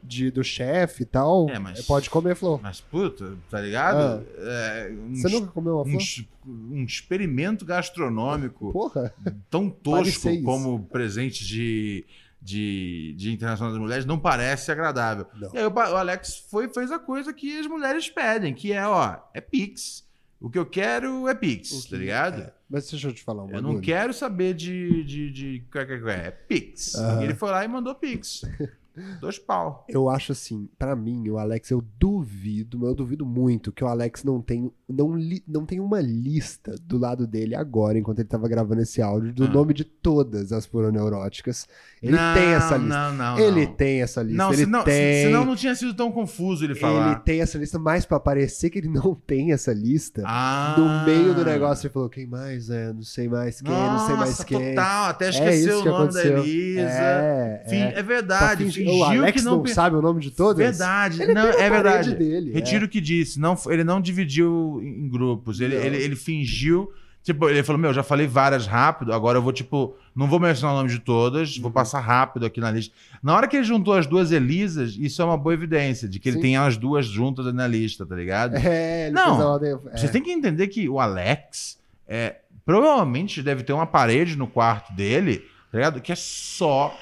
de, 0.04 0.32
do 0.32 0.42
chefe 0.42 1.04
e 1.04 1.06
tal, 1.06 1.48
É, 1.48 1.60
mas- 1.60 1.86
pode 1.86 2.10
comer 2.10 2.34
flor. 2.34 2.60
Mas, 2.60 2.80
puta, 2.80 3.34
tá 3.48 3.60
ligado? 3.60 4.26
É, 4.36 4.90
um, 4.92 5.14
Você 5.14 5.28
nunca 5.28 5.46
comeu 5.52 5.74
uma 5.74 5.82
um, 5.82 5.84
flor? 5.90 6.00
es- 6.02 6.24
um 6.44 6.82
experimento 6.82 7.64
gastronômico 7.64 8.72
Porra. 8.72 9.14
tão 9.48 9.70
tosco 9.70 10.42
como 10.42 10.82
presente 10.86 11.46
de, 11.46 12.04
de, 12.42 13.14
de 13.16 13.32
Internacional 13.32 13.72
das 13.72 13.80
Mulheres 13.80 14.04
não 14.04 14.18
parece 14.18 14.72
agradável. 14.72 15.26
Não. 15.34 15.50
E 15.54 15.58
aí 15.58 15.66
o, 15.66 15.78
Alex 15.78 16.44
foi, 16.50 16.68
fez 16.68 16.90
a 16.90 16.98
coisa 16.98 17.32
que 17.32 17.58
as 17.60 17.66
mulheres 17.68 18.10
pedem, 18.10 18.52
que 18.52 18.72
é, 18.72 18.86
ó, 18.86 19.16
é 19.32 19.40
Pix. 19.40 20.04
O 20.40 20.50
que 20.50 20.58
eu 20.58 20.66
quero 20.66 21.28
é 21.28 21.34
Pix, 21.36 21.70
O 21.70 21.82
que- 21.84 21.90
tá 21.90 21.96
ligado? 21.96 22.42
é. 22.42 22.52
Mas 22.68 22.90
deixa 22.90 23.06
eu 23.08 23.12
te 23.12 23.22
falar 23.22 23.44
um 23.44 23.50
Eu 23.50 23.62
não 23.62 23.80
quero 23.80 24.12
saber 24.12 24.54
de. 24.54 25.04
de, 25.04 25.30
de, 25.30 25.64
qual 25.70 25.84
é 25.84 26.30
Pix. 26.30 26.94
Ele 27.22 27.34
foi 27.34 27.50
lá 27.50 27.64
e 27.64 27.68
mandou 27.68 27.94
Pix. 27.94 28.42
Dois 29.20 29.38
pau. 29.38 29.84
Eu 29.88 30.08
acho 30.08 30.32
assim, 30.32 30.68
pra 30.78 30.94
mim, 30.94 31.28
o 31.28 31.38
Alex, 31.38 31.70
eu 31.70 31.82
duvido, 31.98 32.78
mas 32.78 32.88
eu 32.90 32.94
duvido 32.94 33.24
muito 33.26 33.72
que 33.72 33.82
o 33.82 33.86
Alex 33.86 34.22
não 34.24 34.40
tem, 34.40 34.70
não, 34.88 35.14
li- 35.16 35.42
não 35.46 35.64
tem 35.64 35.80
uma 35.80 36.00
lista 36.00 36.74
do 36.82 36.98
lado 36.98 37.26
dele 37.26 37.54
agora, 37.54 37.98
enquanto 37.98 38.18
ele 38.18 38.28
tava 38.28 38.48
gravando 38.48 38.82
esse 38.82 39.00
áudio, 39.00 39.32
do 39.32 39.44
Ah. 39.44 39.48
nome 39.48 39.72
de 39.74 39.84
todas 39.84 40.52
as 40.52 40.66
puroneuróticas. 40.66 41.66
Ele 42.02 42.16
Não, 42.16 42.34
tem 42.34 42.48
essa 42.54 42.76
lista. 42.76 42.88
Não, 43.10 43.14
não, 43.14 43.38
ele 43.38 43.66
não. 43.66 43.74
tem 43.74 44.02
essa 44.02 44.22
lista. 44.22 44.36
Não, 44.42 44.52
ele 44.52 44.64
senão, 44.64 44.84
tem. 44.84 45.24
senão 45.26 45.44
não 45.44 45.56
tinha 45.56 45.74
sido 45.74 45.94
tão 45.94 46.10
confuso 46.12 46.64
ele 46.64 46.72
Ele 46.72 46.80
falar. 46.80 47.16
tem 47.20 47.40
essa 47.40 47.58
lista, 47.58 47.78
mas 47.78 48.04
pra 48.04 48.20
parecer 48.20 48.70
que 48.70 48.78
ele 48.78 48.88
não 48.88 49.14
tem 49.26 49.52
essa 49.52 49.72
lista, 49.72 50.22
Ah. 50.26 50.74
no 50.78 51.04
meio 51.06 51.34
do 51.34 51.44
negócio 51.44 51.86
ele 51.86 51.92
falou: 51.92 52.08
quem 52.08 52.26
mais 52.26 52.68
é? 52.70 52.92
Não 52.92 53.02
sei 53.02 53.28
mais 53.28 53.60
quem, 53.60 53.70
não 53.72 54.06
sei 54.06 54.16
mais 54.16 54.30
Nossa, 54.30 54.44
quem. 54.44 54.70
total. 54.74 55.04
Até 55.10 55.26
É 55.26 55.30
esqueceu 55.30 55.78
isso 55.78 55.82
o 55.88 55.90
nome 55.90 56.04
aconteceu. 56.04 56.32
da 56.34 56.40
Elisa. 56.40 56.80
É, 56.82 57.62
é. 57.66 57.98
é 57.98 58.02
verdade. 58.02 58.64
Fingir- 58.64 58.81
fingiu 58.84 59.00
o 59.00 59.04
Alex 59.04 59.40
que 59.40 59.44
não, 59.46 59.56
não 59.58 59.66
sabe 59.66 59.96
o 59.96 60.02
nome 60.02 60.20
de 60.20 60.30
todas? 60.30 60.56
Verdade. 60.78 61.22
Ele 61.22 61.34
não, 61.34 61.46
é 61.46 61.70
verdade. 61.70 62.14
dele, 62.14 62.50
é. 62.50 62.54
Retiro 62.54 62.86
o 62.86 62.88
que 62.88 63.00
disse. 63.00 63.38
Não, 63.40 63.56
ele 63.68 63.84
não 63.84 64.00
dividiu 64.00 64.80
em 64.82 65.08
grupos. 65.08 65.60
Ele, 65.60 65.74
ele, 65.74 65.96
ele 65.96 66.16
fingiu. 66.16 66.92
Tipo, 67.22 67.48
ele 67.48 67.62
falou: 67.62 67.80
Meu, 67.80 67.94
já 67.94 68.02
falei 68.02 68.26
várias 68.26 68.66
rápido, 68.66 69.12
agora 69.12 69.38
eu 69.38 69.42
vou, 69.42 69.52
tipo, 69.52 69.94
não 70.12 70.26
vou 70.26 70.40
mencionar 70.40 70.74
o 70.74 70.78
nome 70.78 70.90
de 70.90 70.98
todas, 70.98 71.54
Uhum. 71.56 71.62
vou 71.62 71.70
passar 71.70 72.00
rápido 72.00 72.44
aqui 72.44 72.60
na 72.60 72.68
lista. 72.72 72.92
Na 73.22 73.36
hora 73.36 73.46
que 73.46 73.56
ele 73.56 73.64
juntou 73.64 73.94
as 73.94 74.08
duas 74.08 74.32
Elisas, 74.32 74.96
isso 74.98 75.22
é 75.22 75.24
uma 75.24 75.36
boa 75.38 75.54
evidência 75.54 76.08
de 76.08 76.18
que 76.18 76.28
ele 76.28 76.36
Sim. 76.38 76.42
tem 76.42 76.56
as 76.56 76.76
duas 76.76 77.06
juntas 77.06 77.46
na 77.54 77.66
lista, 77.68 78.04
tá 78.04 78.16
ligado? 78.16 78.56
É, 78.56 79.06
ele 79.06 79.14
Não, 79.14 79.38
ordem. 79.40 79.70
é. 79.92 79.96
Você 79.96 80.08
tem 80.08 80.20
que 80.20 80.32
entender 80.32 80.66
que 80.66 80.88
o 80.88 80.98
Alex 80.98 81.78
é, 82.08 82.36
provavelmente 82.66 83.40
deve 83.40 83.62
ter 83.62 83.72
uma 83.72 83.86
parede 83.86 84.36
no 84.36 84.48
quarto 84.48 84.92
dele, 84.92 85.44
tá 85.70 85.78
ligado? 85.78 86.00
Que 86.00 86.10
é 86.10 86.16
só 86.16 86.92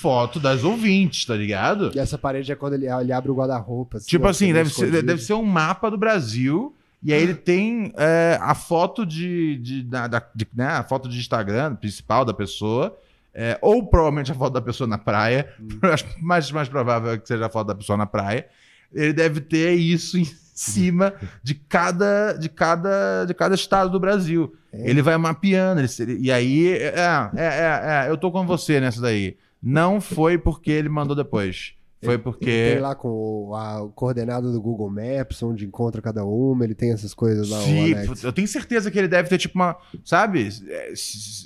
foto 0.00 0.40
das 0.40 0.64
ouvintes, 0.64 1.24
tá 1.24 1.34
ligado? 1.34 1.90
E 1.94 1.98
essa 1.98 2.16
parede 2.18 2.50
é 2.50 2.54
quando 2.54 2.74
ele, 2.74 2.86
ele 2.86 3.12
abre 3.12 3.30
o 3.30 3.34
guarda-roupa. 3.34 3.98
assim, 3.98 4.06
Tipo 4.06 4.26
assim, 4.28 4.52
deve 4.52 4.68
escondido. 4.70 4.96
ser, 4.96 5.02
deve 5.02 5.22
ser 5.22 5.34
um 5.34 5.42
mapa 5.44 5.90
do 5.90 5.98
Brasil. 5.98 6.74
E 7.02 7.12
aí 7.14 7.22
ele 7.22 7.34
tem 7.34 7.92
é, 7.96 8.38
a 8.40 8.54
foto 8.54 9.06
de, 9.06 9.56
de, 9.58 9.82
da, 9.82 10.06
da- 10.06 10.22
de- 10.34 10.46
né, 10.54 10.66
a 10.66 10.82
foto 10.82 11.08
de 11.08 11.18
Instagram 11.18 11.74
principal 11.76 12.24
da 12.24 12.34
pessoa. 12.34 12.96
é, 13.34 13.56
ou 13.62 13.86
provavelmente 13.86 14.32
a 14.32 14.34
foto 14.34 14.52
da 14.52 14.60
pessoa 14.60 14.86
na 14.88 14.98
praia. 14.98 15.48
Acho 15.82 16.04
mais, 16.20 16.50
mais 16.50 16.68
provável 16.68 17.18
que 17.18 17.26
seja 17.28 17.46
a 17.46 17.48
foto 17.50 17.68
da 17.68 17.74
pessoa 17.74 17.96
na 17.96 18.06
praia. 18.06 18.46
Ele 18.92 19.12
deve 19.12 19.40
ter 19.40 19.72
isso 19.74 20.18
em 20.18 20.24
cima 20.52 21.14
de 21.42 21.54
cada, 21.54 22.32
de 22.34 22.48
cada, 22.48 23.24
de 23.24 23.32
cada 23.34 23.54
estado 23.54 23.88
do 23.90 24.00
Brasil. 24.00 24.52
É. 24.72 24.90
Ele 24.90 25.00
vai 25.00 25.16
mapeando. 25.16 25.80
ele- 25.80 26.18
e 26.20 26.30
aí, 26.30 26.68
é, 26.72 26.94
é, 26.96 27.44
é, 27.44 28.06
é, 28.06 28.10
eu 28.10 28.16
tô 28.16 28.30
com 28.30 28.44
você 28.46 28.78
nessa 28.80 29.00
daí. 29.00 29.36
Não 29.62 30.00
foi 30.00 30.38
porque 30.38 30.70
ele 30.70 30.88
mandou 30.88 31.14
depois. 31.14 31.74
Foi 32.02 32.14
Ele 32.14 32.22
porque. 32.22 32.70
tem 32.72 32.80
lá 32.80 32.94
com 32.94 33.54
a, 33.54 33.82
o 33.82 33.90
coordenado 33.90 34.50
do 34.50 34.60
Google 34.60 34.88
Maps, 34.88 35.42
onde 35.42 35.66
encontra 35.66 36.00
cada 36.00 36.24
uma, 36.24 36.64
ele 36.64 36.74
tem 36.74 36.92
essas 36.92 37.12
coisas 37.12 37.50
lá, 37.50 37.60
Sim, 37.60 37.94
eu 38.22 38.32
tenho 38.32 38.48
certeza 38.48 38.90
que 38.90 38.98
ele 38.98 39.08
deve 39.08 39.28
ter, 39.28 39.36
tipo, 39.36 39.54
uma. 39.58 39.76
Sabe? 40.02 40.48
É, 40.66 40.92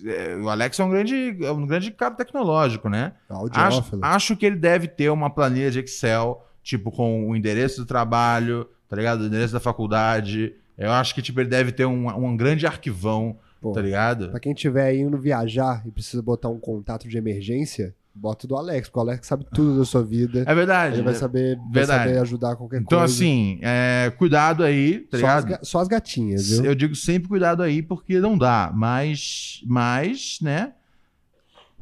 é, 0.07 0.37
o 0.37 0.49
Alex 0.49 0.79
é 0.79 0.85
um 0.85 0.91
grande, 0.91 1.37
é 1.45 1.51
um 1.51 1.67
grande 1.67 1.91
cara 1.91 2.15
tecnológico, 2.15 2.89
né? 2.89 3.15
Acho, 3.53 3.99
acho 4.01 4.37
que 4.37 4.47
ele 4.47 4.57
deve 4.57 4.87
ter 4.87 5.11
uma 5.11 5.29
planilha 5.29 5.73
de 5.73 5.81
Excel, 5.81 6.47
tipo, 6.62 6.93
com 6.93 7.29
o 7.29 7.35
endereço 7.35 7.81
do 7.81 7.87
trabalho, 7.87 8.69
tá 8.89 8.95
ligado? 8.95 9.23
O 9.23 9.27
endereço 9.27 9.53
da 9.53 9.61
faculdade. 9.61 10.55
Eu 10.79 10.93
acho 10.93 11.17
que, 11.17 11.23
tipo, 11.23 11.41
ele 11.41 11.49
deve 11.49 11.73
ter 11.73 11.85
um, 11.85 12.09
um 12.09 12.37
grande 12.37 12.65
arquivão, 12.65 13.37
Pô, 13.61 13.73
tá 13.73 13.81
ligado? 13.81 14.29
Pra 14.31 14.39
quem 14.39 14.55
tiver 14.55 14.95
indo 14.95 15.19
viajar 15.19 15.83
e 15.85 15.91
precisa 15.91 16.23
botar 16.23 16.49
um 16.49 16.61
contato 16.61 17.09
de 17.09 17.17
emergência, 17.17 17.93
bota 18.15 18.47
do 18.47 18.57
Alex, 18.57 18.89
porque 18.89 18.99
o 18.99 19.03
Alex 19.03 19.27
sabe 19.27 19.45
tudo 19.53 19.79
da 19.79 19.85
sua 19.85 20.03
vida. 20.03 20.45
É 20.47 20.55
verdade. 20.55 20.97
Ele 20.97 21.03
vai 21.03 21.12
né? 21.15 21.19
saber, 21.19 21.57
vai 21.57 21.67
Verdade. 21.73 22.05
saber 22.11 22.19
ajudar 22.21 22.57
qualquer 22.57 22.81
Então, 22.81 22.99
coisa. 23.01 23.12
assim, 23.12 23.59
é, 23.61 24.12
cuidado 24.17 24.62
aí, 24.62 25.01
tá 25.01 25.19
só, 25.19 25.27
as, 25.27 25.45
ligado? 25.45 25.59
ga- 25.61 25.65
só 25.65 25.79
as 25.81 25.89
gatinhas, 25.89 26.49
viu? 26.51 26.65
Eu 26.65 26.75
digo 26.75 26.95
sempre 26.95 27.29
cuidado 27.29 27.62
aí, 27.62 27.83
porque 27.83 28.21
não 28.21 28.39
dá. 28.39 28.71
Mas, 28.75 29.61
mas, 29.67 30.39
né? 30.41 30.73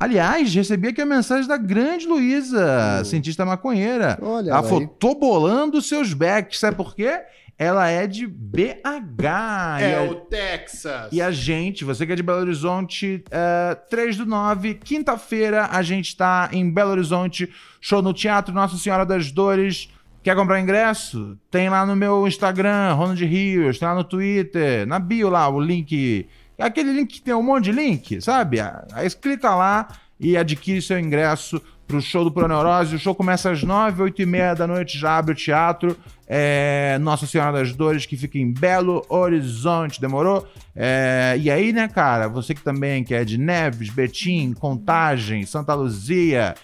Aliás, 0.00 0.52
recebi 0.52 0.88
aqui 0.88 1.00
a 1.00 1.06
mensagem 1.06 1.46
da 1.46 1.56
grande 1.56 2.06
Luísa, 2.06 3.00
Oh. 3.00 3.04
cientista 3.04 3.44
maconheira. 3.44 4.18
Olha 4.20 4.50
Ela 4.50 4.62
falou: 4.62 4.80
aí. 4.80 4.88
tô 4.98 5.14
bolando 5.14 5.80
seus 5.80 6.12
backs. 6.12 6.58
Sabe 6.58 6.76
por 6.76 6.94
quê? 6.96 7.20
Ela 7.62 7.88
é 7.88 8.08
de 8.08 8.26
BH. 8.26 9.22
e, 9.22 9.94
a, 9.94 10.14
Texas. 10.28 11.08
e 11.12 11.22
a 11.22 11.30
gente, 11.30 11.84
você 11.84 12.04
que 12.04 12.12
é 12.12 12.16
de 12.16 12.22
Belo 12.22 12.40
Horizonte, 12.40 13.22
é, 13.30 13.76
3 13.88 14.16
do 14.16 14.26
9, 14.26 14.74
quinta-feira, 14.74 15.68
a 15.70 15.80
gente 15.80 16.16
tá 16.16 16.48
em 16.50 16.68
Belo 16.68 16.90
Horizonte, 16.90 17.48
show 17.80 18.02
no 18.02 18.12
Teatro 18.12 18.52
Nossa 18.52 18.76
Senhora 18.76 19.06
das 19.06 19.30
Dores. 19.30 19.88
Quer 20.24 20.34
comprar 20.34 20.60
ingresso? 20.60 21.38
Tem 21.52 21.68
lá 21.68 21.86
no 21.86 21.94
meu 21.94 22.26
Instagram, 22.26 22.94
Ronald 22.94 23.24
Rios, 23.24 23.78
tem 23.78 23.86
lá 23.86 23.94
no 23.94 24.02
Twitter, 24.02 24.84
na 24.84 24.98
bio 24.98 25.30
lá, 25.30 25.48
o 25.48 25.60
link. 25.60 26.28
Aquele 26.58 26.92
link 26.92 27.14
que 27.14 27.22
tem 27.22 27.32
um 27.32 27.42
monte 27.44 27.66
de 27.66 27.72
link, 27.72 28.20
sabe? 28.20 28.58
Aí 28.60 29.08
clica 29.10 29.54
lá 29.54 29.86
e 30.18 30.36
adquire 30.36 30.82
seu 30.82 30.98
ingresso 30.98 31.62
pro 31.86 32.00
show 32.00 32.24
do 32.24 32.30
Proneurose. 32.30 32.96
O 32.96 32.98
show 32.98 33.14
começa 33.14 33.50
às 33.50 33.62
9, 33.62 34.02
8 34.02 34.22
e 34.22 34.26
meia 34.26 34.54
da 34.54 34.66
noite, 34.66 34.98
já 34.98 35.18
abre 35.18 35.32
o 35.32 35.36
teatro. 35.36 35.96
É, 36.26 36.98
Nossa 37.00 37.26
Senhora 37.26 37.52
das 37.52 37.74
Dores, 37.74 38.06
que 38.06 38.16
fica 38.16 38.38
em 38.38 38.50
Belo 38.50 39.04
Horizonte, 39.08 40.00
demorou? 40.00 40.48
É, 40.74 41.36
e 41.38 41.50
aí, 41.50 41.72
né, 41.72 41.88
cara, 41.88 42.28
você 42.28 42.54
que 42.54 42.62
também 42.62 43.04
que 43.04 43.14
é 43.14 43.24
de 43.24 43.36
Neves, 43.36 43.90
Betim, 43.90 44.54
Contagem, 44.54 45.44
Santa 45.44 45.74
Luzia, 45.74 46.54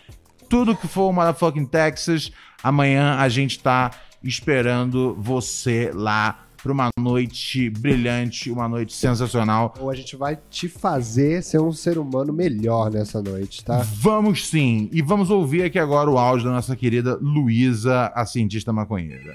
tudo 0.48 0.74
que 0.74 0.88
for 0.88 1.12
motherfucking 1.12 1.66
Texas, 1.66 2.32
amanhã 2.62 3.16
a 3.18 3.28
gente 3.28 3.58
tá 3.58 3.90
esperando 4.22 5.14
você 5.20 5.90
lá 5.94 6.47
pra 6.68 6.72
uma 6.74 6.88
noite 7.00 7.70
brilhante, 7.70 8.50
uma 8.50 8.68
noite 8.68 8.92
sensacional. 8.92 9.72
Ou 9.80 9.88
a 9.90 9.94
gente 9.94 10.16
vai 10.16 10.38
te 10.50 10.68
fazer 10.68 11.42
ser 11.42 11.60
um 11.60 11.72
ser 11.72 11.96
humano 11.98 12.30
melhor 12.32 12.90
nessa 12.90 13.22
noite, 13.22 13.64
tá? 13.64 13.78
Vamos 13.78 14.46
sim, 14.48 14.88
e 14.92 15.00
vamos 15.00 15.30
ouvir 15.30 15.62
aqui 15.62 15.78
agora 15.78 16.10
o 16.10 16.18
áudio 16.18 16.44
da 16.46 16.52
nossa 16.52 16.76
querida 16.76 17.18
Luísa, 17.22 18.12
a 18.14 18.26
cientista 18.26 18.70
maconheira. 18.72 19.34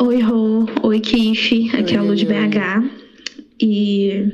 Oi, 0.00 0.20
Rô. 0.22 0.66
Oi, 0.82 0.98
Kiff. 1.00 1.70
Aqui 1.76 1.94
é 1.94 1.98
a 1.98 2.02
Lu 2.02 2.16
de 2.16 2.26
Oi, 2.26 2.32
oi. 2.34 2.48
BH. 2.48 2.90
E 3.60 4.32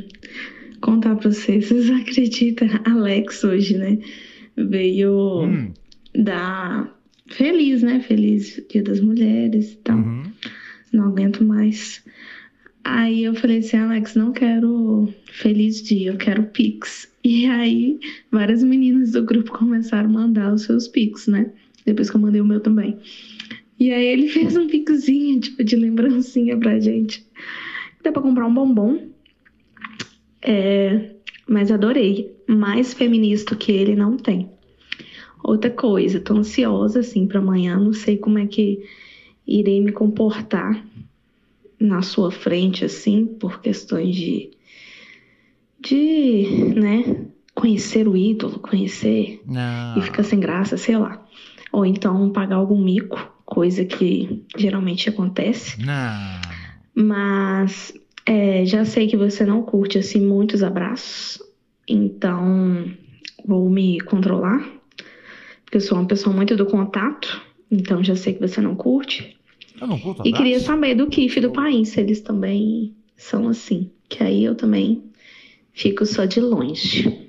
contar 0.80 1.16
pra 1.16 1.30
vocês, 1.30 1.68
vocês 1.68 1.90
acreditam? 1.90 2.68
Alex 2.86 3.44
hoje, 3.44 3.76
né? 3.76 3.98
Veio 4.56 5.42
Hum, 5.44 5.72
dar 6.14 6.88
feliz, 7.28 7.82
né? 7.82 8.00
Feliz 8.00 8.62
Dia 8.70 8.82
das 8.82 9.00
Mulheres 9.00 9.72
e 9.72 9.76
tal. 9.78 9.96
uhum. 9.98 10.22
Não 10.96 11.08
aguento 11.08 11.44
mais. 11.44 12.02
Aí 12.82 13.24
eu 13.24 13.34
falei 13.34 13.58
assim, 13.58 13.76
Alex, 13.76 14.14
não 14.14 14.32
quero 14.32 15.12
feliz 15.30 15.82
dia, 15.82 16.10
eu 16.12 16.16
quero 16.16 16.44
Pix. 16.44 17.12
E 17.22 17.44
aí 17.46 17.98
várias 18.32 18.62
meninas 18.62 19.12
do 19.12 19.22
grupo 19.22 19.52
começaram 19.52 20.08
a 20.08 20.12
mandar 20.12 20.54
os 20.54 20.62
seus 20.62 20.88
Pix, 20.88 21.26
né? 21.26 21.52
Depois 21.84 22.08
que 22.08 22.16
eu 22.16 22.20
mandei 22.20 22.40
o 22.40 22.46
meu 22.46 22.60
também. 22.60 22.98
E 23.78 23.92
aí 23.92 24.06
ele 24.06 24.28
fez 24.32 24.56
um 24.56 24.66
pixinho, 24.66 25.38
tipo, 25.38 25.62
de 25.62 25.76
lembrancinha 25.76 26.56
pra 26.56 26.80
gente. 26.80 27.26
Dá 28.02 28.10
pra 28.10 28.22
comprar 28.22 28.46
um 28.46 28.54
bombom. 28.54 29.10
É, 30.40 31.14
mas 31.46 31.70
adorei. 31.70 32.34
Mais 32.48 32.94
feminista 32.94 33.54
que 33.54 33.70
ele 33.70 33.94
não 33.94 34.16
tem. 34.16 34.48
Outra 35.44 35.70
coisa, 35.70 36.20
tô 36.20 36.34
ansiosa, 36.34 37.00
assim, 37.00 37.26
pra 37.26 37.40
amanhã. 37.40 37.78
Não 37.78 37.92
sei 37.92 38.16
como 38.16 38.38
é 38.38 38.46
que 38.46 38.82
irei 39.46 39.80
me 39.80 39.92
comportar 39.92 40.84
na 41.78 42.02
sua 42.02 42.30
frente, 42.30 42.84
assim, 42.84 43.26
por 43.26 43.60
questões 43.60 44.14
de. 44.14 44.50
de, 45.80 46.74
né? 46.74 47.26
Conhecer 47.54 48.06
o 48.06 48.16
ídolo, 48.16 48.58
conhecer 48.58 49.40
Não. 49.46 49.98
e 49.98 50.02
fica 50.02 50.22
sem 50.22 50.38
graça, 50.38 50.76
sei 50.76 50.98
lá. 50.98 51.26
Ou 51.72 51.86
então 51.86 52.30
pagar 52.30 52.56
algum 52.56 52.82
mico, 52.82 53.32
coisa 53.44 53.84
que 53.84 54.44
geralmente 54.56 55.08
acontece. 55.08 55.82
Não. 55.82 56.40
Mas 56.94 57.94
é, 58.26 58.66
já 58.66 58.84
sei 58.84 59.06
que 59.06 59.16
você 59.16 59.44
não 59.44 59.62
curte 59.62 59.98
assim 59.98 60.20
muitos 60.20 60.62
abraços, 60.62 61.40
então 61.88 62.90
vou 63.46 63.70
me 63.70 64.00
controlar, 64.00 64.58
porque 65.64 65.76
eu 65.76 65.80
sou 65.80 65.96
uma 65.98 66.06
pessoa 66.06 66.34
muito 66.34 66.56
do 66.56 66.66
contato, 66.66 67.40
então 67.70 68.02
já 68.02 68.16
sei 68.16 68.34
que 68.34 68.40
você 68.40 68.60
não 68.60 68.74
curte. 68.74 69.35
Eu 69.80 69.86
não 69.86 69.98
curto 70.00 70.22
E 70.22 70.32
abraço. 70.32 70.32
queria 70.32 70.60
saber 70.60 70.94
do 70.94 71.08
Kiff 71.08 71.38
e 71.38 71.42
do 71.42 71.52
país, 71.52 71.90
se 71.90 72.00
eles 72.00 72.20
também 72.20 72.96
são 73.16 73.48
assim, 73.48 73.92
que 74.08 74.22
aí 74.22 74.44
eu 74.44 74.54
também 74.56 75.12
fico 75.72 76.06
só 76.06 76.24
de 76.26 76.40
longe. 76.40 77.25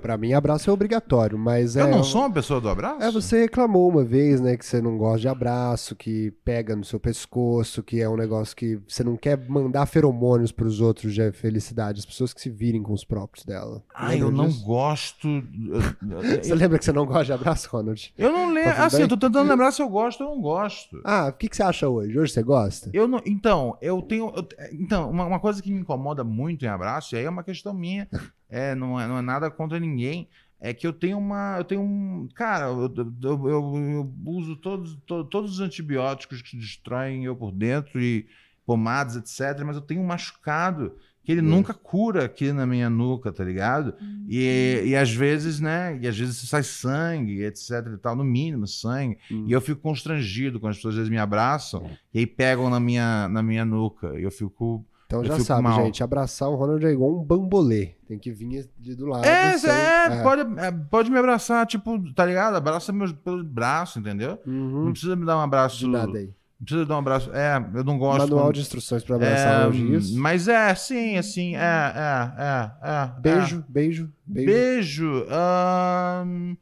Pra 0.00 0.16
mim, 0.16 0.32
abraço 0.32 0.68
é 0.68 0.72
obrigatório, 0.72 1.38
mas 1.38 1.76
é. 1.76 1.82
Eu 1.82 1.88
não 1.88 2.04
sou 2.04 2.22
uma 2.22 2.32
pessoa 2.32 2.60
do 2.60 2.68
abraço? 2.68 3.02
É, 3.02 3.10
você 3.10 3.40
reclamou 3.42 3.88
uma 3.88 4.04
vez, 4.04 4.40
né, 4.40 4.56
que 4.56 4.64
você 4.64 4.80
não 4.80 4.96
gosta 4.98 5.20
de 5.20 5.28
abraço, 5.28 5.94
que 5.96 6.30
pega 6.44 6.74
no 6.76 6.84
seu 6.84 6.98
pescoço, 7.00 7.82
que 7.82 8.00
é 8.00 8.08
um 8.08 8.16
negócio 8.16 8.56
que 8.56 8.78
você 8.88 9.02
não 9.04 9.16
quer 9.16 9.38
mandar 9.48 9.86
feromônios 9.86 10.52
pros 10.52 10.80
outros 10.80 11.14
de 11.14 11.32
felicidade, 11.32 12.00
as 12.00 12.06
pessoas 12.06 12.32
que 12.32 12.40
se 12.40 12.50
virem 12.50 12.82
com 12.82 12.92
os 12.92 13.04
próprios 13.04 13.44
dela. 13.44 13.82
Ai, 13.94 14.14
Lembra 14.16 14.26
eu 14.28 14.32
não 14.32 14.48
disso? 14.48 14.64
gosto. 14.64 15.28
eu- 15.28 16.42
Você 16.42 16.54
lembra 16.54 16.78
que 16.78 16.84
você 16.84 16.92
não 16.92 17.06
gosta 17.06 17.24
de 17.24 17.32
abraço, 17.32 17.68
Ronald? 17.70 18.12
Eu 18.16 18.32
não 18.32 18.52
lembro. 18.52 18.72
Tá 18.74 18.86
assim, 18.86 18.96
bem? 18.96 19.04
eu 19.04 19.08
tô 19.08 19.16
tentando 19.16 19.48
lembrar 19.48 19.72
se 19.72 19.82
eu 19.82 19.88
gosto 19.88 20.22
ou 20.24 20.34
não 20.34 20.40
gosto. 20.42 21.00
Ah, 21.04 21.28
o 21.28 21.32
que, 21.32 21.48
que 21.48 21.56
você 21.56 21.62
acha 21.62 21.88
hoje? 21.88 22.18
Hoje 22.18 22.32
você 22.32 22.42
gosta? 22.42 22.90
Eu 22.92 23.06
não, 23.08 23.20
então, 23.26 23.76
eu 23.80 24.00
tenho. 24.02 24.32
eu- 24.34 24.48
então, 24.72 25.10
uma, 25.10 25.24
uma 25.24 25.40
coisa 25.40 25.62
que 25.62 25.70
me 25.72 25.80
incomoda 25.80 26.22
muito 26.24 26.64
em 26.64 26.68
abraço, 26.68 27.14
e 27.14 27.18
aí 27.18 27.24
é 27.24 27.30
uma 27.30 27.42
questão 27.44 27.72
minha, 27.74 28.08
é, 28.52 28.74
não, 28.74 29.00
é, 29.00 29.08
não 29.08 29.18
é 29.18 29.22
nada 29.22 29.50
contra 29.50 29.80
ninguém, 29.80 30.28
é 30.60 30.72
que 30.72 30.86
eu 30.86 30.92
tenho 30.92 31.18
uma. 31.18 31.56
Eu 31.58 31.64
tenho 31.64 31.80
um. 31.80 32.28
Cara, 32.36 32.66
eu, 32.66 32.92
eu, 33.22 33.48
eu- 33.48 33.76
eu 33.76 34.14
uso 34.26 34.54
todos, 34.56 34.94
to- 35.06 35.24
todos 35.24 35.54
os 35.54 35.60
antibióticos 35.60 36.40
que 36.42 36.56
destroem 36.56 37.24
eu 37.24 37.34
por 37.34 37.50
dentro 37.50 38.00
e 38.00 38.26
pomadas, 38.64 39.16
etc., 39.16 39.64
mas 39.64 39.74
eu 39.76 39.82
tenho 39.82 40.00
um 40.00 40.06
machucado 40.06 40.94
que 41.24 41.32
ele 41.32 41.40
Hum. 41.40 41.44
nunca 41.50 41.72
cura 41.74 42.24
aqui 42.24 42.52
na 42.52 42.64
minha 42.66 42.88
nuca, 42.90 43.32
tá 43.32 43.42
ligado? 43.44 43.94
E, 44.28 44.82
e 44.86 44.96
às 44.96 45.10
vezes, 45.12 45.58
né? 45.60 45.98
E 46.00 46.06
às 46.08 46.16
vezes 46.18 46.36
sai 46.48 46.62
sangue, 46.62 47.42
etc 47.44 47.70
e 47.94 47.98
tal, 47.98 48.14
no 48.16 48.24
mínimo 48.24 48.66
sangue. 48.66 49.18
Hum. 49.30 49.44
E 49.48 49.52
eu 49.52 49.60
fico 49.60 49.80
constrangido 49.80 50.58
quando 50.60 50.70
as 50.72 50.76
pessoas 50.76 50.94
às 50.94 50.98
vezes 50.98 51.10
me 51.10 51.18
abraçam 51.18 51.90
e 52.14 52.20
aí 52.20 52.26
pegam 52.26 52.68
na 52.70 52.78
minha, 52.80 53.28
na 53.28 53.42
minha 53.42 53.64
nuca. 53.64 54.18
E 54.18 54.22
eu 54.22 54.30
fico. 54.30 54.84
Então 55.20 55.24
já 55.38 55.38
sabe, 55.40 55.62
mal. 55.62 55.84
gente, 55.84 56.02
abraçar 56.02 56.48
o 56.48 56.54
Ronald 56.56 56.84
é 56.86 56.90
igual 56.90 57.10
um 57.18 57.22
bambolê. 57.24 57.94
Tem 58.08 58.18
que 58.18 58.30
vir 58.32 58.68
ali 58.84 58.94
do 58.94 59.06
lado. 59.06 59.24
É, 59.24 59.56
sem- 59.58 59.70
é, 59.70 60.22
Pode, 60.22 60.60
é, 60.60 60.70
pode 60.90 61.10
me 61.10 61.18
abraçar, 61.18 61.66
tipo, 61.66 61.98
tá 62.14 62.24
ligado? 62.24 62.56
Abraça 62.56 62.92
meus 62.92 63.12
pelo 63.12 63.42
braço, 63.44 63.98
entendeu? 63.98 64.38
Uhum. 64.46 64.84
Não 64.86 64.92
precisa 64.92 65.14
me 65.16 65.24
dar 65.26 65.36
um 65.36 65.40
abraço. 65.40 65.78
De 65.78 65.86
nada 65.86 66.18
aí. 66.18 66.26
Não 66.26 66.64
precisa 66.64 66.86
dar 66.86 66.94
um 66.94 66.98
abraço. 67.00 67.30
É, 67.34 67.56
eu 67.74 67.82
não 67.84 67.98
gosto. 67.98 68.20
Manual 68.20 68.44
quando- 68.46 68.54
de 68.54 68.60
instruções 68.60 69.02
pra 69.02 69.16
abraçar 69.16 69.60
é, 69.60 69.62
elogios. 69.64 70.12
Mas 70.14 70.46
é, 70.46 70.74
sim, 70.76 71.16
assim, 71.16 71.56
é, 71.56 71.58
é, 71.58 72.32
é, 72.38 72.70
é. 72.88 73.20
Beijo, 73.20 73.64
beijo, 73.68 74.04
é. 74.30 74.32
beijo. 74.32 74.46
Beijo. 74.46 75.26
ahn, 75.28 76.56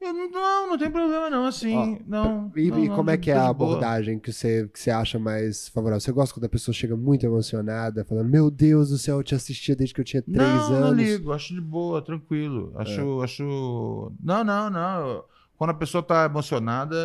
eu 0.00 0.12
não, 0.12 0.30
não, 0.30 0.66
não 0.70 0.78
tem 0.78 0.90
problema, 0.90 1.28
não, 1.30 1.46
assim. 1.46 1.74
Ó, 1.74 1.86
não. 2.06 2.52
E, 2.56 2.70
não, 2.70 2.78
e 2.78 2.88
não, 2.88 2.96
como 2.96 3.10
é 3.10 3.16
tô- 3.16 3.22
que 3.22 3.30
é 3.30 3.34
a 3.36 3.52
boa. 3.52 3.70
abordagem 3.72 4.18
que 4.18 4.32
você, 4.32 4.68
que 4.72 4.78
você 4.78 4.90
acha 4.90 5.18
mais 5.18 5.68
favorável? 5.68 6.00
Você 6.00 6.12
gosta 6.12 6.34
quando 6.34 6.44
a 6.44 6.48
pessoa 6.48 6.74
chega 6.74 6.96
muito 6.96 7.26
emocionada, 7.26 8.04
falando, 8.04 8.28
meu 8.28 8.50
Deus 8.50 8.90
do 8.90 8.98
céu, 8.98 9.18
eu 9.18 9.22
te 9.24 9.34
assistia 9.34 9.74
desde 9.74 9.94
que 9.94 10.00
eu 10.00 10.04
tinha 10.04 10.22
três 10.22 10.38
não, 10.70 10.70
não 10.80 10.86
anos. 10.88 11.02
ligo, 11.02 11.32
acho 11.32 11.52
de 11.54 11.60
boa, 11.60 12.00
tranquilo. 12.02 12.72
Acho, 12.76 13.20
acho. 13.22 14.12
Não, 14.22 14.44
não, 14.44 14.70
não. 14.70 15.24
Quando 15.56 15.70
a 15.70 15.74
pessoa 15.74 16.02
tá 16.02 16.24
emocionada, 16.26 16.96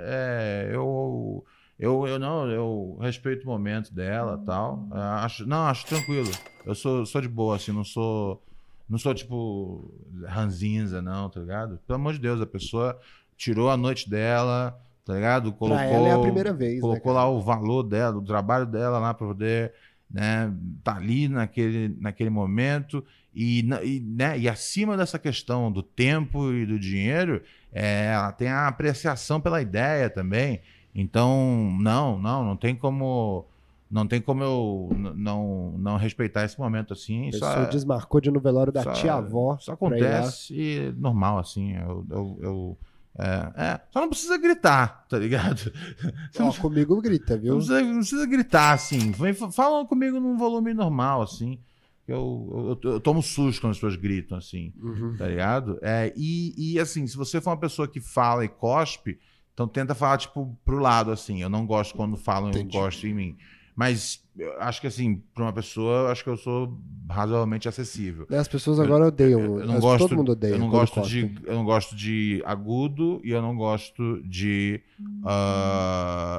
é, 0.00 0.70
eu, 0.72 1.44
eu, 1.78 2.06
eu 2.08 2.18
não, 2.18 2.50
eu 2.50 2.98
respeito 3.00 3.44
o 3.44 3.46
momento 3.46 3.94
dela, 3.94 4.42
tal. 4.44 4.88
É, 4.92 4.98
acho, 5.24 5.46
não, 5.46 5.66
acho 5.66 5.86
tranquilo. 5.86 6.30
Eu 6.66 6.74
sou, 6.74 7.06
sou 7.06 7.20
de 7.20 7.28
boa, 7.28 7.54
assim, 7.56 7.70
não 7.72 7.84
sou, 7.84 8.42
não 8.90 8.98
sou 8.98 9.14
tipo 9.14 9.94
ranzinza, 10.26 11.00
não, 11.00 11.30
tá 11.30 11.40
ligado? 11.40 11.78
Pelo 11.86 11.98
amor 11.98 12.12
de 12.12 12.18
Deus, 12.18 12.40
a 12.40 12.46
pessoa 12.46 12.98
tirou 13.36 13.70
a 13.70 13.76
noite 13.76 14.10
dela, 14.10 14.78
tá 15.04 15.14
ligado? 15.14 15.52
Colocou, 15.52 15.78
Pra 15.78 15.86
ela 15.86 16.08
é 16.08 16.12
a 16.12 16.18
primeira 16.18 16.52
vez, 16.52 16.74
né, 16.74 16.80
colocou 16.80 17.14
cara? 17.14 17.24
lá 17.24 17.30
o 17.30 17.40
valor 17.40 17.84
dela, 17.84 18.18
o 18.18 18.22
trabalho 18.22 18.66
dela 18.66 18.98
lá 18.98 19.14
pra 19.14 19.28
poder 19.28 19.72
né, 20.10 20.52
tá 20.82 20.96
ali 20.96 21.28
naquele, 21.28 21.96
naquele 22.00 22.30
momento 22.30 23.04
e, 23.32 23.60
e, 23.60 24.00
né, 24.00 24.36
e 24.38 24.48
acima 24.48 24.96
dessa 24.96 25.18
questão 25.18 25.70
do 25.70 25.82
tempo 25.82 26.52
e 26.52 26.66
do 26.66 26.78
dinheiro, 26.78 27.40
é, 27.72 28.06
ela 28.12 28.32
tem 28.32 28.48
a 28.48 28.66
apreciação 28.66 29.40
pela 29.40 29.62
ideia 29.62 30.10
também. 30.10 30.60
Então, 30.92 31.76
não, 31.80 32.18
não, 32.18 32.44
não 32.44 32.56
tem 32.56 32.74
como 32.74 33.46
não 33.90 34.06
tem 34.06 34.20
como 34.20 34.42
eu 34.44 34.88
não 35.16 35.74
não 35.78 35.96
respeitar 35.96 36.44
esse 36.44 36.58
momento 36.58 36.92
assim. 36.92 37.26
A 37.26 37.28
Isso 37.30 37.40
pessoa 37.40 37.64
é- 37.64 37.68
desmarcou 37.70 38.20
de 38.20 38.30
no 38.30 38.40
velório 38.40 38.72
da 38.72 38.82
só- 38.84 38.92
tia-avó. 38.92 39.56
Isso 39.60 39.72
acontece 39.72 40.54
e 40.54 40.92
normal, 40.96 41.38
assim. 41.38 41.74
Eu, 41.76 42.06
eu, 42.10 42.38
eu- 42.40 42.78
é, 43.18 43.52
é, 43.64 43.80
só 43.90 44.00
não 44.00 44.08
precisa 44.08 44.38
gritar, 44.38 45.04
tá 45.08 45.18
ligado? 45.18 45.72
Ó, 46.38 46.42
não, 46.44 46.52
comigo 46.52 47.00
grita, 47.02 47.34
não 47.34 47.42
viu? 47.42 47.54
precisa, 47.56 47.82
não 47.82 47.96
precisa 47.98 48.26
gritar, 48.26 48.72
assim. 48.72 49.10
Vem, 49.10 49.34
Fala 49.34 49.84
comigo 49.84 50.20
num 50.20 50.36
volume 50.38 50.72
normal, 50.72 51.22
assim. 51.22 51.58
Eu, 52.06 52.78
eu, 52.84 52.90
eu 52.92 53.00
tomo 53.00 53.22
susto 53.22 53.60
quando 53.60 53.70
as 53.72 53.76
pessoas 53.76 53.96
gritam, 53.96 54.36
assim, 54.38 54.72
Uhum. 54.80 55.14
tá 55.16 55.26
ligado? 55.28 55.78
É, 55.82 56.12
e, 56.16 56.72
e, 56.74 56.78
assim, 56.80 57.06
se 57.06 57.16
você 57.16 57.40
for 57.40 57.50
uma 57.50 57.56
pessoa 57.56 57.86
que 57.86 58.00
fala 58.00 58.44
e 58.44 58.48
cospe, 58.48 59.18
então 59.54 59.68
tenta 59.68 59.94
falar, 59.94 60.18
tipo, 60.18 60.56
pro 60.64 60.78
lado, 60.78 61.10
assim. 61.12 61.40
Eu 61.42 61.48
não 61.48 61.66
gosto 61.66 61.94
quando 61.94 62.16
falam 62.16 62.50
e 62.52 62.62
gostam 62.64 63.10
em 63.10 63.14
mim. 63.14 63.36
Mas 63.74 64.22
eu 64.36 64.60
acho 64.60 64.80
que, 64.80 64.86
assim, 64.86 65.22
pra 65.34 65.44
uma 65.44 65.52
pessoa, 65.52 66.00
eu 66.02 66.08
acho 66.08 66.22
que 66.24 66.30
eu 66.30 66.36
sou 66.36 66.78
razoavelmente 67.08 67.68
acessível. 67.68 68.26
As 68.30 68.46
pessoas 68.48 68.78
agora 68.78 69.06
odeiam. 69.06 69.58
Eu 69.58 69.66
não 69.66 69.80
gosto, 69.80 70.08
todo 70.08 70.16
mundo 70.16 70.32
odeia. 70.32 70.52
eu 70.52 70.58
não 70.58 70.68
gosto 70.68 71.00
de, 71.02 71.34
eu 71.44 71.54
não 71.54 71.64
gosto 71.64 71.96
de 71.96 72.42
agudo 72.44 73.20
e 73.24 73.30
eu 73.30 73.40
não 73.40 73.56
gosto 73.56 74.20
de, 74.24 74.80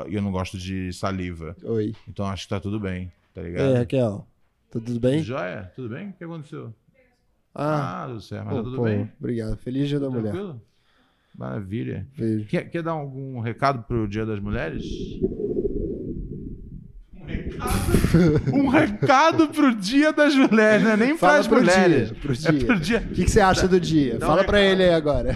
e 0.08 0.16
eu 0.16 0.22
não 0.22 0.32
gosto 0.32 0.58
de 0.58 0.94
saliva. 0.94 1.56
Oi. 1.64 1.94
Então 2.08 2.26
acho 2.26 2.44
que 2.44 2.50
tá 2.50 2.60
tudo 2.60 2.80
bem, 2.80 3.12
tá 3.34 3.42
aí, 3.42 3.48
ligado? 3.48 3.74
Raquel? 3.76 4.28
Tudo 4.72 5.00
bem? 5.00 5.22
Joia? 5.22 5.72
Tudo 5.76 5.90
bem? 5.90 6.10
O 6.10 6.14
que 6.14 6.24
aconteceu? 6.24 6.74
Ah, 7.54 8.04
Ah, 8.04 8.08
tudo 8.08 8.22
certo. 8.22 8.46
Mas 8.46 8.54
pô, 8.54 8.58
tá 8.60 8.64
tudo 8.64 8.76
pô, 8.78 8.84
bem? 8.84 9.12
obrigado. 9.20 9.58
Feliz 9.58 9.90
dia 9.90 10.00
da 10.00 10.06
Tudo 10.06 10.18
mulher. 10.18 10.32
Tranquilo? 10.32 10.62
Maravilha. 11.38 12.08
Quer, 12.50 12.70
quer 12.70 12.84
dar 12.84 12.92
algum 12.92 13.40
recado 13.40 13.84
pro 13.84 14.08
Dia 14.08 14.26
das 14.26 14.40
Mulheres? 14.40 14.84
Um 18.53 18.68
recado 18.68 19.47
pro 19.49 19.74
Dia 19.76 20.12
das 20.12 20.36
Mulheres, 20.36 20.84
não 20.84 20.91
é 20.91 20.97
nem 20.97 21.18
Fala 21.18 21.34
pras 21.36 21.47
pro 21.47 21.59
mulheres. 21.59 22.09
dia, 22.09 22.18
pro 22.22 22.32
É 22.34 22.36
dia. 22.36 22.66
pro 22.66 22.80
dia. 22.80 22.97
O 22.99 23.14
que, 23.14 23.24
que 23.26 23.32
você 23.32 23.39
acha 23.41 23.68
do 23.68 23.80
dia? 23.80 24.18
Dá 24.18 24.26
um 24.26 24.30
Fala 24.30 24.43
pra 24.43 24.57
recado. 24.57 24.72
ele 24.74 24.84
aí 24.84 24.93
agora. 24.93 25.34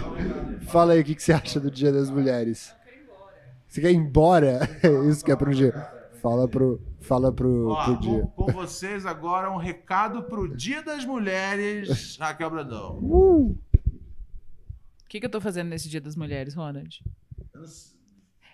Fala 0.68 0.92
aí 0.94 1.00
o 1.00 1.04
que, 1.04 1.14
que 1.14 1.22
você 1.22 1.32
acha 1.32 1.58
do 1.60 1.70
dia 1.70 1.92
das 1.92 2.10
mulheres. 2.10 2.74
Você 3.68 3.80
quer 3.80 3.90
ir 3.92 3.96
embora? 3.96 4.68
É 4.82 4.88
isso 5.08 5.24
que 5.24 5.30
é 5.32 5.36
pro 5.36 5.54
dia. 5.54 5.72
Fala 6.22 6.48
pro, 6.48 6.80
fala 7.00 7.32
pro, 7.32 7.68
Ó, 7.68 7.84
pro 7.84 8.00
dia. 8.00 8.20
com, 8.34 8.46
com 8.46 8.52
vocês 8.52 9.06
agora 9.06 9.50
um 9.50 9.56
recado 9.58 10.22
pro 10.24 10.48
Dia 10.48 10.82
das 10.82 11.04
Mulheres, 11.04 12.16
Raquel 12.18 12.50
Brandão. 12.50 12.98
O 12.98 13.56
que, 15.08 15.20
que 15.20 15.26
eu 15.26 15.30
tô 15.30 15.40
fazendo 15.40 15.68
nesse 15.68 15.88
Dia 15.88 16.00
das 16.00 16.16
Mulheres, 16.16 16.54
Ronald? 16.54 17.02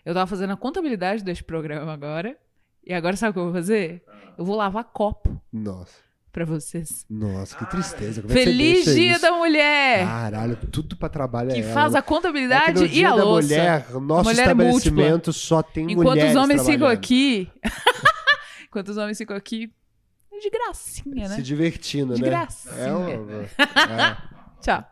Eu 0.05 0.13
tava 0.13 0.27
fazendo 0.27 0.53
a 0.53 0.57
contabilidade 0.57 1.25
deste 1.25 1.43
programa 1.45 1.93
agora. 1.93 2.37
E 2.85 2.93
agora 2.93 3.17
sabe 3.17 3.31
o 3.31 3.33
que 3.35 3.39
eu 3.39 3.45
vou 3.45 3.53
fazer? 3.53 4.03
Eu 4.37 4.45
vou 4.45 4.57
lavar 4.57 4.85
copo 4.85 5.41
Nossa. 5.53 5.93
pra 6.33 6.45
vocês. 6.45 7.05
Nossa, 7.09 7.57
que 7.57 7.65
tristeza. 7.67 8.23
Como 8.23 8.33
é 8.33 8.37
Feliz 8.37 8.85
deixa 8.87 8.95
Dia 8.95 9.13
isso? 9.13 9.23
da 9.23 9.33
Mulher! 9.33 10.05
Caralho, 10.07 10.57
tudo 10.57 10.97
pra 10.97 11.09
trabalho 11.09 11.51
é 11.51 11.55
que 11.55 11.61
ela. 11.61 11.73
faz 11.73 11.95
a 11.95 11.99
É 11.99 12.03
que 12.03 12.09
contabilidade 12.09 12.81
no 12.81 12.87
e 12.87 13.05
a 13.05 13.11
da 13.15 13.25
louça. 13.25 13.49
mulher, 13.49 13.87
nosso 14.01 14.25
mulher 14.31 14.39
é 14.41 14.43
estabelecimento 14.43 15.33
só 15.33 15.63
tem 15.63 15.91
Enquanto 15.93 16.09
mulheres 16.09 16.31
os 16.35 16.43
homens 16.43 16.67
ficam 16.67 16.89
aqui. 16.89 17.51
Enquanto 18.67 18.89
os 18.89 18.97
homens 18.97 19.19
ficam 19.19 19.37
aqui. 19.37 19.71
é 20.33 20.39
De 20.41 20.51
gracinha, 20.51 21.29
né? 21.29 21.37
Se 21.37 21.43
divertindo, 21.43 22.15
De 22.15 22.23
né? 22.23 22.29
gracinha. 22.31 22.75
É 22.75 22.93
uma... 22.93 23.11
é. 24.03 24.17
Tchau. 24.61 24.85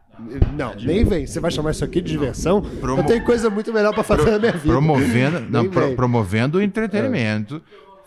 Não, 0.57 0.75
nem 0.77 1.05
vem. 1.05 1.27
Você 1.27 1.41
vai 1.41 1.51
chamar 1.51 1.71
isso 1.73 1.85
aqui 1.85 2.01
de 2.01 2.11
diversão? 2.13 2.61
Promo- 2.63 3.03
Eu 3.03 3.07
tenho 3.07 3.25
coisa 3.25 3.49
muito 3.51 3.73
melhor 3.73 3.93
pra 3.95 4.03
fazer 4.03 4.31
na 4.31 4.39
minha 4.39 4.53
vida. 4.53 4.67
Promovendo, 4.69 5.41
não, 5.51 5.69
pro- 5.69 5.95
promovendo 5.95 6.59
o 6.59 6.63
entretenimento, 6.63 7.63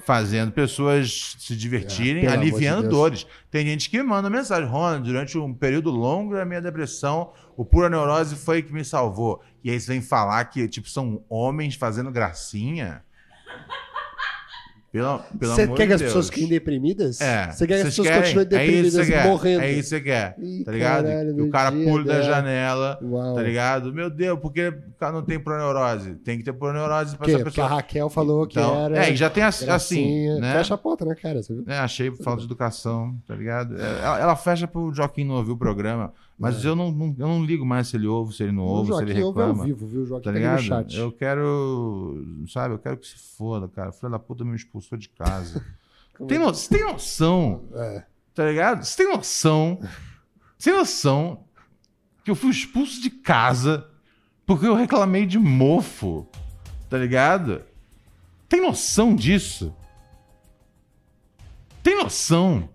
fazendo 0.05 0.51
pessoas 0.51 1.36
se 1.39 1.55
divertirem, 1.55 2.26
É, 2.26 2.28
de 2.28 2.34
aliviando 2.34 2.82
Deus. 2.84 2.93
dores. 2.93 3.28
Tem 3.49 3.66
gente 3.66 3.89
que 3.89 4.01
manda 4.03 4.30
mensagem, 4.30 4.68
Ronald, 4.70 5.05
durante 5.05 5.38
um 5.38 5.53
período 5.53 5.89
longo 5.89 6.34
da 6.36 6.45
minha 6.45 6.61
depressão, 6.61 7.32
o 7.55 7.64
pura 7.66 7.89
neurose 7.89 8.36
foi 8.36 8.61
que 8.61 8.74
me 8.74 8.84
salvou. 8.84 9.41
E 9.64 9.70
aí 9.72 9.80
você 9.80 9.91
vem 9.93 10.01
falar 10.01 10.43
que 10.45 10.68
tipo 10.68 10.89
são 10.89 11.22
homens 11.30 11.76
fazendo 11.76 12.11
gracinha. 12.11 13.01
Pelo, 14.94 15.18
pelo 15.39 15.56
Você 15.56 15.64
amor 15.64 15.76
quer 15.76 15.88
que 15.88 15.94
as 15.94 16.00
Deus. 16.02 16.12
pessoas 16.12 16.30
fiquem 16.30 16.48
deprimidas? 16.48 17.20
É. 17.20 17.50
Você 17.52 17.66
quer 17.66 17.74
que 17.78 17.82
as 17.82 17.88
pessoas 17.88 18.08
querem? 18.08 18.22
continuem 18.22 18.44
É 18.44 18.46
que 18.46 18.56
deprimidas 18.56 19.08
quer. 19.08 19.24
morrendo? 19.28 19.62
É 19.64 19.72
isso 19.72 19.82
que 19.82 19.89
você 19.96 20.02
quer. 20.02 20.36
Ih, 20.38 20.64
tá 20.64 20.72
ligado? 20.72 21.04
caralho, 21.06 21.36
que 21.36 21.41
o 21.41 21.50
cara 21.50 21.72
pula 21.72 22.04
da 22.04 22.22
janela. 22.22 23.00
Uau. 23.02 23.34
Tá 23.34 23.41
ligado? 23.41 23.91
Meu 23.91 24.08
Deus, 24.12 24.39
porque 24.39 24.68
o 24.68 24.94
cara 25.00 25.12
não 25.12 25.24
tem 25.24 25.39
proneurose. 25.39 26.14
Tem 26.18 26.38
que 26.38 26.44
ter 26.44 26.54
proneurose 26.54 27.18
pra 27.18 27.26
quê? 27.26 27.32
essa 27.34 27.44
Porque 27.44 27.60
a 27.60 27.64
pessoa. 27.64 27.76
Raquel 27.80 28.08
falou 28.08 28.46
que 28.46 28.60
Então, 28.60 28.86
era. 28.86 29.04
É, 29.08 29.12
e 29.12 29.16
já 29.16 29.32
tem 29.32 29.41
assim, 29.44 29.68
assim 29.68 30.39
né? 30.39 30.54
Fecha 30.54 30.76
a 30.76 30.78
porta 30.78 31.04
na 31.04 31.16
cara, 31.16 31.41
você 31.41 31.56
viu? 31.56 31.64
É, 31.68 31.80
achei 31.80 32.12
falta 32.18 32.41
de 32.41 32.46
educação, 32.46 33.16
tá 33.28 33.34
ligado? 33.34 33.76
É, 33.76 34.00
Ela, 34.00 34.20
ela 34.20 34.36
fecha 34.36 34.68
pro 34.68 34.94
Joaquim 34.94 35.24
não 35.24 35.34
ouvir 35.38 35.54
o 35.54 35.58
programa, 35.58 36.14
mas 36.38 36.64
eu, 36.66 36.76
não, 36.76 36.92
não- 36.92 37.16
eu 37.18 37.28
não 37.28 37.44
ligo 37.46 37.66
mais 37.66 37.88
se 37.88 37.96
ele 37.96 38.08
ouve, 38.08 38.34
se 38.36 38.44
ele 38.44 38.52
não 38.52 38.64
É. 38.64 38.68
ouve, 38.68 38.94
se 38.94 39.02
ele 39.02 39.06
Joaquim 39.14 39.22
ouve 39.24 39.42
ao 39.42 39.48
reclama. 39.48 39.66
vivo, 39.66 39.88
viu? 39.88 40.06
Joaquim 40.06 40.24
Tá 40.24 40.30
tá 40.30 40.32
no 40.32 40.38
ligado? 40.38 40.62
chat. 40.64 40.98
Eu 40.98 41.12
quero. 41.12 42.26
Sabe, 42.48 42.74
eu 42.74 42.80
quero 42.80 42.98
que 42.98 43.08
se 43.08 43.18
foda, 43.38 43.68
cara. 43.68 43.92
Filho 43.92 44.12
da 44.12 44.20
puta 44.20 44.44
me 44.44 44.56
expulsou 44.56 44.98
de 44.98 45.10
casa. 45.10 45.64
tem 46.28 46.38
no- 46.40 46.54
Você 46.54 46.70
tem 46.76 46.84
noção, 46.86 47.64
É. 47.74 48.04
tá 48.34 48.46
ligado? 48.46 48.84
Você 48.84 48.98
tem 49.04 49.12
noção. 49.14 49.80
Você 50.58 50.70
tem 50.72 50.80
noção 50.80 51.44
que 52.24 52.32
eu 52.32 52.36
fui 52.36 52.50
expulso 52.52 53.02
de 53.02 53.10
casa 53.10 53.88
porque 54.46 54.66
eu 54.68 54.76
reclamei 54.76 55.26
de 55.26 55.38
mofo, 55.40 56.28
tá 56.90 56.98
ligado? 56.98 57.62
Tem 58.50 58.62
noção 58.62 59.16
disso? 59.16 59.74
Tem 61.82 61.98
noção? 62.02 62.70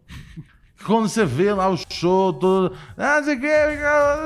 Quando 0.89 1.07
você 1.07 1.23
vê 1.27 1.53
lá 1.53 1.69
o 1.69 1.77
show 1.91 2.33
todo. 2.33 2.75
Ah, 2.97 3.21
você 3.21 3.37
quer, 3.37 3.79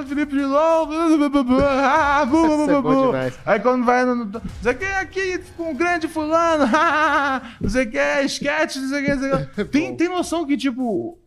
Felipe 0.06 0.36
Dilon. 0.36 0.86
ah, 1.60 2.24
bu, 2.24 2.46
bu, 2.46 2.56
bu, 2.56 2.70
é 2.70 2.80
bu. 2.80 3.12
Aí 3.44 3.58
quando 3.58 3.84
vai 3.84 4.04
no. 4.04 4.30
Você 4.62 4.72
quer 4.72 4.98
aqui 5.00 5.38
com 5.56 5.72
o 5.72 5.74
grande 5.74 6.06
fulano. 6.06 6.70
Você 7.60 7.84
quer 7.84 8.24
sketch, 8.26 8.76
não 8.76 8.88
sei 8.90 9.00
o 9.02 9.04
que. 9.04 9.10
não 9.16 9.20
sei 9.20 9.32
o 9.32 9.46
que. 9.48 9.64
Tem, 9.72 9.96
tem 9.96 10.08
noção 10.08 10.46
que, 10.46 10.56
tipo, 10.56 11.18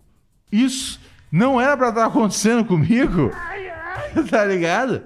isso 0.49 1.01
não 1.29 1.59
era 1.59 1.75
pra 1.75 1.89
estar 1.89 2.05
acontecendo 2.05 2.63
comigo? 2.63 3.29
tá 4.29 4.45
ligado? 4.45 5.01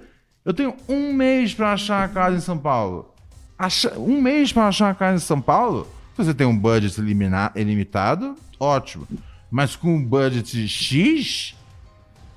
Eu 0.46 0.54
tenho 0.54 0.76
um 0.88 1.12
mês 1.12 1.56
pra 1.56 1.74
achar 1.74 2.04
a 2.04 2.08
casa 2.08 2.38
em 2.38 2.42
São 2.42 2.58
Paulo. 2.58 3.16
Acha- 3.58 3.98
Um 3.98 4.22
mês 4.22 4.54
pra 4.54 4.68
achar 4.68 4.92
a 4.92 4.94
casa 4.94 5.16
em 5.16 5.26
São 5.26 5.42
Paulo? 5.42 5.88
Se 6.16 6.24
você 6.24 6.36
tem 6.36 6.46
um 6.46 6.56
budget 6.56 6.96
ilimitado, 7.56 8.36
ótimo. 8.60 9.08
Mas 9.50 9.76
com 9.76 9.96
um 9.96 10.06
budget 10.06 10.68
X, 10.68 11.56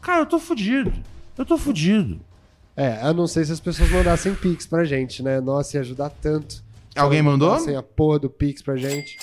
cara, 0.01 0.23
eu 0.23 0.27
tô 0.27 0.39
fudido. 0.39 0.93
Eu 1.37 1.45
tô 1.45 1.59
fudido. 1.59 2.21
É, 2.77 3.07
eu 3.07 3.15
não 3.15 3.27
sei 3.27 3.45
se 3.45 3.53
as 3.53 3.61
pessoas 3.61 3.91
mandassem 3.91 4.35
Pix 4.35 4.67
pra 4.67 4.85
gente, 4.85 5.23
né? 5.23 5.41
Nossa, 5.41 5.77
ia 5.77 5.81
ajudar 5.83 6.11
tanto. 6.11 6.65
Alguém 6.97 7.23
mandou? 7.23 7.51
mandassem 7.51 7.77
a 7.77 7.83
porra 7.83 8.19
do 8.19 8.31
Pix 8.31 8.63
pra 8.63 8.77
gente. 8.77 9.19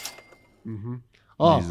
Uhum. 0.66 1.00
Ó, 1.38 1.62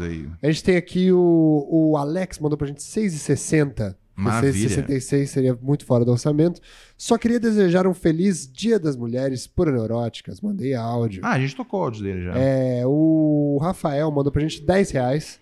a 0.41 0.47
gente 0.47 0.63
tem 0.63 0.75
aqui 0.75 1.11
o, 1.11 1.67
o 1.69 1.95
Alex, 1.95 2.39
mandou 2.39 2.57
pra 2.57 2.67
gente 2.67 2.81
6,60. 2.81 3.95
Maravilha. 4.15 4.83
6,66 4.85 5.25
seria 5.27 5.57
muito 5.61 5.85
fora 5.85 6.03
do 6.03 6.11
orçamento. 6.11 6.59
Só 6.97 7.17
queria 7.17 7.39
desejar 7.39 7.87
um 7.87 7.93
feliz 7.93 8.51
Dia 8.51 8.77
das 8.77 8.97
Mulheres 8.97 9.47
por 9.47 9.71
Neuróticas. 9.71 10.41
Mandei 10.41 10.73
áudio. 10.73 11.21
Ah, 11.23 11.33
a 11.33 11.39
gente 11.39 11.55
tocou 11.55 11.79
o 11.79 11.83
áudio 11.83 12.03
dele 12.03 12.25
já. 12.25 12.33
É, 12.35 12.81
o 12.85 13.57
Rafael 13.61 14.11
mandou 14.11 14.31
pra 14.31 14.41
gente 14.41 14.61
10 14.61 14.91
reais 14.91 15.39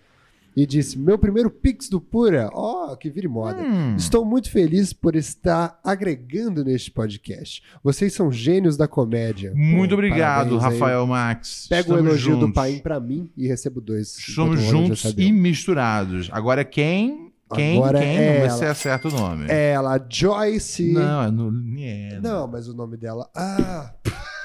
e 0.60 0.66
disse: 0.66 0.98
Meu 0.98 1.16
primeiro 1.16 1.48
Pix 1.48 1.88
do 1.88 2.00
Pura. 2.00 2.50
Ó, 2.52 2.96
que 2.96 3.08
vire 3.08 3.28
moda. 3.28 3.62
Hum. 3.62 3.94
Estou 3.94 4.24
muito 4.24 4.50
feliz 4.50 4.92
por 4.92 5.14
estar 5.14 5.78
agregando 5.84 6.64
neste 6.64 6.90
podcast. 6.90 7.62
Vocês 7.80 8.12
são 8.12 8.32
gênios 8.32 8.76
da 8.76 8.88
comédia. 8.88 9.52
Muito 9.54 9.90
Pô, 9.90 9.94
obrigado, 9.94 10.58
parabéns 10.58 10.64
aí. 10.64 10.80
Rafael 10.80 11.06
Max. 11.06 11.66
Pega 11.68 11.92
o 11.92 11.92
Estamos 11.92 12.06
elogio 12.06 12.34
do 12.34 12.40
juntos. 12.40 12.54
pai 12.56 12.80
pra 12.82 12.98
mim 12.98 13.30
e 13.36 13.46
recebo 13.46 13.80
dois. 13.80 14.08
Somos 14.08 14.60
juntos 14.60 15.04
e 15.16 15.30
um. 15.30 15.34
misturados. 15.36 16.28
Agora 16.32 16.64
quem? 16.64 17.32
Quem? 17.54 17.78
Agora 17.78 18.00
quem? 18.00 18.08
é 18.08 18.38
ela. 18.40 18.50
se 18.50 18.64
acerta 18.64 19.06
o 19.06 19.12
nome. 19.12 19.46
Ela, 19.48 20.04
Joyce. 20.10 20.92
Não, 20.92 21.22
é 21.22 21.30
no 21.30 21.52
Niena. 21.52 22.20
Não, 22.20 22.48
mas 22.48 22.66
o 22.66 22.74
nome 22.74 22.96
dela. 22.96 23.30
Ah! 23.32 23.94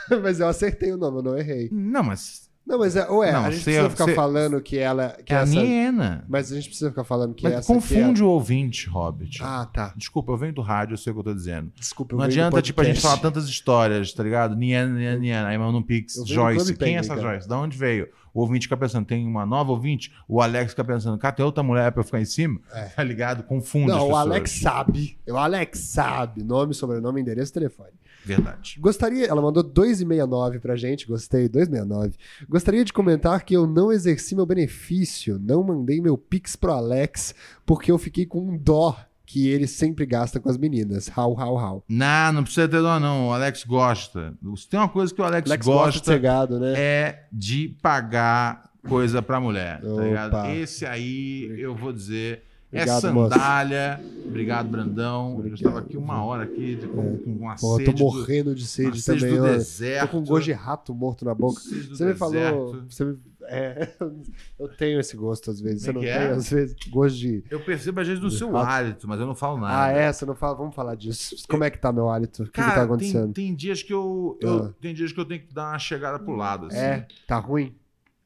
mas 0.22 0.40
eu 0.40 0.48
acertei 0.48 0.94
o 0.94 0.98
nome, 0.98 1.18
eu 1.18 1.24
não 1.24 1.38
errei. 1.38 1.70
Não, 1.72 2.04
mas 2.04 2.43
Não, 2.66 2.80
mas 2.80 2.96
é, 2.96 3.10
ué, 3.12 3.32
Não, 3.32 3.46
a 3.46 3.52
gente 3.52 3.62
cê- 3.64 3.72
precisa 3.72 3.90
ficar 3.90 4.06
cê- 4.06 4.14
falando 4.16 4.62
que 4.62 4.78
ela. 4.78 5.18
Que 5.26 5.34
é 5.34 5.38
a 5.38 5.42
essa, 5.42 5.52
Niena. 5.52 6.24
Mas 6.30 6.50
a 6.50 6.56
gente 6.56 6.68
precisa 6.70 6.90
ficar 6.90 7.04
falando 7.04 7.34
que 7.36 7.44
Mas 7.44 7.54
essa. 7.56 7.68
confunde 7.74 8.24
o 8.24 8.28
ouvinte, 8.30 8.88
Hobbit. 8.88 9.42
É... 9.42 9.46
Ah, 9.46 9.66
tá. 9.72 9.94
Desculpa, 9.98 10.32
eu 10.32 10.38
venho 10.38 10.54
do 10.54 10.62
rádio, 10.62 10.94
eu 10.94 10.98
sei 10.98 11.12
o 11.12 11.14
que 11.16 11.20
eu 11.20 11.24
tô 11.26 11.34
dizendo. 11.34 11.72
Desculpa, 11.76 12.14
eu 12.14 12.18
Não 12.20 12.26
adianta, 12.26 12.62
tipo, 12.62 12.80
a 12.80 12.86
gente 12.86 13.02
falar 13.02 13.18
tantas 13.18 13.46
histórias, 13.50 14.14
tá 14.14 14.24
ligado? 14.24 14.56
Niena, 14.56 14.94
Niena, 14.94 15.18
Niena. 15.20 15.48
Aí 15.50 15.58
manda 15.58 15.78
um 15.78 15.84
pix. 15.84 16.16
Joyce. 16.26 16.74
Quem 16.78 16.96
é 16.96 17.00
essa 17.00 17.10
cara. 17.16 17.22
Joyce? 17.34 17.48
Da 17.50 17.58
onde 17.58 17.78
veio? 17.78 18.08
O 18.34 18.40
ouvinte 18.42 18.64
fica 18.66 18.78
pensando, 18.78 19.06
tem 19.06 19.28
uma 19.28 19.46
nova 19.46 19.72
ouvinte? 19.72 20.12
O 20.28 20.42
Alex 20.42 20.72
fica 20.72 20.84
pensando, 20.84 21.18
cara, 21.20 21.36
tem 21.36 21.46
outra 21.46 21.62
mulher 21.62 21.92
pra 21.92 22.00
eu 22.00 22.06
ficar 22.06 22.20
em 22.20 22.26
cima? 22.26 22.60
Tá 22.96 23.04
ligado? 23.04 23.44
Confunde 23.44 23.92
É. 23.92 23.94
Não, 23.96 24.08
o. 24.10 24.16
Alex 24.16 24.50
sabe. 24.52 25.20
O 25.30 25.38
Alex 25.38 25.80
sabe. 25.80 26.44
Nome, 26.44 26.74
sobrenome, 26.74 27.22
endereço, 27.22 27.54
telefone. 27.54 27.92
Verdade. 28.24 28.78
Gostaria, 28.80 29.26
ela 29.26 29.42
mandou 29.42 29.64
2,69 29.64 30.60
pra 30.60 30.76
gente, 30.76 31.06
gostei, 31.08 31.50
2,69. 31.50 32.14
Gostaria 32.48 32.86
de 32.86 32.94
comentar 32.94 33.44
que 33.44 33.56
eu 33.56 33.68
não 33.68 33.92
exerci 33.92 34.36
meu 34.36 34.46
benefício, 34.46 35.40
não 35.40 35.64
mandei 35.64 36.02
meu 36.02 36.18
pix 36.18 36.56
pro 36.56 36.72
Alex, 36.72 37.36
porque 37.66 37.92
eu 37.92 37.98
fiquei 37.98 38.26
com 38.26 38.40
um 38.40 38.58
dó 38.58 38.98
que 39.26 39.48
ele 39.48 39.68
sempre 39.68 40.06
gasta 40.06 40.40
com 40.40 40.50
as 40.50 40.58
meninas. 40.58 41.10
Hau, 41.16 41.40
hau, 41.40 41.58
hau. 41.58 41.84
Não, 41.88 42.34
não 42.34 42.44
precisa 42.44 42.68
ter 42.68 42.82
dó, 42.82 43.00
não. 43.00 43.30
O 43.30 43.34
Alex 43.34 43.64
gosta. 43.64 44.34
Tem 44.70 44.80
uma 44.80 44.90
coisa 44.90 45.14
que 45.14 45.22
o 45.22 45.24
Alex, 45.24 45.50
Alex 45.50 45.66
gosta 45.66 45.92
de 45.92 45.98
gosta, 45.98 46.12
ser 46.12 46.20
gado, 46.20 46.60
né? 46.60 46.74
é 46.78 47.26
de 47.32 47.76
pagar 47.82 48.70
coisa 48.88 49.22
pra 49.22 49.40
mulher, 49.40 49.82
tá? 50.30 50.54
Esse 50.54 50.86
aí, 50.86 51.50
eu 51.58 51.74
vou 51.76 51.94
dizer, 51.94 52.44
Obrigado, 52.74 52.98
é 52.98 53.02
sandália. 53.02 54.02
Obrigado, 54.26 54.68
Brandão. 54.70 55.42
Eu 55.46 55.54
estava 55.54 55.80
aqui 55.80 55.98
uma 55.98 56.24
hora 56.24 56.44
aqui 56.44 56.78
com, 56.88 57.18
com 57.18 57.30
uma 57.32 57.56
Pô, 57.56 57.76
sede 57.78 57.92
tô 57.92 57.98
do- 57.98 58.04
morrendo 58.06 58.56
de 58.56 58.66
sede 58.66 59.02
sede 59.02 59.20
também. 59.22 59.38
do 59.38 59.44
ó. 59.44 59.48
deserto. 59.48 60.10
Tô 60.12 60.18
com 60.18 60.24
gosto 60.26 60.46
de 60.46 60.52
rato 60.54 60.94
morto 60.96 61.24
na 61.26 61.36
boca. 61.36 61.60
Você 61.62 62.06
me 62.06 62.14
falou. 62.16 62.34
deserto. 62.74 62.86
Você 62.90 63.06
me, 63.06 63.18
é, 63.44 63.94
eu 64.58 64.68
tenho 64.70 65.00
esse 65.00 65.16
gosto 65.18 65.52
às 65.52 65.60
vezes. 65.60 65.82
Você 65.84 65.94
Como 65.94 66.04
não 66.06 66.10
é 66.10 66.14
que 66.14 66.20
tem, 66.20 66.28
é? 66.30 66.32
às 66.32 66.50
vezes, 66.50 66.76
gosto 66.90 67.18
de. 67.18 67.44
Eu 67.50 67.60
percebo 67.60 68.00
às 68.00 68.08
vezes 68.08 68.22
do 68.22 68.32
seu 68.32 68.50
Rato. 68.52 68.70
hálito, 68.70 69.08
mas 69.08 69.20
eu 69.20 69.28
não 69.28 69.36
falo 69.36 69.58
nada. 69.60 69.84
Ah, 69.84 69.90
é? 69.90 70.12
Você 70.12 70.26
não 70.26 70.34
fala. 70.36 70.56
Vamos 70.56 70.74
falar 70.74 70.96
disso. 70.96 71.36
Como 71.50 71.64
é 71.64 71.70
que 71.70 71.78
tá 71.78 71.92
meu 71.92 72.10
hálito? 72.10 72.44
O 72.44 72.46
que, 72.46 72.52
que 72.54 72.58
Cara, 72.58 72.70
tá 72.72 72.76
tem, 72.78 72.86
acontecendo? 72.86 73.34
tem 73.34 73.54
dias 73.54 73.84
que 73.84 73.94
eu, 73.94 74.38
eu- 74.42 74.64
Ah. 74.66 74.74
tem 74.82 74.94
dias 74.94 75.12
que 75.12 75.20
eu 75.20 75.26
tenho 75.26 75.42
que 75.42 75.54
dar 75.54 75.70
uma 75.72 75.80
chegada 75.80 76.18
pro 76.18 76.36
lado, 76.36 76.68
assim. 76.68 76.78
É, 76.78 77.06
tá 77.28 77.38
ruim? 77.38 77.76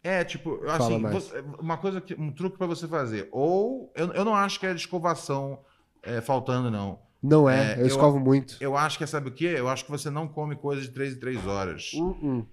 É, 0.08 0.24
tipo, 0.24 0.60
assim, 0.70 1.02
você- 1.02 1.44
uma 1.60 1.78
coisa 1.78 2.00
que. 2.00 2.14
Um 2.16 2.32
truque 2.32 2.58
pra 2.58 2.68
você 2.68 2.88
fazer. 2.88 3.28
Ou. 3.32 3.92
Eu, 3.96 4.14
eu 4.14 4.24
não 4.26 4.34
acho 4.36 4.60
que 4.60 4.66
é 4.66 4.74
de 4.74 4.80
escovação 4.80 5.60
é, 6.02 6.22
faltando, 6.22 6.72
não. 6.72 7.00
Não 7.22 7.50
é, 7.50 7.74
É, 7.74 7.76
eu 7.76 7.80
eu- 7.82 7.88
escovo 7.88 8.20
muito. 8.20 8.56
Eu 8.62 8.78
acho 8.78 8.98
que 8.98 9.04
é, 9.04 9.08
sabe 9.08 9.30
o 9.30 9.32
quê? 9.34 9.54
Eu 9.58 9.68
acho 9.68 9.84
que 9.86 9.92
você 9.92 10.10
não 10.10 10.28
come 10.28 10.56
coisa 10.56 10.82
de 10.82 10.90
3 10.90 11.16
em 11.16 11.20
3 11.20 11.46
horas. 11.48 11.92
Uh-uh. 11.94 12.46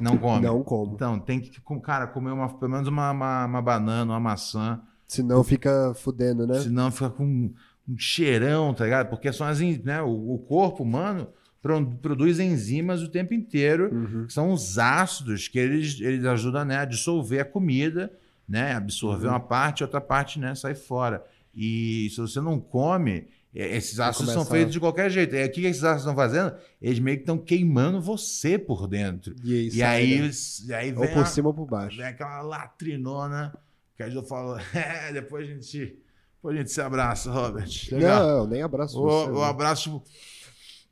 Não 0.00 0.16
come. 0.18 0.44
Não 0.46 0.62
como. 0.62 0.94
Então, 0.94 1.18
tem 1.18 1.40
que, 1.40 1.50
cara, 1.82 2.06
comer 2.06 2.32
uma, 2.32 2.48
pelo 2.48 2.70
menos 2.72 2.88
uma, 2.88 3.10
uma, 3.10 3.46
uma 3.46 3.62
banana, 3.62 4.12
uma 4.12 4.20
maçã. 4.20 4.80
Senão 5.06 5.44
fica 5.44 5.92
fudendo, 5.94 6.46
né? 6.46 6.58
Senão 6.60 6.90
fica 6.90 7.10
com 7.10 7.24
um, 7.24 7.54
cheirão, 7.98 8.72
tá 8.74 8.84
ligado? 8.84 9.08
Porque 9.08 9.32
são 9.32 9.46
as, 9.46 9.60
né, 9.60 10.02
o, 10.02 10.34
o 10.34 10.38
corpo 10.38 10.82
humano 10.82 11.28
produz 11.62 12.40
enzimas 12.40 13.02
o 13.02 13.08
tempo 13.08 13.32
inteiro, 13.34 13.88
Uhum. 13.94 14.26
que 14.26 14.32
são 14.32 14.50
os 14.52 14.78
ácidos 14.78 15.46
que 15.48 15.58
eles, 15.58 16.00
eles 16.00 16.24
ajudam 16.24 16.64
né, 16.64 16.78
a 16.78 16.84
dissolver 16.84 17.40
a 17.40 17.44
comida, 17.44 18.12
né? 18.48 18.74
Absorver 18.74 19.26
Uhum. 19.28 19.32
uma 19.34 19.40
parte 19.40 19.80
e 19.80 19.84
outra 19.84 20.00
parte 20.00 20.38
né, 20.40 20.54
sai 20.54 20.74
fora. 20.74 21.24
E 21.54 22.08
se 22.10 22.20
você 22.20 22.40
não 22.40 22.58
come, 22.58 23.28
é, 23.54 23.76
esses 23.76 24.00
ácidos 24.00 24.32
são 24.32 24.42
a- 24.42 24.46
feitos 24.46 24.72
de 24.72 24.80
qualquer 24.80 25.10
jeito. 25.10 25.34
E 25.36 25.44
o 25.44 25.50
que 25.52 25.60
esses 25.66 25.84
ácidos 25.84 26.02
estão 26.02 26.14
fazendo? 26.16 26.54
Eles 26.80 26.98
meio 26.98 27.18
que 27.18 27.22
estão 27.22 27.38
queimando 27.38 28.00
você 28.00 28.58
por 28.58 28.88
dentro. 28.88 29.34
E 29.44 29.52
aí, 29.54 29.68
E 29.74 29.82
aí, 29.82 30.20
né? 30.66 30.74
aí 30.76 30.92
ou 30.94 31.00
vem, 31.00 31.12
por 31.14 31.22
a- 31.22 31.26
cima 31.26 31.48
ou 31.48 31.54
por 31.54 31.66
baixo. 31.66 31.96
vem 31.96 32.06
aquela 32.06 32.40
latrinona 32.42 33.54
que 33.96 34.02
aí 34.02 34.14
eu 34.14 34.22
falo, 34.24 34.56
é, 34.74 35.12
depois 35.12 35.48
a 35.48 35.52
gente, 35.52 35.98
depois 36.36 36.56
a 36.56 36.58
gente 36.58 36.70
se 36.72 36.80
abraça, 36.80 37.30
Robert. 37.30 37.68
Legal. 37.92 38.26
Não, 38.38 38.46
nem 38.46 38.62
abraço 38.62 38.98
O, 38.98 39.02
você. 39.02 39.30
o 39.30 39.42
abraço, 39.42 39.82
tipo, 39.84 40.02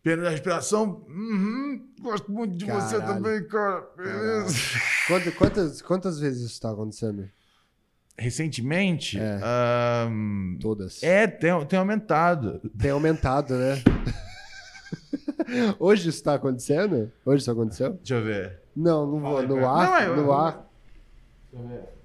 pena 0.02 0.22
da 0.24 0.30
respiração. 0.30 1.04
Uhum, 1.08 1.86
gosto 2.00 2.30
muito 2.32 2.56
de 2.56 2.64
você 2.64 2.98
Caralho. 2.98 3.14
também, 3.22 3.46
cara. 3.48 3.86
Beleza. 3.96 4.54
Quantas, 5.06 5.34
quantas, 5.34 5.82
quantas 5.82 6.20
vezes 6.20 6.50
isso 6.50 6.60
tá 6.60 6.70
acontecendo? 6.70 7.28
Recentemente, 8.16 9.18
É. 9.18 9.40
ahn, 9.42 10.56
Todas. 10.60 11.02
é, 11.02 11.26
tem, 11.26 11.50
tem 11.66 11.78
aumentado. 11.78 12.60
Tem 12.78 12.90
aumentado, 12.92 13.54
né? 13.54 13.82
Hoje 15.80 16.10
isso 16.10 16.22
tá 16.22 16.34
acontecendo? 16.34 17.10
Hoje 17.24 17.42
isso 17.42 17.50
aconteceu? 17.50 17.94
Deixa 17.94 18.14
eu 18.14 18.22
ver. 18.24 18.60
Não, 18.76 19.04
não 19.06 19.20
vou. 19.20 19.42
No 19.42 19.68
ar? 19.68 20.08
No 20.16 20.32
ar. 20.32 20.64
Deixa 21.52 21.66
eu 21.66 21.68
ver. 21.68 21.99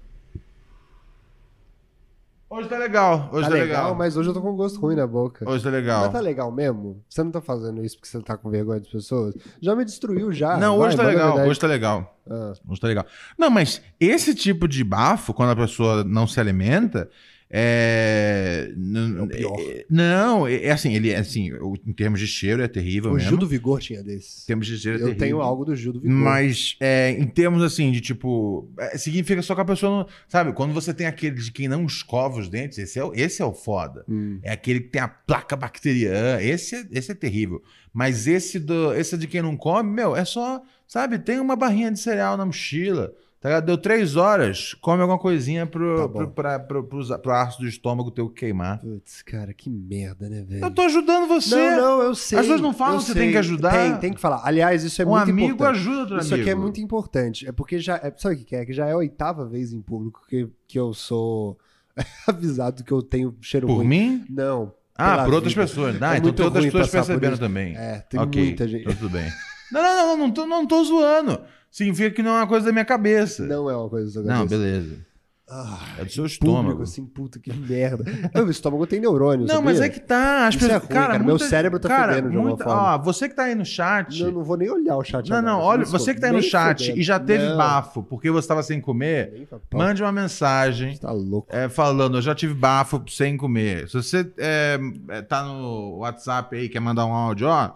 Hoje 2.48 2.68
tá 2.68 2.78
legal. 2.78 3.28
Hoje 3.32 3.42
tá, 3.44 3.50
tá, 3.50 3.54
legal, 3.54 3.82
legal. 3.82 3.94
mas 3.96 4.16
hoje 4.16 4.28
eu 4.28 4.34
tô 4.34 4.40
com 4.40 4.54
gosto 4.54 4.80
ruim 4.80 4.94
na 4.94 5.06
boca. 5.06 5.48
Hoje 5.50 5.64
tá 5.64 5.70
legal. 5.70 6.02
Mas 6.04 6.12
tá 6.12 6.20
legal 6.20 6.52
mesmo? 6.52 7.02
Você 7.08 7.24
não 7.24 7.32
tá 7.32 7.40
fazendo 7.40 7.84
isso 7.84 7.96
porque 7.96 8.08
você 8.08 8.20
tá 8.22 8.36
com 8.36 8.48
vergonha 8.48 8.78
das 8.78 8.88
pessoas? 8.88 9.34
Já 9.60 9.74
me 9.74 9.84
destruiu 9.84 10.32
já. 10.32 10.56
Não, 10.56 10.78
Vai, 10.78 10.88
hoje 10.88 10.96
tá 10.96 11.02
manda 11.02 11.20
a 11.20 11.26
legal. 11.26 11.48
Hoje 11.48 11.60
tá 11.60 11.66
legal. 11.66 12.16
Ah, 12.30 12.52
Hoje 12.68 12.80
tá 12.80 12.86
legal. 12.86 13.04
Não, 13.36 13.50
mas 13.50 13.82
esse 13.98 14.32
tipo 14.32 14.68
de 14.68 14.84
bafo, 14.84 15.34
quando 15.34 15.50
a 15.50 15.56
pessoa 15.56 16.04
não 16.04 16.24
se 16.26 16.38
alimenta, 16.38 17.10
é. 17.50 18.70
É 18.70 19.42
é- 19.42 19.86
Não, 19.88 20.46
é 20.46 20.64
é 20.64 20.70
assim, 20.72 20.94
ele 20.94 21.10
é 21.10 21.16
assim, 21.16 21.50
em 21.86 21.92
termos 21.92 22.20
de 22.20 22.26
cheiro 22.26 22.62
é 22.62 22.68
terrível 22.68 23.10
o 23.10 23.14
mesmo. 23.14 23.28
Gil 23.28 23.38
do 23.38 23.46
Vigor 23.46 23.80
tinha 23.80 24.02
desses. 24.02 24.42
Em 24.44 24.46
termos 24.46 24.66
de 24.66 24.78
cheiro 24.78 24.98
é 24.98 25.00
Eu 25.00 25.04
terrível. 25.06 25.26
tenho 25.26 25.40
algo 25.40 25.64
do 25.64 25.74
Gil 25.76 25.92
do 25.92 26.00
Vigor. 26.00 26.16
Mas 26.16 26.76
é, 26.80 27.10
em 27.10 27.26
termos 27.26 27.62
assim 27.62 27.90
de 27.92 28.00
tipo. 28.00 28.68
é, 28.78 28.96
significa 28.98 29.40
só 29.42 29.54
que 29.54 29.60
a 29.60 29.64
pessoa 29.64 29.98
não. 30.04 30.08
Sabe, 30.28 30.52
quando 30.52 30.72
você 30.72 30.92
tem 30.92 31.06
aquele 31.06 31.36
de 31.36 31.50
quem 31.52 31.68
não 31.68 31.84
escova 31.86 32.38
os 32.40 32.48
dentes, 32.48 32.78
esse 32.78 32.98
é, 32.98 33.04
o- 33.04 33.12
esse 33.14 33.40
é 33.42 33.44
o 33.44 33.52
foda. 33.52 34.04
Hum. 34.08 34.38
É 34.42 34.52
aquele 34.52 34.80
que 34.80 34.88
tem 34.88 35.00
a 35.02 35.08
placa 35.08 35.56
bacteriana. 35.56 36.42
Esse 36.42 36.76
é, 36.76 36.84
esse 36.92 37.12
é 37.12 37.14
terrível. 37.14 37.62
Mas 37.92 38.26
esse, 38.26 38.58
do, 38.58 38.92
esse 38.94 39.16
de 39.16 39.26
quem 39.26 39.40
não 39.42 39.56
come, 39.56 39.90
meu, 39.90 40.14
é 40.16 40.24
só. 40.24 40.62
Sabe, 40.86 41.18
tem 41.18 41.40
uma 41.40 41.56
barrinha 41.56 41.90
de 41.90 41.98
cereal 41.98 42.36
na 42.36 42.46
mochila. 42.46 43.12
Tá? 43.38 43.60
Deu 43.60 43.76
três 43.76 44.16
horas, 44.16 44.74
come 44.80 45.02
alguma 45.02 45.18
coisinha 45.18 45.66
pro, 45.66 45.96
Tá 45.96 46.08
pro, 46.08 46.28
pra, 46.30 46.58
pro, 46.58 46.84
pro, 46.84 47.18
pro 47.20 47.32
arço 47.32 47.60
do 47.60 47.68
estômago 47.68 48.10
teu 48.10 48.28
queimar. 48.30 48.80
Putz, 48.80 49.22
cara, 49.22 49.52
que 49.52 49.68
merda, 49.68 50.28
né, 50.28 50.42
velho? 50.42 50.64
Eu 50.64 50.70
tô 50.70 50.82
ajudando 50.82 51.28
você. 51.28 51.54
Não, 51.54 51.76
não, 51.98 52.02
eu 52.02 52.14
sei. 52.14 52.38
As 52.38 52.44
pessoas 52.46 52.60
não 52.62 52.72
falam 52.72 52.98
que 52.98 53.04
você 53.04 53.14
tem 53.14 53.30
que 53.30 53.38
ajudar? 53.38 53.72
Tem, 53.72 53.96
tem 53.98 54.12
que 54.14 54.20
falar. 54.20 54.40
Aliás, 54.42 54.82
isso 54.84 55.00
é 55.00 55.04
um 55.04 55.10
muito 55.10 55.30
amigo 55.30 55.52
importante. 55.52 55.76
ajuda 55.78 56.00
outro 56.00 56.18
Isso 56.18 56.34
amigo. 56.34 56.48
aqui 56.48 56.50
é 56.50 56.54
muito 56.60 56.80
importante. 56.80 57.46
É 57.46 57.52
porque 57.52 57.78
já. 57.78 57.96
É, 57.96 58.12
sabe 58.16 58.36
o 58.36 58.38
que 58.38 58.56
é? 58.56 58.64
Que 58.64 58.72
já 58.72 58.86
é 58.86 58.92
a 58.92 58.96
oitava 58.96 59.44
vez 59.46 59.72
em 59.72 59.80
público 59.82 60.22
que, 60.28 60.48
que 60.66 60.78
eu 60.78 60.94
sou 60.94 61.58
avisado 62.26 62.82
que 62.82 62.92
eu 62.92 63.02
tenho 63.02 63.36
cheiro 63.42 63.66
Por 63.66 63.76
ruim. 63.76 63.86
mim? 63.86 64.24
Não. 64.30 64.72
Ah, 64.98 65.24
por 65.24 65.34
outras 65.34 65.52
vida. 65.52 65.66
pessoas. 65.66 66.00
Ah, 66.02 66.14
É 66.14 66.18
então 66.18 66.32
tem 66.32 66.44
outras 66.46 66.64
pessoas 66.64 66.88
percebendo 66.90 67.32
isso. 67.34 67.40
também. 67.42 67.76
É, 67.76 67.98
tem 68.08 68.18
ok, 68.18 68.42
muita 68.42 68.66
gente. 68.66 68.80
então 68.82 68.94
tudo 68.94 69.10
bem. 69.10 69.30
Não, 69.70 69.82
não, 69.82 69.96
não, 69.96 70.16
não 70.16 70.30
tô, 70.32 70.46
não 70.46 70.66
tô 70.66 70.82
zoando. 70.84 71.38
Significa 71.76 72.10
que 72.10 72.22
não 72.22 72.30
é 72.30 72.40
uma 72.40 72.46
coisa 72.46 72.64
da 72.64 72.72
minha 72.72 72.86
cabeça. 72.86 73.44
Não 73.44 73.68
é 73.68 73.76
uma 73.76 73.90
coisa 73.90 74.06
da 74.06 74.12
sua 74.12 74.22
Não, 74.22 74.44
cabeça. 74.44 74.56
beleza. 74.56 75.06
Ah, 75.48 75.78
É 75.98 76.04
do 76.04 76.10
seu 76.10 76.24
público, 76.24 76.44
estômago. 76.44 76.82
assim, 76.82 77.04
puta, 77.06 77.38
que 77.38 77.52
merda. 77.52 78.02
Meu 78.34 78.50
estômago 78.50 78.84
tem 78.84 78.98
neurônio, 78.98 79.46
Não, 79.46 79.60
mas 79.62 79.76
sabia? 79.76 79.90
é 79.90 79.94
que 79.94 80.00
tá. 80.00 80.48
As 80.48 80.56
é 80.56 80.58
pessoas, 80.58 80.78
ruim, 80.82 80.88
cara, 80.88 81.06
cara. 81.06 81.18
Meu 81.20 81.28
muita- 81.28 81.44
cérebro 81.48 81.78
tá 81.78 81.88
cara, 81.88 82.14
fedendo 82.14 82.30
de 82.30 82.36
alguma 82.36 82.48
muita- 82.56 82.64
forma. 82.64 82.94
Ó, 82.94 82.98
você 82.98 83.28
que 83.28 83.34
tá 83.36 83.44
aí 83.44 83.54
no 83.54 83.64
chat. 83.64 84.18
Não, 84.18 84.26
eu 84.26 84.32
não 84.32 84.42
vou 84.42 84.56
nem 84.56 84.68
olhar 84.70 84.96
o 84.96 85.04
chat 85.04 85.28
Não, 85.30 85.40
não, 85.42 85.50
agora, 85.52 85.64
olha, 85.66 85.78
desculpa. 85.82 86.04
você 86.04 86.14
que 86.14 86.20
tá 86.20 86.26
aí 86.28 86.32
no 86.32 86.42
chat 86.42 86.80
fudendo. 86.80 86.98
e 86.98 87.02
já 87.04 87.20
teve 87.20 87.44
Não, 87.46 87.56
bafo 87.58 88.02
porque 88.02 88.28
você 88.30 88.48
tava 88.48 88.62
sem 88.64 88.80
comer, 88.80 89.46
mande 89.72 90.02
uma 90.02 90.10
mensagem 90.10 90.94
Você 90.94 91.00
tá 91.02 91.12
louco. 91.12 91.54
é, 91.54 91.68
falando, 91.68 92.16
eu 92.18 92.22
já 92.22 92.34
tive 92.34 92.54
bafo 92.54 93.04
sem 93.08 93.36
comer. 93.36 93.86
Se 93.88 93.94
você 94.02 94.28
é, 94.38 94.80
é, 95.10 95.22
tá 95.22 95.44
no 95.44 95.98
WhatsApp 95.98 96.56
aí, 96.56 96.68
quer 96.68 96.80
mandar 96.80 97.06
um 97.06 97.12
áudio, 97.12 97.46
ó, 97.46 97.70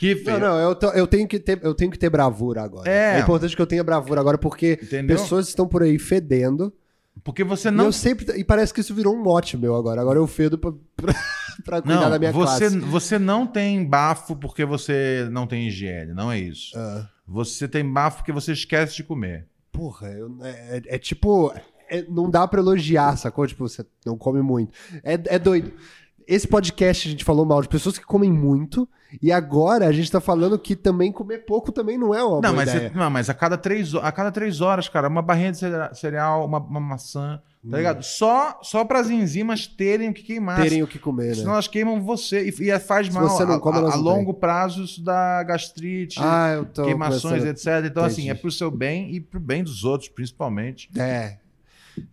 que 0.00 0.14
Não, 0.24 0.38
não, 0.40 0.58
eu, 0.58 0.74
tô- 0.74 0.88
eu 0.92 1.06
tenho 1.06 1.28
que 1.28 1.38
ter, 1.38 1.60
eu 1.62 1.74
tenho 1.74 1.90
que 1.90 1.98
ter 1.98 2.08
bravura 2.08 2.62
agora. 2.62 2.90
É. 2.90 3.16
É, 3.16 3.20
importante 3.20 3.54
que 3.54 3.60
eu 3.60 3.66
tenha 3.66 3.84
bravura 3.84 4.18
agora, 4.20 4.38
porque 4.38 4.78
Entendeu? 4.82 5.16
pessoas 5.16 5.48
estão 5.48 5.68
por 5.68 5.82
aí 5.82 5.98
fedendo. 5.98 6.72
Porque 7.22 7.44
você 7.44 7.68
E 7.68 7.70
não 7.70 7.86
eu 7.86 7.92
sempre. 7.92 8.38
E 8.38 8.42
parece 8.42 8.72
que 8.72 8.80
isso 8.80 8.94
virou 8.94 9.14
um 9.14 9.22
mote 9.22 9.56
meu 9.58 9.74
agora. 9.76 10.00
Agora 10.00 10.18
eu 10.18 10.26
fedo 10.26 10.56
pra, 10.56 10.72
pra, 10.96 11.12
pra 11.64 11.82
cuidar 11.82 12.00
Não, 12.00 12.10
da 12.10 12.18
minha 12.18 12.32
você, 12.32 12.60
classe. 12.70 12.78
você 12.78 13.18
não 13.18 13.46
tem 13.46 13.84
bafo 13.84 14.34
porque 14.36 14.64
você 14.64 15.28
não 15.30 15.46
tem 15.46 15.68
higiene, 15.68 16.14
não 16.14 16.32
é 16.32 16.38
isso. 16.38 16.72
Ah, 16.78 17.06
Você 17.28 17.68
tem 17.68 17.84
bafo 17.84 18.18
porque 18.18 18.32
você 18.32 18.52
esquece 18.52 18.96
de 18.96 19.04
comer. 19.04 19.46
porra, 19.70 20.08
eu- 20.08 20.34
é, 20.42 20.78
é- 20.78 20.94
é 20.94 20.98
tipo. 20.98 21.52
é- 21.90 22.04
não 22.08 22.30
dá 22.30 22.48
pra 22.48 22.60
elogiar, 22.60 23.16
sacou? 23.18 23.46
Tipo, 23.46 23.68
você 23.68 23.84
não 24.06 24.16
come 24.16 24.40
muito. 24.40 24.72
É, 25.04 25.14
é 25.26 25.38
doido. 25.38 25.72
Esse 26.26 26.48
podcast 26.48 27.06
a 27.06 27.10
gente 27.10 27.24
falou 27.24 27.44
mal 27.44 27.60
de 27.60 27.68
pessoas 27.68 27.98
que 27.98 28.04
comem 28.06 28.32
muito. 28.32 28.88
E 29.20 29.32
agora 29.32 29.86
a 29.86 29.92
gente 29.92 30.10
tá 30.10 30.20
falando 30.20 30.58
que 30.58 30.76
também 30.76 31.10
comer 31.10 31.44
pouco 31.44 31.72
também 31.72 31.98
não 31.98 32.14
é 32.14 32.22
uma 32.22 32.40
Não 32.40 32.54
mas, 32.54 32.68
ideia. 32.70 32.90
você- 32.90 32.98
não, 32.98 33.10
mas 33.10 33.28
a 33.30 33.34
cada, 33.34 33.56
três, 33.58 33.94
a 33.94 34.12
cada 34.12 34.30
três 34.30 34.60
horas, 34.60 34.88
cara, 34.88 35.08
uma 35.08 35.22
barrinha 35.22 35.50
de 35.52 35.58
cere- 35.58 35.94
cereal, 35.94 36.44
uma, 36.46 36.58
uma 36.58 36.78
maçã, 36.80 37.40
tá 37.68 37.76
ligado? 37.76 38.02
Só, 38.04 38.58
só 38.62 38.84
para 38.84 39.00
as 39.00 39.10
enzimas 39.10 39.66
terem 39.66 40.10
o 40.10 40.14
que 40.14 40.22
queimar. 40.22 40.60
Terem 40.62 40.82
o 40.82 40.86
que 40.86 40.98
comer, 40.98 41.34
Senão 41.34 41.48
né? 41.48 41.52
elas 41.54 41.66
queimam 41.68 42.00
você 42.02 42.44
e, 42.48 42.70
e 42.70 42.78
faz 42.78 43.08
Se 43.08 43.12
mal. 43.12 43.28
você 43.28 43.44
não 43.44 43.54
a- 43.54 43.60
come, 43.60 43.78
a, 43.78 43.80
a 43.80 43.96
não 43.96 43.98
longo 43.98 44.32
prazo 44.34 44.84
isso 44.84 45.02
dá 45.02 45.42
gastrite, 45.42 46.18
Ah, 46.22 46.64
queimações, 46.74 47.44
etc. 47.44 47.66
Então, 47.86 48.04
assim, 48.04 48.22
Entendi. 48.22 48.30
é 48.30 48.34
pro 48.40 48.50
seu 48.50 48.70
bem 48.70 49.12
e 49.14 49.20
pro 49.20 49.40
bem 49.40 49.64
dos 49.64 49.82
outros, 49.84 50.08
principalmente. 50.08 50.88
a- 50.96 51.02
É. 51.02 51.38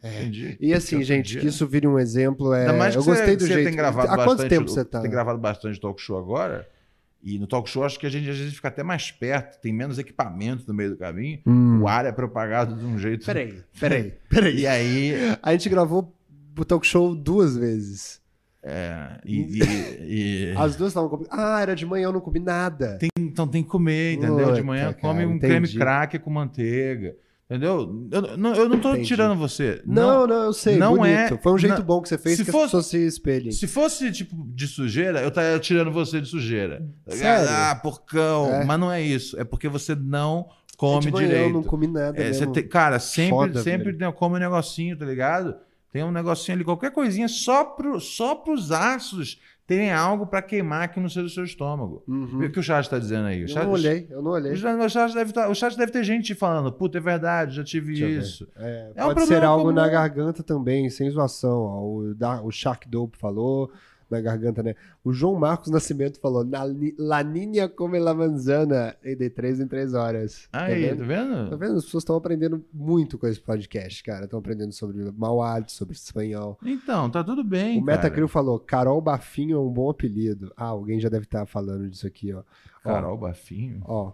Entendi. 0.03 0.57
E 0.59 0.73
assim, 0.73 1.01
gente, 1.03 1.37
que 1.37 1.47
isso 1.47 1.65
vire 1.67 1.87
um 1.87 1.97
exemplo. 1.99 2.53
É... 2.53 2.61
Ainda 2.61 2.73
mais 2.73 2.93
que 2.95 2.99
eu 2.99 3.05
gostei 3.05 3.25
você, 3.27 3.35
do 3.37 3.41
você 3.47 3.53
jeito. 3.53 3.67
tem 3.67 3.75
gravado 3.75 4.07
Há 4.11 4.17
bastante, 4.17 4.37
quanto 4.37 4.49
tempo 4.49 4.69
você 4.69 4.83
tá? 4.83 4.99
Tem 5.01 5.09
gravado 5.11 5.37
bastante 5.39 5.79
talk 5.79 6.01
show 6.01 6.17
agora. 6.17 6.67
E 7.23 7.37
no 7.39 7.47
talk 7.47 7.69
show 7.69 7.83
acho 7.83 7.99
que 7.99 8.05
a 8.05 8.09
gente 8.09 8.29
às 8.29 8.37
vezes 8.37 8.53
fica 8.55 8.67
até 8.67 8.83
mais 8.83 9.11
perto, 9.11 9.59
tem 9.59 9.73
menos 9.73 9.97
equipamento 9.99 10.63
no 10.67 10.73
meio 10.73 10.91
do 10.91 10.97
caminho. 10.97 11.39
Hum. 11.45 11.81
O 11.81 11.87
ar 11.87 12.05
é 12.05 12.11
propagado 12.11 12.75
de 12.75 12.85
um 12.85 12.97
jeito. 12.97 13.25
Peraí, 13.25 13.61
peraí, 13.79 14.13
peraí. 14.29 14.59
E 14.59 14.67
aí. 14.67 15.13
A 15.41 15.51
gente 15.51 15.67
gravou 15.69 16.13
o 16.57 16.65
talk 16.65 16.85
show 16.85 17.13
duas 17.15 17.57
vezes. 17.57 18.21
é, 18.63 19.19
e, 19.25 19.41
e- 19.41 20.51
e- 20.51 20.53
As 20.57 20.75
duas 20.75 20.91
estavam 20.91 21.09
comigo. 21.09 21.29
Ah, 21.31 21.59
era 21.61 21.75
de 21.75 21.85
manhã, 21.85 22.05
eu 22.05 22.13
não 22.13 22.21
comi 22.21 22.39
nada. 22.39 22.97
Tem- 22.97 23.09
então 23.19 23.47
tem 23.47 23.63
que 23.63 23.69
comer, 23.69 24.13
entendeu? 24.13 24.53
De 24.53 24.61
manhã 24.63 24.93
come 24.93 25.19
cara, 25.19 25.27
um 25.27 25.35
entendi. 25.35 25.51
creme 25.53 25.67
cracker 25.73 26.19
com 26.21 26.29
manteiga. 26.29 27.15
Entendeu? 27.49 28.07
Eu, 28.11 28.37
não- 28.37 28.53
eu 28.55 28.67
não 28.67 28.77
tô 28.77 28.89
Entendi. 28.91 29.07
tirando 29.07 29.37
você. 29.39 29.81
Não, 29.85 30.27
não, 30.27 30.43
eu 30.43 30.53
sei. 30.53 30.75
não 30.77 30.97
bonito. 30.97 31.33
é- 31.35 31.37
Foi 31.37 31.53
um 31.53 31.57
jeito 31.57 31.77
não- 31.77 31.85
bom 31.85 32.01
que 32.01 32.09
você 32.09 32.17
fez 32.17 32.35
se 32.37 32.43
que 32.43 32.51
fosse- 32.51 32.65
as 32.65 32.71
pessoas 32.71 32.85
se 32.87 32.97
espelhem. 33.07 33.51
Se 33.53 33.65
fosse 33.67 34.11
tipo 34.11 34.35
de 34.53 34.67
sujeira, 34.67 35.21
eu 35.21 35.29
estaria 35.29 35.57
tirando 35.59 35.89
você 35.89 36.19
de 36.19 36.27
sujeira. 36.27 36.85
Sério? 37.07 37.47
Ah, 37.49 37.73
porcão. 37.81 38.53
É. 38.53 38.65
Mas 38.65 38.77
não 38.79 38.91
é 38.91 39.01
isso. 39.01 39.39
É 39.39 39.45
porque 39.45 39.69
você 39.69 39.95
não 39.95 40.45
É 40.49 40.75
come 40.75 41.05
de 41.05 41.11
manhã, 41.11 41.25
direito. 41.27 41.47
Eu 41.47 41.53
não 41.53 41.63
comi 41.63 41.87
nada. 41.87 42.21
É, 42.21 42.31
tem- 42.47 42.67
cara, 42.67 42.99
sempre, 42.99 43.29
Foda, 43.29 43.63
sempre 43.63 43.93
velho. 43.93 44.11
come 44.11 44.35
um 44.35 44.39
negocinho, 44.39 44.97
tá 44.97 45.05
ligado? 45.05 45.55
Tem 45.91 46.03
um 46.03 46.11
negocinho 46.11 46.55
ali, 46.57 46.63
qualquer 46.65 46.91
coisinha, 46.91 47.27
só, 47.27 47.63
pro, 47.63 47.99
só 47.99 48.35
pros 48.35 48.71
aços 48.71 49.39
terem 49.65 49.91
algo 49.91 50.25
pra 50.27 50.41
queimar 50.41 50.89
que 50.91 50.99
não 50.99 51.09
seja 51.09 51.25
o 51.25 51.29
seu 51.29 51.43
estômago. 51.43 52.03
Uhum. 52.07 52.45
O 52.45 52.49
que 52.51 52.59
o 52.59 52.63
chat 52.63 52.89
tá 52.89 52.97
dizendo 52.99 53.25
aí? 53.27 53.41
O 53.41 53.43
Eu 53.43 53.47
chat, 53.49 53.63
não 53.65 53.71
olhei, 53.71 54.07
eu 54.09 54.21
não 54.21 54.31
olhei. 54.31 54.53
O 54.53 54.89
chat, 54.89 55.13
deve 55.13 55.33
tá- 55.33 55.49
o 55.49 55.55
chat 55.55 55.77
deve 55.77 55.91
ter 55.91 56.03
gente 56.03 56.33
falando, 56.35 56.71
puta, 56.71 56.97
é 56.97 57.01
verdade, 57.01 57.55
já 57.55 57.63
tive 57.63 57.93
Deixa 57.93 58.07
isso. 58.07 58.47
É, 58.55 58.91
É 58.95 59.03
um 59.03 59.07
pode 59.07 59.21
ser 59.21 59.27
problema 59.27 59.45
algo 59.51 59.63
comum. 59.65 59.75
na 59.75 59.87
garganta 59.89 60.41
também, 60.43 60.89
sem 60.89 61.09
zoação. 61.09 61.57
ó. 61.63 61.81
O, 61.85 62.13
da, 62.15 62.41
o 62.41 62.51
Shark 62.51 62.87
Dope 62.87 63.17
falou 63.17 63.69
na 64.09 64.21
garganta, 64.21 64.63
né? 64.63 64.75
O 65.03 65.11
João 65.11 65.35
Marcos 65.35 65.69
Nascimento 65.69 66.19
falou: 66.19 66.43
na, 66.43 66.63
La 66.97 67.23
Niña 67.23 67.67
come 67.69 67.99
la 67.99 68.13
manzana 68.13 68.95
em 69.03 69.15
de 69.15 69.29
3 69.29 69.61
em 69.61 69.67
3 69.67 69.93
horas. 69.93 70.47
Aí, 70.51 70.89
tá 70.89 70.89
tá 70.89 70.95
vendo? 70.95 71.05
vendo? 71.05 71.49
Tá 71.49 71.55
vendo? 71.55 71.77
As 71.77 71.85
pessoas 71.85 72.01
estão 72.03 72.15
aprendendo 72.15 72.63
muito 72.73 73.17
com 73.17 73.27
esse 73.27 73.39
podcast, 73.39 74.03
cara. 74.03 74.25
Estão 74.25 74.39
aprendendo 74.39 74.71
sobre 74.71 75.11
mau 75.11 75.41
hálito, 75.41 75.71
sobre 75.71 75.95
espanhol. 75.95 76.57
Então, 76.63 77.09
tá 77.09 77.23
tudo 77.23 77.43
bem. 77.43 77.79
O 77.81 77.85
cara. 77.85 77.97
Metacrio 77.97 78.27
falou: 78.27 78.59
Carol 78.59 79.01
Bafinho 79.01 79.57
é 79.57 79.59
um 79.59 79.71
bom 79.71 79.89
apelido. 79.89 80.51
Ah, 80.55 80.65
alguém 80.65 80.99
já 80.99 81.09
deve 81.09 81.25
estar 81.25 81.45
falando 81.45 81.89
disso 81.89 82.07
aqui, 82.07 82.33
ó. 82.33 82.39
Ó, 82.39 82.43
Carol 82.93 83.17
Bafinho. 83.17 83.81
Ó, 83.85 84.13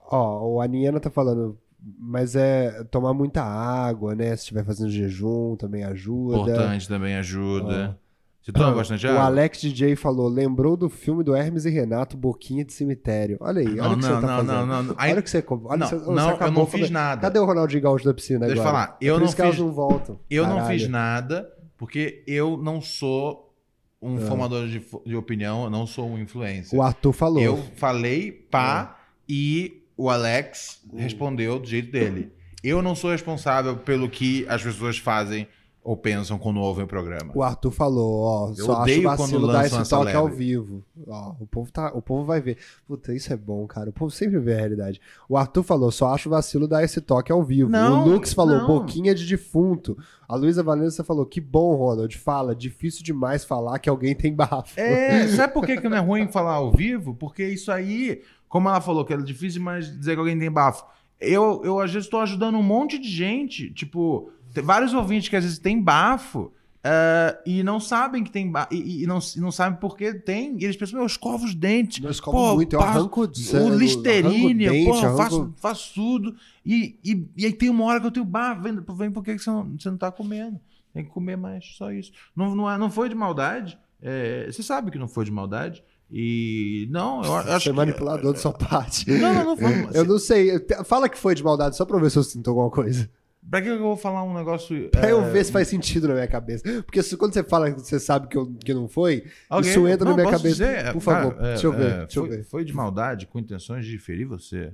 ó, 0.00 0.46
o 0.48 0.60
Aniana 0.60 0.98
tá 0.98 1.10
falando, 1.10 1.58
mas 1.98 2.36
é 2.36 2.84
tomar 2.84 3.14
muita 3.14 3.42
água, 3.42 4.14
né? 4.14 4.28
Se 4.36 4.42
estiver 4.42 4.64
fazendo 4.64 4.90
jejum, 4.90 5.56
também 5.56 5.84
ajuda. 5.84 6.38
Importante 6.38 6.88
também 6.88 7.16
ajuda. 7.16 7.98
Você 8.42 8.50
toma 8.50 8.70
Ah, 8.70 8.74
bastante 8.74 9.06
o? 9.06 9.18
Alex 9.18 9.60
DJ 9.60 9.94
falou, 9.94 10.26
lembrou 10.28 10.76
do 10.76 10.88
filme 10.88 11.22
do 11.22 11.32
Hermes 11.34 11.64
e 11.64 11.70
Renato, 11.70 12.16
Boquinha 12.16 12.64
de 12.64 12.72
Cemitério. 12.72 13.36
Olha 13.40 13.60
aí, 13.60 13.66
olha 13.68 13.76
Não, 13.76 13.92
o 13.92 13.96
que 13.96 14.02
não, 14.02 14.08
você 14.08 14.08
tá 14.08 14.20
não, 14.20 14.28
fazendo. 14.28 14.46
não, 14.46 14.66
não, 14.66 14.82
não. 14.82 14.96
Olha 14.98 15.20
o 15.20 15.22
que 15.22 15.30
você... 15.30 15.44
Olha 15.48 15.76
Não, 15.78 15.86
você, 15.86 15.96
você 15.98 16.10
não, 16.10 16.28
eu 16.28 16.34
acabou 16.34 16.52
não 16.64 16.66
falando- 16.66 16.82
fiz 16.82 16.90
nada. 16.90 17.20
Cadê 17.20 17.38
o 17.38 17.44
Ronaldinho 17.44 17.82
Gaúcho 17.82 18.04
da 18.04 18.12
piscina 18.12 18.40
Deixa 18.46 18.60
eu 18.60 18.66
agora? 18.66 18.84
falar, 18.86 18.98
É 19.00 19.04
eu 19.06 19.14
por 19.14 19.20
não 19.20 19.26
isso 19.26 19.36
que 19.36 19.42
elas 19.42 19.54
fiz- 19.54 19.64
não 19.64 19.72
voltam. 19.72 20.18
Eu 20.28 20.46
não 20.48 20.66
fiz 20.66 20.88
nada 20.88 21.48
porque 21.78 22.24
eu 22.26 22.56
não 22.56 22.80
sou 22.80 23.54
um 24.02 24.16
Ah. 24.16 24.20
formador 24.22 24.66
de, 24.66 24.84
de 25.06 25.14
opinião, 25.14 25.62
eu 25.64 25.70
não 25.70 25.86
sou 25.86 26.08
um 26.10 26.18
influencer. 26.18 26.76
O 26.76 26.82
Arthur 26.82 27.12
falou. 27.12 27.40
Eu 27.40 27.56
falei 27.76 28.32
pá 28.32 28.96
Ah. 28.98 29.02
e 29.28 29.84
o 29.96 30.10
Alex 30.10 30.82
respondeu 30.96 31.60
do 31.60 31.66
jeito 31.68 31.92
dele. 31.92 32.32
Eu 32.64 32.82
não 32.82 32.96
sou 32.96 33.12
responsável 33.12 33.76
pelo 33.76 34.08
que 34.10 34.44
as 34.48 34.60
pessoas 34.62 34.98
fazem 34.98 35.46
ou 35.84 35.96
pensam 35.96 36.38
quando 36.38 36.60
ouvem 36.60 36.84
o 36.84 36.86
programa. 36.86 37.32
O 37.34 37.42
Arthur 37.42 37.72
falou, 37.72 38.22
ó, 38.22 38.48
Eu 38.50 38.66
só 38.66 38.72
acho 38.72 38.82
odeio 38.82 39.02
vacilo 39.02 39.40
quando 39.40 39.52
dar 39.52 39.66
esse 39.66 39.90
toque 39.90 40.12
ao 40.12 40.28
vivo. 40.28 40.84
Ó, 41.08 41.34
o 41.40 41.46
povo, 41.46 41.72
tá, 41.72 41.90
o 41.92 42.00
povo 42.00 42.24
vai 42.24 42.40
ver. 42.40 42.56
Puta, 42.86 43.12
isso 43.12 43.32
é 43.32 43.36
bom, 43.36 43.66
cara. 43.66 43.90
O 43.90 43.92
povo 43.92 44.10
sempre 44.10 44.38
vê 44.38 44.54
a 44.54 44.58
realidade. 44.58 45.00
O 45.28 45.36
Arthur 45.36 45.64
falou, 45.64 45.90
só 45.90 46.14
acho 46.14 46.30
vacilo 46.30 46.68
dar 46.68 46.84
esse 46.84 47.00
toque 47.00 47.32
ao 47.32 47.42
vivo. 47.42 47.68
Não, 47.68 48.04
o 48.04 48.08
Lux 48.08 48.32
falou, 48.32 48.58
não. 48.58 48.66
boquinha 48.66 49.12
de 49.12 49.26
defunto. 49.26 49.98
A 50.28 50.36
Luísa 50.36 50.62
Valença 50.62 51.02
falou, 51.02 51.26
que 51.26 51.40
bom, 51.40 51.74
Ronald. 51.74 52.16
Fala, 52.16 52.54
difícil 52.54 53.02
demais 53.02 53.44
falar 53.44 53.80
que 53.80 53.90
alguém 53.90 54.14
tem 54.14 54.32
bafo. 54.32 54.78
É, 54.78 55.26
sabe 55.28 55.52
por 55.52 55.66
que, 55.66 55.80
que 55.80 55.88
não 55.88 55.96
é 55.96 56.00
ruim 56.00 56.28
falar 56.28 56.54
ao 56.54 56.70
vivo? 56.70 57.12
Porque 57.12 57.44
isso 57.44 57.72
aí, 57.72 58.22
como 58.48 58.68
ela 58.68 58.80
falou, 58.80 59.04
que 59.04 59.12
era 59.12 59.22
difícil 59.22 59.58
demais 59.58 59.86
dizer 59.86 60.14
que 60.14 60.20
alguém 60.20 60.38
tem 60.38 60.50
bafo. 60.50 60.84
Eu, 61.20 61.60
eu 61.64 61.80
às 61.80 61.92
vezes, 61.92 62.06
estou 62.06 62.20
ajudando 62.20 62.56
um 62.56 62.62
monte 62.62 62.98
de 62.98 63.08
gente. 63.08 63.70
Tipo, 63.70 64.30
tem 64.52 64.62
vários 64.62 64.92
ouvintes 64.94 65.28
que 65.28 65.36
às 65.36 65.44
vezes 65.44 65.58
têm 65.58 65.80
bafo 65.82 66.52
ah, 66.84 67.38
e 67.46 67.62
não 67.62 67.78
sabem 67.78 68.24
que 68.24 68.30
tem. 68.30 68.52
E, 68.70 69.04
e 69.04 69.06
não, 69.06 69.18
e 69.36 69.40
não 69.40 69.52
sabem 69.52 69.78
por 69.78 69.96
que 69.96 70.12
tem. 70.14 70.56
E 70.58 70.64
eles 70.64 70.76
pensam, 70.76 70.98
eu 71.00 71.06
escovo 71.06 71.44
os 71.44 71.54
dentes. 71.54 72.02
Eu 72.02 72.10
escovo 72.10 72.36
Pô, 72.36 72.54
muito, 72.56 72.74
eu 72.74 72.80
passo- 72.80 72.98
arranco 72.98 73.20
o 73.22 73.70
Listerine, 73.76 74.66
arranco 74.66 74.84
porra, 74.90 75.06
arranco- 75.06 75.22
faço, 75.22 75.54
faço 75.58 75.94
tudo. 75.94 76.34
E, 76.66 76.98
e, 77.04 77.26
e 77.36 77.46
aí 77.46 77.52
tem 77.52 77.70
uma 77.70 77.84
hora 77.84 78.00
que 78.00 78.06
eu 78.06 78.10
tenho, 78.10 78.26
bah, 78.26 78.54
vem, 78.54 78.78
vem 78.96 79.10
por 79.10 79.22
que 79.22 79.38
você 79.38 79.48
não, 79.50 79.64
você 79.78 79.90
não 79.90 79.96
tá 79.96 80.10
comendo? 80.10 80.58
Tem 80.92 81.04
que 81.04 81.10
comer 81.10 81.36
mais, 81.36 81.64
só 81.76 81.90
isso. 81.92 82.12
Não, 82.36 82.54
não, 82.54 82.70
é, 82.70 82.76
não 82.76 82.90
foi 82.90 83.08
de 83.08 83.14
maldade. 83.14 83.78
é, 84.02 84.46
você 84.50 84.62
sabe 84.62 84.90
que 84.90 84.98
não 84.98 85.08
foi 85.08 85.24
de 85.24 85.30
maldade. 85.30 85.82
E 86.14 86.86
não, 86.90 87.22
eu, 87.24 87.34
acho 87.36 87.46
Você 87.48 87.68
é 87.70 87.72
que. 87.72 87.76
manipulador 87.76 88.34
de 88.34 88.40
sua 88.40 88.52
parte. 88.52 89.08
Não, 89.10 89.32
não, 89.32 89.44
não 89.44 89.56
foi. 89.56 89.88
Eu 89.94 90.04
não 90.04 90.18
sei. 90.18 90.50
Fala 90.84 91.08
que 91.08 91.16
foi 91.16 91.34
de 91.34 91.42
maldade, 91.42 91.74
só 91.74 91.86
pra 91.86 91.98
ver 91.98 92.10
se 92.10 92.18
eu 92.18 92.22
sinto 92.22 92.50
alguma 92.50 92.68
coisa. 92.68 93.08
Pra 93.50 93.60
que 93.60 93.68
eu 93.68 93.78
vou 93.78 93.96
falar 93.96 94.22
um 94.22 94.32
negócio. 94.32 94.88
Pra 94.92 95.08
eu 95.10 95.20
é, 95.22 95.30
ver 95.30 95.44
se 95.44 95.52
faz 95.52 95.68
sentido 95.68 96.08
na 96.08 96.14
minha 96.14 96.28
cabeça. 96.28 96.62
Porque 96.84 97.02
se- 97.02 97.16
quando 97.16 97.34
você 97.34 97.42
fala 97.42 97.70
que 97.72 97.80
você 97.80 97.98
sabe 98.00 98.28
que, 98.28 98.36
eu- 98.38 98.52
que 98.54 98.72
não 98.72 98.88
foi, 98.88 99.24
Ok, 99.50 99.68
isso 99.70 99.86
entra 99.88 100.04
na 100.04 100.10
não, 100.10 100.16
minha 100.16 100.30
posso 100.30 100.42
cabeça. 100.42 100.64
dizer, 100.64 100.92
Por 100.92 101.04
cara, 101.04 101.22
favor, 101.30 101.44
é, 101.44 101.48
deixa 101.52 101.66
eu 101.66 101.72
ver. 101.72 101.86
é, 101.92 101.98
deixa 101.98 102.18
eu 102.20 102.26
foi, 102.26 102.36
ver. 102.36 102.44
foi 102.44 102.64
de 102.64 102.72
maldade, 102.72 103.26
com 103.26 103.38
intenções 103.38 103.84
de 103.84 103.98
ferir 103.98 104.26
você. 104.26 104.72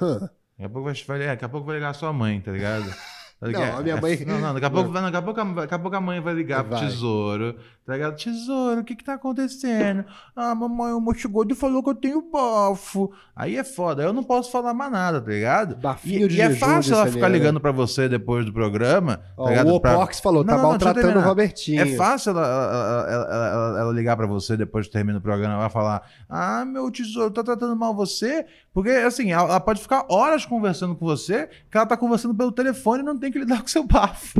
Hã. 0.00 0.18
Daqui 0.20 0.64
a 0.64 0.68
pouco 0.68 0.84
vai, 0.84 0.94
vai, 1.06 1.26
daqui 1.26 1.44
a 1.44 1.48
pouco 1.48 1.66
vai 1.66 1.76
ligar 1.76 1.90
a 1.90 1.94
sua 1.94 2.12
mãe, 2.12 2.40
tá 2.40 2.52
ligado? 2.52 2.84
Tá 3.40 3.46
Não, 3.48 3.78
a 3.78 3.82
minha 3.82 3.96
mãe- 4.00 4.24
Não, 4.26 4.40
não, 4.40 4.54
daqui 4.54 4.66
a 4.66 4.70
pouco, 4.70 4.90
daqui 4.90 5.16
a 5.16 5.22
pouco, 5.22 5.54
daqui 5.54 5.74
a 5.74 5.78
pouco 5.78 5.96
a 5.96 6.00
mãe 6.00 6.20
vai 6.20 6.34
ligar 6.34 6.64
pro 6.64 6.76
Vai. 6.76 6.88
tesouro, 6.88 7.54
tá 7.86 7.92
ligado? 7.92 8.16
Tesouro, 8.16 8.80
o 8.80 8.84
que 8.84 8.96
que 8.96 9.04
tá 9.04 9.14
acontecendo? 9.14 10.04
Ah, 10.34 10.54
mamãe, 10.56 10.92
o 10.92 11.00
mocho 11.00 11.28
gordo 11.28 11.54
falou 11.54 11.80
que 11.80 11.88
eu 11.90 11.94
tenho 11.94 12.20
bafo. 12.32 13.12
Aí 13.36 13.56
é 13.56 13.62
foda, 13.62 14.02
eu 14.02 14.12
não 14.12 14.24
posso 14.24 14.50
falar 14.50 14.74
mais 14.74 14.90
nada, 14.90 15.20
tá 15.20 15.30
ligado? 15.30 15.76
Bafinho 15.76 16.26
E, 16.26 16.28
de 16.28 16.36
e 16.38 16.40
é 16.40 16.50
fácil 16.50 16.94
ela 16.94 17.06
ficar 17.06 17.28
ligando 17.28 17.60
pra 17.60 17.70
você 17.70 18.08
depois 18.08 18.44
do 18.44 18.52
programa, 18.52 19.20
Ó, 19.36 19.44
tá 19.44 19.50
ligado? 19.50 19.72
o 19.72 19.80
Pra- 19.80 19.94
Opox 19.96 20.18
falou, 20.18 20.44
tá 20.44 20.52
Não, 20.56 20.62
não, 20.62 20.68
maltratando 20.70 21.18
o. 21.20 21.22
Robertinho. 21.22 21.80
É 21.80 21.86
fácil 21.96 22.30
ela, 22.30 22.44
ela, 22.44 23.06
ela- 23.12 23.78
ela- 23.80 23.92
ligar 23.92 24.16
pra 24.16 24.26
você 24.26 24.56
depois 24.56 24.86
que 24.86 24.92
termina 24.92 25.18
o 25.18 25.22
programa 25.22 25.54
ela 25.54 25.62
vai 25.62 25.70
falar: 25.70 26.02
Ah, 26.28 26.64
meu 26.64 26.90
tesouro, 26.90 27.30
tá 27.30 27.44
tratando 27.44 27.76
mal 27.76 27.94
você? 27.94 28.44
Porque, 28.74 28.90
assim, 28.90 29.32
ela, 29.32 29.44
ela 29.48 29.60
pode 29.60 29.80
ficar 29.80 30.04
horas 30.08 30.44
conversando 30.44 30.94
com 30.94 31.04
você, 31.06 31.48
que 31.70 31.76
ela 31.76 31.86
tá 31.86 31.96
conversando 31.96 32.34
pelo 32.34 32.52
telefone 32.52 33.02
e 33.02 33.06
não 33.06 33.18
tem 33.18 33.27
que 33.32 33.38
lidar 33.38 33.62
com 33.62 33.68
seu 33.68 33.84
bafo. 33.84 34.38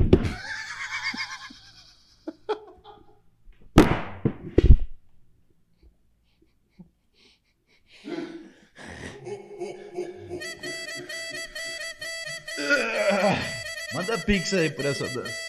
Manda 13.95 14.19
pix 14.19 14.55
aí 14.55 14.71
por 14.71 14.85
essa 14.85 15.09
dança. 15.09 15.48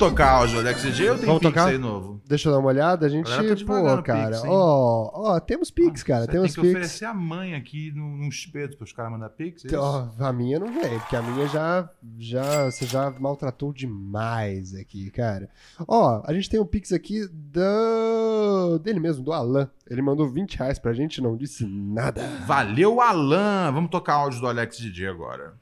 Tocar 0.00 0.30
áudio, 0.30 0.58
Alex 0.58 0.82
G 0.82 1.10
ou 1.10 1.16
tem 1.16 1.26
Vamos 1.26 1.40
pix 1.40 1.52
tocar? 1.52 1.68
aí 1.68 1.78
novo? 1.78 2.20
Deixa 2.26 2.48
eu 2.48 2.52
dar 2.52 2.58
uma 2.58 2.68
olhada. 2.68 3.06
A 3.06 3.08
gente, 3.08 3.28
Galera 3.28 3.48
tá 3.48 3.54
devagar 3.54 3.90
pô, 3.90 3.96
no 3.96 4.02
cara. 4.02 4.30
Pix, 4.30 4.44
hein? 4.44 4.50
Ó, 4.52 5.10
ó, 5.12 5.40
temos 5.40 5.70
Pix, 5.70 6.02
cara. 6.02 6.24
Você 6.24 6.30
temos 6.30 6.54
tem 6.54 6.62
que 6.62 6.68
Pix. 6.68 6.70
oferecer 6.76 7.04
a 7.04 7.14
mãe 7.14 7.54
aqui 7.54 7.92
num, 7.92 8.16
num 8.16 8.28
espeto 8.28 8.76
para 8.76 8.84
os 8.84 8.92
caras 8.92 9.12
mandar 9.12 9.28
pix. 9.30 9.64
é 9.64 9.68
isso? 9.68 9.76
Ó, 9.76 10.08
a 10.18 10.32
minha 10.32 10.58
não 10.58 10.72
veio, 10.72 10.98
porque 11.00 11.16
a 11.16 11.22
minha 11.22 11.46
já, 11.48 11.88
já, 12.18 12.64
você 12.70 12.86
já 12.86 13.10
maltratou 13.18 13.72
demais 13.72 14.74
aqui, 14.74 15.10
cara. 15.10 15.48
Ó, 15.86 16.22
a 16.24 16.32
gente 16.32 16.48
tem 16.48 16.60
um 16.60 16.66
Pix 16.66 16.92
aqui 16.92 17.26
do, 17.28 18.78
dele 18.78 19.00
mesmo, 19.00 19.22
do 19.24 19.32
Alan. 19.32 19.68
Ele 19.88 20.00
mandou 20.02 20.28
20 20.28 20.56
reais 20.56 20.78
pra 20.78 20.92
gente 20.92 21.20
não 21.20 21.36
disse 21.36 21.66
nada. 21.66 22.22
Valeu, 22.46 23.00
Alan! 23.00 23.70
Vamos 23.72 23.90
tocar 23.90 24.14
áudio 24.14 24.40
do 24.40 24.46
Alex 24.46 24.78
DJ 24.78 25.08
agora. 25.08 25.54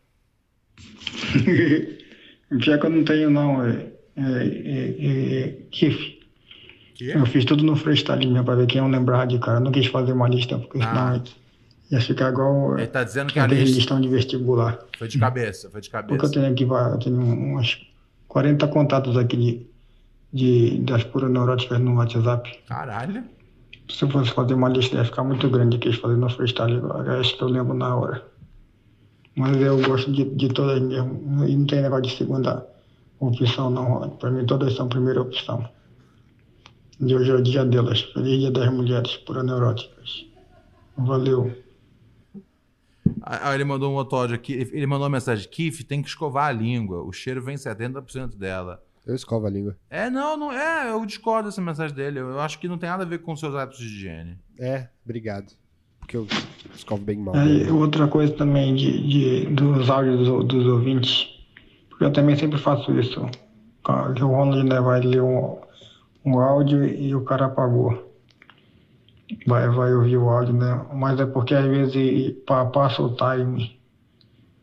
Pior 2.60 2.78
que 2.80 2.86
eu 2.86 2.90
não 2.90 3.04
tenho, 3.04 3.30
não. 3.30 3.64
É, 3.66 3.92
é, 4.18 4.46
é, 4.46 5.40
é, 5.40 5.52
Kiff. 5.70 6.18
Que? 6.94 7.10
Eu 7.10 7.24
fiz 7.26 7.44
tudo 7.44 7.62
no 7.62 7.76
freestyle 7.76 8.26
mesmo 8.26 8.44
pra 8.44 8.56
ver 8.56 8.66
quem 8.66 8.80
eu 8.80 8.88
lembrava 8.88 9.26
de 9.26 9.38
cara. 9.38 9.58
Eu 9.58 9.64
não 9.64 9.70
quis 9.72 9.86
fazer 9.86 10.12
uma 10.12 10.28
lista, 10.28 10.58
porque 10.58 10.78
Ah. 10.82 10.88
senão 11.20 11.22
ia 11.92 12.00
ficar 12.00 12.30
igual 12.30 12.74
Ele 12.74 12.82
é, 12.82 12.86
tá 12.86 13.04
dizendo 13.04 13.32
que 13.32 13.38
a 13.38 13.46
lista 13.46 13.76
listão 13.76 14.00
de 14.00 14.08
vestibular. 14.08 14.78
foi 14.98 15.06
de 15.08 15.18
cabeça, 15.18 15.70
foi 15.70 15.80
de 15.80 15.88
Porque 15.90 16.12
eu 16.12 16.16
cabeça. 16.18 16.32
tenho 16.32 16.50
aqui, 16.52 16.64
eu 16.64 16.98
tenho 16.98 17.20
umas 17.20 17.78
40 18.26 18.66
contatos 18.68 19.16
aqui 19.16 19.36
de, 20.32 20.70
de, 20.72 20.78
das 20.80 21.04
puras 21.04 21.30
neuróticas 21.30 21.78
no 21.80 21.94
WhatsApp. 21.96 22.58
Caralho. 22.66 23.22
Se 23.88 24.02
eu 24.04 24.10
fosse 24.10 24.30
fazer 24.32 24.52
uma 24.54 24.68
lista, 24.68 24.96
ia 24.96 25.04
ficar 25.04 25.24
muito 25.24 25.48
grande. 25.48 25.76
Eu 25.76 25.80
quis 25.80 25.96
fazer 25.96 26.16
no 26.16 26.28
freestyle 26.28 26.76
agora. 26.76 27.20
Acho 27.20 27.36
que 27.38 27.42
eu 27.42 27.48
lembro 27.48 27.72
na 27.74 27.94
hora. 27.96 28.22
Mas 29.34 29.56
eu 29.56 29.80
gosto 29.80 30.12
de, 30.12 30.24
de 30.24 30.48
todas 30.48 30.82
mesmo. 30.82 31.44
E 31.46 31.56
não 31.56 31.64
tem 31.64 31.80
negócio 31.80 32.02
de 32.02 32.16
segunda 32.16 32.66
opção, 33.20 33.70
não. 33.70 34.10
Para 34.10 34.30
mim, 34.30 34.46
todas 34.46 34.74
são 34.74 34.88
primeira 34.88 35.20
opção. 35.20 35.68
E 37.00 37.14
hoje 37.14 37.30
é 37.30 37.34
o 37.34 37.42
dia 37.42 37.64
delas. 37.64 38.00
Feliz 38.12 38.40
Dia 38.40 38.50
das 38.50 38.72
Mulheres 38.72 39.16
Puras 39.18 39.44
Neuróticas. 39.44 40.26
Valeu. 40.96 41.52
Ah, 43.22 43.54
ele 43.54 43.64
mandou 43.64 43.90
um 43.92 43.94
outro 43.94 44.18
áudio 44.18 44.34
aqui. 44.36 44.52
Ele 44.52 44.86
mandou 44.86 45.04
uma 45.04 45.10
mensagem: 45.16 45.48
Kiff, 45.48 45.84
tem 45.84 46.02
que 46.02 46.08
escovar 46.08 46.48
a 46.48 46.52
língua. 46.52 47.02
O 47.02 47.12
cheiro 47.12 47.42
vem 47.42 47.56
70% 47.56 48.36
dela. 48.36 48.82
Eu 49.06 49.14
escovo 49.14 49.46
a 49.46 49.50
língua. 49.50 49.76
É, 49.88 50.10
não, 50.10 50.36
não 50.36 50.52
é. 50.52 50.90
Eu 50.90 51.04
discordo 51.06 51.48
dessa 51.48 51.62
mensagem 51.62 51.96
dele. 51.96 52.18
Eu, 52.20 52.38
acho 52.40 52.58
que 52.58 52.68
não 52.68 52.76
tem 52.76 52.90
nada 52.90 53.04
a 53.04 53.06
ver 53.06 53.20
com 53.20 53.34
seus 53.36 53.54
hábitos 53.54 53.80
de 53.80 53.86
higiene. 53.86 54.36
É, 54.58 54.88
obrigado. 55.04 55.52
Porque 56.00 56.16
eu 56.16 56.26
escovo 56.74 57.02
bem 57.02 57.16
mal. 57.16 57.34
Aí, 57.34 57.70
outra 57.70 58.06
coisa 58.08 58.32
também 58.34 58.74
de, 58.74 59.08
de- 59.08 59.46
dos 59.46 59.88
áudios 59.88 60.26
dos, 60.26 60.44
dos 60.46 60.66
ouvintes, 60.66 61.26
eu 62.00 62.12
também 62.12 62.36
sempre 62.36 62.58
faço 62.58 62.92
isso. 62.98 63.26
Que 64.14 64.22
o 64.22 64.28
Ronald 64.28 64.68
né, 64.68 64.80
vai 64.80 65.00
ler 65.00 65.22
um, 65.22 65.56
um 66.24 66.38
áudio 66.40 66.84
e 66.84 67.14
o 67.14 67.22
cara 67.24 67.46
apagou. 67.46 68.06
Vai, 69.46 69.68
vai 69.68 69.92
ouvir 69.94 70.16
o 70.16 70.28
áudio, 70.28 70.54
né? 70.54 70.86
Mas 70.94 71.18
é 71.20 71.26
porque 71.26 71.54
às 71.54 71.64
vezes 71.64 72.32
pa- 72.46 72.66
passa 72.66 73.02
o 73.02 73.14
time. 73.14 73.78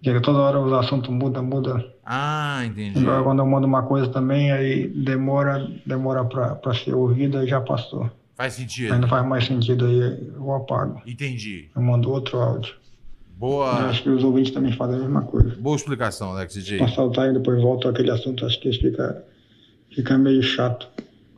Que 0.02 0.20
toda 0.22 0.40
hora 0.40 0.60
os 0.60 0.72
assuntos 0.74 1.10
mudam, 1.10 1.44
muda. 1.44 1.84
Ah, 2.06 2.62
entendi. 2.66 3.00
Agora 3.00 3.24
quando 3.24 3.40
eu 3.40 3.46
mando 3.48 3.66
uma 3.66 3.82
coisa 3.84 4.08
também, 4.10 4.52
aí 4.52 4.88
demora, 4.88 5.68
demora 5.86 6.24
pra, 6.26 6.56
pra 6.56 6.74
ser 6.76 6.94
ouvida 6.94 7.44
e 7.44 7.48
já 7.48 7.60
passou. 7.62 8.10
Faz 8.36 8.54
Aí 8.56 8.62
sentido. 8.62 8.98
não 9.00 9.08
faz 9.08 9.26
mais 9.26 9.46
sentido, 9.48 9.86
aí 9.86 10.30
eu 10.36 10.54
apago. 10.54 11.02
Entendi. 11.08 11.70
Eu 11.76 11.82
mando 11.82 12.12
outro 12.12 12.38
áudio. 12.40 12.76
Eu 13.36 13.40
Boa, 13.40 13.72
acho 13.90 14.02
que 14.04 14.10
os 14.10 14.24
ouvintes 14.24 14.52
também 14.52 14.72
fazem 14.72 14.96
a 14.96 15.00
mesma 15.00 15.22
coisa. 15.24 15.56
boa 15.58 15.76
explicação, 15.76 16.32
Alex 16.32 16.54
DJ. 16.54 16.80
Passar 16.80 17.04
o 17.04 17.12
time 17.12 17.30
e 17.30 17.34
depois 17.34 17.62
volta 17.62 17.90
àquele 17.90 18.10
assunto, 18.10 18.46
acho 18.46 18.60
que 18.62 18.72
fica, 18.72 19.24
fica 19.94 20.18
meio 20.18 20.42
chato. 20.42 20.88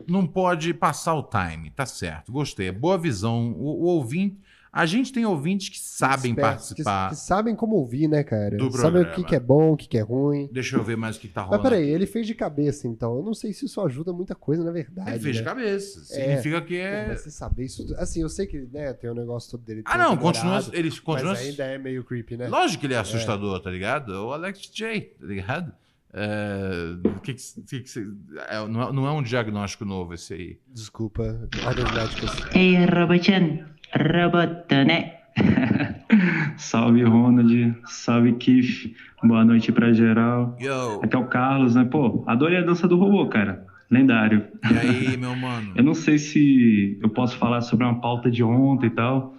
Não 0.06 0.26
pode 0.26 0.72
passar 0.72 1.14
o 1.14 1.22
time, 1.22 1.70
tá 1.70 1.84
certo. 1.84 2.32
Gostei. 2.32 2.70
Boa 2.72 2.96
visão. 2.96 3.52
O, 3.58 3.82
o 3.82 3.86
ouvinte. 3.88 4.38
A 4.72 4.84
gente 4.86 5.12
tem 5.12 5.24
ouvintes 5.24 5.70
que 5.70 5.78
sabem 5.78 6.32
Espertos, 6.32 6.72
que- 6.72 6.82
participar. 6.82 7.08
Que, 7.10 7.16
sabem 7.16 7.56
como 7.56 7.76
ouvir, 7.76 8.06
né, 8.06 8.22
cara? 8.22 8.56
Do 8.56 8.70
Sabem 8.70 9.02
o 9.02 9.12
que, 9.12 9.24
que 9.24 9.34
é 9.34 9.40
bom, 9.40 9.72
o 9.72 9.76
que, 9.76 9.88
que 9.88 9.96
é 9.98 10.02
ruim. 10.02 10.48
Deixa 10.52 10.76
eu 10.76 10.84
ver 10.84 10.96
mais 10.96 11.16
o 11.16 11.20
que 11.20 11.28
tá 11.28 11.40
Mas 11.42 11.50
rolando. 11.50 11.62
peraí, 11.70 11.88
ele 11.88 12.06
fez 12.06 12.26
de 12.26 12.34
cabeça, 12.34 12.86
então. 12.86 13.16
Eu 13.16 13.22
não 13.22 13.32
sei 13.34 13.52
se 13.52 13.64
isso 13.64 13.80
ajuda 13.80 14.12
muita 14.12 14.34
coisa, 14.34 14.62
na 14.62 14.70
verdade. 14.70 15.10
Ele 15.10 15.20
fez 15.20 15.36
de 15.36 15.42
né? 15.42 15.48
cabeça. 15.48 16.00
É. 16.14 16.20
Significa 16.20 16.60
que 16.60 16.74
Pô, 16.76 16.82
é. 16.84 17.08
mas 17.08 17.20
você 17.22 17.30
saber 17.30 17.64
isso. 17.64 17.94
Assim, 17.96 18.20
eu 18.22 18.28
sei 18.28 18.46
que 18.46 18.68
né, 18.72 18.92
tem 18.92 19.08
o 19.08 19.14
negócio 19.14 19.50
todo 19.50 19.62
dele. 19.64 19.82
Ah, 19.86 19.96
não, 19.96 20.16
continua. 20.16 20.62
Eles 20.72 21.00
continuam. 21.00 21.34
Mas 21.34 21.46
ainda 21.46 21.64
é 21.64 21.78
meio 21.78 22.04
creepy, 22.04 22.36
né? 22.36 22.48
Lógico 22.48 22.80
que 22.80 22.86
ele 22.86 22.94
é 22.94 22.98
assustador, 22.98 23.60
tá 23.60 23.70
ligado? 23.70 24.10
O 24.10 24.32
Alex 24.32 24.70
J, 24.72 25.00
tá 25.18 25.26
ligado? 25.26 25.72
É, 26.12 26.96
o 27.16 27.20
que 27.20 27.34
que- 27.34 27.62
que 27.62 27.80
que 27.80 27.88
você- 27.90 28.06
é, 28.48 28.66
não, 28.66 28.82
é, 28.88 28.92
não 28.92 29.06
é 29.06 29.12
um 29.12 29.22
diagnóstico 29.22 29.84
novo 29.84 30.14
esse 30.14 30.32
aí. 30.34 30.58
Desculpa, 30.66 31.22
ordens 31.66 31.92
médicas. 31.92 32.30
Ei, 32.54 32.76
Robochan, 32.86 33.66
Robotone. 33.94 35.12
salve, 36.56 37.02
Ronald. 37.04 37.76
Salve, 37.86 38.32
Kiff. 38.34 38.94
Boa 39.22 39.44
noite 39.44 39.72
pra 39.72 39.92
geral. 39.92 40.56
Yo! 40.60 41.00
Aqui 41.02 41.16
é 41.16 41.18
o 41.18 41.26
Carlos, 41.26 41.74
né? 41.74 41.84
Pô, 41.84 42.22
adorei 42.26 42.58
a 42.58 42.62
dança 42.62 42.86
do 42.86 42.96
robô, 42.96 43.26
cara. 43.28 43.66
Lendário. 43.90 44.44
E 44.70 44.78
aí, 44.78 45.16
meu 45.16 45.34
mano? 45.34 45.72
Eu 45.76 45.82
não 45.82 45.94
sei 45.94 46.18
se 46.18 46.98
eu 47.02 47.08
posso 47.08 47.38
falar 47.38 47.62
sobre 47.62 47.86
uma 47.86 48.00
pauta 48.00 48.30
de 48.30 48.42
ontem 48.42 48.86
e 48.88 48.90
tal, 48.90 49.34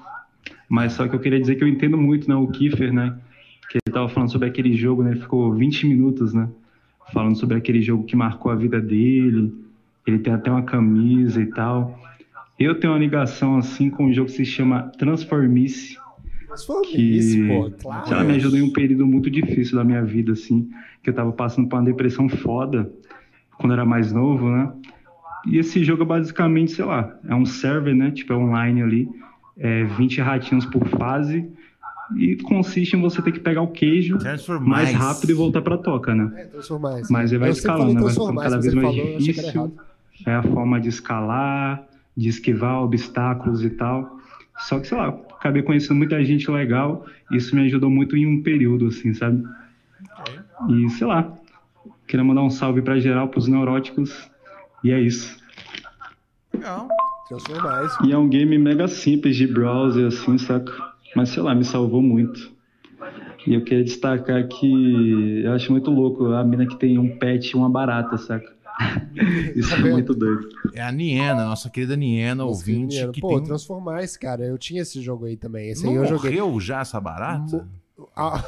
mas 0.67 0.93
só 0.93 1.07
que 1.07 1.15
eu 1.15 1.19
queria 1.19 1.39
dizer 1.39 1.55
que 1.55 1.63
eu 1.63 1.67
entendo 1.67 1.97
muito, 1.97 2.27
né, 2.27 2.35
o 2.35 2.47
Kiefer, 2.47 2.91
né, 2.91 3.15
que 3.69 3.77
ele 3.77 3.93
tava 3.93 4.09
falando 4.09 4.31
sobre 4.31 4.47
aquele 4.47 4.73
jogo, 4.73 5.03
né, 5.03 5.11
ele 5.11 5.19
ficou 5.19 5.53
20 5.53 5.85
minutos, 5.85 6.33
né, 6.33 6.49
falando 7.13 7.37
sobre 7.37 7.57
aquele 7.57 7.81
jogo 7.81 8.05
que 8.05 8.15
marcou 8.15 8.51
a 8.51 8.55
vida 8.55 8.81
dele, 8.81 9.53
ele 10.07 10.19
tem 10.19 10.33
até 10.33 10.49
uma 10.49 10.63
camisa 10.63 11.41
e 11.41 11.45
tal. 11.47 11.99
Eu 12.59 12.79
tenho 12.79 12.93
uma 12.93 12.99
ligação, 12.99 13.57
assim, 13.57 13.89
com 13.89 14.07
um 14.07 14.13
jogo 14.13 14.29
que 14.29 14.35
se 14.35 14.45
chama 14.45 14.91
Transformice, 14.97 15.97
Transformice, 16.45 17.41
que 17.41 17.47
pô, 17.47 17.71
claro. 17.81 18.11
ela 18.11 18.23
me 18.23 18.35
ajudou 18.35 18.59
em 18.59 18.63
um 18.63 18.73
período 18.73 19.05
muito 19.05 19.29
difícil 19.29 19.77
da 19.77 19.83
minha 19.83 20.03
vida, 20.03 20.33
assim, 20.33 20.69
que 21.01 21.09
eu 21.09 21.13
tava 21.13 21.31
passando 21.31 21.69
por 21.69 21.77
uma 21.77 21.85
depressão 21.85 22.27
foda 22.27 22.91
quando 23.57 23.73
era 23.73 23.85
mais 23.85 24.11
novo, 24.11 24.49
né? 24.49 24.71
E 25.45 25.57
esse 25.57 25.83
jogo 25.83 26.03
é 26.03 26.05
basicamente, 26.05 26.71
sei 26.71 26.83
lá, 26.83 27.17
é 27.27 27.35
um 27.35 27.45
server, 27.45 27.95
né? 27.95 28.11
Tipo, 28.11 28.33
é 28.33 28.35
online 28.35 28.81
ali, 28.81 29.09
é 29.57 29.83
20 29.83 30.19
ratinhos 30.21 30.65
por 30.65 30.87
fase 30.87 31.49
e 32.15 32.35
consiste 32.37 32.95
em 32.95 33.01
você 33.01 33.21
ter 33.21 33.31
que 33.31 33.39
pegar 33.39 33.61
o 33.61 33.67
queijo 33.67 34.17
mais 34.61 34.91
rápido 34.91 35.29
e 35.29 35.33
voltar 35.33 35.61
pra 35.61 35.77
toca, 35.77 36.15
né? 36.15 36.31
É. 36.35 36.49
Mas 37.09 37.31
ele 37.31 37.39
vai 37.39 37.51
escalando, 37.51 38.01
vai 38.01 38.11
ficando 38.11 38.35
cada 38.35 38.59
vez 38.59 38.73
mais 38.73 38.87
falou, 38.87 39.17
difícil. 39.17 39.77
É 40.25 40.33
a 40.33 40.43
forma 40.43 40.81
de 40.81 40.89
escalar, 40.89 41.87
de 42.15 42.29
esquivar 42.29 42.83
obstáculos 42.83 43.63
e 43.63 43.69
tal. 43.69 44.19
Só 44.59 44.79
que, 44.79 44.87
sei 44.87 44.97
lá, 44.97 45.07
acabei 45.07 45.63
conhecendo 45.63 45.97
muita 45.97 46.23
gente 46.23 46.49
legal 46.51 47.05
isso 47.31 47.55
me 47.55 47.65
ajudou 47.65 47.89
muito 47.89 48.17
em 48.17 48.25
um 48.25 48.41
período, 48.41 48.87
assim, 48.87 49.13
sabe? 49.13 49.43
E, 50.69 50.89
sei 50.89 51.05
lá, 51.05 51.31
queria 52.07 52.23
mandar 52.23 52.41
um 52.41 52.49
salve 52.49 52.81
pra 52.81 52.99
geral, 52.99 53.27
pros 53.27 53.47
neuróticos. 53.47 54.29
E 54.83 54.91
é 54.91 54.99
isso. 54.99 55.37
Legal. 56.53 56.87
Transformice. 57.27 57.97
E 58.05 58.11
é 58.11 58.17
um 58.17 58.27
game 58.27 58.57
mega 58.57 58.87
simples 58.87 59.35
de 59.35 59.45
browser, 59.45 60.07
assim, 60.07 60.37
saca? 60.37 60.73
Mas, 61.15 61.29
sei 61.29 61.43
lá, 61.43 61.53
me 61.53 61.63
salvou 61.63 62.01
muito. 62.01 62.51
E 63.45 63.53
eu 63.53 63.63
queria 63.63 63.83
destacar 63.83 64.47
que 64.47 65.43
eu 65.43 65.53
acho 65.53 65.71
muito 65.71 65.91
louco 65.91 66.33
a 66.33 66.43
mina 66.43 66.65
que 66.65 66.75
tem 66.75 66.97
um 66.97 67.17
pet 67.17 67.51
e 67.51 67.55
uma 67.55 67.69
barata, 67.69 68.17
saca? 68.17 68.58
Isso 69.55 69.73
é 69.73 69.77
muito 69.79 70.13
doido. 70.13 70.49
É 70.73 70.81
a 70.81 70.91
Niena, 70.91 71.45
nossa 71.45 71.69
querida 71.69 71.95
Niena, 71.95 72.45
ouvinte, 72.45 72.95
Menino, 72.95 73.11
que 73.11 73.21
Pô, 73.21 73.29
tem... 73.29 73.37
um 73.37 73.43
Transformice, 73.43 74.17
cara, 74.17 74.45
eu 74.45 74.57
tinha 74.57 74.81
esse 74.81 75.01
jogo 75.01 75.25
aí 75.25 75.35
também. 75.35 75.69
Esse 75.69 75.83
Não 75.83 75.91
aí 75.91 75.97
eu 75.97 76.05
joguei. 76.05 76.31
morreu 76.31 76.59
já 76.59 76.81
essa 76.81 76.99
barata? 76.99 77.67
Ah, 78.15 78.43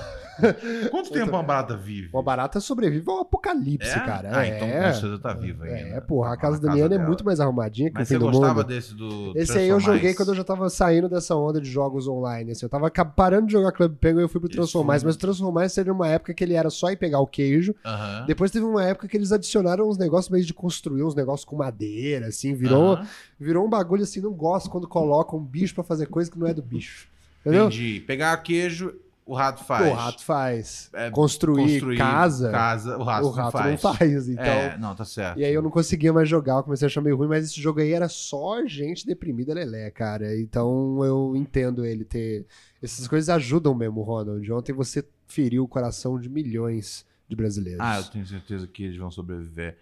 Quanto 0.89 1.11
tempo 1.11 1.29
uma 1.31 1.43
barata 1.43 1.77
vive? 1.77 2.09
uma 2.11 2.23
barata 2.23 2.59
sobrevive 2.59 3.07
ao 3.09 3.19
apocalipse, 3.19 3.89
É? 3.89 3.99
cara. 3.99 4.29
Ah, 4.33 4.45
é. 4.45 4.55
então 4.55 4.67
com 4.67 4.93
certeza 4.93 5.19
tá 5.19 5.33
viva 5.33 5.65
ainda. 5.65 5.89
É, 5.97 6.01
porra, 6.01 6.29
a 6.29 6.35
Tá 6.35 6.41
casa 6.41 6.59
da 6.59 6.73
Niana 6.73 6.95
é 6.95 6.97
muito 6.97 7.23
mais 7.23 7.39
arrumadinha 7.39 7.89
que 7.91 7.95
Mas 7.99 8.07
você 8.07 8.17
gostava 8.17 8.63
desse 8.63 8.95
do 8.95 9.33
Esse 9.35 9.57
aí 9.57 9.67
eu 9.69 9.79
joguei 9.79 10.13
quando 10.15 10.29
eu 10.29 10.35
já 10.35 10.43
tava 10.43 10.67
saindo 10.69 11.07
dessa 11.07 11.35
onda 11.35 11.61
de 11.61 11.69
jogos 11.69 12.07
online. 12.07 12.51
Assim, 12.51 12.65
eu 12.65 12.69
tava 12.69 12.89
parando 12.89 13.47
de 13.47 13.51
jogar 13.53 13.71
Club 13.71 13.95
Penguin 13.97 14.21
e 14.21 14.23
eu 14.23 14.29
fui 14.29 14.39
pro 14.41 14.67
foi- 14.67 14.83
Mas 14.83 15.03
o 15.03 15.17
Transformice 15.17 15.75
teve 15.75 15.91
uma 15.91 16.07
época 16.07 16.33
que 16.33 16.43
ele 16.43 16.53
era 16.55 16.69
só 16.69 16.89
ir 16.91 16.95
pegar 16.97 17.19
o 17.19 17.27
queijo. 17.27 17.75
Aham. 17.85 18.25
Depois 18.25 18.49
teve 18.49 18.65
uma 18.65 18.83
época 18.83 19.07
que 19.07 19.15
eles 19.17 19.31
adicionaram 19.31 19.87
uns 19.87 19.97
negócios 19.97 20.29
meio 20.31 20.43
de 20.45 20.53
construir 20.53 21.03
uns 21.03 21.13
negócios 21.13 21.45
com 21.45 21.55
madeira, 21.55 22.27
assim. 22.27 22.53
Virou, 22.55 22.93
Aham. 22.93 23.07
virou 23.39 23.65
um 23.65 23.69
bagulho 23.69 24.03
assim. 24.03 24.21
Não 24.21 24.31
gosto 24.33 24.69
quando 24.69 24.87
colocam 24.87 25.37
um 25.37 25.43
bicho 25.43 25.75
pra 25.75 25.83
fazer 25.83 26.07
coisa 26.07 26.31
que 26.31 26.39
não 26.39 26.47
é 26.47 26.53
do 26.53 26.61
bicho. 26.63 27.07
Entendeu? 27.41 27.65
Entendi. 27.67 27.99
Pegar 28.07 28.35
queijo, 28.37 28.93
o 29.25 29.33
rato 29.35 29.63
faz. 29.63 29.91
O 29.91 29.93
rato 29.93 30.23
faz. 30.23 30.89
É, 30.93 31.09
construir, 31.11 31.73
Construir 31.73 31.97
casa, 31.97 32.51
casa, 32.51 32.97
o 32.97 33.03
rato, 33.03 33.27
o 33.27 33.31
rato 33.31 33.57
não 33.57 33.71
não 33.71 33.77
faz. 33.77 33.97
faz. 33.97 34.29
Então, 34.29 34.43
É, 34.43 34.77
não, 34.77 34.95
tá 34.95 35.05
certo. 35.05 35.39
E 35.39 35.45
aí 35.45 35.53
eu 35.53 35.61
não 35.61 35.69
conseguia 35.69 36.11
mais 36.11 36.27
jogar, 36.27 36.55
eu 36.57 36.63
comecei 36.63 36.85
a 36.85 36.87
achar 36.87 37.01
meio 37.01 37.15
ruim, 37.15 37.27
mas 37.27 37.45
esse 37.45 37.61
jogo 37.61 37.79
aí 37.79 37.91
era 37.93 38.09
só 38.09 38.65
gente 38.65 39.05
deprimida 39.05 39.53
lelé, 39.53 39.89
cara. 39.91 40.37
Então 40.39 41.03
eu 41.03 41.33
entendo 41.35 41.85
ele 41.85 42.03
ter. 42.03 42.45
Essas 42.81 43.07
coisas 43.07 43.29
ajudam 43.29 43.75
mesmo, 43.75 44.01
Ronald. 44.01 44.51
Ontem 44.51 44.73
você 44.73 45.05
feriu 45.27 45.63
o 45.63 45.67
coração 45.67 46.19
de 46.19 46.27
milhões 46.27 47.05
de 47.29 47.35
brasileiros. 47.35 47.79
Ah, 47.79 47.97
eu 47.97 48.03
tenho 48.03 48.25
certeza 48.25 48.67
que 48.67 48.83
eles 48.83 48.97
vão 48.97 49.09
sobreviver. 49.11 49.77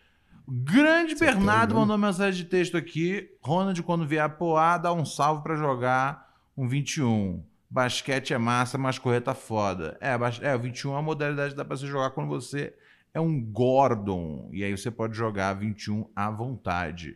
Grande 0.52 1.16
Bernardo 1.16 1.74
né? 1.76 1.80
mandou 1.80 1.98
mensagem 1.98 2.44
de 2.44 2.50
texto 2.50 2.76
aqui. 2.76 3.30
Ronald, 3.42 3.82
quando 3.84 4.08
vier 4.08 4.24
a 4.24 4.30
Poá, 4.30 4.78
dá 4.78 4.92
um 4.92 5.06
salve 5.06 5.44
pra 5.44 5.56
jogar 5.56 6.28
um 6.58 6.68
21. 6.68 7.44
Basquete 7.70 8.34
é 8.34 8.38
massa, 8.38 8.78
mas 8.78 8.98
correr 8.98 9.22
tá 9.22 9.36
foda. 9.36 9.96
É, 10.02 10.18
bas- 10.18 10.42
é, 10.42 10.56
o 10.56 10.60
21 10.60 10.90
é 10.92 10.94
uma 10.96 11.02
modalidade 11.04 11.52
que 11.52 11.58
dá 11.58 11.64
pra 11.64 11.78
você 11.78 11.86
jogar 11.86 12.10
quando 12.12 12.28
você 12.28 12.74
é 13.14 13.20
um 13.20 13.40
Gordon. 13.40 14.50
E 14.52 14.64
aí 14.64 14.76
você 14.76 14.90
pode 14.90 15.16
jogar 15.16 15.54
21 15.54 16.06
à 16.16 16.32
vontade. 16.32 17.16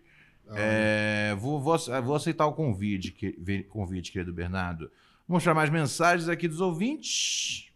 É, 0.55 1.35
vou, 1.39 1.59
vou, 1.59 1.75
vou 2.03 2.15
aceitar 2.15 2.45
o 2.45 2.53
convite, 2.53 3.11
que- 3.11 3.63
convite, 3.69 4.11
querido 4.11 4.31
Bernardo. 4.34 4.91
Vamos 5.27 5.38
mostrar 5.38 5.53
mais 5.55 5.69
mensagens 5.71 6.30
aqui 6.30 6.47
dos 6.47 6.61
ouvintes. 6.61 7.69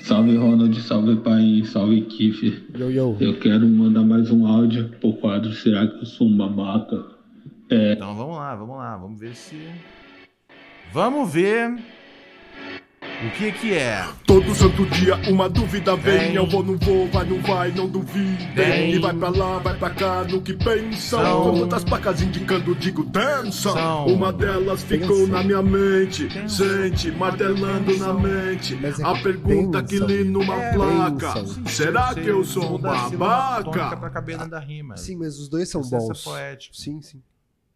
Salve 0.00 0.36
Ronald, 0.36 0.80
salve 0.82 1.16
pai, 1.16 1.62
salve 1.66 2.02
Kiffer. 2.06 2.64
Yo, 2.74 2.90
yo. 2.90 3.16
Eu 3.20 3.38
quero 3.38 3.66
mandar 3.68 4.02
mais 4.02 4.30
um 4.30 4.46
áudio 4.46 4.88
pro 5.00 5.12
quadro 5.14 5.52
Será 5.52 5.86
que 5.86 5.98
eu 5.98 6.06
sou 6.06 6.26
um 6.28 6.36
babaca? 6.36 7.12
Então 7.70 8.14
vamos 8.16 8.36
lá, 8.36 8.54
vamos 8.56 8.76
lá, 8.76 8.96
vamos 8.96 9.20
ver 9.20 9.34
se. 9.34 9.56
Vamos 10.92 11.32
ver 11.32 11.70
o 13.24 13.30
que 13.30 13.50
que 13.52 13.72
é. 13.72 14.04
Todo 14.26 14.54
santo 14.54 14.84
dia 14.86 15.16
uma 15.30 15.48
dúvida 15.48 15.96
vem. 15.96 16.18
Vem. 16.18 16.34
Eu 16.34 16.46
vou, 16.46 16.62
não 16.62 16.76
vou, 16.76 17.08
vai, 17.08 17.24
não 17.24 17.40
vai, 17.40 17.70
não 17.70 17.88
duvidem. 17.88 18.92
E 18.92 18.98
vai 18.98 19.14
pra 19.14 19.30
lá, 19.30 19.58
vai 19.58 19.74
pra 19.74 19.88
cá, 19.88 20.24
no 20.24 20.42
que 20.42 20.52
pensam. 20.52 21.22
São. 21.22 21.42
Com 21.44 21.56
muitas 21.56 21.82
placas 21.82 22.20
indicando, 22.20 22.74
digo, 22.74 23.04
dança. 23.04 23.70
São. 23.72 24.06
Uma 24.06 24.32
delas 24.32 24.82
ficou 24.82 25.26
na 25.26 25.42
minha 25.42 25.62
mente. 25.62 26.28
Sente, 26.46 27.10
martelando 27.10 27.96
na 27.96 28.12
mente. 28.12 28.74
Mas 28.76 29.00
é 29.00 29.04
A 29.04 29.14
pergunta 29.22 29.82
que 29.82 29.98
li 29.98 30.24
numa 30.24 30.60
É 30.60 30.72
placa. 30.74 31.34
Será 31.68 32.14
que 32.14 32.26
eu 32.26 32.44
sou 32.44 32.76
um 32.76 32.78
babaca? 32.78 33.96
Pra 33.96 34.10
caber 34.10 34.36
dentro 34.36 34.50
da 34.50 34.58
rima. 34.58 34.96
Sim, 34.98 35.16
mas 35.16 35.38
os 35.38 35.48
dois 35.48 35.70
são 35.70 35.80
bons. 35.80 36.22
poética. 36.22 36.74
Sim, 36.76 37.00
sim. 37.00 37.22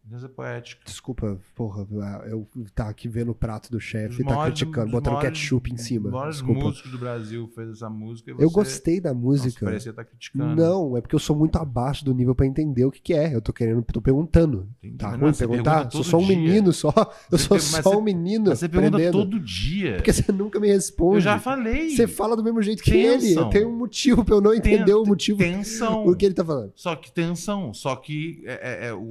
Licença 0.09 0.29
poética. 0.29 0.81
Desculpa, 0.85 1.37
porra, 1.53 1.85
eu 2.29 2.47
tá 2.73 2.87
aqui 2.87 3.09
vendo 3.09 3.31
o 3.31 3.35
prato 3.35 3.69
do 3.69 3.77
chefe 3.79 4.21
e 4.21 4.25
tá 4.25 4.45
criticando, 4.45 4.89
botando 4.91 5.15
maiores- 5.15 5.37
ketchup 5.39 5.71
em 5.73 5.75
cima. 5.77 6.05
Os 6.07 6.13
maiores 6.13 6.35
Desculpa. 6.37 6.63
músicos 6.63 6.91
do 6.91 6.97
Brasil 6.97 7.51
fez 7.53 7.69
essa 7.71 7.89
música. 7.89 8.33
Eu 8.39 8.49
gostei 8.49 9.01
da 9.01 9.13
Nossa, 9.13 9.25
música. 9.25 9.65
parecia 9.65 9.89
estar 9.89 10.05
criticando. 10.05 10.55
Não, 10.55 10.95
é 10.95 11.01
porque 11.01 11.13
eu 11.15 11.19
sou 11.19 11.35
muito 11.35 11.57
abaixo 11.57 12.05
do 12.05 12.13
nível 12.13 12.33
pra 12.33 12.45
entender 12.45 12.85
o 12.85 12.91
que, 12.91 13.01
que 13.01 13.13
é. 13.13 13.35
Eu 13.35 13.41
tô 13.41 13.51
querendo, 13.51 13.83
tô 13.83 14.01
perguntando. 14.01 14.69
Entendi. 14.81 14.97
Tá 14.97 15.09
ruim 15.09 15.33
perguntar? 15.33 15.73
pergunta 15.75 15.91
Sou 15.91 16.03
só 16.05 16.17
um 16.17 16.25
dia. 16.25 16.37
menino 16.37 16.71
só. 16.71 16.93
Eu 17.29 17.37
Você 17.37 17.47
sou 17.47 17.59
só 17.59 17.81
você- 17.81 17.97
um 17.97 18.01
menino. 18.01 18.45
Mas 18.47 18.59
você 18.59 18.69
pergunta 18.69 18.95
aprendendo. 18.95 19.17
todo 19.25 19.39
dia. 19.41 19.95
Porque 19.97 20.13
você 20.13 20.31
nunca 20.31 20.57
me 20.59 20.67
responde. 20.69 21.15
Eu 21.17 21.21
já 21.21 21.37
falei. 21.39 21.89
Você 21.89 22.07
fala 22.07 22.35
do 22.37 22.43
mesmo 22.43 22.61
jeito 22.61 22.81
que 22.81 22.91
ele. 22.91 23.27
Tensão. 23.27 23.43
Eu 23.43 23.49
tenho 23.49 23.69
um 23.69 23.77
motivo 23.77 24.23
pra 24.23 24.35
eu 24.35 24.41
não 24.41 24.51
Ten- 24.51 24.75
entender 24.75 24.93
o 24.93 25.03
motivo 25.05 25.37
Tensão. 25.39 26.03
por 26.05 26.15
que 26.15 26.25
ele 26.25 26.33
tá 26.35 26.45
falando. 26.45 26.71
Só 26.75 26.95
que 26.95 27.11
tensão. 27.11 27.73
Só 27.73 27.95
que 27.97 28.41
é, 28.45 28.85
é- 28.85 28.87
é 28.87 28.93
o 28.93 29.07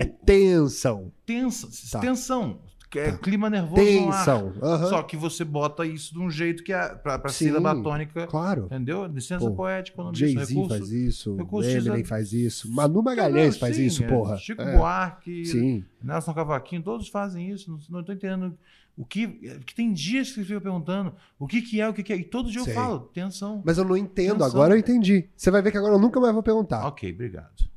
Tensão. 0.87 1.13
tensa, 1.25 1.91
Tá. 1.93 2.01
tensão. 2.01 2.59
É 2.95 3.11
Tá. 3.11 3.19
clima 3.19 3.51
nervoso. 3.51 3.75
Tensão. 3.83 4.55
Aham. 4.63 4.89
Só 4.89 5.03
que 5.03 5.17
você 5.19 5.45
bota 5.45 5.85
isso 5.85 6.15
de 6.15 6.21
um 6.21 6.31
jeito 6.31 6.63
que 6.65 6.73
é 6.73 6.89
pra, 6.95 7.19
pra 7.19 7.31
Sim, 7.31 7.47
sílaba 7.47 7.75
tônica. 7.83 8.27
Claro. 8.27 8.67
Entendeu? 8.67 9.05
Licença 9.07 9.45
Pô, 9.45 9.55
poética. 9.55 10.03
Jay-Z 10.15 10.55
Recurso- 10.55 10.69
faz 10.71 10.91
isso. 10.93 11.37
Eminem 11.63 12.05
faz 12.05 12.33
isso. 12.33 12.73
Manu 12.73 13.03
Magalhães 13.03 13.59
faz 13.59 13.77
Sim, 13.77 13.85
isso, 13.87 14.03
é. 14.03 14.07
porra. 14.07 14.39
Chico 14.39 14.63
É. 14.63 14.77
Buarque, 14.77 15.45
Sim. 15.45 15.85
Nelson 16.03 16.33
Cavaquinho, 16.33 16.81
todos 16.83 17.09
fazem 17.09 17.51
isso. 17.51 17.71
Não, 17.71 17.79
não 17.99 18.03
tô 18.05 18.13
entendendo. 18.13 18.57
O 18.97 19.05
que, 19.05 19.27
que 19.67 19.75
tem 19.75 19.93
dias 19.93 20.29
que 20.29 20.37
você 20.37 20.45
fica 20.45 20.61
perguntando 20.61 21.13
o 21.39 21.47
que, 21.47 21.61
que 21.61 21.79
é, 21.81 21.87
o 21.89 21.93
que, 21.93 22.03
que 22.03 22.13
é. 22.15 22.17
E 22.17 22.25
todo 22.25 22.51
dia 22.51 22.63
Sei. 22.63 22.73
eu 22.73 22.77
falo, 22.77 23.01
tensão. 23.13 23.61
Mas 23.63 23.77
eu 23.77 23.85
não 23.85 23.95
entendo. 23.97 24.35
Tensão. 24.39 24.47
Agora 24.47 24.73
eu 24.75 24.79
entendi. 24.79 25.29
Você 25.37 25.51
vai 25.51 25.61
ver 25.61 25.71
que 25.71 25.77
agora 25.77 25.95
eu 25.95 25.99
nunca 25.99 26.19
mais 26.19 26.33
vou 26.33 26.43
perguntar. 26.43 26.87
Ok, 26.87 27.13
obrigado. 27.13 27.69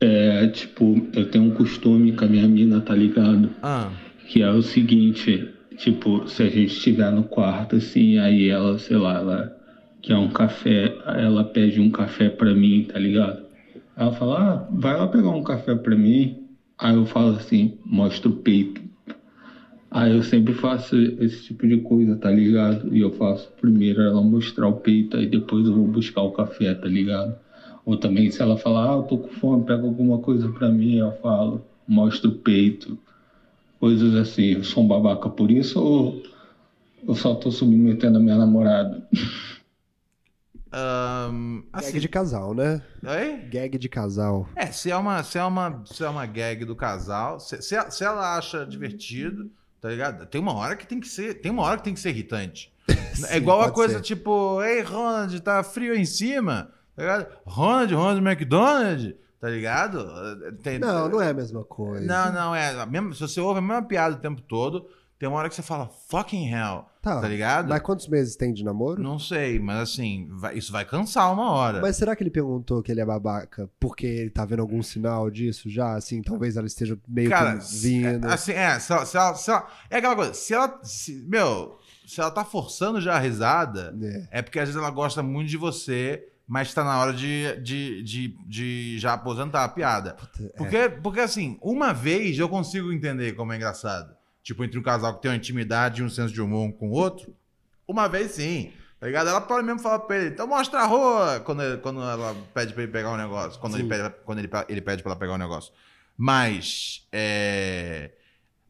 É, 0.00 0.46
tipo, 0.48 1.06
eu 1.12 1.30
tenho 1.30 1.44
um 1.44 1.50
costume 1.50 2.12
com 2.12 2.24
a 2.24 2.28
minha 2.28 2.48
mina, 2.48 2.80
tá 2.80 2.94
ligado? 2.94 3.50
Ah, 3.62 3.90
Que 4.28 4.42
é 4.42 4.50
o 4.50 4.62
seguinte, 4.62 5.46
tipo, 5.76 6.26
se 6.28 6.42
a 6.42 6.48
gente 6.48 6.72
estiver 6.72 7.10
no 7.12 7.24
quarto, 7.24 7.76
assim, 7.76 8.16
aí 8.18 8.48
ela, 8.48 8.78
sei 8.78 8.96
lá, 8.96 9.16
ela 9.18 9.56
quer 10.00 10.16
um 10.16 10.28
café, 10.28 10.94
ela 11.04 11.44
pede 11.44 11.80
um 11.80 11.90
café 11.90 12.30
pra 12.30 12.54
mim, 12.54 12.86
tá 12.90 12.98
ligado? 12.98 13.42
Ela 13.96 14.12
fala, 14.12 14.54
ah, 14.54 14.66
vai 14.70 14.96
lá 14.96 15.06
pegar 15.06 15.30
um 15.30 15.42
café 15.42 15.74
pra 15.74 15.96
mim. 15.96 16.38
Aí 16.78 16.94
eu 16.94 17.04
falo 17.04 17.36
assim, 17.36 17.76
mostra 17.84 18.30
o 18.30 18.32
peito. 18.32 18.80
Aí 19.90 20.12
eu 20.12 20.22
sempre 20.22 20.54
faço 20.54 20.96
esse 20.96 21.44
tipo 21.44 21.66
de 21.66 21.78
coisa, 21.78 22.16
tá 22.16 22.30
ligado? 22.30 22.94
E 22.94 23.00
eu 23.00 23.10
faço 23.10 23.50
primeiro 23.60 24.00
ela 24.00 24.22
mostrar 24.22 24.68
o 24.68 24.74
peito, 24.74 25.16
aí 25.16 25.26
depois 25.26 25.66
eu 25.66 25.74
vou 25.74 25.86
buscar 25.88 26.22
o 26.22 26.30
café, 26.30 26.74
tá 26.74 26.88
ligado? 26.88 27.34
Ou 27.84 27.96
também 27.96 28.30
se 28.30 28.40
ela 28.42 28.56
falar, 28.56 28.90
ah, 28.92 28.96
eu 28.96 29.02
tô 29.04 29.18
com 29.18 29.28
fome, 29.28 29.64
pega 29.64 29.82
alguma 29.82 30.18
coisa 30.18 30.48
pra 30.50 30.68
mim, 30.68 30.96
eu 30.98 31.12
falo, 31.20 31.62
mostra 31.86 32.28
o 32.28 32.34
peito. 32.38 32.98
Coisas 33.80 34.14
assim, 34.14 34.54
eu 34.54 34.64
sou 34.64 34.84
um 34.84 34.88
babaca 34.88 35.28
por 35.30 35.50
isso 35.50 35.82
ou 35.82 36.22
eu 37.06 37.14
só 37.14 37.34
tô 37.34 37.50
submetendo 37.50 38.18
a 38.18 38.20
minha 38.20 38.36
namorada? 38.36 39.06
Gag 40.72 41.72
assim, 41.72 41.98
de 41.98 42.08
casal, 42.08 42.54
né? 42.54 42.82
Oi? 43.04 43.38
Gag 43.50 43.78
de 43.78 43.88
casal. 43.88 44.48
É, 44.54 44.66
se 44.66 44.90
é 44.90 44.96
uma, 44.96 45.22
se 45.22 45.38
é 45.38 45.44
uma, 45.44 45.82
se 45.86 46.04
é 46.04 46.08
uma 46.08 46.26
gag 46.26 46.64
do 46.64 46.76
casal, 46.76 47.40
se, 47.40 47.60
se, 47.62 47.74
ela- 47.74 47.90
se 47.90 48.04
ela 48.04 48.36
acha 48.36 48.64
divertido, 48.66 49.50
tá 49.80 49.88
ligado? 49.88 50.26
Tem 50.26 50.40
uma 50.40 50.54
hora 50.54 50.76
que 50.76 50.86
tem 50.86 51.00
que 51.00 51.08
ser, 51.08 51.40
tem 51.40 51.50
uma 51.50 51.62
hora 51.62 51.78
que 51.78 51.84
tem 51.84 51.94
que 51.94 52.00
ser 52.00 52.10
irritante. 52.10 52.72
Sim, 53.12 53.24
é 53.30 53.36
igual 53.36 53.62
a 53.62 53.70
coisa 53.70 53.96
ser. 53.96 54.02
tipo, 54.02 54.62
ei, 54.62 54.82
Ronald, 54.82 55.40
tá 55.40 55.62
frio 55.62 55.92
aí 55.92 56.00
em 56.00 56.04
cima, 56.04 56.70
tá 57.00 57.16
ligado? 57.18 57.26
Ronald, 57.46 57.94
Ronald 57.94 58.26
McDonald, 58.28 59.16
tá 59.40 59.48
ligado? 59.48 60.06
Tem- 60.62 60.78
Não, 60.78 61.08
não 61.08 61.22
é 61.22 61.30
a 61.30 61.34
mesma 61.34 61.64
coisa. 61.64 62.04
Não, 62.04 62.32
não, 62.32 62.54
é. 62.54 62.80
a 62.80 62.86
mesma- 62.86 63.14
se 63.14 63.20
você 63.20 63.40
ouve 63.40 63.58
a 63.58 63.62
mesma 63.62 63.82
piada 63.82 64.16
o 64.16 64.18
tempo 64.20 64.42
todo, 64.42 64.86
tem 65.18 65.28
uma 65.28 65.38
hora 65.38 65.48
que 65.48 65.54
você 65.54 65.62
fala 65.62 65.88
fucking 66.08 66.48
hell, 66.50 66.86
Tá, 67.02 67.20
tá 67.20 67.28
ligado? 67.28 67.68
Mas 67.68 67.80
quantos 67.82 68.08
meses 68.08 68.36
tem 68.36 68.52
de 68.54 68.62
namoro? 68.64 69.02
Não 69.02 69.18
sei, 69.18 69.58
mas 69.58 69.78
assim, 69.80 70.28
vai- 70.32 70.56
isso 70.56 70.70
vai 70.72 70.84
cansar 70.84 71.30
uma 71.32 71.50
hora. 71.50 71.80
Mas 71.80 71.96
será 71.96 72.14
que 72.16 72.22
ele 72.22 72.30
perguntou 72.30 72.82
que 72.82 72.90
ele 72.92 73.00
é 73.00 73.04
babaca 73.06 73.68
porque 73.80 74.06
ele 74.06 74.30
tá 74.30 74.44
vendo 74.46 74.60
algum 74.60 74.82
sinal 74.82 75.30
disso 75.30 75.68
já? 75.70 75.94
Assim, 75.94 76.20
talvez 76.22 76.56
ela 76.56 76.66
esteja 76.66 76.98
meio 77.08 77.28
Cara, 77.30 77.56
vindo. 77.56 78.28
é, 78.28 78.32
assim, 78.34 78.52
é, 78.52 78.78
se 78.78 78.92
ela, 78.92 79.04
se 79.06 79.16
ela- 79.16 79.34
se 79.34 79.50
ela- 79.50 79.66
é 79.90 79.96
aquela 79.98 80.14
coisa, 80.16 80.32
se 80.34 80.52
ela, 80.54 80.78
se- 80.82 81.24
meu, 81.28 81.78
se 82.06 82.18
ela 82.20 82.30
tá 82.30 82.44
forçando 82.44 82.98
já 83.00 83.14
a 83.16 83.18
risada, 83.18 83.94
É. 84.30 84.38
é 84.38 84.42
porque 84.42 84.58
às 84.58 84.68
vezes 84.68 84.80
ela 84.80 84.90
gosta 84.90 85.22
muito 85.22 85.48
de 85.48 85.56
você, 85.58 86.28
mas 86.52 86.74
tá 86.74 86.82
na 86.82 86.98
hora 86.98 87.12
de, 87.12 87.56
de, 87.62 88.02
de, 88.02 88.28
de 88.44 88.98
já 88.98 89.12
aposentar 89.12 89.62
a 89.62 89.68
piada. 89.68 90.16
é. 90.40 90.44
Porque, 90.58 90.88
porque 91.00 91.20
assim, 91.20 91.56
uma 91.62 91.92
vez 91.94 92.36
eu 92.36 92.48
consigo 92.48 92.92
entender 92.92 93.34
como 93.36 93.52
é 93.52 93.56
engraçado. 93.56 94.12
Tipo, 94.42 94.64
entre 94.64 94.76
um 94.76 94.82
casal 94.82 95.14
que 95.14 95.22
tem 95.22 95.30
uma 95.30 95.36
intimidade 95.36 96.00
e 96.00 96.04
um 96.04 96.08
senso 96.08 96.34
de 96.34 96.42
humor 96.42 96.66
um 96.66 96.72
com 96.72 96.88
o 96.88 96.92
outro, 96.92 97.32
uma 97.86 98.08
vez 98.08 98.32
sim. 98.32 98.72
Tá 98.98 99.06
ligado? 99.06 99.28
Ela 99.28 99.40
pode 99.40 99.64
mesmo 99.64 99.78
falar 99.78 100.00
pra 100.00 100.16
ele, 100.16 100.30
então 100.30 100.48
mostra 100.48 100.80
a 100.80 100.86
rua 100.86 101.40
quando, 101.46 101.62
ele- 101.62 101.76
quando 101.78 102.02
ela 102.02 102.34
pede 102.52 102.72
pra 102.74 102.82
ele 102.82 102.90
pegar 102.90 103.12
um 103.12 103.16
negócio. 103.16 103.60
Quando, 103.60 103.78
ele 103.78 103.88
pede, 103.88 104.12
quando 104.24 104.38
ele, 104.40 104.50
ele 104.68 104.80
pede 104.80 105.02
pra 105.04 105.12
ela 105.12 105.18
pegar 105.20 105.34
um 105.34 105.38
negócio. 105.38 105.72
Mas, 106.16 107.06
é... 107.12 108.10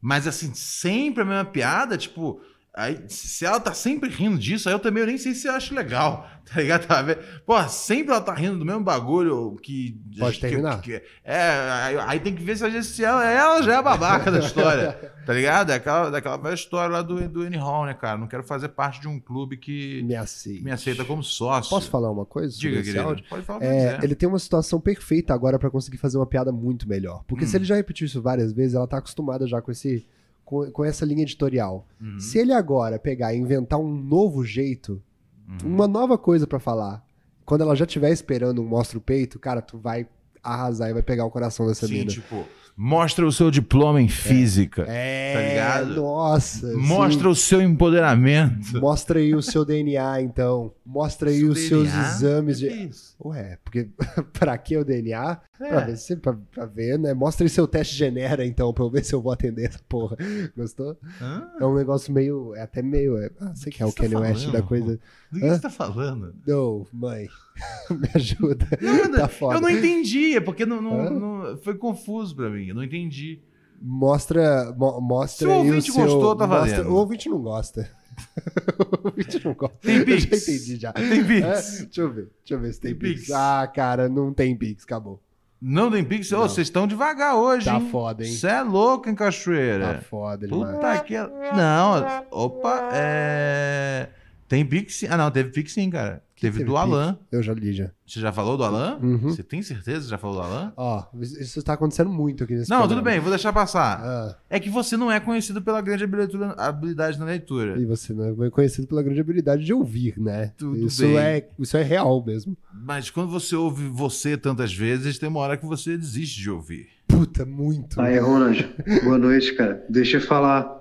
Mas 0.03 0.27
assim, 0.27 0.53
sempre 0.55 1.23
a 1.23 1.27
mesma 1.27 1.47
piada, 1.47 1.97
tipo... 1.97 2.43
Aí, 2.73 3.01
se 3.09 3.45
ela 3.45 3.59
tá 3.59 3.75
sempre 3.75 4.09
rindo 4.09 4.39
disso, 4.39 4.69
aí 4.69 4.75
eu 4.75 4.79
também 4.79 5.03
eu 5.03 5.07
nem 5.09 5.19
sei 5.19 5.35
se 5.35 5.49
eu 5.49 5.53
acho 5.55 5.75
legal, 5.75 6.25
tá 6.47 6.61
ligado? 6.61 6.87
Tá? 6.87 7.05
Pô, 7.45 7.61
sempre 7.69 8.13
ela 8.13 8.21
tá 8.21 8.33
rindo 8.33 8.59
do 8.59 8.65
mesmo 8.65 8.85
bagulho 8.85 9.57
que... 9.61 10.01
Pode 10.17 10.37
que- 10.37 10.41
terminar. 10.41 10.81
que- 10.81 11.03
é, 11.25 11.41
aí, 11.83 11.97
aí 11.99 12.21
tem 12.21 12.33
que 12.33 12.45
ver 12.45 12.57
se, 12.57 12.65
às 12.65 12.73
vezes, 12.73 12.95
se 12.95 13.05
ela, 13.05 13.29
ela 13.29 13.61
já 13.61 13.73
é 13.75 13.77
a 13.77 13.83
babaca 13.83 14.31
da 14.31 14.39
história, 14.39 14.93
tá 15.27 15.33
ligado? 15.35 15.71
É 15.73 15.75
aquela, 15.75 16.11
daquela 16.11 16.37
velha 16.37 16.55
história 16.55 16.93
lá 16.93 17.03
do, 17.03 17.29
do 17.29 17.43
Annie 17.43 17.59
Hall, 17.59 17.87
né, 17.87 17.95
cara? 17.95 18.17
Não 18.17 18.29
quero 18.29 18.45
fazer 18.45 18.69
parte 18.69 19.01
de 19.01 19.09
um 19.09 19.19
clube 19.19 19.57
que 19.57 20.03
Me 20.05 20.15
aceita. 20.15 20.63
me 20.65 20.71
aceita 20.71 21.05
como 21.05 21.25
sócio. 21.25 21.69
Posso 21.71 21.91
falar 21.91 22.09
uma 22.11 22.25
coisa? 22.25 22.57
Diga, 22.57 22.81
querido. 22.85 23.21
Pode 23.29 23.43
falar 23.43 23.59
que 23.59 23.65
É, 23.67 23.99
ele 24.01 24.15
tem 24.15 24.29
uma 24.29 24.39
situação 24.39 24.81
perfeita 24.81 25.35
agora 25.35 25.59
pra 25.59 25.69
conseguir 25.71 25.97
fazer 25.99 26.19
uma 26.19 26.27
piada 26.27 26.53
muito 26.53 26.89
melhor. 26.89 27.25
Porque 27.27 27.45
Hum. 27.45 27.49
se 27.49 27.57
ele 27.57 27.65
já 27.65 27.75
repetiu 27.75 28.07
isso 28.07 28.23
várias 28.23 28.53
vezes, 28.53 28.75
ela 28.77 28.87
tá 28.87 28.99
acostumada 28.99 29.45
já 29.49 29.61
com 29.61 29.73
esse 29.73 30.07
com, 30.51 30.69
com 30.73 30.85
essa 30.85 31.05
linha 31.05 31.23
editorial. 31.23 31.87
Uhum. 32.01 32.19
Se 32.19 32.37
ele 32.39 32.53
agora 32.53 32.99
pegar 32.99 33.33
e 33.33 33.39
inventar 33.39 33.79
um 33.79 33.89
novo 33.95 34.45
jeito, 34.45 35.01
Uhum. 35.49 35.75
uma 35.75 35.87
nova 35.89 36.17
coisa 36.19 36.47
pra 36.47 36.59
falar, 36.61 37.05
quando 37.45 37.63
ela 37.63 37.75
já 37.77 37.85
estiver 37.85 38.11
esperando 38.11 38.61
um 38.63 38.67
mostra 38.67 38.99
o 38.99 39.01
peito, 39.01 39.39
cara, 39.39 39.61
tu 39.63 39.79
vai 39.79 40.07
arrasar 40.43 40.91
e 40.91 40.93
vai 40.93 41.03
pegar 41.03 41.25
o 41.25 41.31
coração 41.31 41.67
dessa 41.67 41.87
Sim, 41.87 41.95
mina. 41.95 42.11
tipo, 42.11 42.45
mostra 42.83 43.27
o 43.27 43.31
seu 43.33 43.51
diploma 43.51 44.01
em 44.01 44.09
física. 44.09 44.87
É, 44.89 45.35
tá 45.35 45.41
ligado? 45.83 46.01
Nossa. 46.01 46.73
Mostra 46.79 47.29
o 47.29 47.35
seu 47.37 47.61
empoderamento. 47.61 48.81
Mostra 48.81 49.19
aí 49.19 49.35
o 49.35 49.43
seu 49.43 49.67
DNA, 49.67 50.23
então. 50.23 50.73
Mostra 50.87 51.29
aí 51.31 51.39
Seu 51.41 51.51
os 51.51 51.59
seus 51.69 51.89
DNA? 51.89 52.09
exames 52.09 52.59
de. 52.59 52.69
Que 52.69 52.75
isso? 52.75 53.15
Ué, 53.25 53.59
porque 53.63 53.89
pra 54.33 54.57
que 54.59 54.77
o 54.77 54.85
DNA? 54.85 55.39
É. 55.61 55.69
Pra, 55.69 55.81
ver 55.81 55.97
se, 55.99 56.17
pra, 56.17 56.33
pra 56.51 56.65
ver, 56.65 56.99
né? 56.99 57.13
Mostra 57.13 57.45
aí 57.45 57.51
seu 57.51 57.69
teste 57.69 57.95
genera, 57.95 58.45
então, 58.47 58.73
pra 58.73 58.83
eu 58.83 58.91
ver 58.91 59.05
se 59.05 59.15
eu 59.15 59.21
vou 59.21 59.31
atender 59.31 59.69
essa 59.69 59.79
porra. 59.89 60.17
Gostou? 60.57 60.97
Hã? 61.21 61.47
É 61.61 61.67
um 61.67 61.75
negócio 61.75 62.13
meio. 62.13 62.55
É 62.57 62.63
até 62.63 62.81
meio. 62.83 63.19
É, 63.19 63.31
ah, 63.41 63.53
sei 63.55 63.71
que 63.71 63.83
é 63.83 63.87
o 63.87 63.93
tá 63.93 64.03
Kanye 64.03 64.17
West 64.17 64.51
da 64.51 64.63
coisa. 64.63 64.99
Do 65.31 65.39
que 65.39 65.47
Hã? 65.47 65.55
você 65.55 65.61
tá 65.61 65.71
falando? 65.71 66.35
Não, 66.47 66.87
mãe. 66.93 67.29
Me 67.91 68.09
ajuda. 68.15 68.67
Não, 68.81 69.13
tá 69.13 69.29
foda. 69.29 69.57
eu 69.57 69.61
não 69.61 69.69
entendi, 69.71 70.35
é 70.35 70.41
porque 70.41 70.65
não, 70.65 70.81
não- 70.81 71.11
não- 71.21 71.57
foi 71.59 71.75
confuso 71.77 72.35
pra 72.35 72.49
mim, 72.49 72.70
eu 72.71 72.75
não 72.75 72.85
entendi. 72.85 73.41
Mostra, 73.83 74.75
mo- 74.77 75.01
mostra 75.01 75.47
Se 75.49 75.53
o 75.53 75.57
ouvinte 75.57 75.91
o 75.91 75.95
seu... 75.95 76.05
gostou, 76.05 76.37
tá 76.37 76.47
mostra- 76.47 76.77
valendo. 76.77 76.91
O 76.91 76.95
ouvinte 76.97 77.29
não 77.29 77.41
gosta. 77.43 77.91
o 78.79 79.07
ouvinte 79.09 79.43
não 79.45 79.55
gosta. 79.55 79.77
Tem 79.81 79.97
Eu 79.99 80.05
Pix? 80.05 80.23
já 80.25 80.37
entendi 80.37 80.77
já. 80.77 80.93
Tem 80.93 81.25
Pix? 81.25 81.47
É, 81.81 81.85
deixa 81.85 82.01
eu 82.03 82.13
ver. 82.13 82.29
Deixa 82.41 82.55
eu 82.55 82.61
ver 82.61 82.73
se 82.75 82.81
tem, 82.81 82.91
Tem 82.95 82.99
Pix. 83.01 83.21
Pix? 83.23 83.33
Ah, 83.33 83.67
cara, 83.75 84.09
não 84.09 84.33
tem 84.35 84.55
Pix. 84.57 84.85
Acabou. 84.85 85.23
Não 85.63 85.91
tem 85.91 86.05
Pix? 86.05 86.31
Não. 86.31 86.41
vocês 86.41 86.67
estão 86.67 86.87
devagar 86.87 87.37
hoje, 87.37 87.67
Tá 87.67 87.77
hein? 87.79 87.89
foda, 87.91 88.25
hein? 88.25 88.33
Você 88.33 88.47
é 88.47 88.63
louco, 88.63 89.09
hein, 89.09 89.15
Cachoeira? 89.15 89.95
Tá 89.95 90.01
foda 90.03 90.47
demais. 90.47 90.75
Puta 90.75 91.01
que... 91.01 91.15
Não, 91.19 92.25
opa, 92.31 92.91
é... 92.93 94.09
Tem 94.49 94.65
Pix 94.65 94.97
sim. 94.97 95.07
Ah, 95.09 95.17
não, 95.17 95.31
teve 95.31 95.51
Pix 95.51 95.73
sim, 95.73 95.89
cara. 95.91 96.23
Teve, 96.41 96.59
teve 96.59 96.65
do? 96.71 96.77
Alan. 96.77 97.19
Eu 97.31 97.43
já 97.43 97.53
li 97.53 97.73
já. 97.73 97.91
Você 98.07 98.19
já 98.19 98.33
falou 98.33 98.57
do 98.57 98.65
Alan? 98.65 98.99
Uhum. 99.03 99.19
Você 99.19 99.43
tem 99.43 99.63
certeza 99.63 100.05
que 100.05 100.11
já 100.11 100.19
falou 100.19 100.37
do 100.37 100.43
Alan? 100.43 100.73
Ó, 100.77 101.05
isso 101.21 101.63
tá 101.63 101.75
acontecendo 101.75 102.11
muito 102.11 102.43
aqui 102.45 102.55
nesse 102.55 102.71
Não, 102.71 102.79
programa. 102.79 103.01
tudo 103.03 103.11
bem, 103.11 103.21
vou 103.21 103.31
deixar 103.31 103.53
passar. 103.53 104.01
Ah, 104.03 104.37
É 104.49 104.59
que 104.59 104.71
você 104.71 104.97
não 104.97 105.13
é 105.13 105.21
conhecido 105.21 105.61
pela 105.63 105.81
grande 105.81 106.05
habilidade, 106.05 106.55
habilidade 106.59 107.19
na 107.19 107.27
leitura. 107.27 107.79
e 107.79 107.85
você 107.85 108.13
não 108.13 108.45
é 108.45 108.51
conhecido 108.51 108.87
pela 108.89 109.03
grande 109.03 109.21
habilidade 109.21 109.65
de 109.65 109.73
ouvir, 109.73 110.15
né? 110.19 110.53
Tudo 110.57 110.77
isso, 110.87 111.03
bem. 111.03 111.17
É, 111.19 111.49
isso 111.59 111.77
é 111.77 111.83
real 111.83 112.25
mesmo. 112.25 112.57
Mas 112.73 113.11
quando 113.11 113.31
você 113.31 113.55
ouve 113.55 113.87
você 113.89 114.37
tantas 114.37 114.73
vezes, 114.75 115.19
tem 115.19 115.29
uma 115.29 115.41
hora 115.41 115.57
que 115.57 115.67
você 115.67 115.97
desiste 115.97 116.41
de 116.41 116.51
ouvir. 116.51 116.89
Puta, 117.07 117.45
muito. 117.45 118.01
Aí, 118.01 118.19
Ronald, 118.19 118.67
boa 119.05 119.19
noite, 119.19 119.55
cara. 119.55 119.85
Deixa 119.91 120.17
eu 120.17 120.21
falar. 120.23 120.81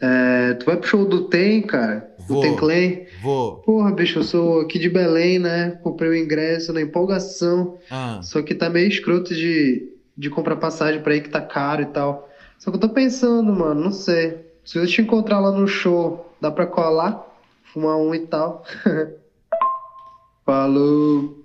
É, 0.00 0.54
tu 0.54 0.66
vai 0.66 0.76
pro 0.76 0.88
show 0.88 1.08
do 1.08 1.28
Tem, 1.28 1.62
cara? 1.62 2.13
Vou. 2.26 2.40
Tem 2.40 2.56
Clay? 2.56 3.08
Vou. 3.22 3.56
Porra, 3.58 3.92
bicho, 3.92 4.18
eu 4.18 4.24
sou 4.24 4.60
aqui 4.60 4.78
de 4.78 4.88
Belém, 4.88 5.38
né? 5.38 5.72
Comprei 5.82 6.10
o 6.10 6.16
ingresso 6.16 6.72
na 6.72 6.80
empolgação. 6.80 7.78
Ah, 7.90 8.20
Só 8.22 8.42
que 8.42 8.54
tá 8.54 8.70
meio 8.70 8.88
escroto 8.88 9.34
de, 9.34 9.92
de 10.16 10.30
comprar 10.30 10.56
passagem 10.56 11.02
pra 11.02 11.14
ir 11.14 11.22
que 11.22 11.28
tá 11.28 11.40
caro 11.40 11.82
e 11.82 11.86
tal. 11.86 12.28
Só 12.58 12.70
que 12.70 12.76
eu 12.76 12.80
tô 12.80 12.88
pensando, 12.88 13.52
mano, 13.52 13.82
não 13.84 13.92
sei. 13.92 14.44
Se 14.64 14.78
eu 14.78 14.86
te 14.86 15.02
encontrar 15.02 15.40
lá 15.40 15.52
no 15.52 15.66
show, 15.66 16.34
dá 16.40 16.50
pra 16.50 16.66
colar? 16.66 17.26
Fumar 17.72 17.96
um 17.96 18.14
e 18.14 18.20
tal. 18.26 18.64
Falou. 20.44 21.44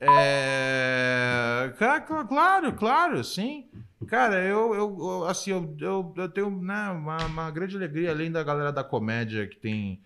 é... 0.00 1.72
Claro, 2.28 2.72
claro, 2.74 3.24
sim. 3.24 3.66
Cara, 4.06 4.42
eu, 4.42 4.74
eu 4.74 5.24
assim, 5.24 5.50
eu, 5.50 5.76
eu, 5.80 6.14
eu 6.16 6.28
tenho 6.28 6.50
né, 6.50 6.88
uma, 6.90 7.18
uma 7.26 7.50
grande 7.50 7.76
alegria, 7.76 8.10
além 8.10 8.30
da 8.30 8.42
galera 8.42 8.72
da 8.72 8.82
comédia 8.82 9.46
que 9.46 9.58
tem 9.58 10.00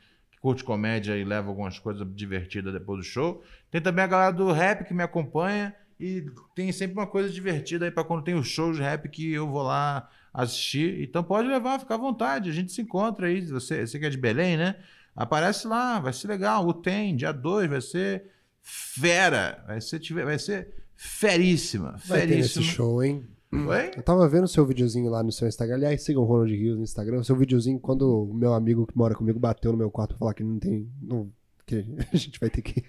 curte 0.44 0.62
comédia 0.62 1.16
e 1.16 1.24
leva 1.24 1.48
algumas 1.48 1.78
coisas 1.78 2.06
divertidas 2.14 2.70
depois 2.70 2.98
do 2.98 3.02
show. 3.02 3.42
Tem 3.70 3.80
também 3.80 4.04
a 4.04 4.06
galera 4.06 4.30
do 4.30 4.52
rap 4.52 4.84
que 4.84 4.92
me 4.92 5.02
acompanha 5.02 5.74
e 5.98 6.26
tem 6.54 6.70
sempre 6.70 6.98
uma 6.98 7.06
coisa 7.06 7.30
divertida 7.30 7.86
aí 7.86 7.90
pra 7.90 8.04
quando 8.04 8.24
tem 8.24 8.34
os 8.34 8.46
shows 8.46 8.76
de 8.76 8.82
rap 8.82 9.08
que 9.08 9.32
eu 9.32 9.48
vou 9.48 9.62
lá 9.62 10.06
assistir. 10.34 11.02
Então 11.02 11.24
pode 11.24 11.48
levar, 11.48 11.80
fica 11.80 11.94
à 11.94 11.96
vontade. 11.96 12.50
A 12.50 12.52
gente 12.52 12.72
se 12.72 12.82
encontra 12.82 13.26
aí. 13.26 13.40
Você, 13.46 13.86
você 13.86 13.98
que 13.98 14.04
é 14.04 14.10
de 14.10 14.18
Belém, 14.18 14.58
né? 14.58 14.76
Aparece 15.16 15.66
lá, 15.66 15.98
vai 15.98 16.12
ser 16.12 16.28
legal. 16.28 16.68
O 16.68 16.74
tem, 16.74 17.16
dia 17.16 17.32
2, 17.32 17.70
vai 17.70 17.80
ser 17.80 18.26
fera. 18.60 19.64
Vai 19.66 19.80
ser, 19.80 19.98
vai 20.12 20.38
ser 20.38 20.74
feríssima. 20.94 21.96
Vai 22.04 22.26
ter 22.26 22.40
esse 22.40 22.62
show, 22.62 23.02
hein? 23.02 23.26
Oi? 23.55 23.90
Eu 23.97 24.02
tava 24.02 24.28
vendo 24.28 24.44
o 24.44 24.48
seu 24.48 24.66
videozinho 24.66 25.10
lá 25.10 25.22
no 25.22 25.31
seu 25.31 25.47
Instagram. 25.47 25.76
Aliás, 25.76 26.02
sigam 26.02 26.22
o 26.22 26.26
Ronald 26.26 26.52
Rios 26.52 26.76
no 26.76 26.82
Instagram. 26.82 27.18
O 27.18 27.24
seu 27.24 27.36
videozinho, 27.36 27.78
quando 27.78 28.24
o 28.24 28.35
meu 28.35 28.52
amigo 28.52 28.86
que 28.86 28.97
mora 28.97 29.14
comigo 29.14 29.39
bateu 29.39 29.70
no 29.72 29.78
meu 29.78 29.90
quarto 29.90 30.10
pra 30.10 30.18
falar 30.18 30.35
que 30.35 30.43
não 30.43 30.59
tem. 30.59 30.90
Não, 31.01 31.31
que 31.66 31.85
a 32.12 32.16
gente 32.16 32.39
vai 32.39 32.51
ter 32.51 32.62
que 32.62 32.85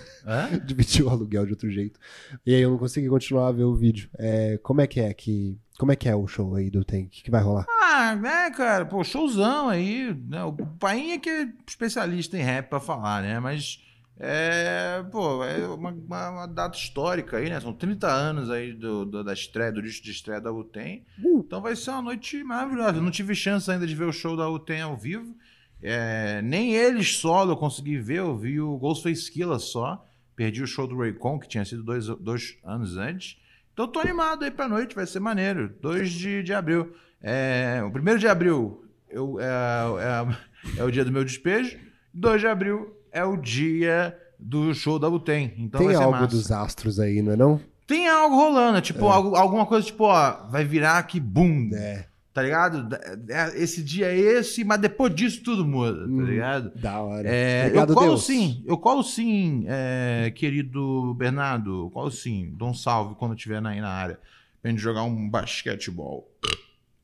dividir 0.64 1.04
o 1.04 1.08
aluguel 1.08 1.46
de 1.46 1.52
outro 1.52 1.70
jeito. 1.70 1.98
E 2.44 2.54
aí 2.54 2.60
eu 2.60 2.70
não 2.70 2.78
consegui 2.78 3.08
continuar 3.08 3.48
a 3.48 3.52
ver 3.52 3.64
o 3.64 3.74
vídeo. 3.74 4.08
É, 4.18 4.58
como 4.62 4.80
é 4.80 4.86
que 4.86 5.00
é 5.00 5.12
que. 5.12 5.58
Como 5.78 5.90
é 5.90 5.96
que 5.96 6.08
é 6.08 6.14
o 6.14 6.26
show 6.26 6.54
aí 6.54 6.70
do 6.70 6.84
Tem? 6.84 7.06
O 7.06 7.08
que, 7.08 7.24
que 7.24 7.30
vai 7.30 7.42
rolar? 7.42 7.66
Ah, 7.68 8.14
né, 8.14 8.50
cara? 8.50 8.84
Pô, 8.84 9.02
showzão 9.02 9.68
aí. 9.68 10.14
Né? 10.28 10.44
O 10.44 10.52
Painha 10.52 11.18
que 11.18 11.28
é 11.28 11.48
especialista 11.66 12.36
em 12.36 12.42
rap 12.42 12.68
pra 12.68 12.78
falar, 12.78 13.22
né? 13.22 13.40
Mas, 13.40 13.80
é, 14.24 15.02
pô, 15.10 15.42
é 15.44 15.66
uma, 15.66 15.90
uma- 15.90 16.30
uma 16.30 16.46
data 16.46 16.76
histórica 16.78 17.38
aí, 17.38 17.50
né? 17.50 17.60
São 17.60 17.72
30 17.72 18.06
anos 18.08 18.50
aí 18.50 18.72
do, 18.72 19.04
do- 19.04 19.24
da 19.24 19.32
estreia, 19.32 19.72
do 19.72 19.82
disco 19.82 20.04
de 20.04 20.12
estreia 20.12 20.40
da 20.40 20.52
UTEM. 20.52 21.04
Então 21.40 21.60
vai 21.60 21.74
ser 21.74 21.90
uma 21.90 22.02
noite 22.02 22.42
maravilhosa. 22.44 22.98
Eu 22.98 23.02
não 23.02 23.10
tive 23.10 23.34
chance 23.34 23.68
ainda 23.70 23.86
de 23.86 23.94
ver 23.94 24.04
o 24.04 24.12
show 24.12 24.36
da 24.36 24.48
UTEM 24.48 24.82
ao 24.82 24.96
vivo. 24.96 25.36
É, 25.82 26.40
nem 26.42 26.72
eles 26.74 27.16
solo 27.16 27.52
eu 27.52 27.56
consegui 27.56 27.98
ver, 27.98 28.18
eu 28.18 28.36
vi 28.38 28.60
o 28.60 28.78
Ghostface 28.78 29.30
Killa 29.30 29.58
só. 29.58 30.06
Perdi 30.36 30.62
o 30.62 30.66
show 30.66 30.86
do 30.86 30.96
Raycon, 30.96 31.38
que 31.40 31.48
tinha 31.48 31.64
sido 31.64 31.82
dois, 31.82 32.06
dois 32.06 32.56
anos 32.64 32.96
antes. 32.96 33.36
Então 33.72 33.88
tô 33.88 33.98
animado 34.00 34.44
aí 34.44 34.50
pra 34.50 34.68
noite, 34.68 34.94
vai 34.94 35.06
ser 35.06 35.18
maneiro. 35.20 35.74
2 35.82 36.10
de, 36.12 36.42
de 36.42 36.54
abril. 36.54 36.94
É, 37.20 37.82
o 37.84 37.90
primeiro 37.90 38.18
de 38.20 38.28
abril 38.28 38.84
eu, 39.10 39.38
é, 39.40 39.46
é- 39.48 40.80
é 40.80 40.84
o 40.84 40.90
dia 40.90 41.04
do 41.04 41.10
meu 41.12 41.24
despejo. 41.24 41.78
2 42.14 42.40
de 42.40 42.46
abril 42.46 42.96
é 43.12 43.24
o 43.24 43.36
dia 43.36 44.16
do 44.38 44.74
show 44.74 44.98
da 44.98 45.08
UTEM. 45.08 45.52
Então 45.58 45.78
tem 45.78 45.88
vai 45.88 45.96
ser 45.96 46.02
algo 46.02 46.16
massa. 46.18 46.26
dos 46.28 46.50
astros 46.50 46.98
aí, 46.98 47.22
não 47.22 47.32
é 47.32 47.36
não? 47.36 47.60
Tem 47.86 48.08
algo 48.08 48.34
rolando, 48.36 48.80
tipo, 48.80 49.06
algo- 49.06 49.36
alguma 49.36 49.66
coisa 49.66 49.86
tipo, 49.86 50.04
ó, 50.04 50.46
vai 50.48 50.64
virar 50.64 51.02
que 51.04 51.20
boom. 51.20 51.70
É. 51.74 52.06
Tá 52.32 52.42
ligado? 52.42 52.88
É, 53.28 53.62
Esse 53.62 53.82
dia 53.82 54.06
é 54.06 54.16
esse, 54.16 54.64
mas 54.64 54.80
depois 54.80 55.14
disso 55.14 55.42
tudo 55.42 55.66
muda, 55.66 55.98
tá 55.98 56.06
Hum, 56.10 56.22
ligado? 56.24 56.72
Da 56.80 56.98
hora. 57.02 57.28
É, 57.28 57.64
Obrigado, 57.66 57.90
eu 57.90 57.94
colo 57.94 58.06
Deus. 58.08 58.24
sim, 58.24 58.62
eu 58.66 58.78
colo 58.78 59.02
sim, 59.02 59.64
é, 59.68 60.32
querido 60.34 61.12
Bernardo, 61.14 61.82
eu 61.84 61.90
colo 61.90 62.10
sim, 62.10 62.50
dou 62.56 62.70
um 62.70 62.74
salve 62.74 63.14
quando 63.16 63.34
estiver 63.34 63.64
aí 63.66 63.82
na 63.82 63.90
área, 63.90 64.18
pra 64.62 64.70
gente 64.70 64.80
jogar 64.80 65.02
um 65.02 65.28
basquetebol. 65.28 66.26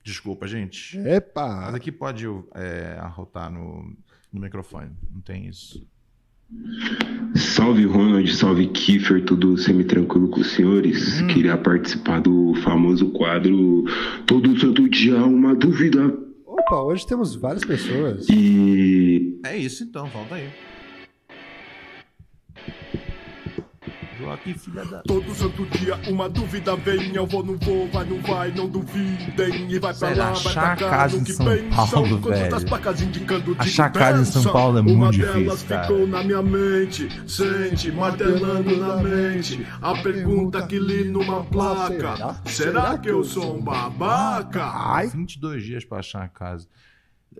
Desculpa, 0.02 0.46
gente. 0.48 0.96
Epa! 1.00 1.46
Mas 1.66 1.74
aqui 1.74 1.92
pode 1.92 2.24
é, 2.54 2.96
arrotar 2.98 3.50
no, 3.52 3.92
no 4.32 4.40
microfone. 4.40 4.90
Não 5.12 5.20
tem 5.20 5.46
isso. 5.46 5.86
Salve 7.36 7.84
Ronald, 7.84 8.34
salve 8.34 8.68
Kiefer, 8.68 9.22
tudo 9.22 9.58
semi-tranquilo 9.58 10.28
com 10.30 10.40
os 10.40 10.52
senhores? 10.52 11.20
Queria 11.22 11.58
participar 11.58 12.20
do 12.22 12.54
famoso 12.62 13.10
quadro 13.10 13.84
Todo 14.26 14.58
Santo 14.58 14.88
Dia 14.88 15.22
Uma 15.24 15.54
Dúvida. 15.54 16.10
Opa, 16.46 16.82
hoje 16.82 17.06
temos 17.06 17.34
várias 17.36 17.64
pessoas. 17.64 18.26
E 18.30 19.38
É 19.44 19.56
isso 19.58 19.84
então, 19.84 20.06
volta 20.06 20.36
aí. 20.36 20.48
Joaquim, 24.18 24.54
filha 24.54 24.84
da. 24.84 24.98
Todo 25.02 25.34
santo 25.34 25.64
dia 25.66 25.98
uma 26.08 26.28
dúvida 26.28 26.74
vem, 26.76 27.14
eu 27.14 27.26
vou, 27.26 27.44
não 27.44 27.56
vou, 27.56 27.88
vai, 27.88 28.04
não 28.04 28.20
vai, 28.22 28.50
não 28.52 28.68
duvidem. 28.68 29.70
E 29.70 29.78
vai 29.78 29.92
pra 29.92 30.08
Sério, 30.08 30.16
lá, 30.18 30.24
vai 30.24 30.32
achar 30.32 30.76
pra 30.76 30.76
cá, 30.76 30.90
casa 30.90 31.16
no 31.16 31.22
em 31.22 31.24
que 31.24 31.32
São. 31.32 31.46
Paulo, 31.46 32.18
velho. 32.18 32.56
Achar 33.58 33.92
casa 33.92 34.22
em 34.22 34.24
São. 34.24 34.52
Paulo 34.52 34.78
é 34.78 34.80
Uma 34.80 35.06
muito 35.06 35.18
delas 35.18 35.42
difícil, 35.42 35.68
cara. 35.68 35.82
ficou 35.82 36.06
na 36.06 36.22
minha 36.24 36.42
mente, 36.42 37.08
sente, 37.30 37.92
martelando 37.92 38.76
na 38.76 38.96
mente. 38.96 39.66
A 39.80 39.94
pergunta 40.02 40.66
que 40.66 40.78
li 40.78 41.04
numa 41.04 41.44
placa: 41.44 42.40
Será 42.44 42.98
que 42.98 43.08
eu 43.08 43.22
sou 43.22 43.56
um 43.56 43.62
babaca? 43.62 44.64
Ai, 44.64 45.08
22 45.08 45.62
dias 45.62 45.84
pra 45.84 45.98
achar 45.98 46.24
a 46.24 46.28
casa. 46.28 46.66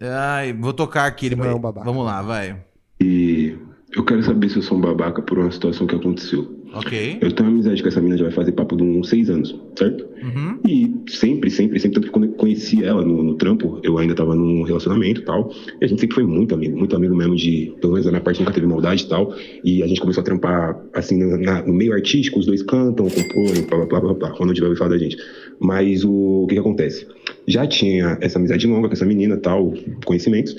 Ai, 0.00 0.52
vou 0.52 0.72
tocar 0.72 1.06
aqui. 1.06 1.26
Ele 1.26 1.34
vai... 1.34 1.48
é 1.48 1.54
um 1.54 1.58
babaca. 1.58 1.84
Vamos 1.84 2.04
lá, 2.04 2.22
vai. 2.22 2.62
E 3.00 3.56
eu 3.92 4.04
quero 4.04 4.22
saber 4.22 4.48
se 4.48 4.56
eu 4.56 4.62
sou 4.62 4.78
um 4.78 4.80
babaca 4.80 5.22
por 5.22 5.38
uma 5.38 5.50
situação 5.50 5.86
que 5.86 5.94
aconteceu. 5.94 6.57
Ok. 6.72 7.18
Eu 7.20 7.32
tenho 7.32 7.48
uma 7.48 7.54
amizade 7.56 7.82
com 7.82 7.88
essa 7.88 7.98
menina 8.00 8.18
já 8.18 8.24
vai 8.24 8.32
fazer 8.32 8.52
papo 8.52 8.76
de 8.76 8.82
uns 8.82 9.08
seis 9.08 9.30
anos, 9.30 9.58
certo? 9.76 10.04
Uhum. 10.22 10.58
E 10.68 10.94
sempre, 11.08 11.50
sempre, 11.50 11.80
sempre, 11.80 11.94
tanto 11.94 12.06
que 12.08 12.12
quando 12.12 12.24
eu 12.26 12.32
conheci 12.32 12.84
ela 12.84 13.02
no, 13.04 13.22
no 13.22 13.34
trampo, 13.36 13.80
eu 13.82 13.96
ainda 13.96 14.14
tava 14.14 14.34
num 14.34 14.62
relacionamento 14.64 15.22
e 15.22 15.24
tal. 15.24 15.50
E 15.80 15.84
a 15.84 15.88
gente 15.88 16.00
sempre 16.00 16.14
foi 16.16 16.24
muito 16.24 16.54
amigo, 16.54 16.76
muito 16.76 16.94
amigo 16.94 17.16
mesmo 17.16 17.34
de, 17.36 17.72
pelo 17.80 17.94
menos 17.94 18.04
da 18.04 18.10
minha 18.12 18.20
parte 18.22 18.40
nunca 18.40 18.52
teve 18.52 18.66
maldade 18.66 19.04
e 19.04 19.08
tal. 19.08 19.34
E 19.64 19.82
a 19.82 19.86
gente 19.86 20.00
começou 20.00 20.20
a 20.20 20.24
trampar, 20.24 20.78
assim, 20.92 21.18
na- 21.18 21.38
na- 21.38 21.62
no 21.66 21.72
meio 21.72 21.92
artístico, 21.94 22.38
os 22.38 22.44
dois 22.46 22.62
cantam, 22.62 23.08
compõem, 23.08 23.62
blá, 23.68 23.78
blá, 23.78 23.86
blá, 23.86 24.00
blá, 24.00 24.14
blá. 24.14 24.28
Ronald 24.30 24.58
vai 24.60 24.68
ouvir 24.68 24.78
falar 24.78 24.90
da 24.90 24.98
gente. 24.98 25.16
Mas 25.58 26.04
o, 26.04 26.42
o 26.42 26.46
que 26.46 26.54
que 26.54 26.60
acontece? 26.60 27.06
Já 27.46 27.66
tinha 27.66 28.18
essa 28.20 28.38
amizade 28.38 28.66
longa 28.66 28.88
com 28.88 28.94
essa 28.94 29.06
menina 29.06 29.36
e 29.36 29.38
tal, 29.40 29.72
conhecimentos. 30.04 30.54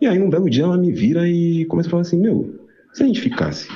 E 0.00 0.06
aí, 0.06 0.18
num 0.18 0.28
belo 0.28 0.50
dia, 0.50 0.64
ela 0.64 0.76
me 0.76 0.92
vira 0.92 1.26
e 1.28 1.64
começa 1.64 1.88
a 1.88 1.90
falar 1.90 2.02
assim, 2.02 2.20
meu, 2.20 2.54
se 2.92 3.02
a 3.02 3.06
gente 3.06 3.20
ficasse, 3.20 3.66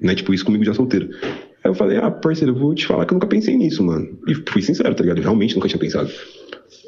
né? 0.00 0.14
Tipo, 0.14 0.34
isso 0.34 0.44
comigo 0.44 0.64
já 0.64 0.74
solteiro. 0.74 1.10
Aí 1.64 1.70
eu 1.70 1.74
falei, 1.74 1.98
ah, 1.98 2.10
parceiro, 2.10 2.52
eu 2.52 2.58
vou 2.58 2.74
te 2.74 2.86
falar 2.86 3.04
que 3.04 3.12
eu 3.12 3.16
nunca 3.16 3.26
pensei 3.26 3.56
nisso, 3.56 3.82
mano. 3.84 4.08
E 4.26 4.34
fui 4.34 4.62
sincero, 4.62 4.94
tá 4.94 5.02
ligado? 5.02 5.18
Eu 5.18 5.24
realmente 5.24 5.54
nunca 5.54 5.68
tinha 5.68 5.78
pensado. 5.78 6.10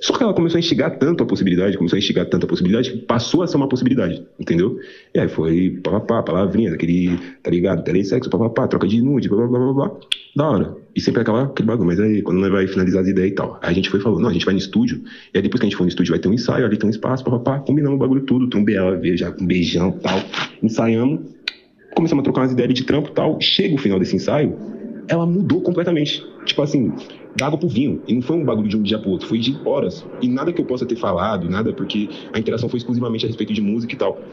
Só 0.00 0.16
que 0.16 0.22
ela 0.22 0.32
começou 0.32 0.56
a 0.56 0.60
instigar 0.60 0.98
tanto 0.98 1.22
a 1.22 1.26
possibilidade, 1.26 1.76
começou 1.76 1.96
a 1.96 1.98
instigar 1.98 2.24
tanto 2.26 2.46
a 2.46 2.48
possibilidade, 2.48 2.90
que 2.90 2.98
passou 2.98 3.42
a 3.42 3.46
ser 3.46 3.58
uma 3.58 3.68
possibilidade, 3.68 4.22
entendeu? 4.38 4.78
E 5.14 5.20
aí 5.20 5.28
foi 5.28 5.78
papapá, 5.82 6.22
palavrinha, 6.22 6.72
aquele, 6.72 7.18
tá 7.42 7.50
ligado? 7.50 7.84
Telesexo, 7.84 8.30
papapá, 8.30 8.66
troca 8.66 8.88
de 8.88 9.02
nude, 9.02 9.28
blá 9.28 9.46
blá 9.46 9.58
blá 9.58 9.72
blá. 9.72 9.96
Da 10.34 10.48
hora. 10.48 10.76
E 10.96 11.00
sempre 11.00 11.20
aquela, 11.20 11.44
aquele 11.44 11.66
bagulho, 11.66 11.86
mas 11.86 12.00
aí 12.00 12.22
quando 12.22 12.40
vai 12.50 12.66
finalizar 12.66 13.02
as 13.02 13.08
ideias 13.08 13.32
e 13.32 13.34
tal. 13.34 13.58
Aí 13.62 13.70
a 13.70 13.74
gente 13.74 13.90
foi 13.90 14.00
e 14.00 14.02
falou, 14.02 14.18
não, 14.18 14.30
a 14.30 14.32
gente 14.32 14.44
vai 14.44 14.54
no 14.54 14.60
estúdio, 14.60 15.02
e 15.34 15.38
aí 15.38 15.42
depois 15.42 15.60
que 15.60 15.66
a 15.66 15.68
gente 15.68 15.76
for 15.76 15.84
no 15.84 15.88
estúdio 15.88 16.12
vai 16.12 16.18
ter 16.18 16.28
um 16.28 16.32
ensaio, 16.32 16.64
ali 16.64 16.78
tem 16.78 16.86
um 16.86 16.90
espaço, 16.90 17.22
papapá, 17.22 17.58
combinamos 17.60 17.96
o 17.96 17.98
bagulho 17.98 18.22
tudo, 18.22 18.48
trombei 18.48 18.76
ela, 18.76 18.98
com 19.32 19.44
um 19.44 19.46
beijão 19.46 19.92
tal, 19.92 20.18
ensaiamos, 20.62 21.20
começamos 21.94 22.22
a 22.22 22.24
trocar 22.24 22.42
umas 22.42 22.52
ideias 22.52 22.74
de 22.74 22.84
trampo 22.84 23.10
e 23.10 23.12
tal. 23.12 23.40
Chega 23.40 23.74
o 23.74 23.78
final 23.78 23.98
desse 23.98 24.16
ensaio, 24.16 24.58
ela 25.08 25.26
mudou 25.26 25.62
completamente. 25.62 26.30
Tipo 26.44 26.62
assim, 26.62 26.96
da 27.36 27.46
água 27.46 27.58
pro 27.58 27.68
vinho. 27.68 28.02
E 28.06 28.14
não 28.14 28.22
foi 28.22 28.36
um 28.36 28.44
bagulho 28.44 28.68
de 28.68 28.76
um 28.76 28.82
dia 28.82 28.98
pro 28.98 29.10
outro, 29.10 29.28
foi 29.28 29.38
de 29.38 29.60
horas. 29.64 30.06
E 30.20 30.28
nada 30.28 30.52
que 30.52 30.60
eu 30.60 30.64
possa 30.64 30.86
ter 30.86 30.96
falado, 30.96 31.48
nada, 31.48 31.72
porque 31.72 32.10
a 32.32 32.38
interação 32.38 32.68
foi 32.68 32.78
exclusivamente 32.78 33.24
a 33.24 33.28
respeito 33.28 33.52
de 33.52 33.60
música 33.60 33.94
e 33.94 33.98
tal. 33.98 34.24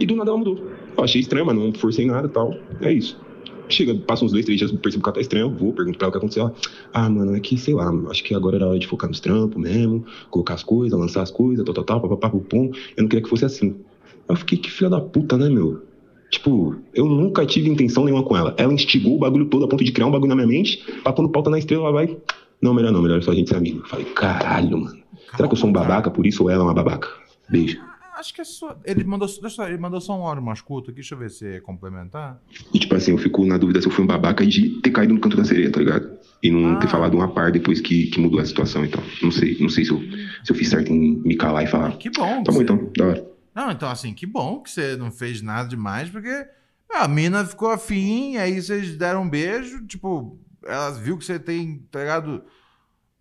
E 0.00 0.06
do 0.06 0.16
nada 0.16 0.30
ela 0.30 0.38
mudou. 0.38 0.56
Eu 0.96 1.04
achei 1.04 1.20
estranho, 1.20 1.46
mas 1.46 1.56
não 1.56 1.72
forcei 1.74 2.06
nada 2.06 2.28
e 2.28 2.30
tal. 2.30 2.54
É 2.80 2.92
isso. 2.92 3.24
Chega, 3.68 3.94
passa 3.96 4.24
uns 4.24 4.32
dois, 4.32 4.44
três 4.44 4.58
dias, 4.58 4.70
percebo 4.72 5.02
que 5.02 5.08
ela 5.08 5.14
tá 5.14 5.20
estranha, 5.20 5.48
vou, 5.48 5.72
pergunto 5.72 5.98
pra 5.98 6.06
ela 6.06 6.10
o 6.10 6.12
que 6.12 6.18
aconteceu. 6.18 6.44
Ela, 6.44 6.54
ah, 6.92 7.10
mano, 7.10 7.34
é 7.34 7.40
que, 7.40 7.58
sei 7.58 7.74
lá, 7.74 7.90
acho 8.10 8.22
que 8.22 8.34
agora 8.34 8.56
era 8.56 8.68
hora 8.68 8.78
de 8.78 8.86
focar 8.86 9.08
nos 9.08 9.20
trampos 9.20 9.60
mesmo, 9.60 10.04
colocar 10.30 10.54
as 10.54 10.62
coisas, 10.62 10.98
lançar 10.98 11.22
as 11.22 11.30
coisas, 11.30 11.64
tal, 11.64 11.74
tal, 11.74 11.84
tal, 11.84 12.00
papapá, 12.00 12.30
pum. 12.30 12.70
Eu 12.96 13.02
não 13.02 13.08
queria 13.08 13.22
que 13.22 13.28
fosse 13.28 13.44
assim. 13.44 13.84
Eu 14.28 14.36
fiquei, 14.36 14.58
que 14.58 14.70
filha 14.70 14.90
da 14.90 15.00
puta, 15.00 15.36
né, 15.36 15.48
meu? 15.48 15.85
Tipo, 16.30 16.76
eu 16.94 17.06
nunca 17.06 17.46
tive 17.46 17.68
intenção 17.70 18.04
nenhuma 18.04 18.22
com 18.24 18.36
ela. 18.36 18.54
Ela 18.58 18.72
instigou 18.72 19.16
o 19.16 19.18
bagulho 19.18 19.46
todo 19.46 19.64
a 19.64 19.68
ponto 19.68 19.84
de 19.84 19.92
criar 19.92 20.06
um 20.06 20.10
bagulho 20.10 20.28
na 20.28 20.34
minha 20.34 20.46
mente, 20.48 20.78
pra 21.02 21.12
quando 21.12 21.30
pauta 21.30 21.50
na 21.50 21.58
estrela, 21.58 21.84
ela 21.84 21.92
vai. 21.92 22.16
Não, 22.60 22.74
melhor 22.74 22.92
não, 22.92 23.02
melhor 23.02 23.22
só 23.22 23.30
a 23.30 23.34
gente 23.34 23.48
ser 23.48 23.56
amigo. 23.56 23.78
Eu 23.80 23.84
falei, 23.86 24.06
caralho, 24.06 24.78
mano. 24.78 24.98
Será 25.36 25.46
que 25.48 25.54
eu 25.54 25.58
sou 25.58 25.68
um 25.68 25.72
babaca 25.72 26.10
por 26.10 26.26
isso 26.26 26.42
ou 26.42 26.50
ela 26.50 26.62
é 26.62 26.64
uma 26.66 26.74
babaca? 26.74 27.08
Beijo. 27.48 27.78
Acho 28.18 28.32
que 28.34 28.40
é 28.40 28.44
só. 28.44 28.74
Ele 28.84 29.04
mandou, 29.04 29.28
deixa 29.42 29.68
ele 29.68 29.76
mandou 29.76 30.00
só 30.00 30.18
um 30.18 30.26
áudio 30.26 30.42
mais 30.42 30.62
curto 30.62 30.86
aqui, 30.90 30.96
deixa 31.00 31.14
eu 31.14 31.18
ver 31.18 31.28
se 31.30 31.46
é 31.46 31.60
complementar. 31.60 32.40
E 32.72 32.78
tipo 32.78 32.94
assim, 32.94 33.10
eu 33.10 33.18
fico 33.18 33.44
na 33.44 33.58
dúvida 33.58 33.80
se 33.82 33.86
eu 33.88 33.92
fui 33.92 34.02
um 34.04 34.06
babaca 34.06 34.44
de 34.46 34.70
ter 34.80 34.90
caído 34.90 35.12
no 35.12 35.20
canto 35.20 35.36
da 35.36 35.44
sereia, 35.44 35.70
tá 35.70 35.78
ligado? 35.80 36.10
E 36.42 36.50
não 36.50 36.78
ter 36.78 36.86
Ah. 36.86 36.90
falado 36.90 37.14
uma 37.14 37.28
par 37.28 37.52
depois 37.52 37.78
que, 37.80 38.06
que 38.06 38.18
mudou 38.18 38.40
a 38.40 38.44
situação 38.46 38.84
e 38.84 38.88
tal. 38.88 39.02
Não 39.22 39.30
sei, 39.30 39.58
não 39.60 39.68
sei 39.68 39.84
se 39.84 39.90
eu, 39.90 40.00
se 40.42 40.50
eu 40.50 40.56
fiz 40.56 40.68
certo 40.70 40.90
em 40.90 41.16
me 41.24 41.36
calar 41.36 41.64
e 41.64 41.66
falar. 41.66 41.92
Que 41.98 42.08
bom. 42.08 42.42
Tá 42.42 42.52
bom 42.52 42.58
que 42.58 42.62
então, 42.64 42.90
da 42.96 43.04
hora. 43.06 43.26
Não, 43.56 43.70
então 43.70 43.88
assim, 43.88 44.12
que 44.12 44.26
bom 44.26 44.60
que 44.60 44.70
você 44.70 44.96
não 44.96 45.10
fez 45.10 45.40
nada 45.40 45.66
demais, 45.66 46.10
porque 46.10 46.46
a 46.92 47.08
mina 47.08 47.42
ficou 47.42 47.70
afim, 47.70 48.36
aí 48.36 48.60
vocês 48.60 48.94
deram 48.98 49.22
um 49.22 49.30
beijo, 49.30 49.86
tipo, 49.86 50.38
ela 50.62 50.90
viu 50.90 51.16
que 51.16 51.24
você 51.24 51.38
tem, 51.38 51.82
ligado? 51.98 52.44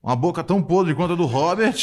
Uma 0.03 0.13
boca 0.13 0.43
tão 0.43 0.61
podre 0.61 0.93
quanto 0.93 1.13
a 1.13 1.15
do 1.15 1.25
Robert, 1.25 1.77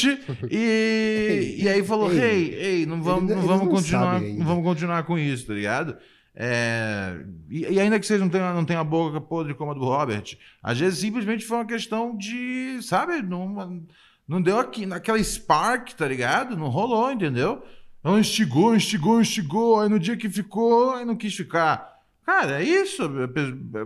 e, 0.51 1.57
e 1.65 1.67
aí 1.67 1.83
falou: 1.83 2.13
Ei, 2.13 2.21
ei, 2.21 2.55
ei, 2.55 2.87
não 2.87 3.03
vamos, 3.03 3.35
não 3.35 3.41
vamos 3.41 3.65
não 3.65 3.73
continuar, 3.73 4.21
não 4.21 4.45
vamos 4.45 4.65
continuar 4.65 5.03
com 5.05 5.19
isso, 5.19 5.47
tá 5.47 5.55
ligado? 5.55 5.97
É, 6.35 7.25
e, 7.49 7.61
e 7.63 7.81
ainda 7.81 7.99
que 7.99 8.07
vocês 8.07 8.21
não 8.21 8.29
tenham, 8.29 8.55
não 8.55 8.67
tenham 8.67 8.83
a 8.83 8.85
boca 8.85 9.19
podre 9.19 9.55
como 9.55 9.71
a 9.71 9.75
do 9.75 9.81
Robert, 9.81 10.37
às 10.63 10.79
vezes 10.79 10.99
simplesmente 10.99 11.45
foi 11.45 11.57
uma 11.57 11.67
questão 11.67 12.15
de, 12.17 12.79
sabe, 12.83 13.23
não, 13.23 13.83
não 14.29 14.43
deu 14.43 14.59
aqui, 14.59 14.85
naquela 14.85 15.23
spark, 15.23 15.95
tá 15.95 16.07
ligado? 16.07 16.55
Não 16.55 16.69
rolou, 16.69 17.11
entendeu? 17.11 17.63
Não 18.03 18.19
instigou, 18.19 18.75
instigou, 18.75 19.21
instigou, 19.21 19.81
aí 19.81 19.89
no 19.89 19.99
dia 19.99 20.17
que 20.17 20.29
ficou, 20.29 20.93
aí 20.95 21.05
não 21.05 21.17
quis 21.17 21.35
ficar. 21.35 21.93
Cara, 22.27 22.61
é 22.63 22.65
isso. 22.65 23.03
é- 23.03 23.25
é- 23.81 23.85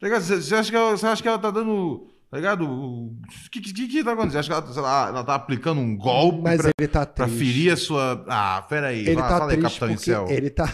Tá? 0.00 0.20
Você 0.20 0.36
você 0.42 0.54
acha, 0.54 0.70
que 0.70 0.76
ela, 0.76 0.90
você 0.90 1.06
acha 1.06 1.22
que 1.22 1.28
ela 1.28 1.38
tá 1.38 1.50
dando. 1.50 2.08
Tá 2.30 2.36
ligado? 2.36 2.64
O 2.68 3.16
que, 3.50 3.60
que, 3.60 3.88
que 3.88 4.04
tá 4.04 4.12
acontecendo? 4.12 4.32
Você 4.44 4.52
acha 4.52 4.62
que 4.62 4.78
ela, 4.78 4.82
lá, 4.82 5.08
ela 5.08 5.24
tá 5.24 5.34
aplicando 5.36 5.80
um 5.80 5.96
golpe 5.96 6.42
Mas 6.42 6.60
pra, 6.60 6.70
ele 6.76 6.88
tá 6.88 7.06
pra 7.06 7.28
ferir 7.28 7.72
a 7.72 7.76
sua. 7.76 8.24
Ah, 8.28 8.62
peraí. 8.68 9.00
Ele 9.00 9.14
Fala, 9.14 9.28
tá 9.28 9.38
fala 9.38 9.52
aí, 9.52 9.60
Capitão 9.62 9.90
Incel. 9.90 10.26
ele 10.28 10.50
tá... 10.50 10.72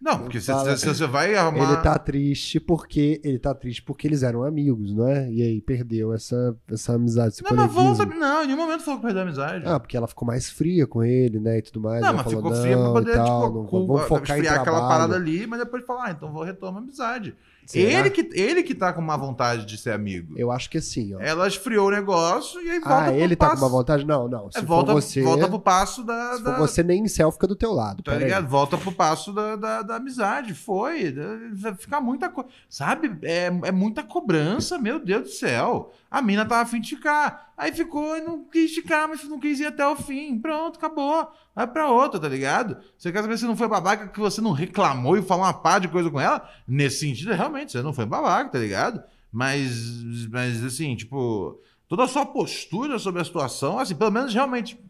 Não, 0.00 0.18
porque 0.20 0.40
se, 0.40 0.46
Fala. 0.46 0.76
se 0.76 0.86
você 0.86 1.06
vai 1.06 1.34
arrumar. 1.34 1.72
Ele 1.72 1.82
tá 1.82 1.98
triste 1.98 2.60
porque 2.60 3.20
ele 3.24 3.38
tá 3.38 3.52
triste 3.54 3.82
porque 3.82 4.06
eles 4.06 4.22
eram 4.22 4.44
amigos, 4.44 4.94
não 4.94 5.08
é? 5.08 5.30
E 5.30 5.42
aí 5.42 5.60
perdeu 5.60 6.12
essa, 6.12 6.56
essa 6.70 6.94
amizade, 6.94 7.34
esse 7.34 7.42
Não, 7.42 7.56
mas 7.56 7.72
volta. 7.72 8.06
Não, 8.06 8.44
em 8.44 8.46
nenhum 8.46 8.58
momento 8.58 8.82
falou 8.82 9.00
que 9.00 9.06
perdeu 9.06 9.22
a 9.22 9.24
amizade. 9.24 9.64
Ah, 9.66 9.80
porque 9.80 9.96
ela 9.96 10.06
ficou 10.06 10.26
mais 10.26 10.48
fria 10.48 10.86
com 10.86 11.02
ele, 11.02 11.40
né, 11.40 11.58
e 11.58 11.62
tudo 11.62 11.80
mais. 11.80 12.00
Não, 12.00 12.12
mas 12.12 12.22
falou, 12.22 12.42
ficou 12.42 12.54
fria 12.54 12.76
pra 12.76 12.92
poder, 12.92 13.10
e 13.10 13.14
tal, 13.14 13.46
tipo, 13.46 13.76
não, 13.76 13.86
vamos 13.86 14.02
focar 14.02 14.36
em 14.36 14.40
esfriar 14.40 14.60
aquela 14.60 14.78
trabalho. 14.78 14.88
parada 14.88 15.16
ali, 15.16 15.46
mas 15.46 15.58
depois 15.58 15.84
falar, 15.84 16.06
ah, 16.06 16.10
então 16.12 16.32
vou 16.32 16.44
retomar 16.44 16.80
a 16.80 16.84
amizade. 16.84 17.34
Será? 17.68 18.00
Ele 18.00 18.08
que, 18.10 18.30
ele 18.32 18.62
que 18.62 18.74
tá 18.74 18.94
com 18.94 19.02
má 19.02 19.14
vontade 19.14 19.66
de 19.66 19.76
ser 19.76 19.92
amigo. 19.92 20.32
Eu 20.38 20.50
acho 20.50 20.70
que 20.70 20.80
sim, 20.80 21.14
ó. 21.14 21.20
Ela 21.20 21.46
esfriou 21.46 21.88
o 21.88 21.90
negócio 21.90 22.58
e 22.62 22.70
aí 22.70 22.80
volta 22.80 22.94
ah, 22.96 23.04
pro 23.12 23.14
ele 23.20 23.36
tá 23.36 23.48
passo. 23.48 23.60
com 23.60 23.66
uma 23.66 23.70
vontade? 23.70 24.06
Não, 24.06 24.26
não. 24.26 24.50
Se 24.50 24.56
É, 24.58 24.60
for 24.62 24.66
volta, 24.68 24.92
você, 24.94 25.22
volta 25.22 25.46
pro 25.48 25.60
passo 25.60 26.02
da. 26.02 26.36
se 26.38 26.42
da- 26.42 26.56
for 26.56 26.66
você 26.66 26.82
nem 26.82 27.02
em 27.04 27.08
céu 27.08 27.30
fica 27.30 27.46
do 27.46 27.54
teu 27.54 27.72
lado. 27.74 28.02
Tá 28.02 28.12
pera 28.12 28.24
aí. 28.24 28.24
ligado? 28.24 28.48
Volta 28.48 28.78
pro 28.78 28.90
passo 28.90 29.34
da, 29.34 29.54
da, 29.54 29.82
da 29.82 29.96
amizade. 29.96 30.54
Foi. 30.54 31.14
Vai 31.52 31.74
ficar 31.74 32.00
muita 32.00 32.30
coisa. 32.30 32.48
Sabe? 32.70 33.14
É, 33.22 33.46
é 33.64 33.70
muita 33.70 34.02
cobrança, 34.02 34.78
meu 34.78 34.98
Deus 34.98 35.22
do 35.24 35.28
céu. 35.28 35.92
A 36.10 36.22
mina 36.22 36.46
tava 36.46 36.62
afim 36.62 36.80
de 36.80 36.96
ficar. 36.96 37.47
Aí 37.58 37.72
ficou 37.72 38.16
e 38.16 38.20
não 38.20 38.44
quis 38.44 38.72
ficar, 38.72 39.08
mas 39.08 39.24
não 39.24 39.40
quis 39.40 39.58
ir 39.58 39.66
até 39.66 39.84
o 39.84 39.96
fim. 39.96 40.38
Pronto, 40.38 40.78
acabou. 40.78 41.28
Vai 41.56 41.66
pra 41.66 41.90
outra, 41.90 42.20
tá 42.20 42.28
ligado? 42.28 42.78
Você 42.96 43.10
quer 43.10 43.20
saber 43.20 43.36
se 43.36 43.46
não 43.46 43.56
foi 43.56 43.66
babaca 43.66 44.06
que 44.06 44.20
você 44.20 44.40
não 44.40 44.52
reclamou 44.52 45.18
e 45.18 45.22
falou 45.22 45.44
uma 45.44 45.52
pá 45.52 45.80
de 45.80 45.88
coisa 45.88 46.08
com 46.08 46.20
ela? 46.20 46.48
Nesse 46.68 47.00
sentido, 47.00 47.32
realmente, 47.32 47.72
você 47.72 47.82
não 47.82 47.92
foi 47.92 48.06
babaca, 48.06 48.50
tá 48.50 48.60
ligado? 48.60 49.02
Mas, 49.32 50.26
mas 50.30 50.62
assim, 50.62 50.94
tipo, 50.94 51.60
toda 51.88 52.04
a 52.04 52.08
sua 52.08 52.24
postura 52.24 52.96
sobre 52.96 53.20
a 53.20 53.24
situação, 53.24 53.80
assim, 53.80 53.96
pelo 53.96 54.12
menos 54.12 54.32
realmente, 54.32 54.80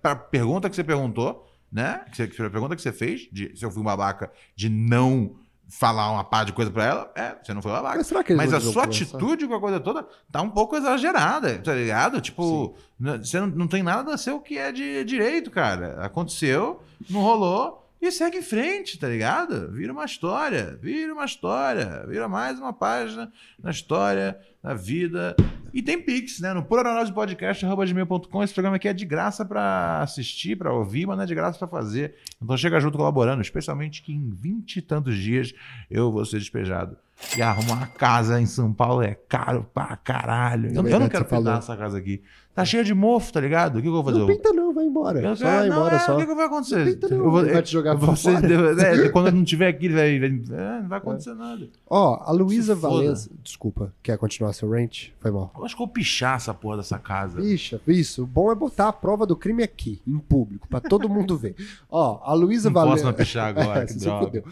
pra 0.00 0.16
pergunta 0.16 0.70
que 0.70 0.76
você 0.76 0.82
perguntou, 0.82 1.46
né? 1.70 2.06
Que 2.10 2.16
você, 2.16 2.26
pra 2.26 2.48
pergunta 2.48 2.74
que 2.74 2.80
você 2.80 2.92
fez, 2.92 3.28
de 3.30 3.54
se 3.54 3.66
eu 3.66 3.70
fui 3.70 3.82
um 3.82 3.84
babaca 3.84 4.32
de 4.56 4.70
não 4.70 5.36
falar 5.68 6.10
uma 6.10 6.24
pá 6.24 6.44
de 6.44 6.52
coisa 6.52 6.70
pra 6.70 6.84
ela, 6.84 7.12
é, 7.14 7.36
você 7.42 7.52
não 7.54 7.62
foi 7.62 7.72
babaca. 7.72 7.98
Mas 7.98 8.06
será 8.06 8.22
que 8.22 8.34
Mas 8.34 8.52
a 8.52 8.60
sua 8.60 8.84
atitude 8.84 9.46
com 9.46 9.54
a 9.54 9.60
coisa 9.60 9.80
toda 9.80 10.06
tá 10.30 10.42
um 10.42 10.50
pouco 10.50 10.76
exagerada, 10.76 11.58
tá 11.58 11.74
ligado? 11.74 12.20
Tipo, 12.20 12.76
você 12.98 13.40
não, 13.40 13.46
não 13.48 13.66
tem 13.66 13.82
nada 13.82 14.14
a 14.14 14.18
ser 14.18 14.32
o 14.32 14.40
que 14.40 14.58
é 14.58 14.70
de 14.70 15.04
direito, 15.04 15.50
cara. 15.50 16.04
Aconteceu, 16.04 16.82
não 17.10 17.20
rolou. 17.20 17.83
E 18.04 18.12
segue 18.12 18.36
em 18.36 18.42
frente, 18.42 18.98
tá 18.98 19.08
ligado? 19.08 19.72
Vira 19.72 19.90
uma 19.90 20.04
história, 20.04 20.78
vira 20.82 21.14
uma 21.14 21.24
história, 21.24 22.04
vira 22.06 22.28
mais 22.28 22.58
uma 22.58 22.70
página 22.70 23.32
na 23.58 23.70
história, 23.70 24.38
na 24.62 24.74
vida 24.74 25.34
E 25.72 25.80
tem 25.80 25.98
Pix, 25.98 26.38
né? 26.38 26.52
No 26.52 26.62
puraneurosepodcast.com. 26.62 28.42
Esse 28.44 28.52
programa 28.52 28.76
aqui 28.76 28.88
é 28.88 28.92
de 28.92 29.06
graça 29.06 29.42
pra 29.42 30.02
assistir, 30.02 30.54
pra 30.54 30.70
ouvir, 30.70 31.06
mas 31.06 31.16
não 31.16 31.24
é 31.24 31.26
de 31.26 31.34
graça 31.34 31.58
pra 31.58 31.66
fazer. 31.66 32.16
Então 32.42 32.58
chega 32.58 32.78
junto 32.78 32.98
colaborando, 32.98 33.40
especialmente 33.40 34.02
que 34.02 34.12
em 34.12 34.28
vinte 34.28 34.76
e 34.76 34.82
tantos 34.82 35.16
dias 35.16 35.54
eu 35.90 36.12
vou 36.12 36.26
ser 36.26 36.38
despejado. 36.38 36.98
E 37.38 37.40
arrumar 37.40 37.72
uma 37.72 37.86
casa 37.86 38.38
em 38.38 38.44
São 38.44 38.70
Paulo 38.70 39.02
é 39.02 39.14
caro 39.14 39.66
pra 39.72 39.96
caralho. 39.96 40.74
Eu, 40.74 40.86
eu 40.86 41.00
não 41.00 41.08
quero 41.08 41.24
pintar 41.24 41.58
essa 41.58 41.74
casa 41.74 41.96
aqui. 41.96 42.22
Tá 42.54 42.64
cheia 42.64 42.84
de 42.84 42.94
mofo, 42.94 43.32
tá 43.32 43.40
ligado? 43.40 43.72
O 43.72 43.76
que, 43.78 43.82
que 43.82 43.88
eu 43.88 43.92
vou 43.92 44.04
fazer? 44.04 44.18
Não 44.20 44.26
pinta 44.28 44.52
não, 44.52 44.72
vai 44.72 44.84
embora. 44.84 45.20
Eu 45.20 45.34
só 45.34 45.44
quero- 45.44 45.56
vai 45.58 45.68
não, 45.68 45.76
embora 45.76 45.96
é, 45.96 45.98
só. 45.98 46.14
O 46.14 46.18
que, 46.20 46.26
que 46.26 46.34
vai 46.36 46.46
acontecer? 46.46 46.76
Não 46.78 46.84
pinta 46.84 47.08
não, 47.08 47.16
Eu 47.16 47.30
vou- 47.32 47.44
vai 47.44 47.62
te 47.62 47.72
jogar 47.72 47.94
você, 47.94 48.32
fora. 48.32 48.82
é, 48.82 49.08
Quando 49.10 49.26
eu 49.26 49.32
não 49.32 49.42
tiver 49.44 49.66
aqui, 49.68 49.86
ele 49.86 49.94
vai. 49.94 50.18
vai- 50.20 50.28
é, 50.28 50.80
não 50.82 50.88
vai 50.88 50.98
acontecer 50.98 51.34
nada. 51.34 51.66
Ó, 51.90 52.22
a 52.24 52.30
Luísa. 52.30 52.74
Valença. 52.74 53.28
Desculpa, 53.42 53.92
quer 54.02 54.16
continuar 54.18 54.52
seu 54.52 54.70
rant? 54.70 55.08
Foi 55.20 55.30
mal. 55.32 55.52
Eu 55.56 55.64
acho 55.64 55.74
que 55.74 55.82
eu 55.82 55.86
vou 55.86 55.92
pichar 55.92 56.36
essa 56.36 56.54
porra 56.54 56.76
dessa 56.76 56.98
casa. 56.98 57.40
Bicha, 57.40 57.80
isso. 57.88 58.22
O 58.22 58.26
bom 58.26 58.52
é 58.52 58.54
botar 58.54 58.88
a 58.88 58.92
prova 58.92 59.26
do 59.26 59.34
crime 59.34 59.62
aqui, 59.64 60.00
em 60.06 60.18
público, 60.18 60.68
pra 60.68 60.80
todo 60.80 61.08
mundo 61.08 61.36
ver. 61.36 61.56
Ó, 61.90 62.20
a 62.24 62.32
Luísa 62.34 62.68
Não 62.68 62.74
posso 62.74 62.86
Valença. 62.86 63.04
não 63.06 63.12
pichar 63.12 63.48
agora, 63.48 63.80
que 63.86 63.92
você 63.94 63.98
se 63.98 64.04
droga. 64.04 64.44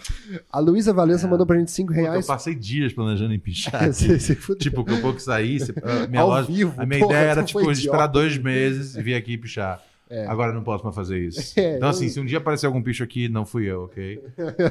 A 0.50 0.58
Luísa 0.58 0.92
Valença 0.92 1.28
mandou 1.28 1.46
pra 1.46 1.56
gente 1.56 1.70
5 1.70 1.88
Puta, 1.88 2.00
eu 2.00 2.04
reais. 2.10 2.26
passei 2.26 2.54
dias 2.54 2.92
planejando 2.92 3.32
em 3.32 3.38
pichar. 3.38 3.92
Você 3.92 4.18
se 4.18 4.34
fudeu. 4.34 4.58
tipo, 4.58 4.84
que 4.84 4.92
eu 4.92 5.00
pouco 5.00 5.20
saísse. 5.20 5.72
a 5.82 6.06
Minha, 6.08 6.22
Ao 6.22 6.28
loja- 6.28 6.46
vivo, 6.48 6.74
a 6.76 6.84
minha 6.84 7.00
porra, 7.00 7.12
ideia 7.14 7.30
era, 7.30 7.42
tipo, 7.44 7.60
esperar 7.92 8.06
dois 8.08 8.38
meses 8.38 8.96
e 8.96 9.02
vir 9.02 9.14
aqui 9.14 9.36
pichar. 9.38 9.82
É. 10.10 10.26
Agora 10.26 10.50
eu 10.50 10.54
não 10.54 10.62
posso 10.62 10.84
mais 10.84 10.94
fazer 10.94 11.18
isso. 11.20 11.54
É, 11.58 11.76
então, 11.76 11.88
eu- 11.88 11.90
assim, 11.90 12.08
se 12.08 12.20
um 12.20 12.24
dia 12.24 12.38
aparecer 12.38 12.66
algum 12.66 12.82
picho 12.82 13.02
aqui, 13.02 13.28
não 13.28 13.46
fui 13.46 13.64
eu, 13.64 13.84
ok? 13.84 14.22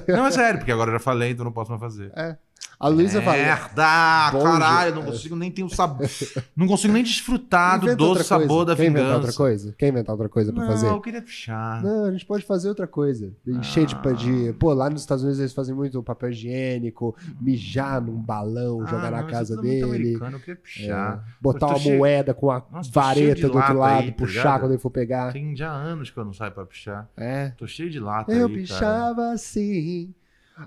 não, 0.08 0.26
é 0.28 0.32
sério, 0.32 0.60
porque 0.60 0.72
agora 0.72 0.90
eu 0.90 0.94
já 0.94 1.00
falei, 1.00 1.32
então 1.32 1.42
eu 1.44 1.46
não 1.46 1.52
posso 1.52 1.72
mais 1.72 1.82
fazer. 1.82 2.12
É. 2.16 2.36
A 2.82 2.88
Luísa 2.88 3.22
Valença. 3.22 3.44
Merda! 3.46 4.32
Bom 4.32 4.44
Caralho, 4.44 4.92
dia. 4.94 5.02
não 5.04 5.12
consigo 5.12 5.36
nem 5.36 5.52
ter 5.52 5.64
o 5.64 5.70
sabor. 5.70 6.08
não 6.58 6.66
consigo 6.68 6.92
nem 6.94 7.04
desfrutar 7.04 7.80
do 7.80 7.96
doce 7.96 8.24
sabor 8.24 8.66
da 8.66 8.76
Quer 8.76 8.86
inventar 8.86 9.04
vingança. 9.04 9.18
outra 9.20 9.34
coisa? 9.34 9.76
Quer 9.78 9.88
inventar 9.90 10.14
outra 10.14 10.28
coisa 10.30 10.52
pra 10.52 10.64
não, 10.64 10.72
fazer? 10.72 10.88
eu 10.88 11.00
queria 11.00 11.22
pichar. 11.22 11.84
Não, 11.84 12.06
a 12.06 12.12
gente 12.12 12.26
pode 12.26 12.44
fazer 12.44 12.70
outra 12.70 12.88
coisa. 12.88 13.32
Encher 13.48 13.86
de, 13.86 13.96
Ah. 13.96 14.12
de. 14.14 14.54
Pô, 14.54 14.74
lá 14.74 14.90
nos 14.90 15.02
Estados 15.02 15.24
Unidos 15.24 15.40
eles 15.40 15.54
fazem 15.54 15.76
muito 15.76 16.02
papel 16.02 16.32
higiênico, 16.32 17.16
mijar 17.40 18.02
num 18.02 18.18
balão, 18.18 18.80
jogar 18.88 19.08
Ah, 19.08 19.12
na 19.12 19.22
não, 19.22 19.28
casa 19.30 19.54
isso 19.54 19.60
é 19.60 19.64
dele. 19.64 20.14
eu 20.16 20.40
queria 20.40 20.56
pichar. 20.56 21.24
É, 21.28 21.32
botar 21.40 21.68
uma 21.68 21.80
cheio- 21.80 21.98
moeda 22.00 22.34
com 22.34 22.50
a 22.50 22.64
Nossa, 22.72 22.90
vareta 22.92 23.36
de 23.36 23.42
do 23.48 23.56
outro 23.58 23.78
lado, 23.78 24.02
aí, 24.02 24.12
tá 24.12 24.18
puxar 24.18 24.60
quando 24.60 24.72
ele 24.72 24.82
for 24.82 24.90
pegar. 24.90 25.32
Tem 25.32 25.56
já 25.56 25.70
anos 25.72 26.10
que 26.10 26.18
eu 26.18 26.26
não 26.26 26.34
saio 26.34 26.52
pra 26.52 26.66
pichar. 26.66 27.08
É. 27.16 27.50
Tô 27.58 27.68
cheio 27.68 27.90
de 27.92 28.00
lata 28.00 28.32
Eu 28.32 28.48
aí, 28.48 28.54
pichava 28.54 29.32
assim. 29.32 30.14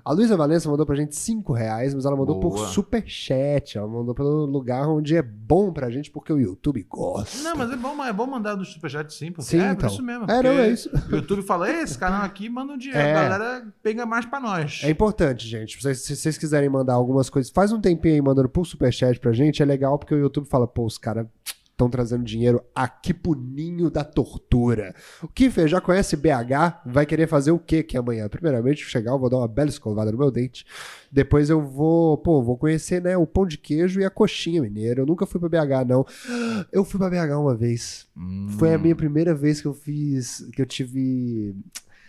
A 0.03 0.11
Luísa 0.11 0.35
Valença 0.35 0.69
mandou 0.69 0.85
pra 0.85 0.95
gente 0.95 1.15
5 1.15 1.53
reais, 1.53 1.93
mas 1.93 2.05
ela 2.05 2.15
mandou 2.17 2.39
por 2.39 2.55
Boa. 2.55 2.67
superchat. 2.67 3.77
Ela 3.77 3.87
mandou 3.87 4.13
pelo 4.13 4.45
lugar 4.45 4.87
onde 4.89 5.15
é 5.15 5.21
bom 5.21 5.71
pra 5.71 5.89
gente, 5.89 6.11
porque 6.11 6.33
o 6.33 6.39
YouTube 6.39 6.83
gosta. 6.89 7.41
Não, 7.43 7.55
mas 7.55 7.71
é 7.71 7.75
bom, 7.77 8.03
é 8.03 8.11
bom 8.11 8.25
mandar 8.27 8.55
do 8.55 8.65
superchat 8.65 9.13
sim, 9.13 9.31
porque 9.31 9.49
Sim, 9.49 9.59
é 9.61 9.71
então. 9.71 9.87
por 9.87 9.93
isso 9.93 10.03
mesmo. 10.03 10.25
É, 10.29 10.43
não, 10.43 10.51
é 10.51 10.69
isso. 10.69 10.89
O 11.11 11.15
YouTube 11.15 11.43
fala, 11.43 11.69
"Ei, 11.69 11.81
esse 11.83 11.97
canal 11.97 12.23
aqui 12.23 12.49
manda 12.49 12.73
um 12.73 12.77
dinheiro, 12.77 12.99
É. 12.99 13.15
a 13.15 13.29
galera 13.29 13.67
pega 13.81 14.05
mais 14.05 14.25
pra 14.25 14.39
nós. 14.39 14.81
É 14.83 14.89
importante, 14.89 15.47
gente. 15.47 15.81
Se 15.81 15.95
se 15.95 16.15
vocês 16.15 16.37
quiserem 16.37 16.67
mandar 16.69 16.93
algumas 16.93 17.29
coisas, 17.29 17.51
faz 17.51 17.71
um 17.71 17.79
tempinho 17.79 18.15
aí 18.15 18.21
mandando 18.21 18.49
por 18.49 18.65
superchat 18.65 19.19
pra 19.19 19.31
gente. 19.31 19.61
É 19.61 19.65
legal 19.65 19.97
porque 19.97 20.13
o 20.13 20.19
YouTube 20.19 20.47
fala, 20.47 20.67
pô, 20.67 20.85
os 20.85 20.97
caras 20.97 21.25
estão 21.75 21.89
trazendo 21.89 22.23
dinheiro 22.23 22.63
aqui 22.73 23.13
pro 23.13 23.35
ninho 23.35 23.91
da 23.91 24.03
tortura. 24.03 24.95
O 25.21 25.27
Kiffer 25.27 25.67
já 25.67 25.81
conhece 25.81 26.15
BH, 26.15 26.81
vai 26.85 27.05
querer 27.05 27.27
fazer 27.27 27.51
o 27.51 27.59
que 27.59 27.83
que 27.83 27.97
amanhã? 27.97 28.29
Primeiramente, 28.29 28.83
chegar, 28.85 29.11
eu 29.11 29.19
vou 29.19 29.29
dar 29.29 29.37
uma 29.39 29.47
bela 29.47 29.69
escovada 29.69 30.09
no 30.11 30.17
meu 30.17 30.31
dente. 30.31 30.65
Depois 31.11 31.49
eu 31.49 31.61
vou, 31.61 32.17
pô, 32.17 32.41
vou 32.41 32.57
conhecer, 32.57 33.01
né, 33.01 33.17
o 33.17 33.27
pão 33.27 33.45
de 33.45 33.57
queijo 33.57 33.99
e 33.99 34.05
a 34.05 34.09
coxinha 34.09 34.61
mineira. 34.61 35.01
Eu 35.01 35.05
nunca 35.05 35.25
fui 35.25 35.39
pra 35.39 35.49
BH, 35.49 35.85
não. 35.87 36.05
Eu 36.71 36.85
fui 36.85 36.97
pra 36.97 37.09
BH 37.09 37.37
uma 37.37 37.53
vez. 37.55 38.07
Hum, 38.15 38.47
Foi 38.57 38.73
a 38.73 38.77
minha 38.77 38.95
primeira 38.95 39.35
vez 39.35 39.59
que 39.59 39.67
eu 39.67 39.73
fiz, 39.73 40.47
que 40.53 40.61
eu 40.61 40.65
tive 40.65 41.55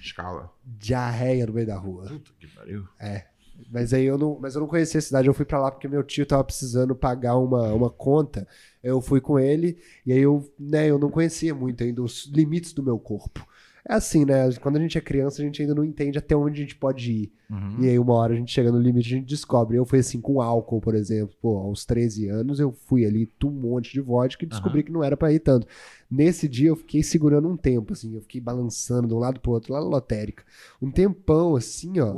Escala. 0.01 0.48
diarreia 0.64 1.44
no 1.44 1.52
meio 1.52 1.66
da 1.66 1.76
rua. 1.76 2.06
Puta 2.06 2.30
que 2.38 2.47
pariu. 2.47 2.84
É. 3.01 3.24
Mas 3.70 3.93
aí 3.93 4.05
eu 4.05 4.19
não, 4.19 4.39
mas 4.41 4.55
eu 4.55 4.61
não 4.61 4.69
conhecia 4.69 4.99
a 4.99 5.03
cidade, 5.03 5.28
eu 5.28 5.35
fui 5.35 5.45
pra 5.45 5.59
lá 5.59 5.70
porque 5.70 5.89
meu 5.89 6.03
tio 6.03 6.27
tava 6.27 6.45
precisando 6.45 6.95
pagar 6.95 7.37
uma, 7.37 7.73
uma 7.73 7.91
conta. 7.91 8.47
Eu 8.83 9.01
fui 9.01 9.20
com 9.20 9.39
ele 9.39 9.78
e 10.05 10.12
aí 10.12 10.20
eu, 10.20 10.49
né, 10.59 10.89
eu 10.89 10.99
não 10.99 11.11
conhecia 11.11 11.55
muito 11.55 11.83
ainda 11.83 12.03
os 12.03 12.27
limites 12.27 12.73
do 12.73 12.83
meu 12.83 12.99
corpo. 12.99 13.47
É 13.89 13.95
assim, 13.95 14.24
né? 14.24 14.53
Quando 14.61 14.77
a 14.77 14.81
gente 14.81 14.99
é 14.99 15.01
criança, 15.01 15.41
a 15.41 15.45
gente 15.45 15.62
ainda 15.62 15.74
não 15.74 15.85
entende 15.85 16.19
até 16.19 16.35
onde 16.35 16.61
a 16.61 16.65
gente 16.65 16.74
pode 16.77 17.12
ir. 17.12 17.33
Uhum. 17.48 17.77
E 17.81 17.89
aí, 17.89 17.98
uma 17.98 18.14
hora 18.14 18.32
a 18.35 18.36
gente 18.36 18.52
chega 18.52 18.73
no 18.73 18.78
limite, 18.78 19.06
a 19.06 19.16
gente 19.18 19.27
descobre. 19.27 19.77
Eu 19.77 19.85
fui 19.85 20.01
assim 20.01 20.20
com 20.20 20.40
álcool, 20.40 20.81
por 20.81 20.94
exemplo. 20.94 21.35
Pô, 21.40 21.59
aos 21.59 21.85
13 21.85 22.28
anos, 22.28 22.59
eu 22.59 22.73
fui 22.73 23.05
ali, 23.05 23.27
tu 23.27 23.48
um 23.48 23.52
monte 23.52 23.93
de 23.93 24.01
vodka 24.01 24.44
e 24.44 24.48
descobri 24.48 24.82
que 24.82 24.90
não 24.90 25.05
era 25.05 25.16
pra 25.16 25.32
ir 25.32 25.39
tanto. 25.39 25.66
Nesse 26.10 26.48
dia, 26.48 26.68
eu 26.68 26.77
fiquei 26.77 27.02
segurando 27.02 27.48
um 27.48 27.56
tempo, 27.56 27.93
assim. 27.93 28.14
Eu 28.14 28.20
fiquei 28.20 28.40
balançando 28.40 29.06
de 29.06 29.14
um 29.14 29.18
lado 29.18 29.40
pro 29.40 29.52
outro, 29.52 29.73
lá 29.73 29.81
na 29.81 29.86
lotérica. 29.86 30.44
Um 30.82 30.90
tempão, 30.90 31.55
assim, 31.55 32.01
ó. 32.01 32.14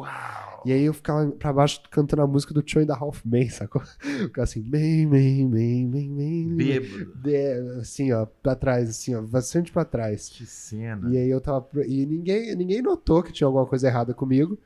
E 0.65 0.73
aí 0.73 0.83
eu 0.83 0.95
ficava 0.95 1.31
pra 1.31 1.53
baixo 1.53 1.83
cantando 1.91 2.23
a 2.23 2.27
música 2.27 2.55
do 2.55 2.63
Two 2.63 2.83
and 2.83 2.93
a 2.93 2.97
Half 2.97 3.25
Men, 3.25 3.49
sacou? 3.51 3.83
Eu 4.03 4.27
ficava 4.29 4.45
assim, 4.45 4.63
bem, 4.63 5.09
bem, 5.09 5.49
bem, 5.49 5.89
bem, 5.89 6.15
bem. 6.15 6.57
Bêbado. 6.57 7.81
Assim, 7.81 8.13
ó, 8.13 8.27
pra 8.27 8.55
trás, 8.55 8.89
assim, 8.89 9.15
ó, 9.15 9.23
bastante 9.23 9.71
pra 9.71 9.85
trás. 9.85 10.31
Que 10.31 10.47
cena. 10.47 11.09
E 11.13 11.19
aí 11.19 11.29
eu 11.29 11.41
tava. 11.41 11.67
E 11.87 12.07
ninguém, 12.07 12.55
ninguém 12.57 12.81
notou 12.81 13.23
que 13.23 13.33
tinha 13.33 13.47
alguma 13.47 13.67
coisa 13.67 13.89
errada 13.89 14.15
comigo. 14.15 14.59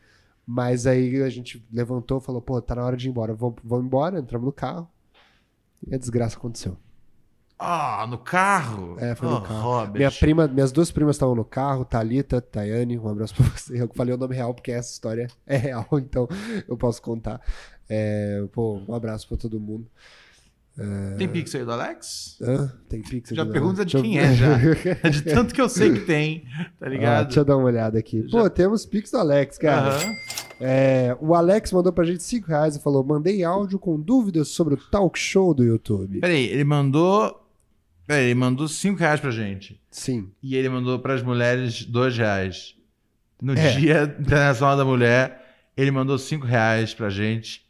Mas 0.54 0.86
aí 0.86 1.22
a 1.22 1.30
gente 1.30 1.66
levantou 1.72 2.18
e 2.18 2.20
falou, 2.20 2.42
pô, 2.42 2.60
tá 2.60 2.74
na 2.74 2.84
hora 2.84 2.94
de 2.94 3.06
ir 3.08 3.10
embora. 3.10 3.32
Vamos, 3.32 3.56
vamos 3.64 3.86
embora, 3.86 4.18
entramos 4.18 4.44
no 4.44 4.52
carro. 4.52 4.86
E 5.86 5.94
a 5.94 5.98
desgraça 5.98 6.36
aconteceu. 6.36 6.76
Ah, 7.58 8.06
no 8.06 8.18
carro? 8.18 8.96
É, 9.00 9.14
foi 9.14 9.28
no 9.28 9.36
Oh, 9.36 9.40
carro. 9.40 9.62
Robert. 9.62 9.96
Minha 9.96 10.10
prima, 10.10 10.46
minhas 10.46 10.70
duas 10.70 10.90
primas 10.90 11.16
estavam 11.16 11.34
no 11.34 11.44
carro, 11.44 11.86
Thalita, 11.86 12.38
Tayane, 12.42 12.98
um 12.98 13.08
abraço 13.08 13.34
pra 13.34 13.46
você. 13.46 13.80
Eu 13.80 13.88
falei 13.94 14.14
o 14.14 14.18
nome 14.18 14.34
real 14.36 14.52
porque 14.52 14.70
essa 14.72 14.92
história 14.92 15.26
é 15.46 15.56
real, 15.56 15.86
então 15.96 16.28
eu 16.68 16.76
posso 16.76 17.00
contar. 17.00 17.40
É, 17.88 18.44
pô, 18.52 18.78
um 18.86 18.94
abraço 18.94 19.26
pra 19.26 19.38
todo 19.38 19.58
mundo. 19.58 19.86
É, 20.78 21.16
Tem 21.16 21.28
Pix 21.28 21.54
aí 21.54 21.64
do 21.64 21.70
Alex? 21.72 22.38
Hã? 22.40 22.72
Tem 22.88 23.02
Pix 23.02 23.28
Já 23.30 23.44
pergunta 23.44 23.84
de 23.84 23.94
eu- 23.94 24.02
quem 24.02 24.18
é 24.18 24.34
já. 24.34 24.56
De 25.10 25.22
tanto 25.22 25.52
que 25.54 25.60
eu 25.60 25.68
sei 25.68 25.92
que 25.92 26.00
tem, 26.00 26.40
tá 26.80 26.86
Ah, 26.86 26.88
ligado? 26.88 27.24
deixa 27.26 27.40
eu 27.40 27.44
dar 27.44 27.56
uma 27.58 27.66
olhada 27.66 27.98
aqui. 27.98 28.22
Pô, 28.30 28.48
temos 28.48 28.86
Pix 28.86 29.10
do 29.10 29.18
Alex, 29.18 29.58
cara. 29.58 29.98
É, 30.58 31.14
o 31.20 31.34
Alex 31.34 31.72
mandou 31.72 31.92
pra 31.92 32.04
gente 32.04 32.22
5 32.22 32.48
reais 32.48 32.74
e 32.76 32.80
falou: 32.82 33.04
mandei 33.04 33.44
áudio 33.44 33.78
com 33.78 34.00
dúvidas 34.00 34.48
sobre 34.48 34.74
o 34.74 34.76
talk 34.78 35.18
show 35.18 35.52
do 35.52 35.62
YouTube. 35.62 36.20
Peraí, 36.20 36.46
ele 36.46 36.64
mandou. 36.64 37.38
Peraí, 38.06 38.24
ele 38.26 38.34
mandou 38.34 38.66
5 38.66 38.98
reais 38.98 39.20
pra 39.20 39.30
gente. 39.30 39.78
Sim. 39.90 40.30
E 40.42 40.56
ele 40.56 40.68
mandou 40.70 40.98
pras 40.98 41.22
mulheres 41.22 41.84
2 41.84 42.16
reais. 42.16 42.74
No 43.40 43.52
É. 43.52 43.72
Dia 43.76 44.16
Internacional 44.20 44.76
da 44.76 44.84
Mulher, 44.84 45.42
ele 45.76 45.90
mandou 45.90 46.16
5 46.16 46.46
reais 46.46 46.94
pra 46.94 47.10
gente 47.10 47.61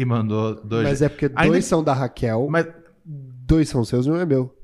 e 0.00 0.04
mandou 0.04 0.54
2 0.64 0.82
Mas 0.88 1.02
é 1.02 1.08
porque 1.08 1.28
dois 1.28 1.64
são 1.64 1.84
da 1.84 1.92
Raquel, 1.92 2.48
dois 3.46 3.68
são 3.68 3.84
seus 3.84 4.06
e 4.06 4.10
um 4.10 4.16
é 4.16 4.24
meu. 4.24 4.54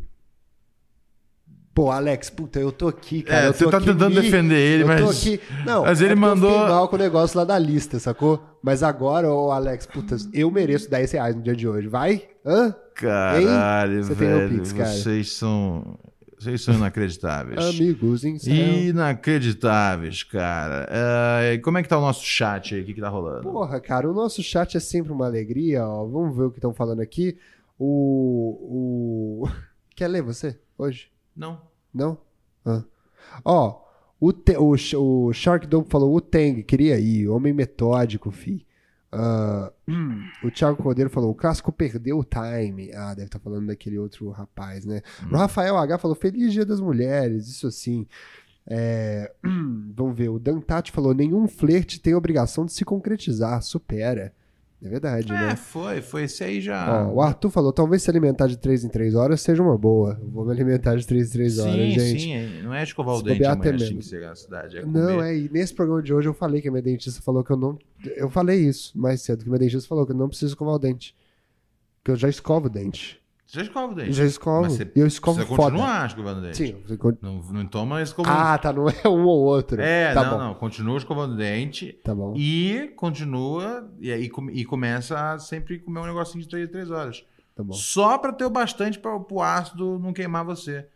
Pô, 1.74 1.90
Alex, 1.90 2.30
puta, 2.30 2.58
eu 2.58 2.72
tô 2.72 2.88
aqui, 2.88 3.22
cara. 3.22 3.44
É, 3.44 3.48
eu 3.48 3.52
você 3.52 3.64
tô 3.64 3.70
tá 3.70 3.78
tentando 3.80 4.14
me- 4.14 4.22
defender 4.22 4.56
ele, 4.56 4.82
eu 4.84 4.96
tô 4.96 5.04
mas- 5.06 5.18
aqui- 5.20 5.40
Não, 5.66 5.82
mas 5.84 6.00
ele 6.00 6.12
é 6.12 6.16
mandou- 6.16 6.50
Eu 6.50 6.68
mal 6.68 6.88
com 6.88 6.96
o 6.96 6.98
negócio 6.98 7.36
lá 7.36 7.44
da 7.44 7.58
lista, 7.58 7.98
sacou? 7.98 8.42
Mas 8.62 8.82
agora, 8.82 9.30
ô 9.30 9.50
Alex, 9.52 9.84
puta, 9.84 10.16
eu 10.32 10.50
mereço 10.50 10.88
10 10.88 11.12
reais 11.12 11.36
no 11.36 11.42
dia 11.42 11.54
de 11.54 11.68
hoje. 11.68 11.86
Vai? 11.86 12.22
Hã? 12.46 12.74
Caralho? 12.94 14.02
Você 14.04 14.14
tem 14.14 14.26
velho. 14.26 14.48
Pix, 14.48 14.72
cara. 14.72 14.88
vocês 14.88 15.34
são. 15.34 15.98
Vocês 16.46 16.62
são 16.62 16.74
inacreditáveis. 16.74 17.58
Amigos 17.58 18.24
em 18.24 18.38
céu. 18.38 18.54
Inacreditáveis, 18.54 20.22
cara. 20.22 20.86
E 21.52 21.58
como 21.58 21.78
é 21.78 21.82
que 21.82 21.88
tá 21.88 21.98
o 21.98 22.00
nosso 22.00 22.24
chat 22.24 22.72
aí? 22.72 22.82
O 22.82 22.84
que, 22.84 22.94
que 22.94 23.00
tá 23.00 23.08
rolando? 23.08 23.42
Porra, 23.42 23.80
cara, 23.80 24.08
o 24.08 24.14
nosso 24.14 24.44
chat 24.44 24.76
é 24.76 24.80
sempre 24.80 25.10
uma 25.12 25.26
alegria, 25.26 25.84
ó. 25.84 26.06
Vamos 26.06 26.36
ver 26.36 26.44
o 26.44 26.50
que 26.52 26.58
estão 26.58 26.72
falando 26.72 27.00
aqui. 27.00 27.36
O. 27.76 29.42
o... 29.42 29.48
Quer 29.96 30.06
ler 30.06 30.22
você 30.22 30.56
hoje? 30.78 31.08
Não. 31.34 31.60
Não? 31.92 32.16
Ah. 32.64 32.84
Ó, 33.44 33.82
o, 34.20 34.32
Te- 34.32 34.56
o, 34.56 34.76
o 34.98 35.32
Shark 35.32 35.66
Dome 35.66 35.86
falou: 35.88 36.14
o 36.14 36.20
Teng, 36.20 36.62
queria 36.62 36.96
ir, 36.96 37.26
homem 37.28 37.52
metódico, 37.52 38.30
fi. 38.30 38.64
Hum, 39.88 40.28
o 40.42 40.50
Thiago 40.50 40.82
Cordeiro 40.82 41.10
falou: 41.10 41.30
o 41.30 41.34
Casco 41.34 41.72
perdeu 41.72 42.18
o 42.18 42.24
time. 42.24 42.92
Ah, 42.92 43.14
deve 43.14 43.26
estar 43.26 43.38
falando 43.38 43.68
daquele 43.68 43.98
outro 43.98 44.30
rapaz, 44.30 44.84
né? 44.84 45.02
O 45.30 45.36
Rafael 45.36 45.76
H 45.76 45.98
falou: 45.98 46.16
Feliz 46.16 46.52
Dia 46.52 46.66
das 46.66 46.80
Mulheres, 46.80 47.48
isso 47.48 47.66
assim. 47.66 48.06
É, 48.68 49.32
hum, 49.44 49.92
vamos 49.94 50.16
ver, 50.16 50.28
o 50.28 50.38
Dantati 50.38 50.90
falou: 50.90 51.14
nenhum 51.14 51.46
flerte 51.46 52.00
tem 52.00 52.14
obrigação 52.14 52.66
de 52.66 52.72
se 52.72 52.84
concretizar, 52.84 53.62
supera. 53.62 54.32
É 54.86 54.88
verdade, 54.90 55.32
É, 55.32 55.34
né? 55.48 55.56
foi, 55.56 56.00
foi 56.00 56.22
esse 56.24 56.44
aí 56.44 56.60
já. 56.60 57.06
Ó, 57.08 57.14
o 57.14 57.20
Arthur 57.20 57.50
falou: 57.50 57.72
talvez 57.72 58.02
se 58.02 58.10
alimentar 58.10 58.46
de 58.46 58.56
3 58.56 58.84
em 58.84 58.88
3 58.88 59.14
horas 59.14 59.40
seja 59.40 59.62
uma 59.62 59.76
boa. 59.76 60.16
Vou 60.22 60.44
me 60.44 60.52
alimentar 60.52 60.94
de 60.96 61.04
3 61.06 61.28
em 61.28 61.32
3 61.32 61.58
horas, 61.58 61.74
sim, 61.74 61.90
gente. 61.90 62.20
sim, 62.22 62.32
é- 62.34 62.62
não 62.62 62.72
é 62.72 62.82
escovar 62.82 63.14
o 63.14 63.18
Se 63.18 63.24
dente 63.24 63.44
amanhã, 63.44 63.58
até 63.60 63.72
que 63.76 63.84
menos. 63.90 64.06
chegar 64.08 64.28
na 64.28 64.34
cidade. 64.36 64.78
É 64.78 64.84
Não, 64.86 65.20
é, 65.22 65.36
e 65.36 65.48
nesse 65.50 65.74
programa 65.74 66.02
de 66.02 66.14
hoje 66.14 66.28
eu 66.28 66.34
falei 66.34 66.62
que 66.62 66.68
a 66.68 66.70
minha 66.70 66.82
dentista 66.82 67.20
falou 67.20 67.42
que 67.42 67.50
eu 67.50 67.56
não. 67.56 67.76
Eu 68.16 68.30
falei 68.30 68.60
isso 68.60 68.96
mais 68.98 69.20
cedo, 69.22 69.42
que 69.42 69.48
minha 69.50 69.58
dentista 69.58 69.88
falou 69.88 70.06
que 70.06 70.12
eu 70.12 70.16
não 70.16 70.28
preciso 70.28 70.52
escovar 70.52 70.74
o 70.74 70.78
dente. 70.78 71.14
Que 72.04 72.12
eu 72.12 72.16
já 72.16 72.28
escovo 72.28 72.66
o 72.66 72.70
dente. 72.70 73.20
Você 73.46 73.58
já 73.58 73.62
escova 73.62 73.92
o 73.92 73.94
dente. 73.94 74.12
Já 74.12 74.24
escovo. 74.24 74.68
Você 74.70 74.92
E 74.94 74.98
eu 75.00 75.06
escovo 75.06 75.36
precisa 75.36 75.56
foda. 75.56 75.70
continuar 75.70 76.06
escovando 76.06 76.38
o 76.38 76.42
dente. 76.42 76.56
Sim. 76.56 76.82
você 76.86 76.96
con- 76.96 77.16
Não, 77.22 77.40
não 77.42 77.66
toma 77.66 78.02
escovando 78.02 78.34
Ah, 78.36 78.58
tá. 78.58 78.72
Não 78.72 78.88
é 78.88 79.08
um 79.08 79.24
ou 79.24 79.44
outro. 79.44 79.80
É, 79.80 80.12
tá 80.12 80.24
não, 80.24 80.30
bom. 80.32 80.38
não. 80.38 80.54
Continua 80.54 80.98
escovando 80.98 81.34
o 81.34 81.36
dente. 81.36 81.92
Tá 82.02 82.14
bom. 82.14 82.34
E 82.36 82.92
continua. 82.96 83.88
E 84.00 84.10
aí 84.12 84.28
come- 84.28 84.52
e 84.52 84.64
começa 84.64 85.32
a 85.32 85.38
sempre 85.38 85.78
comer 85.78 86.00
um 86.00 86.06
negocinho 86.06 86.42
de 86.42 86.48
3 86.48 86.68
3 86.68 86.90
horas. 86.90 87.24
Tá 87.54 87.62
bom. 87.62 87.72
Só 87.72 88.18
pra 88.18 88.32
ter 88.32 88.44
o 88.44 88.50
bastante 88.50 88.98
pra, 88.98 89.18
pro 89.20 89.40
ácido 89.40 89.98
não 89.98 90.12
queimar 90.12 90.44
você. 90.44 90.88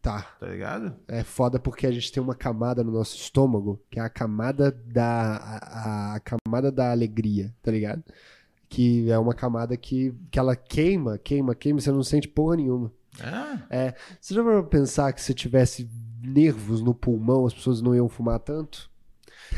Tá. 0.00 0.22
Tá 0.38 0.46
ligado? 0.46 0.94
É 1.08 1.24
foda 1.24 1.58
porque 1.58 1.84
a 1.86 1.90
gente 1.90 2.12
tem 2.12 2.22
uma 2.22 2.34
camada 2.36 2.84
no 2.84 2.92
nosso 2.92 3.16
estômago, 3.16 3.80
que 3.90 3.98
é 3.98 4.02
a 4.02 4.08
camada 4.08 4.70
da 4.70 5.36
a, 5.60 6.14
a 6.14 6.20
camada 6.20 6.70
da 6.70 6.92
alegria, 6.92 7.52
tá 7.60 7.72
ligado? 7.72 8.04
Que 8.68 9.10
é 9.10 9.18
uma 9.18 9.34
camada 9.34 9.76
que, 9.76 10.14
que 10.30 10.38
ela 10.38 10.56
queima, 10.56 11.18
queima, 11.18 11.54
queima, 11.54 11.80
você 11.80 11.92
não 11.92 12.02
sente 12.02 12.28
porra 12.28 12.56
nenhuma. 12.56 12.92
É. 13.70 13.86
É, 13.86 13.94
você 14.20 14.34
já 14.34 14.42
vai 14.42 14.62
pensar 14.64 15.12
que 15.12 15.22
se 15.22 15.32
tivesse 15.32 15.88
nervos 16.22 16.82
no 16.82 16.94
pulmão, 16.94 17.46
as 17.46 17.54
pessoas 17.54 17.80
não 17.80 17.94
iam 17.94 18.08
fumar 18.08 18.38
tanto? 18.40 18.90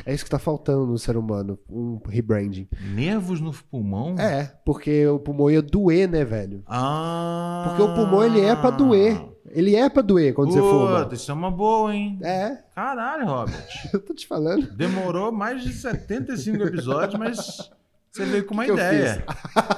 É 0.04 0.14
isso 0.14 0.24
que 0.24 0.30
tá 0.30 0.38
faltando 0.38 0.86
no 0.86 0.98
ser 0.98 1.16
humano, 1.16 1.58
um 1.68 1.98
rebranding. 2.06 2.68
Nervos 2.94 3.40
no 3.40 3.52
pulmão? 3.52 4.16
É, 4.18 4.52
porque 4.64 5.06
o 5.06 5.18
pulmão 5.18 5.50
ia 5.50 5.62
doer, 5.62 6.08
né, 6.08 6.24
velho? 6.24 6.62
Ah. 6.66 7.64
Porque 7.68 7.82
o 7.82 7.94
pulmão 7.94 8.22
ele 8.22 8.40
é 8.40 8.54
pra 8.54 8.70
doer. 8.70 9.20
Ele 9.50 9.74
é 9.74 9.88
pra 9.88 10.02
doer 10.02 10.34
quando 10.34 10.52
você 10.52 10.60
fuma. 10.60 11.04
Puta, 11.04 11.14
isso 11.14 11.30
é 11.30 11.34
uma 11.34 11.50
boa, 11.50 11.94
hein? 11.94 12.18
É, 12.22 12.58
Caralho, 12.74 13.26
Robert. 13.26 13.66
eu 13.92 14.00
tô 14.00 14.14
te 14.14 14.26
falando. 14.26 14.70
Demorou 14.72 15.32
mais 15.32 15.62
de 15.62 15.72
75 15.72 16.64
episódios, 16.64 17.18
mas 17.18 17.70
você 18.18 18.24
veio 18.26 18.44
com 18.44 18.54
uma 18.54 18.64
Que 18.64 18.70
eu 18.70 18.74
ideia. 18.74 19.24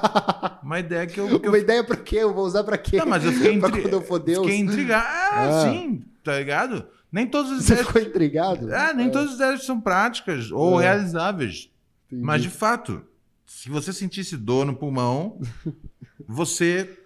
uma 0.63 0.79
ideia 0.81 1.07
que 1.07 1.19
eu. 1.21 1.41
que 1.41 1.47
eu- 1.47 1.51
Uma 1.51 1.59
ideia 1.59 1.85
pra 1.85 1.97
quê? 1.97 2.17
Eu 2.17 2.35
vou 2.35 2.45
usar 2.45 2.65
pra 2.65 2.77
quê? 2.79 2.99
Não, 2.99 3.07
mas 3.07 3.25
eu 3.25 3.33
fiquei, 3.33 3.53
intri... 3.55 3.83
quando 3.83 3.95
eu 4.13 4.19
Deus. 4.19 4.39
fiquei 4.47 4.59
intrigado. 4.61 5.07
Ah, 5.07 5.63
Ah. 5.63 5.71
sim, 5.71 6.05
tá 6.25 6.37
ligado? 6.39 6.87
Nem 7.13 7.27
todas 7.27 7.51
as 7.53 7.65
Você 7.65 7.73
ideias. 7.73 7.87
ficou 7.89 8.03
intrigado? 8.03 8.73
É, 8.73 8.95
nem 8.95 9.11
todas 9.11 9.31
as 9.31 9.35
ideias 9.37 9.65
são 9.65 9.81
práticas 9.81 10.51
ou 10.51 10.81
É. 10.81 10.85
realizáveis. 10.85 11.71
Entendi. 12.07 12.23
Mas 12.25 12.43
de 12.43 12.49
fato, 12.51 13.03
se 13.47 13.69
você 13.69 13.93
sentisse 13.93 14.37
dor 14.37 14.65
no 14.65 14.75
pulmão, 14.77 15.41
você 16.29 16.97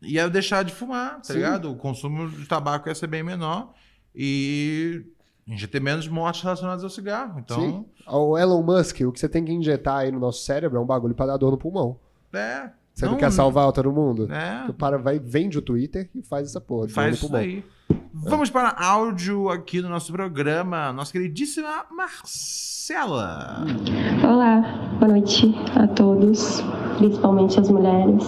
ia 0.00 0.28
deixar 0.28 0.64
de 0.64 0.72
fumar, 0.74 1.16
tá 1.18 1.24
Sim. 1.24 1.34
ligado? 1.34 1.70
O 1.70 1.76
consumo 1.76 2.28
de 2.28 2.46
tabaco 2.46 2.88
ia 2.88 2.94
ser 2.94 3.06
bem 3.06 3.22
menor 3.22 3.72
e 4.14 5.04
a 5.46 5.50
gente 5.50 5.62
ia 5.62 5.68
ter 5.68 5.80
menos 5.80 6.06
mortes 6.08 6.42
relacionadas 6.42 6.84
ao 6.84 6.90
cigarro. 6.90 7.40
Então, 7.40 7.60
Sim. 7.60 7.84
O 8.06 8.38
Elon 8.38 8.62
Musk, 8.62 9.00
o 9.00 9.12
que 9.12 9.18
você 9.18 9.28
tem 9.28 9.44
que 9.44 9.52
injetar 9.52 9.98
aí 9.98 10.12
no 10.12 10.20
nosso 10.20 10.44
cérebro 10.44 10.78
é 10.78 10.80
um 10.80 10.86
bagulho 10.86 11.14
pra 11.14 11.26
dar 11.26 11.36
dor 11.36 11.50
no 11.50 11.58
pulmão. 11.58 11.96
é. 12.32 12.70
Você 12.94 13.06
não, 13.06 13.16
quer 13.16 13.32
salvar 13.32 13.72
todo 13.72 13.90
mundo? 13.90 14.30
É. 14.30 14.64
Tu 14.66 14.74
para, 14.74 14.98
vai, 14.98 15.18
vende 15.18 15.56
o 15.56 15.62
Twitter 15.62 16.10
e 16.14 16.22
faz 16.22 16.48
essa 16.48 16.60
porra. 16.60 16.88
Faz 16.90 17.14
isso 17.14 17.26
pulmão. 17.26 17.40
aí. 17.40 17.64
Vamos 18.12 18.50
para 18.50 18.68
áudio 18.78 19.48
aqui 19.48 19.80
no 19.80 19.88
nosso 19.88 20.12
programa. 20.12 20.92
Nossa 20.92 21.10
queridíssima 21.10 21.86
Marcela. 21.90 23.64
Olá, 24.22 24.60
boa 24.98 25.12
noite 25.12 25.54
a 25.74 25.86
todos, 25.86 26.62
principalmente 26.98 27.58
as 27.58 27.70
mulheres. 27.70 28.24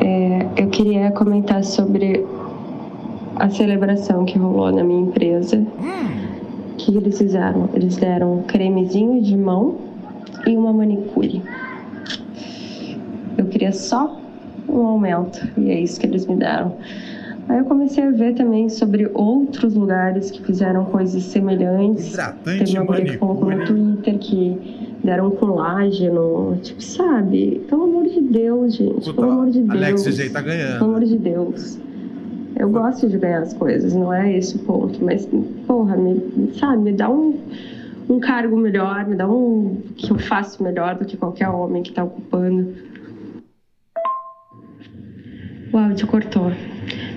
É, 0.00 0.62
eu 0.62 0.70
queria 0.70 1.10
comentar 1.12 1.62
sobre 1.62 2.26
a 3.36 3.48
celebração 3.50 4.24
que 4.24 4.38
rolou 4.38 4.72
na 4.72 4.82
minha 4.82 5.02
empresa. 5.02 5.56
O 5.58 6.76
que 6.76 6.96
eles 6.96 7.18
fizeram? 7.18 7.68
Eles 7.74 7.96
deram 7.96 8.38
um 8.38 8.42
cremezinho 8.42 9.22
de 9.22 9.36
mão 9.36 9.76
e 10.46 10.56
uma 10.56 10.72
manicure. 10.72 11.42
Eu 13.36 13.46
queria 13.46 13.72
só 13.72 14.18
um 14.68 14.80
aumento 14.86 15.46
e 15.56 15.70
é 15.70 15.80
isso 15.80 16.00
que 16.00 16.06
eles 16.06 16.26
me 16.26 16.36
deram. 16.36 16.76
Aí 17.48 17.58
eu 17.58 17.64
comecei 17.64 18.02
a 18.02 18.10
ver 18.10 18.34
também 18.34 18.68
sobre 18.68 19.08
outros 19.14 19.74
lugares 19.74 20.32
que 20.32 20.42
fizeram 20.42 20.84
coisas 20.86 21.22
semelhantes. 21.22 22.12
Hidratante, 22.12 22.64
Teve 22.64 22.78
uma 22.78 22.96
que 22.96 23.16
colocou 23.18 23.50
no 23.52 23.64
Twitter 23.64 24.18
que 24.18 24.88
deram 25.04 25.30
colágeno, 25.30 26.58
tipo, 26.60 26.82
sabe? 26.82 27.62
Pelo 27.68 27.84
amor 27.84 28.08
de 28.08 28.20
Deus, 28.20 28.74
gente. 28.74 29.12
Pelo 29.12 29.30
amor 29.30 29.50
de 29.50 29.60
Deus. 29.62 29.70
Alex 29.70 30.02
CJ 30.02 30.30
tá 30.30 30.42
Pelo 30.42 30.56
ganhando. 30.56 30.84
amor 30.84 31.04
de 31.04 31.16
Deus. 31.18 31.78
Eu 32.58 32.70
gosto 32.70 33.08
de 33.08 33.18
ganhar 33.18 33.42
as 33.42 33.52
coisas, 33.52 33.92
não 33.92 34.12
é 34.12 34.36
esse 34.36 34.56
o 34.56 34.58
ponto. 34.60 35.04
Mas, 35.04 35.28
porra, 35.66 35.96
me, 35.96 36.52
sabe, 36.54 36.78
me 36.84 36.92
dá 36.92 37.10
um, 37.10 37.38
um 38.08 38.18
cargo 38.18 38.56
melhor, 38.56 39.06
me 39.06 39.14
dá 39.14 39.28
um 39.28 39.82
que 39.96 40.10
eu 40.10 40.18
faço 40.18 40.62
melhor 40.62 40.96
do 40.96 41.04
que 41.04 41.16
qualquer 41.16 41.48
homem 41.48 41.82
que 41.82 41.92
tá 41.92 42.04
ocupando. 42.04 42.74
O 45.72 45.76
áudio 45.76 46.06
cortou. 46.06 46.50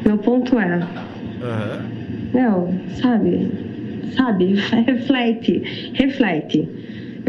Meu 0.06 0.18
ponto 0.18 0.60
é, 0.60 0.76
Aham. 1.41 1.86
meu, 2.34 2.68
sabe? 3.02 3.49
Sabe? 4.18 4.56
Reflete. 4.86 5.91
Reflete. 5.94 6.68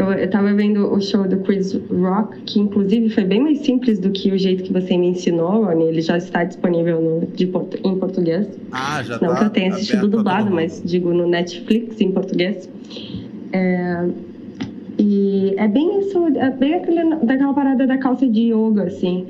Eu, 0.01 0.11
eu 0.13 0.29
tava 0.29 0.51
vendo 0.53 0.91
o 0.91 0.99
show 0.99 1.27
do 1.27 1.37
Chris 1.37 1.73
Rock, 1.91 2.41
que 2.41 2.59
inclusive 2.59 3.09
foi 3.09 3.23
bem 3.23 3.39
mais 3.39 3.59
simples 3.59 3.99
do 3.99 4.09
que 4.09 4.31
o 4.31 4.37
jeito 4.37 4.63
que 4.63 4.73
você 4.73 4.97
me 4.97 5.09
ensinou, 5.09 5.63
Rony. 5.65 5.85
Ele 5.85 6.01
já 6.01 6.17
está 6.17 6.43
disponível 6.43 6.99
no, 6.99 7.27
de, 7.27 7.45
em 7.83 7.95
português. 7.97 8.47
Ah, 8.71 9.03
já 9.03 9.19
Não 9.19 9.29
tá. 9.29 9.35
que 9.35 9.43
eu 9.45 9.49
tenha 9.51 9.69
assistido 9.69 10.07
dublado, 10.07 10.49
mas 10.49 10.81
digo 10.83 11.13
no 11.13 11.27
Netflix 11.27 12.01
em 12.01 12.11
português. 12.11 12.67
É, 13.53 14.09
e 14.97 15.53
é 15.57 15.67
bem 15.67 15.99
isso, 15.99 16.17
é 16.35 16.49
bem 16.49 16.75
aquele, 16.75 17.15
daquela 17.17 17.53
parada 17.53 17.85
da 17.85 17.97
calça 17.97 18.27
de 18.27 18.51
yoga, 18.53 18.83
assim. 18.83 19.27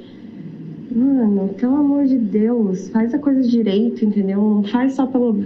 Mano, 0.93 1.49
pelo 1.57 1.75
amor 1.75 2.05
de 2.05 2.17
Deus, 2.17 2.89
faz 2.89 3.13
a 3.13 3.19
coisa 3.19 3.41
direito, 3.41 4.03
entendeu? 4.03 4.41
Não 4.41 4.63
faz 4.63 4.93
só 4.93 5.05
pelo, 5.05 5.37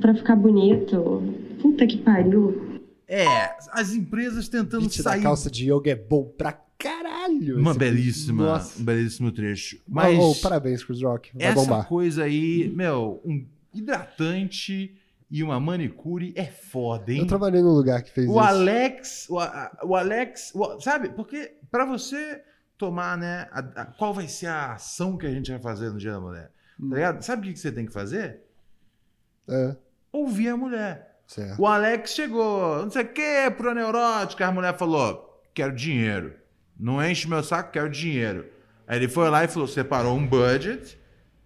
pra 0.00 0.14
ficar 0.14 0.36
bonito. 0.36 1.22
Puta 1.60 1.86
que 1.86 1.98
pariu. 1.98 2.67
É, 3.08 3.56
as 3.72 3.92
empresas 3.92 4.48
tentando 4.48 4.82
Beat 4.82 4.98
da 4.98 5.02
sair. 5.02 5.22
calça 5.22 5.50
de 5.50 5.72
yoga 5.72 5.90
é 5.90 5.94
bom 5.96 6.24
pra 6.36 6.52
caralho. 6.78 7.58
Uma 7.58 7.72
belíssima, 7.74 8.44
Nossa. 8.44 8.78
um 8.80 8.84
belíssimo 8.84 9.32
trecho. 9.32 9.80
Mas 9.88 10.18
Oh, 10.18 10.30
oh, 10.32 10.34
parabéns, 10.36 10.84
Chris 10.84 11.00
Rock. 11.02 11.30
Vai 11.34 11.46
essa 11.46 11.54
bombar. 11.54 11.86
coisa 11.88 12.24
aí, 12.24 12.70
meu, 12.74 13.20
um 13.24 13.46
hidratante 13.72 14.94
e 15.30 15.42
uma 15.42 15.58
manicure 15.58 16.32
é 16.36 16.44
foda, 16.46 17.12
hein? 17.12 17.20
Eu 17.20 17.26
trabalhei 17.26 17.60
num 17.62 17.72
lugar 17.72 18.02
que 18.02 18.10
fez 18.10 18.26
O 18.28 18.30
isso. 18.32 18.38
Alex, 18.38 19.26
o, 19.30 19.36
o 19.86 19.96
Alex, 19.96 20.52
o- 20.54 20.80
sabe? 20.80 21.08
Porque 21.10 21.52
pra 21.70 21.84
você 21.84 22.42
tomar, 22.76 23.16
né, 23.18 23.48
a- 23.50 23.82
a- 23.82 23.84
qual 23.86 24.12
vai 24.14 24.28
ser 24.28 24.46
a 24.46 24.74
ação 24.74 25.16
que 25.16 25.26
a 25.26 25.30
gente 25.30 25.50
vai 25.50 25.60
fazer 25.60 25.90
no 25.90 25.98
Dia 25.98 26.12
da 26.12 26.20
Mulher, 26.20 26.50
Hum. 26.80 26.90
tá 26.90 26.94
ligado? 26.96 27.22
Sabe 27.22 27.48
o 27.48 27.52
que 27.52 27.58
você 27.58 27.72
tem 27.72 27.86
que 27.86 27.92
fazer? 27.92 28.40
É, 29.48 29.76
Ouvir 30.12 30.48
a 30.48 30.56
mulher. 30.56 31.07
Certo. 31.28 31.60
O 31.62 31.66
Alex 31.66 32.12
chegou, 32.14 32.82
não 32.82 32.90
sei 32.90 33.02
o 33.04 33.08
que, 33.12 33.50
pro 33.56 33.72
neurótico. 33.72 34.42
A 34.42 34.50
mulher 34.50 34.76
falou: 34.76 35.40
quero 35.54 35.72
dinheiro. 35.74 36.34
Não 36.76 37.00
enche 37.04 37.28
meu 37.28 37.42
saco, 37.44 37.70
quero 37.70 37.88
dinheiro. 37.88 38.46
Aí 38.86 38.96
ele 38.98 39.08
foi 39.08 39.28
lá 39.30 39.44
e 39.44 39.48
falou: 39.48 39.68
separou 39.68 40.16
um 40.16 40.26
budget. 40.26 40.98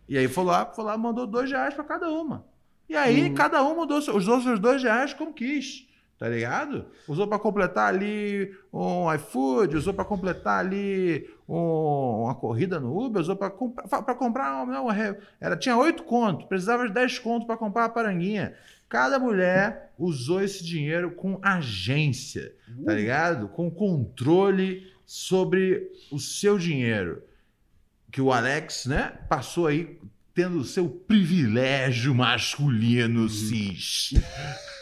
E 0.09 0.17
aí 0.17 0.29
foi 0.29 0.45
lá, 0.45 0.65
foi 0.67 0.85
lá 0.85 0.97
mandou 0.97 1.27
dois 1.27 1.51
reais 1.51 1.75
pra 1.75 1.85
cada 1.85 2.09
uma. 2.11 2.47
E 2.89 2.97
aí 2.97 3.31
cada 3.35 3.63
um 3.65 3.77
mandou, 3.77 4.01
seus- 4.03 4.17
usou 4.19 4.41
seus 4.41 4.59
dois 4.59 4.83
reais 4.83 5.13
como 5.13 5.33
quis. 5.35 5.87
Tá 6.19 6.29
ligado? 6.29 6.87
Usou 7.09 7.27
pra 7.27 7.37
completar 7.39 7.89
ali 7.89 8.55
um 8.73 9.13
iFood, 9.15 9.77
usou 9.77 9.93
pra 9.93 10.05
completar 10.05 10.61
ali 10.61 11.29
uma 11.55 12.35
corrida 12.35 12.81
no 12.81 12.97
Uber, 12.99 13.21
usou 13.21 13.37
pra 13.37 13.51
comprar, 13.51 14.03
pra 14.03 14.15
comprar 14.15 14.67
não, 14.67 14.85
uma 14.85 14.93
re- 14.93 15.17
era, 15.41 15.57
tinha 15.57 15.77
oito 15.77 16.03
contos, 16.05 16.47
precisava 16.47 16.87
de 16.87 16.95
10 16.95 17.19
contos 17.19 17.47
pra 17.47 17.57
comprar 17.57 17.85
a 17.85 17.89
paranguinha. 17.89 18.55
Cada 18.89 19.19
mulher 19.19 19.93
usou 19.99 20.43
esse 20.43 20.65
dinheiro 20.65 21.13
com 21.13 21.39
agência, 21.43 22.55
tá 22.85 22.93
ligado? 22.95 23.49
Com 23.49 23.71
controle 23.71 24.91
sobre 25.07 25.91
o 26.11 26.19
seu 26.19 26.59
dinheiro. 26.59 27.23
Que 28.11 28.21
o 28.21 28.31
Alex, 28.33 28.85
né, 28.87 29.13
passou 29.29 29.67
aí 29.67 29.99
tendo 30.35 30.59
o 30.59 30.65
seu 30.65 30.89
privilégio 30.89 32.15
masculino 32.15 33.29
cis. 33.29 34.11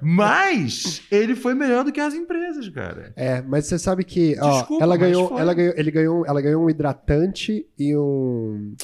Mas 0.00 1.02
ele 1.10 1.34
foi 1.34 1.54
melhor 1.54 1.84
do 1.84 1.92
que 1.92 2.00
as 2.00 2.14
empresas, 2.14 2.68
cara. 2.68 3.12
É, 3.16 3.42
mas 3.42 3.66
você 3.66 3.78
sabe 3.78 4.04
que, 4.04 4.36
ó, 4.40 4.58
Desculpa, 4.58 4.82
ela 4.84 4.94
mas 4.98 5.00
ganhou, 5.08 5.28
foi. 5.28 5.40
ela 5.40 5.54
ganhou, 5.54 5.74
ele 5.76 5.90
ganhou, 5.90 6.26
ela 6.26 6.40
ganhou 6.40 6.64
um 6.64 6.70
hidratante 6.70 7.66
e 7.78 7.96
um 7.96 8.74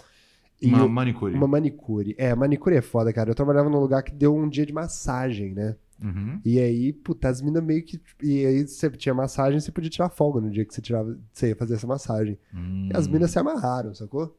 e 0.60 0.68
Uma 0.68 0.84
um- 0.84 0.88
manicure. 0.88 1.34
Uma 1.34 1.46
manicure. 1.48 2.14
É, 2.16 2.34
manicure 2.34 2.76
é 2.76 2.80
foda, 2.80 3.12
cara. 3.12 3.30
Eu 3.30 3.34
trabalhava 3.34 3.68
num 3.68 3.80
lugar 3.80 4.02
que 4.02 4.12
deu 4.12 4.34
um 4.34 4.48
dia 4.48 4.64
de 4.64 4.72
massagem, 4.72 5.52
né? 5.52 5.74
Uhum. 6.00 6.40
E 6.44 6.58
aí, 6.60 6.92
puta, 6.92 7.28
as 7.28 7.40
minas 7.40 7.62
meio 7.62 7.82
que. 7.84 8.00
E 8.22 8.44
aí 8.46 8.66
você 8.66 8.88
tinha 8.90 9.14
massagem, 9.14 9.58
você 9.60 9.70
podia 9.72 9.90
tirar 9.90 10.08
folga 10.08 10.40
no 10.40 10.50
dia 10.50 10.64
que 10.64 10.74
você 10.74 10.80
tirava, 10.80 11.16
você 11.32 11.48
ia 11.48 11.56
fazer 11.56 11.74
essa 11.74 11.86
massagem. 11.86 12.38
Hum. 12.54 12.88
E 12.92 12.96
as 12.96 13.06
minas 13.08 13.30
se 13.30 13.38
amarraram, 13.38 13.94
sacou? 13.94 14.36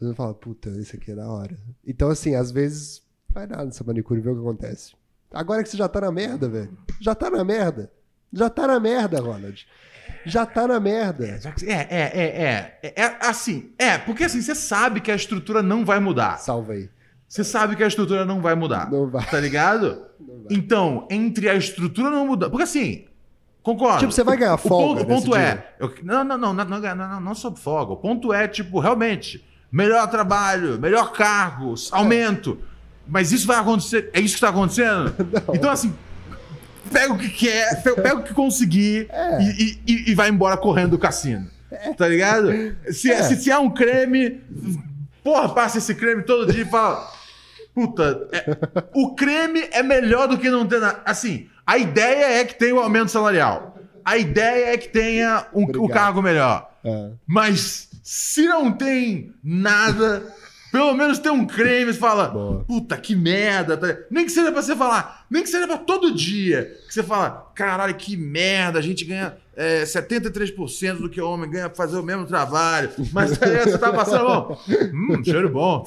Você 0.00 0.14
fala, 0.14 0.32
puta, 0.34 0.70
isso 0.70 0.94
aqui 0.94 1.10
é 1.10 1.14
da 1.16 1.28
hora. 1.28 1.56
Então, 1.84 2.08
assim, 2.08 2.36
às 2.36 2.52
vezes, 2.52 3.02
vai 3.32 3.46
nada 3.48 3.64
nessa 3.64 3.82
manicure 3.82 4.20
e 4.20 4.22
vê 4.22 4.30
o 4.30 4.34
que 4.34 4.40
acontece. 4.40 4.92
Agora 5.32 5.62
que 5.62 5.68
você 5.68 5.76
já 5.76 5.88
tá 5.88 6.00
na 6.00 6.10
merda, 6.12 6.48
velho. 6.48 6.76
Já 7.00 7.14
tá 7.14 7.30
na 7.30 7.44
merda. 7.44 7.90
Já 8.32 8.48
tá 8.50 8.66
na 8.66 8.80
merda, 8.80 9.20
Ronald. 9.20 9.66
Já 10.24 10.44
tá 10.46 10.66
na 10.66 10.80
merda. 10.80 11.38
Que- 11.56 11.66
É, 11.66 11.86
é, 11.90 12.00
é, 12.00 12.80
é, 12.82 12.92
é. 12.96 13.02
É 13.04 13.16
assim, 13.20 13.72
é, 13.78 13.98
porque 13.98 14.24
assim, 14.24 14.40
você 14.40 14.54
sabe 14.54 15.00
que 15.00 15.10
a 15.10 15.14
estrutura 15.14 15.62
não 15.62 15.84
vai 15.84 16.00
mudar. 16.00 16.38
Salva 16.38 16.72
aí. 16.74 16.88
Você 17.28 17.44
sabe 17.44 17.76
que 17.76 17.84
a 17.84 17.86
estrutura 17.86 18.24
não 18.24 18.40
vai 18.40 18.54
mudar. 18.54 18.90
Não 18.90 19.06
vai. 19.08 19.24
Tá 19.26 19.38
ligado? 19.40 20.06
Então, 20.50 21.06
entre 21.10 21.46
a 21.48 21.54
estrutura 21.54 22.08
não 22.10 22.26
mudar. 22.26 22.48
Porque 22.48 22.62
assim, 22.64 23.04
concordo. 23.62 23.98
Tipo, 24.00 24.12
você 24.12 24.24
vai 24.24 24.36
ganhar 24.36 24.54
O 24.54 24.58
folga 24.58 25.00
ponto, 25.00 25.02
o 25.02 25.06
ponto 25.06 25.30
nesse 25.36 25.38
é. 25.46 25.74
eu- 25.78 25.94
não, 26.02 26.24
não, 26.24 26.38
não, 26.38 26.52
não, 26.54 26.64
não, 26.64 26.94
não, 26.96 27.20
não, 27.20 27.34
sobre 27.34 27.60
folga. 27.60 27.92
O 27.92 27.96
ponto 27.98 28.32
é, 28.32 28.48
tipo, 28.48 28.80
realmente, 28.80 29.44
melhor 29.70 30.08
trabalho, 30.10 30.78
melhor 30.80 31.12
cargo, 31.12 31.74
aumento. 31.92 32.58
Mas 33.08 33.32
isso 33.32 33.46
vai 33.46 33.56
acontecer. 33.58 34.10
É 34.12 34.20
isso 34.20 34.34
que 34.34 34.40
tá 34.40 34.50
acontecendo? 34.50 35.14
Então, 35.54 35.70
assim, 35.70 35.94
pega 36.92 37.12
o 37.12 37.18
que 37.18 37.28
quer, 37.28 37.82
pe- 37.82 37.94
pega 37.94 38.16
o 38.16 38.22
que 38.22 38.34
conseguir 38.34 39.06
É. 39.10 39.40
e, 39.42 39.80
e- 39.86 40.10
e- 40.10 40.14
vai 40.14 40.28
embora 40.28 40.56
correndo 40.56 40.90
do 40.90 40.98
cassino. 40.98 41.48
Tá 41.96 42.08
ligado? 42.08 42.50
Se, 42.92 43.10
É. 43.10 43.22
se, 43.22 43.36
se 43.36 43.50
é 43.50 43.58
um 43.58 43.70
creme, 43.70 44.40
porra, 45.22 45.48
passa 45.54 45.78
esse 45.78 45.94
creme 45.94 46.22
todo 46.22 46.50
dia 46.52 46.62
e 46.62 46.68
fala. 46.70 47.06
Puta, 47.74 48.26
é- 48.32 48.56
o 48.94 49.14
creme 49.14 49.68
é 49.70 49.82
melhor 49.82 50.26
do 50.28 50.38
que 50.38 50.50
não 50.50 50.66
ter 50.66 50.80
nada. 50.80 51.00
Assim, 51.04 51.46
a 51.66 51.76
ideia 51.78 52.40
é 52.40 52.44
que 52.44 52.54
tenha 52.54 52.74
o 52.74 52.80
aumento 52.80 53.10
salarial. 53.10 53.78
A 54.04 54.16
ideia 54.16 54.72
é 54.72 54.78
que 54.78 54.88
tenha 54.88 55.46
um- 55.54 55.64
o 55.64 55.88
cargo 55.88 56.22
melhor. 56.22 56.70
É. 56.84 57.10
Mas 57.26 57.88
se 58.02 58.46
não 58.48 58.72
tem 58.72 59.34
nada, 59.44 60.22
pelo 60.70 60.94
menos 60.94 61.18
tem 61.18 61.32
um 61.32 61.46
creme, 61.46 61.92
você 61.92 61.98
fala, 61.98 62.64
puta 62.66 62.96
que 62.96 63.14
merda. 63.16 63.76
tá? 63.76 63.96
Nem 64.10 64.24
que 64.24 64.30
seja 64.32 64.52
pra 64.52 64.62
você 64.62 64.76
falar, 64.76 65.26
nem 65.30 65.42
que 65.42 65.48
seja 65.48 65.66
pra 65.66 65.78
todo 65.78 66.14
dia. 66.14 66.74
Que 66.86 66.94
você 66.94 67.02
fala, 67.02 67.50
caralho, 67.54 67.94
que 67.94 68.16
merda, 68.16 68.78
a 68.78 68.82
gente 68.82 69.04
ganha 69.04 69.36
é, 69.56 69.82
73% 69.84 70.98
do 70.98 71.10
que 71.10 71.20
o 71.20 71.28
homem 71.30 71.50
ganha 71.50 71.68
pra 71.68 71.76
fazer 71.76 71.98
o 71.98 72.02
mesmo 72.02 72.26
trabalho. 72.26 72.90
Mas 73.12 73.40
aí 73.42 73.64
você 73.64 73.78
tá 73.78 73.92
passando, 73.92 74.24
bom, 74.26 74.60
hum, 74.94 75.24
cheiro 75.24 75.48
bom. 75.48 75.84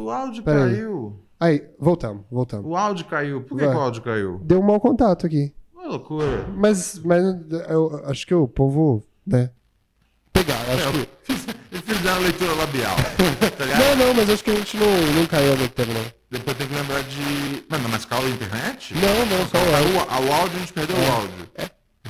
O 0.00 0.10
áudio 0.10 0.42
Pera 0.42 0.64
aí. 0.64 0.74
caiu. 0.76 1.22
Aí, 1.38 1.68
voltamos, 1.78 2.24
voltamos. 2.30 2.66
O 2.66 2.76
áudio 2.76 3.04
caiu. 3.06 3.42
Por 3.42 3.58
que, 3.58 3.66
que 3.66 3.74
o 3.74 3.80
áudio 3.80 4.02
caiu? 4.02 4.40
Deu 4.42 4.60
um 4.60 4.62
mau 4.62 4.80
contato 4.80 5.26
aqui. 5.26 5.54
Uma 5.74 5.86
loucura. 5.86 6.46
Mas, 6.54 6.98
mas 7.00 7.22
eu 7.68 8.02
acho 8.06 8.26
que 8.26 8.34
o 8.34 8.48
povo, 8.48 9.02
né? 9.26 9.50
Pegar, 10.32 10.56
acho 10.70 10.92
que. 10.92 11.08
Eu 11.72 11.82
fiz 11.82 12.00
uma 12.00 12.18
leitura 12.18 12.52
labial. 12.54 12.96
Tá? 12.96 13.66
Não, 13.96 14.06
não, 14.06 14.14
mas 14.14 14.30
acho 14.30 14.44
que 14.44 14.50
a 14.50 14.54
gente 14.54 14.76
não, 14.76 14.86
não 15.18 15.26
caiu 15.26 15.56
muito 15.56 15.72
tempo, 15.72 15.92
não. 15.92 16.04
Depois 16.30 16.56
tem 16.56 16.66
que 16.68 16.74
lembrar 16.74 17.02
de. 17.02 17.64
Mano, 17.68 17.88
mas 17.90 18.04
caiu 18.04 18.26
a 18.26 18.30
internet? 18.30 18.94
Não, 18.94 19.26
não, 19.26 19.46
só 19.46 19.58
o 19.58 19.76
áudio. 19.76 20.28
o, 20.30 20.32
áudio, 20.34 20.56
a 20.56 20.60
gente 20.60 20.72
perdeu 20.72 20.96
É. 20.96 21.00
o 21.00 21.12
áudio. 21.12 21.48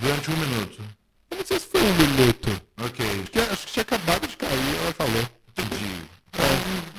Durante 0.00 0.30
um 0.30 0.36
minuto. 0.36 0.82
Eu 1.30 1.38
não 1.38 1.46
sei 1.46 1.58
se 1.58 1.66
foi 1.66 1.80
um 1.80 1.94
minuto. 1.94 2.62
Ok. 2.78 3.06
Acho 3.06 3.30
que, 3.30 3.38
acho 3.38 3.66
que 3.66 3.72
tinha 3.72 3.82
acabado 3.82 4.26
de 4.26 4.36
cair, 4.36 4.76
ela 4.82 4.92
falou. 4.92 5.28
Entendi. 5.48 6.95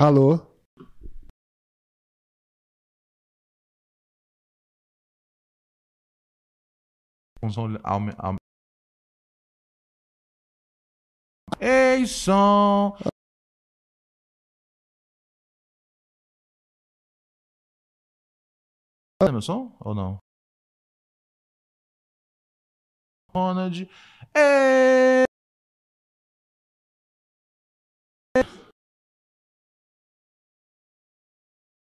Alô? 0.00 0.38
Ei, 11.60 12.06
som! 12.06 12.96
Tá 19.20 19.32
meu 19.32 19.42
som 19.42 19.76
ou 19.80 19.94
não? 19.96 20.18
Ronald. 23.34 23.88
Ei! 24.36 25.28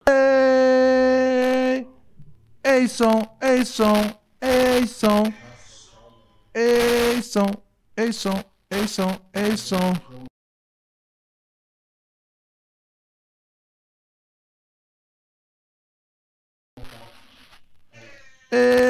Ei! 0.07 1.88
Ei, 2.64 2.88
som, 2.88 3.22
ei, 3.41 3.65
som, 3.65 4.11
ei, 4.41 4.88
som. 4.88 5.34
Ei, 6.53 7.22
som, 7.22 7.52
ei, 7.98 8.14
som, 8.14 8.44
ei, 8.72 8.88
som, 8.88 9.11
ei, 9.34 9.57
som. 9.57 9.95
Ei! 18.52 18.85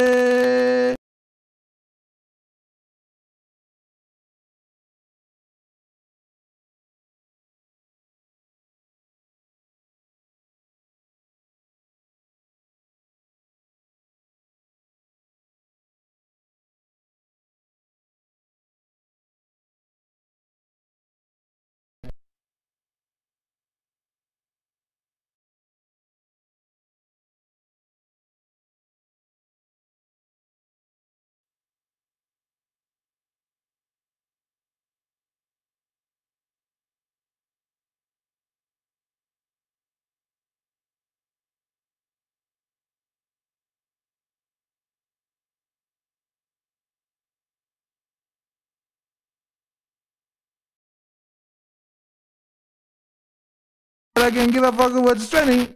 I 54.26 54.32
can't 54.32 54.52
give 54.52 54.64
a 54.64 54.72
fuck 54.72 54.92
what's 55.04 55.30
trending. 55.30 55.76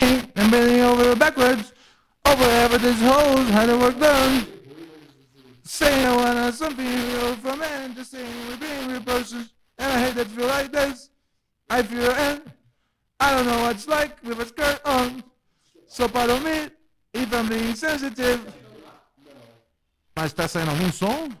And 0.00 0.50
bending 0.50 0.80
over 0.80 1.14
backwards. 1.14 1.72
Over 2.26 2.76
this 2.76 3.00
holes, 3.00 3.48
had 3.50 3.68
the 3.68 3.78
work 3.78 3.98
done. 4.00 4.46
Saying 5.62 6.04
I 6.06 6.16
want 6.16 6.54
something 6.56 6.84
real 6.84 7.36
from 7.36 7.60
man, 7.60 7.94
just 7.94 8.10
saying 8.10 8.26
we're 8.48 8.56
being 8.56 9.00
persons. 9.02 9.54
And 9.78 9.92
I 9.92 10.00
hate 10.06 10.16
that 10.16 10.26
feel 10.26 10.46
like 10.48 10.72
this. 10.72 11.10
I 11.68 11.82
feel 11.84 12.10
and 12.10 12.42
I 13.20 13.34
don't 13.36 13.46
know 13.46 13.60
what's 13.60 13.86
like 13.86 14.20
with 14.24 14.40
a 14.40 14.46
skirt 14.46 14.80
on. 14.84 15.22
So 15.86 16.08
pardon 16.08 16.42
me 16.42 16.68
if 17.14 17.32
I'm 17.32 17.48
being 17.48 17.76
sensitive. 17.76 18.40
Mas 20.16 20.32
saindo 20.32 20.72
algum 20.72 20.90
som? 20.90 21.39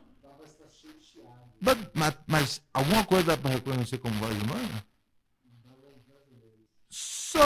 Mas, 2.40 2.62
alguma 2.72 3.04
coisa 3.04 3.26
dá 3.26 3.36
pra 3.36 3.50
reconhecer 3.50 3.98
como 3.98 4.14
voz 4.14 4.32
humana? 4.32 4.82
So, 6.88 7.38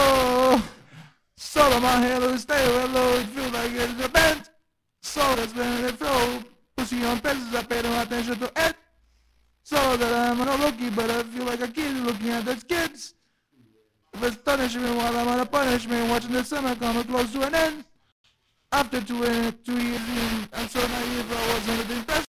solo 1.36 1.80
my 1.80 1.96
halo 1.96 2.38
stay 2.38 2.64
low, 2.92 3.20
it 3.20 3.26
feels 3.34 3.52
like 3.52 3.74
it's 3.74 4.04
a 4.04 4.08
bent. 4.08 4.50
So 5.02 5.20
that's 5.34 5.52
been 5.52 5.82
the 5.82 5.92
flow, 5.94 6.44
pushing 6.76 7.04
on 7.04 7.18
pesos, 7.18 7.52
I 7.54 7.64
pay 7.64 7.82
no 7.82 8.00
attention 8.00 8.38
to 8.38 8.46
it. 8.54 8.76
So 9.64 9.96
that 9.96 10.30
I'm 10.30 10.38
not 10.38 10.60
lucky, 10.60 10.90
but 10.90 11.10
I 11.10 11.24
feel 11.24 11.44
like 11.44 11.60
a 11.60 11.68
kid 11.68 11.96
looking 11.96 12.30
at 12.30 12.44
those 12.44 12.62
kids. 12.62 13.14
If 14.12 14.22
it's 14.22 14.76
while 14.76 15.16
I'm 15.16 15.26
on 15.26 15.40
a 15.40 15.46
punishment, 15.46 16.08
watching 16.08 16.32
the 16.32 16.44
summer 16.44 16.76
come 16.76 17.02
close 17.02 17.32
to 17.32 17.42
an 17.42 17.54
end. 17.54 17.84
After 18.70 19.00
two, 19.00 19.24
uh, 19.24 19.50
two 19.64 19.76
years 19.76 20.08
in, 20.08 20.48
I'm 20.52 20.68
so 20.68 20.80
naive, 20.80 21.32
I 21.32 21.54
was 21.54 21.66
the 21.66 21.94
impression. 21.94 22.33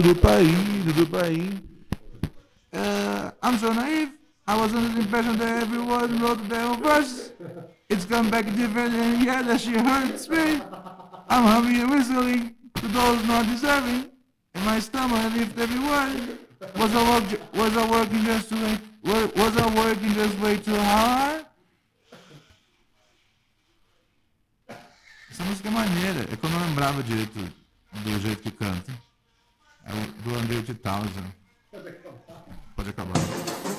Dudu 0.00 0.14
Paim, 0.14 0.82
Dudu 0.86 1.04
Paim. 1.12 1.60
Uh, 2.72 3.30
I'm 3.42 3.58
so 3.58 3.70
naive. 3.70 4.08
I 4.46 4.58
was 4.58 4.72
under 4.72 4.88
the 4.94 5.00
impression 5.00 5.36
that 5.36 5.62
everyone 5.62 6.18
wrote 6.20 6.40
the 6.42 6.48
damn 6.48 6.82
verse. 6.82 7.32
It's 7.90 8.06
come 8.06 8.30
back 8.30 8.46
different 8.56 8.94
and 8.94 9.22
yeah, 9.22 9.42
that 9.42 9.60
she 9.60 9.72
hurts 9.72 10.26
me. 10.30 10.62
I'm 11.28 11.44
happy 11.44 11.80
and 11.80 11.90
whistling 11.90 12.54
to 12.76 12.88
those 12.88 13.26
not 13.26 13.44
deserving. 13.44 14.10
And 14.54 14.64
my 14.64 14.80
stomach 14.80 15.34
lift 15.34 15.58
everyone. 15.58 16.38
Was 16.76 16.94
I, 16.94 17.02
work, 17.10 17.54
was 17.54 17.76
I 17.76 17.90
working 17.90 18.24
just 18.24 18.48
too 18.48 18.56
late? 18.56 19.36
Was 19.36 19.56
I 19.58 19.74
working 19.74 20.14
just 20.14 20.38
way 20.40 20.56
too 20.56 20.76
hard? 20.76 21.44
Essa 25.30 25.44
música 25.44 25.68
é 25.68 25.70
maneira. 25.70 26.20
É 26.32 26.36
que 26.36 26.46
eu 26.46 26.48
não 26.48 26.60
lembrava 26.60 27.02
direito 27.02 27.38
do 27.92 28.18
jeito 28.18 28.42
que 28.42 28.50
canta. 28.50 29.09
É 29.90 30.22
do 30.22 30.36
André 30.36 30.60
de 30.60 30.74
Townsend. 30.74 31.34
Pode 32.76 32.90
acabar. 32.90 33.69